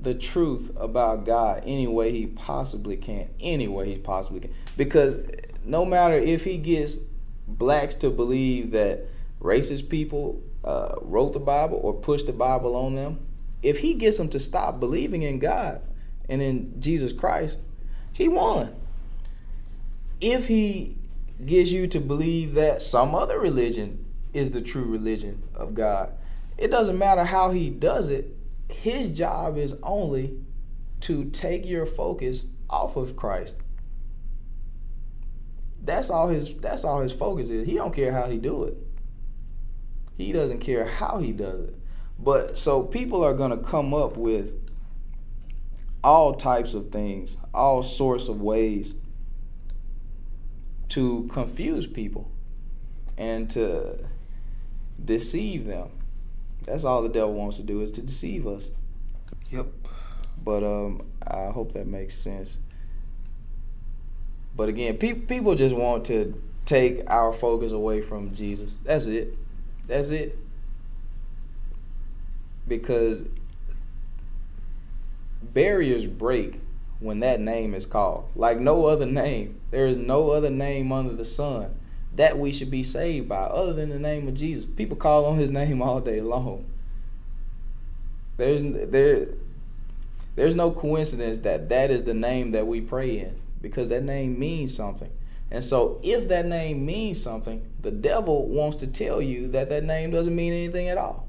the 0.00 0.14
truth 0.14 0.72
about 0.76 1.26
God 1.26 1.62
any 1.66 1.86
way 1.86 2.10
he 2.10 2.26
possibly 2.26 2.96
can, 2.96 3.28
any 3.40 3.68
way 3.68 3.92
he 3.92 3.98
possibly 3.98 4.40
can. 4.40 4.54
Because 4.76 5.16
no 5.64 5.84
matter 5.84 6.14
if 6.14 6.44
he 6.44 6.58
gets 6.58 6.98
blacks 7.46 7.94
to 7.96 8.10
believe 8.10 8.70
that 8.72 9.06
racist 9.40 9.88
people 9.88 10.42
uh, 10.64 10.94
wrote 11.00 11.32
the 11.32 11.40
Bible 11.40 11.80
or 11.82 11.94
pushed 11.94 12.26
the 12.26 12.32
Bible 12.32 12.76
on 12.76 12.94
them, 12.94 13.20
if 13.62 13.78
he 13.78 13.94
gets 13.94 14.18
them 14.18 14.28
to 14.30 14.40
stop 14.40 14.80
believing 14.80 15.22
in 15.22 15.38
God 15.38 15.82
and 16.28 16.40
in 16.40 16.80
Jesus 16.80 17.12
Christ, 17.12 17.58
he 18.12 18.28
won. 18.28 18.74
If 20.20 20.48
he 20.48 20.96
gets 21.44 21.70
you 21.70 21.86
to 21.88 22.00
believe 22.00 22.54
that 22.54 22.82
some 22.82 23.14
other 23.14 23.38
religion 23.38 24.04
is 24.32 24.50
the 24.50 24.60
true 24.60 24.84
religion 24.84 25.42
of 25.54 25.74
God, 25.74 26.12
it 26.58 26.68
doesn't 26.68 26.98
matter 26.98 27.24
how 27.24 27.50
he 27.50 27.70
does 27.70 28.08
it, 28.08 28.36
his 28.68 29.08
job 29.08 29.56
is 29.56 29.74
only 29.82 30.38
to 31.00 31.24
take 31.30 31.66
your 31.66 31.86
focus 31.86 32.44
off 32.68 32.96
of 32.96 33.16
Christ. 33.16 33.56
That's 35.82 36.10
all 36.10 36.28
his 36.28 36.54
that's 36.54 36.84
all 36.84 37.00
his 37.00 37.12
focus 37.12 37.50
is. 37.50 37.66
He 37.66 37.74
don't 37.74 37.94
care 37.94 38.12
how 38.12 38.28
he 38.28 38.38
do 38.38 38.64
it. 38.64 38.76
He 40.16 40.32
doesn't 40.32 40.60
care 40.60 40.84
how 40.84 41.18
he 41.18 41.32
does 41.32 41.68
it. 41.68 41.74
But 42.18 42.58
so 42.58 42.82
people 42.82 43.24
are 43.24 43.32
going 43.32 43.50
to 43.50 43.56
come 43.56 43.94
up 43.94 44.16
with 44.16 44.52
all 46.04 46.34
types 46.34 46.74
of 46.74 46.90
things, 46.90 47.36
all 47.54 47.82
sorts 47.82 48.28
of 48.28 48.40
ways 48.40 48.94
to 50.90 51.28
confuse 51.32 51.86
people 51.86 52.30
and 53.16 53.48
to 53.50 53.98
deceive 55.02 55.66
them. 55.66 55.88
That's 56.64 56.84
all 56.84 57.02
the 57.02 57.08
devil 57.08 57.32
wants 57.32 57.56
to 57.56 57.62
do 57.62 57.80
is 57.80 57.90
to 57.92 58.02
deceive 58.02 58.46
us. 58.46 58.70
Yep. 59.50 59.66
But 60.42 60.62
um, 60.62 61.06
I 61.26 61.46
hope 61.46 61.72
that 61.72 61.86
makes 61.86 62.14
sense. 62.14 62.58
But 64.60 64.68
again, 64.68 64.98
pe- 64.98 65.14
people 65.14 65.54
just 65.54 65.74
want 65.74 66.04
to 66.04 66.38
take 66.66 67.10
our 67.10 67.32
focus 67.32 67.72
away 67.72 68.02
from 68.02 68.34
Jesus. 68.34 68.76
That's 68.84 69.06
it. 69.06 69.34
That's 69.86 70.10
it 70.10 70.38
because 72.68 73.24
barriers 75.42 76.04
break 76.04 76.60
when 76.98 77.20
that 77.20 77.40
name 77.40 77.72
is 77.72 77.86
called. 77.86 78.28
Like 78.36 78.60
no 78.60 78.84
other 78.84 79.06
name. 79.06 79.58
There 79.70 79.86
is 79.86 79.96
no 79.96 80.28
other 80.28 80.50
name 80.50 80.92
under 80.92 81.14
the 81.14 81.24
sun 81.24 81.74
that 82.16 82.38
we 82.38 82.52
should 82.52 82.70
be 82.70 82.82
saved 82.82 83.30
by 83.30 83.44
other 83.44 83.72
than 83.72 83.88
the 83.88 83.98
name 83.98 84.28
of 84.28 84.34
Jesus. 84.34 84.66
People 84.66 84.98
call 84.98 85.24
on 85.24 85.38
his 85.38 85.48
name 85.48 85.80
all 85.80 86.02
day 86.02 86.20
long. 86.20 86.66
There's 88.36 88.60
there 88.90 89.28
there's 90.36 90.54
no 90.54 90.70
coincidence 90.70 91.38
that 91.38 91.70
that 91.70 91.90
is 91.90 92.04
the 92.04 92.12
name 92.12 92.50
that 92.50 92.66
we 92.66 92.82
pray 92.82 93.20
in 93.20 93.40
because 93.60 93.88
that 93.88 94.04
name 94.04 94.38
means 94.38 94.74
something. 94.74 95.10
And 95.50 95.64
so 95.64 96.00
if 96.02 96.28
that 96.28 96.46
name 96.46 96.86
means 96.86 97.20
something, 97.20 97.68
the 97.80 97.90
devil 97.90 98.46
wants 98.46 98.76
to 98.78 98.86
tell 98.86 99.20
you 99.20 99.48
that 99.48 99.68
that 99.70 99.84
name 99.84 100.10
doesn't 100.10 100.34
mean 100.34 100.52
anything 100.52 100.88
at 100.88 100.96
all 100.96 101.26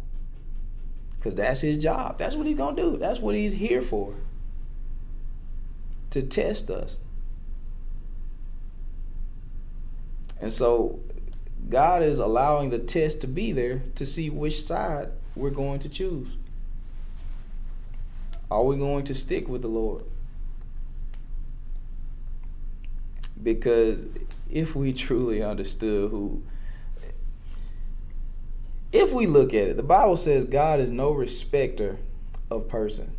because 1.17 1.35
that's 1.35 1.61
his 1.61 1.77
job. 1.77 2.19
That's 2.19 2.35
what 2.35 2.45
he's 2.45 2.57
going 2.57 2.75
to 2.75 2.81
do. 2.81 2.97
That's 2.97 3.19
what 3.19 3.35
he's 3.35 3.53
here 3.53 3.81
for 3.81 4.15
to 6.11 6.21
test 6.21 6.69
us. 6.69 7.01
And 10.39 10.51
so 10.51 10.99
God 11.69 12.03
is 12.03 12.19
allowing 12.19 12.69
the 12.69 12.79
test 12.79 13.21
to 13.21 13.27
be 13.27 13.51
there 13.51 13.83
to 13.95 14.05
see 14.05 14.29
which 14.29 14.63
side 14.63 15.09
we're 15.35 15.51
going 15.51 15.79
to 15.79 15.89
choose. 15.89 16.27
Are 18.49 18.63
we 18.63 18.75
going 18.75 19.05
to 19.05 19.13
stick 19.13 19.47
with 19.47 19.61
the 19.61 19.67
Lord? 19.67 20.03
Because 23.41 24.05
if 24.49 24.75
we 24.75 24.93
truly 24.93 25.41
understood 25.41 26.11
who 26.11 26.43
if 28.91 29.13
we 29.13 29.25
look 29.25 29.53
at 29.53 29.69
it, 29.69 29.77
the 29.77 29.83
Bible 29.83 30.17
says 30.17 30.43
God 30.43 30.79
is 30.79 30.91
no 30.91 31.11
respecter 31.11 31.97
of 32.49 32.67
person. 32.67 33.15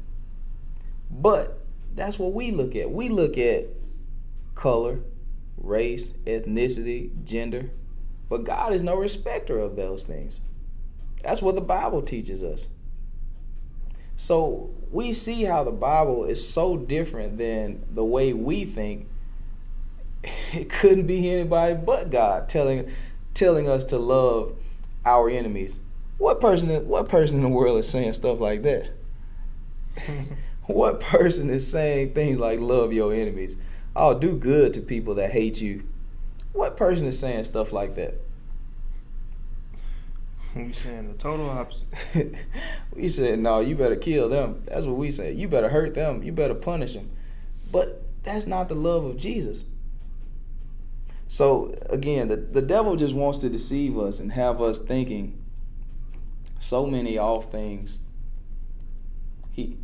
But 1.10 1.58
that's 1.94 2.18
what 2.18 2.32
we 2.32 2.50
look 2.50 2.76
at. 2.76 2.90
We 2.90 3.08
look 3.08 3.38
at 3.38 3.68
color, 4.54 5.00
race, 5.56 6.12
ethnicity, 6.26 7.24
gender. 7.24 7.70
But 8.28 8.44
God 8.44 8.72
is 8.72 8.82
no 8.82 8.96
respecter 8.96 9.58
of 9.58 9.76
those 9.76 10.02
things. 10.02 10.40
That's 11.22 11.42
what 11.42 11.54
the 11.54 11.60
Bible 11.60 12.02
teaches 12.02 12.42
us. 12.42 12.68
So 14.16 14.70
we 14.90 15.12
see 15.12 15.44
how 15.44 15.64
the 15.64 15.72
Bible 15.72 16.24
is 16.24 16.46
so 16.46 16.76
different 16.76 17.38
than 17.38 17.84
the 17.90 18.04
way 18.04 18.32
we 18.32 18.64
think. 18.64 19.08
It 20.52 20.68
couldn't 20.70 21.06
be 21.06 21.32
anybody 21.32 21.74
but 21.74 22.10
God 22.10 22.48
telling 22.48 22.92
telling 23.34 23.68
us 23.68 23.84
to 23.84 23.98
love 23.98 24.54
our 25.04 25.28
enemies. 25.28 25.80
What 26.18 26.40
person 26.40 26.86
what 26.86 27.08
person 27.08 27.38
in 27.38 27.42
the 27.42 27.48
world 27.48 27.78
is 27.78 27.88
saying 27.88 28.12
stuff 28.12 28.38
like 28.38 28.62
that? 28.62 28.90
what 30.66 31.00
person 31.00 31.50
is 31.50 31.70
saying 31.70 32.14
things 32.14 32.38
like 32.38 32.60
love 32.60 32.92
your 32.92 33.12
enemies? 33.12 33.56
Oh, 33.96 34.18
do 34.18 34.36
good 34.36 34.72
to 34.74 34.80
people 34.80 35.14
that 35.16 35.32
hate 35.32 35.60
you. 35.60 35.84
What 36.52 36.76
person 36.76 37.06
is 37.06 37.18
saying 37.18 37.44
stuff 37.44 37.72
like 37.72 37.96
that? 37.96 38.14
We 40.54 40.72
saying 40.72 41.08
the 41.08 41.14
total 41.14 41.48
opposite. 41.48 41.88
we 42.94 43.08
said, 43.08 43.38
no, 43.38 43.60
you 43.60 43.74
better 43.74 43.96
kill 43.96 44.28
them. 44.28 44.62
That's 44.66 44.84
what 44.84 44.96
we 44.96 45.10
say. 45.10 45.32
You 45.32 45.48
better 45.48 45.70
hurt 45.70 45.94
them. 45.94 46.22
You 46.22 46.32
better 46.32 46.54
punish 46.54 46.92
them. 46.92 47.10
But 47.70 48.02
that's 48.22 48.46
not 48.46 48.68
the 48.68 48.74
love 48.74 49.04
of 49.04 49.16
Jesus. 49.16 49.64
So 51.32 51.74
again, 51.88 52.28
the, 52.28 52.36
the 52.36 52.60
devil 52.60 52.94
just 52.94 53.14
wants 53.14 53.38
to 53.38 53.48
deceive 53.48 53.98
us 53.98 54.20
and 54.20 54.30
have 54.32 54.60
us 54.60 54.78
thinking 54.78 55.42
so 56.58 56.86
many 56.86 57.16
off 57.16 57.50
things. 57.50 58.00
He 59.50 59.78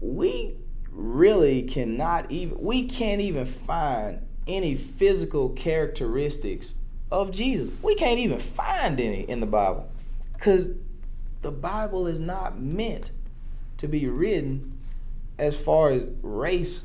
we 0.00 0.56
really 0.90 1.60
cannot 1.60 2.30
even 2.30 2.58
we 2.58 2.84
can't 2.84 3.20
even 3.20 3.44
find 3.44 4.26
any 4.46 4.76
physical 4.76 5.50
characteristics 5.50 6.76
of 7.12 7.30
Jesus. 7.30 7.68
We 7.82 7.96
can't 7.96 8.20
even 8.20 8.38
find 8.38 8.98
any 8.98 9.28
in 9.28 9.40
the 9.40 9.46
Bible. 9.46 9.92
Cuz 10.38 10.70
the 11.42 11.52
Bible 11.52 12.06
is 12.06 12.18
not 12.18 12.58
meant 12.58 13.10
to 13.76 13.88
be 13.88 14.08
written 14.08 14.78
as 15.36 15.54
far 15.54 15.90
as 15.90 16.04
race 16.22 16.84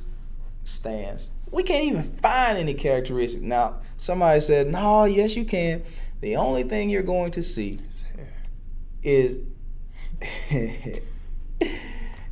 stands. 0.65 1.29
We 1.51 1.63
can't 1.63 1.85
even 1.85 2.03
find 2.03 2.57
any 2.57 2.73
characteristics. 2.73 3.43
Now, 3.43 3.81
somebody 3.97 4.39
said, 4.39 4.67
"No, 4.67 5.05
yes 5.05 5.35
you 5.35 5.45
can. 5.45 5.83
The 6.21 6.35
only 6.35 6.63
thing 6.63 6.89
you're 6.89 7.01
going 7.03 7.31
to 7.31 7.43
see 7.43 7.79
is 9.01 9.39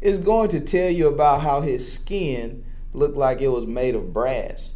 is 0.01 0.19
going 0.19 0.49
to 0.49 0.59
tell 0.59 0.89
you 0.89 1.07
about 1.07 1.41
how 1.41 1.61
his 1.61 1.91
skin 1.91 2.65
looked 2.93 3.17
like 3.17 3.41
it 3.41 3.47
was 3.47 3.65
made 3.65 3.95
of 3.95 4.13
brass. 4.13 4.73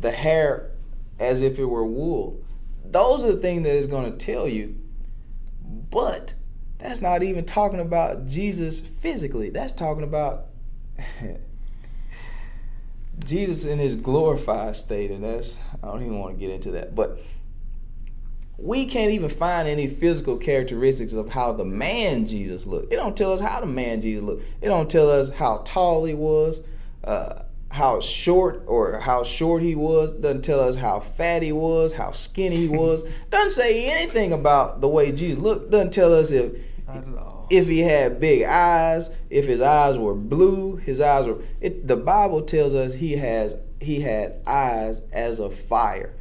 The 0.00 0.10
hair 0.10 0.72
as 1.18 1.40
if 1.40 1.58
it 1.58 1.66
were 1.66 1.84
wool. 1.84 2.42
Those 2.84 3.24
are 3.24 3.32
the 3.32 3.40
things 3.40 3.64
that 3.64 3.74
is 3.74 3.86
going 3.86 4.10
to 4.10 4.16
tell 4.16 4.48
you. 4.48 4.76
But 5.62 6.34
that's 6.78 7.02
not 7.02 7.22
even 7.22 7.44
talking 7.44 7.80
about 7.80 8.26
Jesus 8.26 8.80
physically. 8.80 9.50
That's 9.50 9.72
talking 9.72 10.04
about 10.04 10.46
Jesus 13.24 13.64
in 13.64 13.78
his 13.78 13.94
glorified 13.94 14.76
state. 14.76 15.10
And 15.10 15.24
that's, 15.24 15.56
I 15.82 15.86
don't 15.86 16.02
even 16.02 16.18
want 16.18 16.38
to 16.38 16.40
get 16.40 16.50
into 16.50 16.72
that. 16.72 16.94
But 16.94 17.20
we 18.60 18.84
can't 18.84 19.10
even 19.12 19.30
find 19.30 19.66
any 19.66 19.88
physical 19.88 20.36
characteristics 20.36 21.12
of 21.14 21.30
how 21.30 21.52
the 21.52 21.64
man 21.64 22.26
Jesus 22.26 22.66
looked. 22.66 22.92
It 22.92 22.96
don't 22.96 23.16
tell 23.16 23.32
us 23.32 23.40
how 23.40 23.60
the 23.60 23.66
man 23.66 24.02
Jesus 24.02 24.22
looked. 24.22 24.44
It 24.60 24.66
don't 24.66 24.90
tell 24.90 25.10
us 25.10 25.30
how 25.30 25.62
tall 25.64 26.04
he 26.04 26.14
was, 26.14 26.60
uh, 27.04 27.42
how 27.70 28.00
short 28.00 28.64
or 28.66 28.98
how 28.98 29.24
short 29.24 29.62
he 29.62 29.74
was. 29.74 30.12
Doesn't 30.12 30.42
tell 30.42 30.60
us 30.60 30.76
how 30.76 31.00
fat 31.00 31.42
he 31.42 31.52
was, 31.52 31.94
how 31.94 32.12
skinny 32.12 32.56
he 32.56 32.68
was. 32.68 33.04
Doesn't 33.30 33.50
say 33.50 33.86
anything 33.86 34.32
about 34.32 34.82
the 34.82 34.88
way 34.88 35.10
Jesus 35.10 35.42
looked. 35.42 35.70
Doesn't 35.70 35.92
tell 35.92 36.12
us 36.12 36.30
if 36.30 36.52
if 37.50 37.66
he 37.66 37.80
had 37.80 38.20
big 38.20 38.44
eyes, 38.44 39.10
if 39.28 39.44
his 39.44 39.60
eyes 39.60 39.98
were 39.98 40.14
blue, 40.14 40.76
his 40.76 41.00
eyes 41.00 41.26
were. 41.26 41.42
It, 41.60 41.86
the 41.86 41.96
Bible 41.96 42.42
tells 42.42 42.72
us 42.72 42.94
he 42.94 43.12
has 43.16 43.56
he 43.80 44.00
had 44.00 44.40
eyes 44.46 45.00
as 45.12 45.40
of 45.40 45.54
fire. 45.54 46.14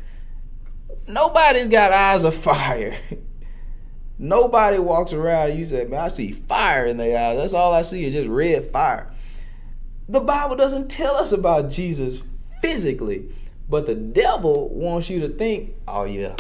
Nobody's 1.07 1.67
got 1.67 1.91
eyes 1.91 2.23
of 2.23 2.35
fire. 2.35 2.97
Nobody 4.21 4.79
walks 4.79 5.13
around 5.13 5.51
and 5.51 5.59
you 5.59 5.65
say, 5.65 5.85
man, 5.85 6.01
I 6.01 6.07
see 6.09 6.31
fire 6.31 6.85
in 6.85 6.97
their 6.97 7.17
eyes. 7.17 7.37
That's 7.37 7.53
all 7.53 7.73
I 7.73 7.83
see 7.83 8.03
is 8.03 8.13
just 8.13 8.27
red 8.27 8.69
fire. 8.71 9.09
The 10.09 10.19
Bible 10.19 10.55
doesn't 10.55 10.89
tell 10.89 11.15
us 11.15 11.31
about 11.31 11.69
Jesus 11.69 12.21
physically, 12.61 13.33
but 13.69 13.85
the 13.85 13.95
devil 13.95 14.69
wants 14.69 15.09
you 15.09 15.19
to 15.21 15.29
think, 15.29 15.73
oh 15.87 16.03
yeah, 16.03 16.35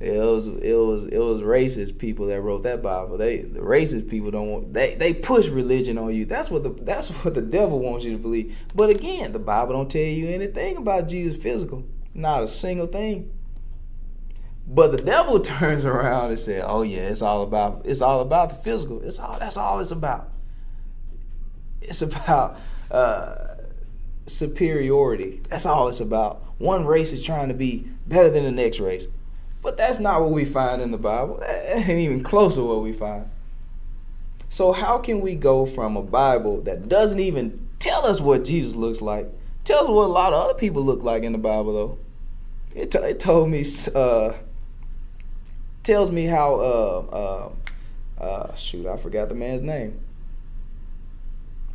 it 0.00 0.16
was 0.16 0.46
it 0.46 0.74
was 0.74 1.04
it 1.04 1.18
was 1.18 1.42
racist 1.42 1.98
people 1.98 2.26
that 2.26 2.40
wrote 2.40 2.62
that 2.62 2.82
Bible. 2.82 3.18
They 3.18 3.38
the 3.38 3.58
racist 3.58 4.08
people 4.08 4.30
don't 4.30 4.48
want 4.48 4.72
they 4.72 4.94
they 4.94 5.12
push 5.12 5.48
religion 5.48 5.98
on 5.98 6.14
you. 6.14 6.24
That's 6.24 6.50
what 6.50 6.62
the 6.62 6.70
that's 6.70 7.08
what 7.08 7.34
the 7.34 7.42
devil 7.42 7.80
wants 7.80 8.04
you 8.04 8.12
to 8.12 8.18
believe. 8.18 8.56
But 8.74 8.90
again, 8.90 9.32
the 9.32 9.40
Bible 9.40 9.72
don't 9.72 9.90
tell 9.90 10.00
you 10.00 10.28
anything 10.28 10.76
about 10.76 11.08
Jesus 11.08 11.40
physical. 11.42 11.84
Not 12.14 12.44
a 12.44 12.48
single 12.48 12.86
thing. 12.86 13.32
But 14.68 14.92
the 14.92 14.98
devil 14.98 15.40
turns 15.40 15.84
around 15.84 16.30
and 16.30 16.38
says, 16.38 16.64
"Oh 16.66 16.82
yeah, 16.82 17.08
it's 17.08 17.22
all 17.22 17.42
about 17.42 17.82
it's 17.84 18.02
all 18.02 18.20
about 18.20 18.50
the 18.50 18.56
physical. 18.56 19.02
It's 19.02 19.18
all 19.18 19.36
that's 19.38 19.56
all 19.56 19.80
it's 19.80 19.90
about. 19.90 20.30
It's 21.80 22.02
about 22.02 22.60
uh, 22.92 23.56
superiority. 24.26 25.40
That's 25.48 25.66
all 25.66 25.88
it's 25.88 26.00
about. 26.00 26.44
One 26.58 26.84
race 26.84 27.12
is 27.12 27.22
trying 27.22 27.48
to 27.48 27.54
be 27.54 27.88
better 28.06 28.30
than 28.30 28.44
the 28.44 28.50
next 28.50 28.78
race, 28.80 29.06
but 29.62 29.76
that's 29.76 29.98
not 29.98 30.20
what 30.22 30.30
we 30.30 30.44
find 30.44 30.80
in 30.80 30.90
the 30.90 30.98
Bible. 30.98 31.38
That 31.40 31.88
ain't 31.88 31.90
even 31.90 32.22
close 32.22 32.54
to 32.54 32.62
what 32.62 32.82
we 32.82 32.92
find. 32.92 33.28
So 34.48 34.72
how 34.72 34.98
can 34.98 35.20
we 35.20 35.34
go 35.34 35.66
from 35.66 35.96
a 35.96 36.02
Bible 36.02 36.62
that 36.62 36.88
doesn't 36.88 37.20
even 37.20 37.68
tell 37.78 38.06
us 38.06 38.20
what 38.20 38.44
Jesus 38.44 38.74
looks 38.74 39.02
like? 39.02 39.28
Tells 39.64 39.82
us 39.82 39.88
what 39.88 40.04
a 40.04 40.12
lot 40.12 40.32
of 40.32 40.44
other 40.44 40.58
people 40.58 40.82
look 40.82 41.02
like 41.02 41.22
in 41.22 41.32
the 41.32 41.38
Bible, 41.38 41.74
though. 41.74 41.98
It, 42.74 42.90
t- 42.90 42.98
it 42.98 43.20
told 43.20 43.50
me. 43.50 43.64
Uh, 43.94 44.32
tells 45.88 46.10
me 46.10 46.26
how 46.26 46.56
uh, 46.56 47.50
uh, 48.20 48.22
uh, 48.22 48.54
shoot, 48.56 48.86
I 48.86 48.98
forgot 48.98 49.30
the 49.30 49.34
man's 49.34 49.62
name. 49.62 49.98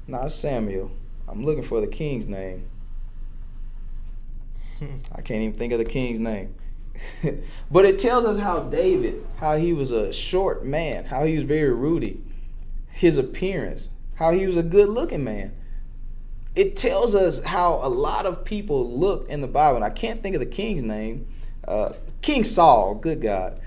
Not 0.08 0.32
Samuel. 0.32 0.92
I'm 1.28 1.44
looking 1.44 1.64
for 1.64 1.82
the 1.82 1.88
king's 1.88 2.28
name. 2.28 2.68
I 5.12 5.22
can't 5.22 5.42
even 5.42 5.58
think 5.58 5.74
of 5.74 5.80
the 5.80 5.86
king's 5.86 6.20
name. 6.20 6.54
but 7.72 7.86
it 7.86 8.00
tells 8.00 8.26
us 8.26 8.38
how 8.38 8.60
David, 8.60 9.26
how 9.38 9.58
he 9.58 9.74
was 9.74 9.92
a 9.92 10.12
short 10.14 10.66
man, 10.66 11.06
how 11.06 11.26
he 11.26 11.36
was 11.36 11.46
very 11.46 11.72
ruddy, 11.72 12.22
his 12.92 13.18
appearance, 13.18 13.90
how 14.16 14.32
he 14.32 14.46
was 14.46 14.58
a 14.58 14.64
good 14.64 14.90
looking 14.90 15.24
man. 15.24 15.54
It 16.56 16.76
tells 16.76 17.16
us 17.16 17.42
how 17.44 17.80
a 17.82 17.90
lot 17.90 18.26
of 18.26 18.46
people 18.46 18.90
look 18.90 19.28
in 19.28 19.42
the 19.42 19.48
Bible, 19.48 19.78
and 19.78 19.86
I 19.86 19.90
can't 19.90 20.22
think 20.22 20.36
of 20.36 20.40
the 20.40 20.46
king's 20.46 20.84
name. 20.84 21.28
Uh, 21.68 21.94
King 22.22 22.44
Saul, 22.44 22.96
good 22.96 23.22
God. 23.22 23.60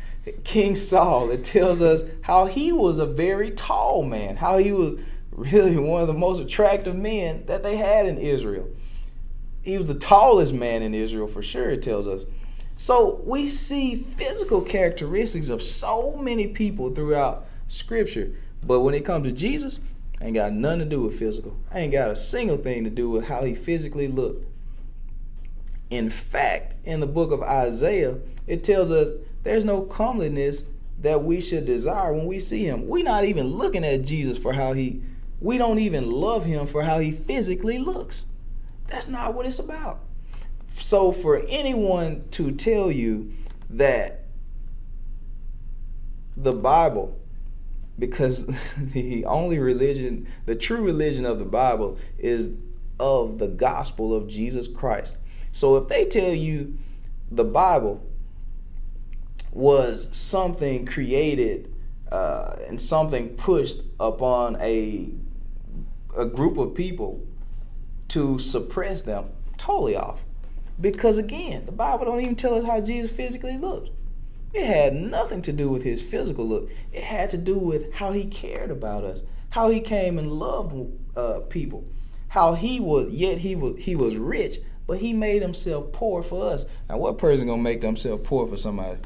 King 0.45 0.75
Saul, 0.75 1.31
it 1.31 1.45
tells 1.45 1.81
us 1.81 2.03
how 2.23 2.47
he 2.47 2.73
was 2.73 2.99
a 2.99 3.07
very 3.07 3.51
tall 3.53 4.03
man, 4.03 4.37
how 4.37 4.59
he 4.59 4.73
was 4.73 4.99
really 5.31 5.77
one 5.77 6.01
of 6.01 6.09
the 6.09 6.15
most 6.15 6.41
attractive 6.41 6.97
men 6.97 7.45
that 7.47 7.63
they 7.63 7.77
had 7.77 8.07
in 8.07 8.19
Israel. 8.19 8.69
He 9.63 9.77
was 9.77 9.87
the 9.87 9.95
tallest 9.95 10.55
man 10.55 10.83
in 10.83 10.95
Israel 10.95 11.27
for 11.27 11.43
sure, 11.43 11.71
it 11.71 11.83
tells 11.83 12.07
us. 12.07 12.25
So 12.77 13.23
we 13.25 13.47
see 13.47 13.97
physical 13.97 14.61
characteristics 14.61 15.49
of 15.49 15.63
so 15.63 16.17
many 16.17 16.49
people 16.49 16.95
throughout 16.95 17.47
Scripture. 17.69 18.33
But 18.67 18.81
when 18.81 18.95
it 18.95 19.05
comes 19.05 19.27
to 19.27 19.33
Jesus, 19.33 19.81
ain't 20.21 20.35
got 20.35 20.53
nothing 20.53 20.81
to 20.81 20.85
do 20.85 21.03
with 21.03 21.19
physical. 21.19 21.57
Ain't 21.75 21.93
got 21.93 22.11
a 22.11 22.17
single 22.17 22.57
thing 22.57 22.85
to 22.85 22.91
do 22.91 23.09
with 23.09 23.27
how 23.27 23.45
he 23.45 23.55
physically 23.55 24.09
looked. 24.09 24.47
In 25.89 26.11
fact, 26.11 26.75
in 26.85 27.01
the 27.01 27.07
book 27.07 27.31
of 27.31 27.43
Isaiah, 27.43 28.19
it 28.47 28.65
tells 28.65 28.91
us 28.91 29.11
there's 29.43 29.65
no 29.65 29.83
comeliness 29.83 30.65
that 31.01 31.23
we 31.23 31.41
should 31.41 31.67
desire 31.67 32.13
when 32.13 32.27
we 32.27 32.39
see 32.39 32.65
him. 32.65 32.89
We're 32.89 33.05
not 33.05 33.25
even 33.25 33.47
looking 33.47 33.85
at 33.85 34.03
Jesus 34.03 34.37
for 34.37 34.53
how 34.53 34.73
he, 34.73 35.03
we 35.41 35.59
don't 35.59 35.79
even 35.79 36.11
love 36.11 36.45
him 36.45 36.67
for 36.67 36.83
how 36.83 36.99
he 36.99 37.13
physically 37.13 37.79
looks. 37.79 38.25
That's 38.89 39.09
not 39.09 39.35
what 39.35 39.47
it's 39.47 39.59
about. 39.59 40.01
So 40.79 41.11
for 41.11 41.43
anyone 41.49 42.25
to 42.33 42.53
tell 42.53 42.91
you 42.91 43.33
that 43.71 44.25
the 46.37 46.53
Bible, 46.53 47.19
because 47.99 48.47
the 48.79 49.25
only 49.25 49.59
religion, 49.59 50.29
the 50.45 50.55
true 50.55 50.83
religion 50.83 51.25
of 51.25 51.39
the 51.39 51.45
Bible 51.45 51.99
is 52.19 52.53
of 53.01 53.39
the 53.39 53.49
gospel 53.49 54.15
of 54.15 54.29
Jesus 54.29 54.69
Christ. 54.69 55.17
So 55.53 55.77
if 55.77 55.89
they 55.89 56.05
tell 56.05 56.33
you 56.33 56.79
the 57.31 57.45
Bible 57.45 58.07
was 59.53 60.15
something 60.15 60.87
created 60.87 61.73
uh, 62.13 62.57
and 62.69 62.81
something 62.81 63.31
pushed 63.31 63.81
upon 63.99 64.57
a 64.61 65.11
a 66.17 66.25
group 66.25 66.57
of 66.57 66.75
people 66.75 67.23
to 68.09 68.39
suppress 68.39 69.03
them 69.03 69.27
totally 69.59 69.97
off 69.97 70.21
because 70.81 71.19
again 71.19 71.65
the 71.67 71.73
bible 71.73 72.05
don't 72.05 72.21
even 72.21 72.37
tell 72.37 72.55
us 72.55 72.65
how 72.65 72.81
jesus 72.81 73.11
physically 73.11 73.57
looked 73.57 73.91
it 74.53 74.67
had 74.67 74.95
nothing 74.95 75.43
to 75.43 75.53
do 75.53 75.69
with 75.69 75.83
his 75.83 76.03
physical 76.03 76.47
look 76.47 76.71
it 76.93 77.03
had 77.03 77.31
to 77.31 77.39
do 77.39 77.57
with 77.57 77.93
how 77.95 78.13
he 78.13 78.25
cared 78.25 78.71
about 78.71 79.05
us 79.05 79.23
how 79.51 79.71
he 79.71 79.81
came 79.81 80.19
and 80.19 80.33
loved 80.33 80.75
uh, 81.17 81.41
people 81.49 81.85
how 82.29 82.55
he 82.55 82.81
was 82.81 83.15
yet 83.15 83.39
he 83.39 83.57
was 83.57 83.77
he 83.79 83.97
was 83.97 84.17
rich 84.17 84.59
but 84.87 84.99
he 84.99 85.13
made 85.13 85.43
himself 85.43 85.93
poor 85.93 86.23
for 86.23 86.53
us 86.53 86.65
now 86.89 86.97
what 86.97 87.19
person 87.19 87.47
gonna 87.47 87.63
make 87.63 87.81
themselves 87.81 88.23
poor 88.27 88.47
for 88.47 88.57
somebody 88.57 88.99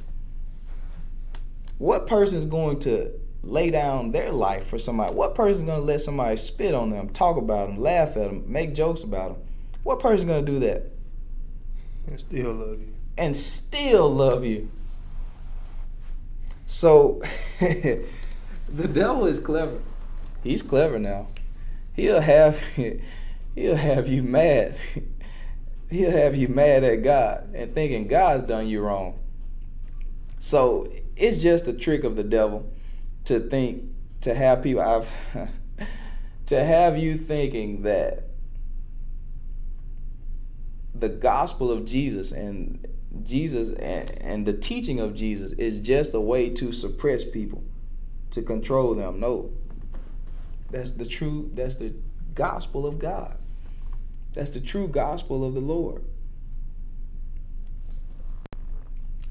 what 1.79 2.07
person 2.07 2.39
is 2.39 2.45
going 2.45 2.79
to 2.81 3.11
lay 3.43 3.71
down 3.71 4.11
their 4.11 4.31
life 4.31 4.67
for 4.67 4.79
somebody? 4.79 5.15
What 5.15 5.35
person 5.35 5.67
to 5.67 5.79
let 5.79 6.03
somebody 6.03 6.37
spit 6.37 6.75
on 6.75 6.91
them, 6.91 7.09
talk 7.09 7.37
about 7.37 7.69
them, 7.69 7.79
laugh 7.79 8.09
at 8.11 8.29
them, 8.29 8.45
make 8.47 8.75
jokes 8.75 9.03
about 9.03 9.35
them? 9.35 9.43
What 9.83 9.99
person 9.99 10.29
gonna 10.29 10.43
do 10.43 10.59
that? 10.61 10.91
And 12.07 12.21
still 12.21 12.53
love 12.53 12.81
you. 12.81 12.95
And 13.17 13.37
still 13.37 14.09
love 14.09 14.45
you. 14.45 14.71
So 16.67 17.23
the 17.61 18.07
devil 18.69 19.27
is 19.27 19.41
clever. 19.41 19.81
He's 20.43 20.63
clever 20.63 20.99
now. 20.99 21.29
He'll 21.95 22.21
have 22.21 22.59
he'll 23.55 23.77
have 23.77 24.09
you 24.09 24.23
mad. 24.23 24.79
He'll 25.91 26.13
have 26.13 26.37
you 26.37 26.47
mad 26.47 26.85
at 26.85 27.03
God 27.03 27.53
and 27.53 27.75
thinking 27.75 28.07
God's 28.07 28.45
done 28.45 28.69
you 28.69 28.81
wrong. 28.81 29.19
So 30.39 30.87
it's 31.17 31.39
just 31.39 31.67
a 31.67 31.73
trick 31.73 32.05
of 32.05 32.15
the 32.15 32.23
devil 32.23 32.71
to 33.25 33.41
think 33.41 33.83
to 34.21 34.33
have 34.33 34.63
people 34.63 34.83
I've 34.83 35.09
to 36.47 36.65
have 36.65 36.97
you 36.97 37.17
thinking 37.19 37.83
that 37.83 38.30
the 40.95 41.09
gospel 41.09 41.71
of 41.71 41.85
Jesus 41.85 42.33
and 42.33 42.87
Jesus 43.25 43.71
and, 43.71 44.11
and 44.23 44.47
the 44.47 44.53
teaching 44.53 45.01
of 45.01 45.15
Jesus 45.15 45.53
is 45.53 45.79
just 45.79 46.15
a 46.15 46.21
way 46.21 46.51
to 46.51 46.73
suppress 46.73 47.25
people, 47.25 47.62
to 48.33 48.43
control 48.43 48.95
them. 48.95 49.21
No. 49.21 49.51
That's 50.71 50.91
the 50.91 51.05
true 51.05 51.51
that's 51.55 51.77
the 51.77 51.93
gospel 52.35 52.87
of 52.87 52.99
God. 52.99 53.37
That's 54.33 54.51
the 54.51 54.61
true 54.61 54.87
gospel 54.87 55.45
of 55.45 55.55
the 55.55 55.61
Lord. 55.61 56.05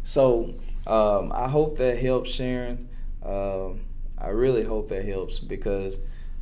So 0.03 0.55
um, 0.85 1.31
I 1.33 1.47
hope 1.47 1.77
that 1.77 1.99
helps, 1.99 2.31
Sharon. 2.31 2.89
Um, 3.23 3.81
I 4.17 4.29
really 4.29 4.63
hope 4.63 4.89
that 4.89 5.05
helps 5.05 5.39
because 5.39 5.99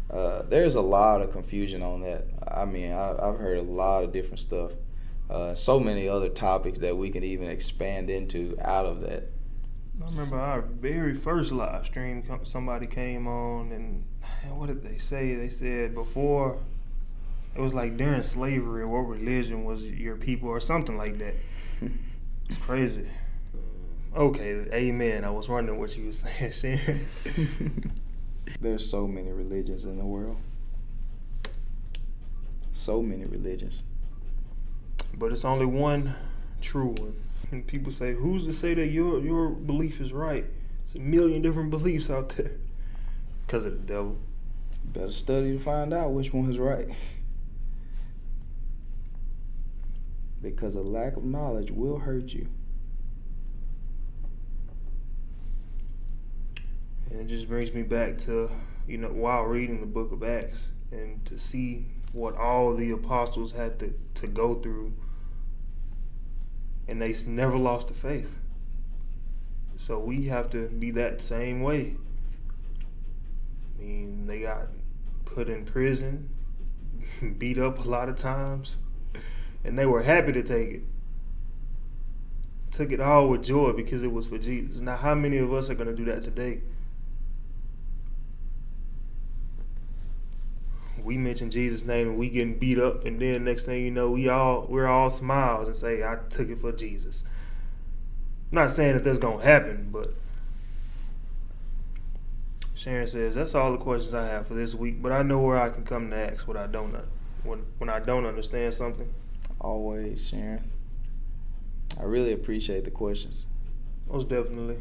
uh, 0.09 0.43
there's 0.43 0.75
a 0.75 0.81
lot 0.81 1.21
of 1.21 1.31
confusion 1.31 1.83
on 1.83 2.01
that. 2.01 2.25
I 2.47 2.65
mean, 2.65 2.91
I, 2.91 3.07
have 3.09 3.37
heard 3.37 3.57
a 3.57 3.61
lot 3.61 4.03
of 4.03 4.11
different 4.11 4.39
stuff. 4.39 4.71
Uh, 5.29 5.53
so 5.55 5.79
many 5.79 6.07
other 6.07 6.29
topics 6.29 6.79
that 6.79 6.95
we 6.95 7.09
can 7.09 7.23
even 7.23 7.49
expand 7.49 8.09
into 8.09 8.55
out 8.61 8.85
of 8.85 9.01
that. 9.01 9.29
I 10.01 10.05
remember 10.05 10.39
our 10.39 10.61
very 10.61 11.15
first 11.15 11.51
live 11.51 11.85
stream. 11.85 12.23
Somebody 12.43 12.87
came 12.87 13.27
on, 13.27 13.71
and 13.71 14.03
what 14.55 14.67
did 14.67 14.83
they 14.83 14.97
say? 14.97 15.35
They 15.35 15.49
said 15.49 15.93
before 15.93 16.59
it 17.55 17.61
was 17.61 17.73
like 17.73 17.97
during 17.97 18.21
slavery, 18.21 18.85
what 18.85 18.99
religion 18.99 19.65
was 19.65 19.83
your 19.83 20.15
people, 20.15 20.47
or 20.47 20.59
something 20.59 20.95
like 20.95 21.17
that. 21.17 21.33
it's 22.49 22.59
crazy. 22.59 23.07
Okay, 24.15 24.67
amen. 24.71 25.25
I 25.25 25.31
was 25.31 25.49
wondering 25.49 25.79
what 25.79 25.97
you 25.97 26.05
were 26.05 26.11
saying, 26.11 26.51
Sharon. 26.51 27.07
There's 28.61 28.89
so 28.89 29.07
many 29.07 29.31
religions 29.31 29.85
in 29.85 29.97
the 29.97 30.05
world. 30.05 30.37
So 32.73 33.01
many 33.01 33.25
religions. 33.25 33.83
But 35.13 35.31
it's 35.31 35.45
only 35.45 35.65
one 35.65 36.15
true 36.61 36.95
one. 36.97 37.15
And 37.51 37.65
people 37.65 37.91
say, 37.91 38.13
who's 38.13 38.45
to 38.45 38.53
say 38.53 38.73
that 38.73 38.87
your 38.87 39.19
your 39.19 39.49
belief 39.49 40.01
is 40.01 40.11
right? 40.11 40.45
It's 40.83 40.95
a 40.95 40.99
million 40.99 41.41
different 41.41 41.69
beliefs 41.69 42.09
out 42.09 42.29
there. 42.29 42.51
Because 43.45 43.65
of 43.65 43.73
the 43.73 43.93
devil. 43.93 44.17
Better 44.85 45.11
study 45.11 45.53
to 45.53 45.59
find 45.59 45.93
out 45.93 46.11
which 46.11 46.33
one 46.33 46.49
is 46.49 46.57
right. 46.57 46.87
Because 50.41 50.75
a 50.75 50.81
lack 50.81 51.17
of 51.17 51.23
knowledge 51.23 51.71
will 51.71 51.99
hurt 51.99 52.29
you. 52.29 52.47
And 57.09 57.21
it 57.21 57.27
just 57.27 57.47
brings 57.47 57.73
me 57.73 57.83
back 57.83 58.17
to, 58.19 58.49
you 58.87 58.97
know, 58.97 59.09
while 59.09 59.43
reading 59.43 59.79
the 59.79 59.87
book 59.87 60.11
of 60.11 60.23
Acts 60.23 60.69
and 60.91 61.25
to 61.25 61.39
see 61.39 61.85
what 62.17 62.35
all 62.35 62.73
the 62.73 62.89
apostles 62.89 63.51
had 63.51 63.77
to, 63.79 63.93
to 64.15 64.25
go 64.25 64.55
through. 64.55 64.91
And 66.87 67.01
they 67.01 67.15
never 67.27 67.57
lost 67.57 67.89
the 67.89 67.93
faith. 67.93 68.33
So 69.77 69.99
we 69.99 70.23
have 70.25 70.49
to 70.51 70.67
be 70.67 70.89
that 70.91 71.21
same 71.21 71.61
way. 71.61 71.95
I 73.77 73.83
mean, 73.83 74.25
they 74.25 74.39
got 74.39 74.67
put 75.25 75.47
in 75.49 75.65
prison, 75.65 76.29
beat 77.37 77.59
up 77.59 77.85
a 77.85 77.87
lot 77.87 78.09
of 78.09 78.15
times, 78.15 78.77
and 79.63 79.77
they 79.77 79.85
were 79.85 80.01
happy 80.01 80.31
to 80.31 80.41
take 80.41 80.69
it. 80.69 80.81
Took 82.71 82.91
it 82.91 82.99
all 82.99 83.29
with 83.29 83.43
joy 83.43 83.73
because 83.73 84.01
it 84.01 84.11
was 84.11 84.25
for 84.25 84.39
Jesus. 84.39 84.81
Now, 84.81 84.97
how 84.97 85.13
many 85.13 85.37
of 85.37 85.53
us 85.53 85.69
are 85.69 85.75
going 85.75 85.87
to 85.87 85.95
do 85.95 86.05
that 86.05 86.23
today? 86.23 86.61
We 91.07 91.17
mention 91.17 91.49
Jesus' 91.49 91.85
name 91.85 92.09
and 92.09 92.17
we 92.17 92.29
getting 92.29 92.59
beat 92.59 92.77
up, 92.77 93.05
and 93.05 93.19
then 93.19 93.45
next 93.45 93.63
thing 93.63 93.83
you 93.83 93.91
know, 93.91 94.11
we 94.11 94.27
all 94.27 94.67
we're 94.69 94.87
all 94.87 95.09
smiles 95.09 95.67
and 95.67 95.75
say, 95.75 96.03
"I 96.03 96.17
took 96.29 96.49
it 96.49 96.59
for 96.59 96.73
Jesus." 96.73 97.23
I'm 98.51 98.55
not 98.57 98.71
saying 98.71 98.93
that 98.95 99.03
that's 99.05 99.17
gonna 99.17 99.41
happen, 99.41 99.87
but 99.89 100.13
Sharon 102.75 103.07
says 103.07 103.35
that's 103.35 103.55
all 103.55 103.71
the 103.71 103.77
questions 103.77 104.13
I 104.13 104.25
have 104.27 104.47
for 104.47 104.53
this 104.53 104.75
week. 104.75 105.01
But 105.01 105.13
I 105.13 105.23
know 105.23 105.39
where 105.39 105.57
I 105.57 105.69
can 105.69 105.85
come 105.85 106.09
to 106.09 106.15
ask 106.17 106.45
what 106.45 106.57
I 106.57 106.67
don't 106.67 106.93
when 107.43 107.65
when 107.77 107.89
I 107.89 107.99
don't 107.99 108.25
understand 108.25 108.73
something. 108.73 109.11
Always, 109.61 110.27
Sharon. 110.27 110.69
I 111.97 112.03
really 112.03 112.33
appreciate 112.33 112.83
the 112.83 112.91
questions. 112.91 113.45
Most 114.09 114.27
definitely, 114.27 114.77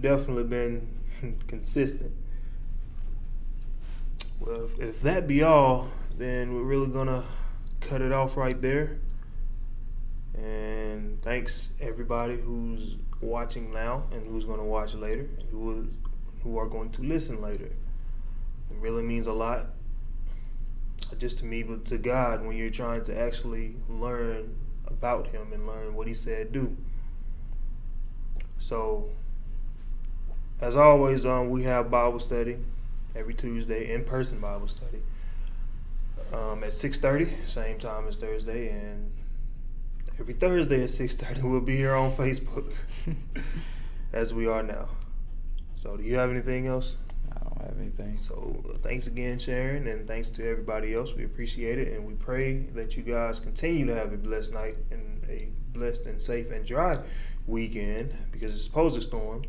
definitely 0.00 0.44
been 0.44 0.86
consistent. 1.48 2.12
Well, 4.44 4.64
if, 4.64 4.80
if 4.80 5.02
that 5.02 5.28
be 5.28 5.44
all, 5.44 5.86
then 6.18 6.52
we're 6.52 6.64
really 6.64 6.88
gonna 6.88 7.22
cut 7.80 8.00
it 8.00 8.10
off 8.10 8.36
right 8.36 8.60
there. 8.60 8.98
And 10.34 11.22
thanks 11.22 11.68
everybody 11.80 12.38
who's 12.38 12.96
watching 13.20 13.72
now 13.72 14.02
and 14.10 14.26
who's 14.26 14.44
gonna 14.44 14.64
watch 14.64 14.94
later 14.94 15.28
and 15.38 15.48
who 15.50 15.82
is, 15.82 15.86
who 16.42 16.58
are 16.58 16.66
going 16.66 16.90
to 16.90 17.02
listen 17.02 17.40
later. 17.40 17.66
It 17.66 18.76
really 18.80 19.04
means 19.04 19.28
a 19.28 19.32
lot, 19.32 19.66
just 21.18 21.38
to 21.38 21.44
me, 21.44 21.62
but 21.62 21.84
to 21.86 21.98
God 21.98 22.44
when 22.44 22.56
you're 22.56 22.70
trying 22.70 23.04
to 23.04 23.16
actually 23.16 23.76
learn 23.88 24.56
about 24.88 25.28
Him 25.28 25.52
and 25.52 25.68
learn 25.68 25.94
what 25.94 26.08
He 26.08 26.14
said 26.14 26.50
do. 26.50 26.76
So, 28.58 29.08
as 30.60 30.74
always, 30.74 31.24
um, 31.24 31.50
we 31.50 31.62
have 31.62 31.92
Bible 31.92 32.18
study 32.18 32.56
every 33.14 33.34
Tuesday 33.34 33.92
in 33.92 34.04
person 34.04 34.40
Bible 34.40 34.68
study 34.68 35.02
um, 36.32 36.64
at 36.64 36.72
6:30, 36.72 37.48
same 37.48 37.78
time 37.78 38.08
as 38.08 38.16
Thursday, 38.16 38.68
and 38.70 39.12
every 40.18 40.34
Thursday 40.34 40.82
at 40.82 40.90
6:30 40.90 41.42
we'll 41.50 41.60
be 41.60 41.76
here 41.76 41.94
on 41.94 42.12
Facebook 42.12 42.72
as 44.12 44.32
we 44.32 44.46
are 44.46 44.62
now. 44.62 44.88
So, 45.76 45.96
do 45.96 46.02
you 46.02 46.16
have 46.16 46.30
anything 46.30 46.66
else? 46.66 46.96
I 47.30 47.40
don't 47.40 47.60
have 47.60 47.78
anything. 47.78 48.16
So, 48.16 48.76
thanks 48.82 49.06
again, 49.06 49.38
Sharon, 49.38 49.86
and 49.88 50.06
thanks 50.06 50.28
to 50.30 50.48
everybody 50.48 50.94
else. 50.94 51.14
We 51.14 51.24
appreciate 51.24 51.78
it, 51.78 51.92
and 51.92 52.06
we 52.06 52.14
pray 52.14 52.66
that 52.74 52.96
you 52.96 53.02
guys 53.02 53.40
continue 53.40 53.86
to 53.86 53.94
have 53.94 54.12
a 54.12 54.16
blessed 54.16 54.52
night 54.52 54.76
and 54.90 55.24
a 55.28 55.48
blessed 55.72 56.06
and 56.06 56.20
safe 56.20 56.50
and 56.50 56.64
dry 56.64 56.98
weekend 57.46 58.14
because 58.30 58.52
it's 58.52 58.64
supposed 58.64 58.94
to 58.94 59.00
storm. 59.00 59.44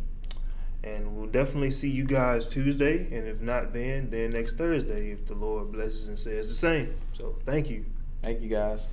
And 0.83 1.15
we'll 1.15 1.27
definitely 1.27 1.71
see 1.71 1.89
you 1.89 2.03
guys 2.03 2.47
Tuesday. 2.47 3.07
And 3.15 3.27
if 3.27 3.39
not 3.39 3.73
then, 3.73 4.09
then 4.09 4.31
next 4.31 4.57
Thursday 4.57 5.11
if 5.11 5.25
the 5.25 5.35
Lord 5.35 5.71
blesses 5.71 6.07
and 6.07 6.19
says 6.19 6.49
the 6.49 6.55
same. 6.55 6.95
So 7.13 7.37
thank 7.45 7.69
you. 7.69 7.85
Thank 8.21 8.41
you 8.41 8.49
guys. 8.49 8.87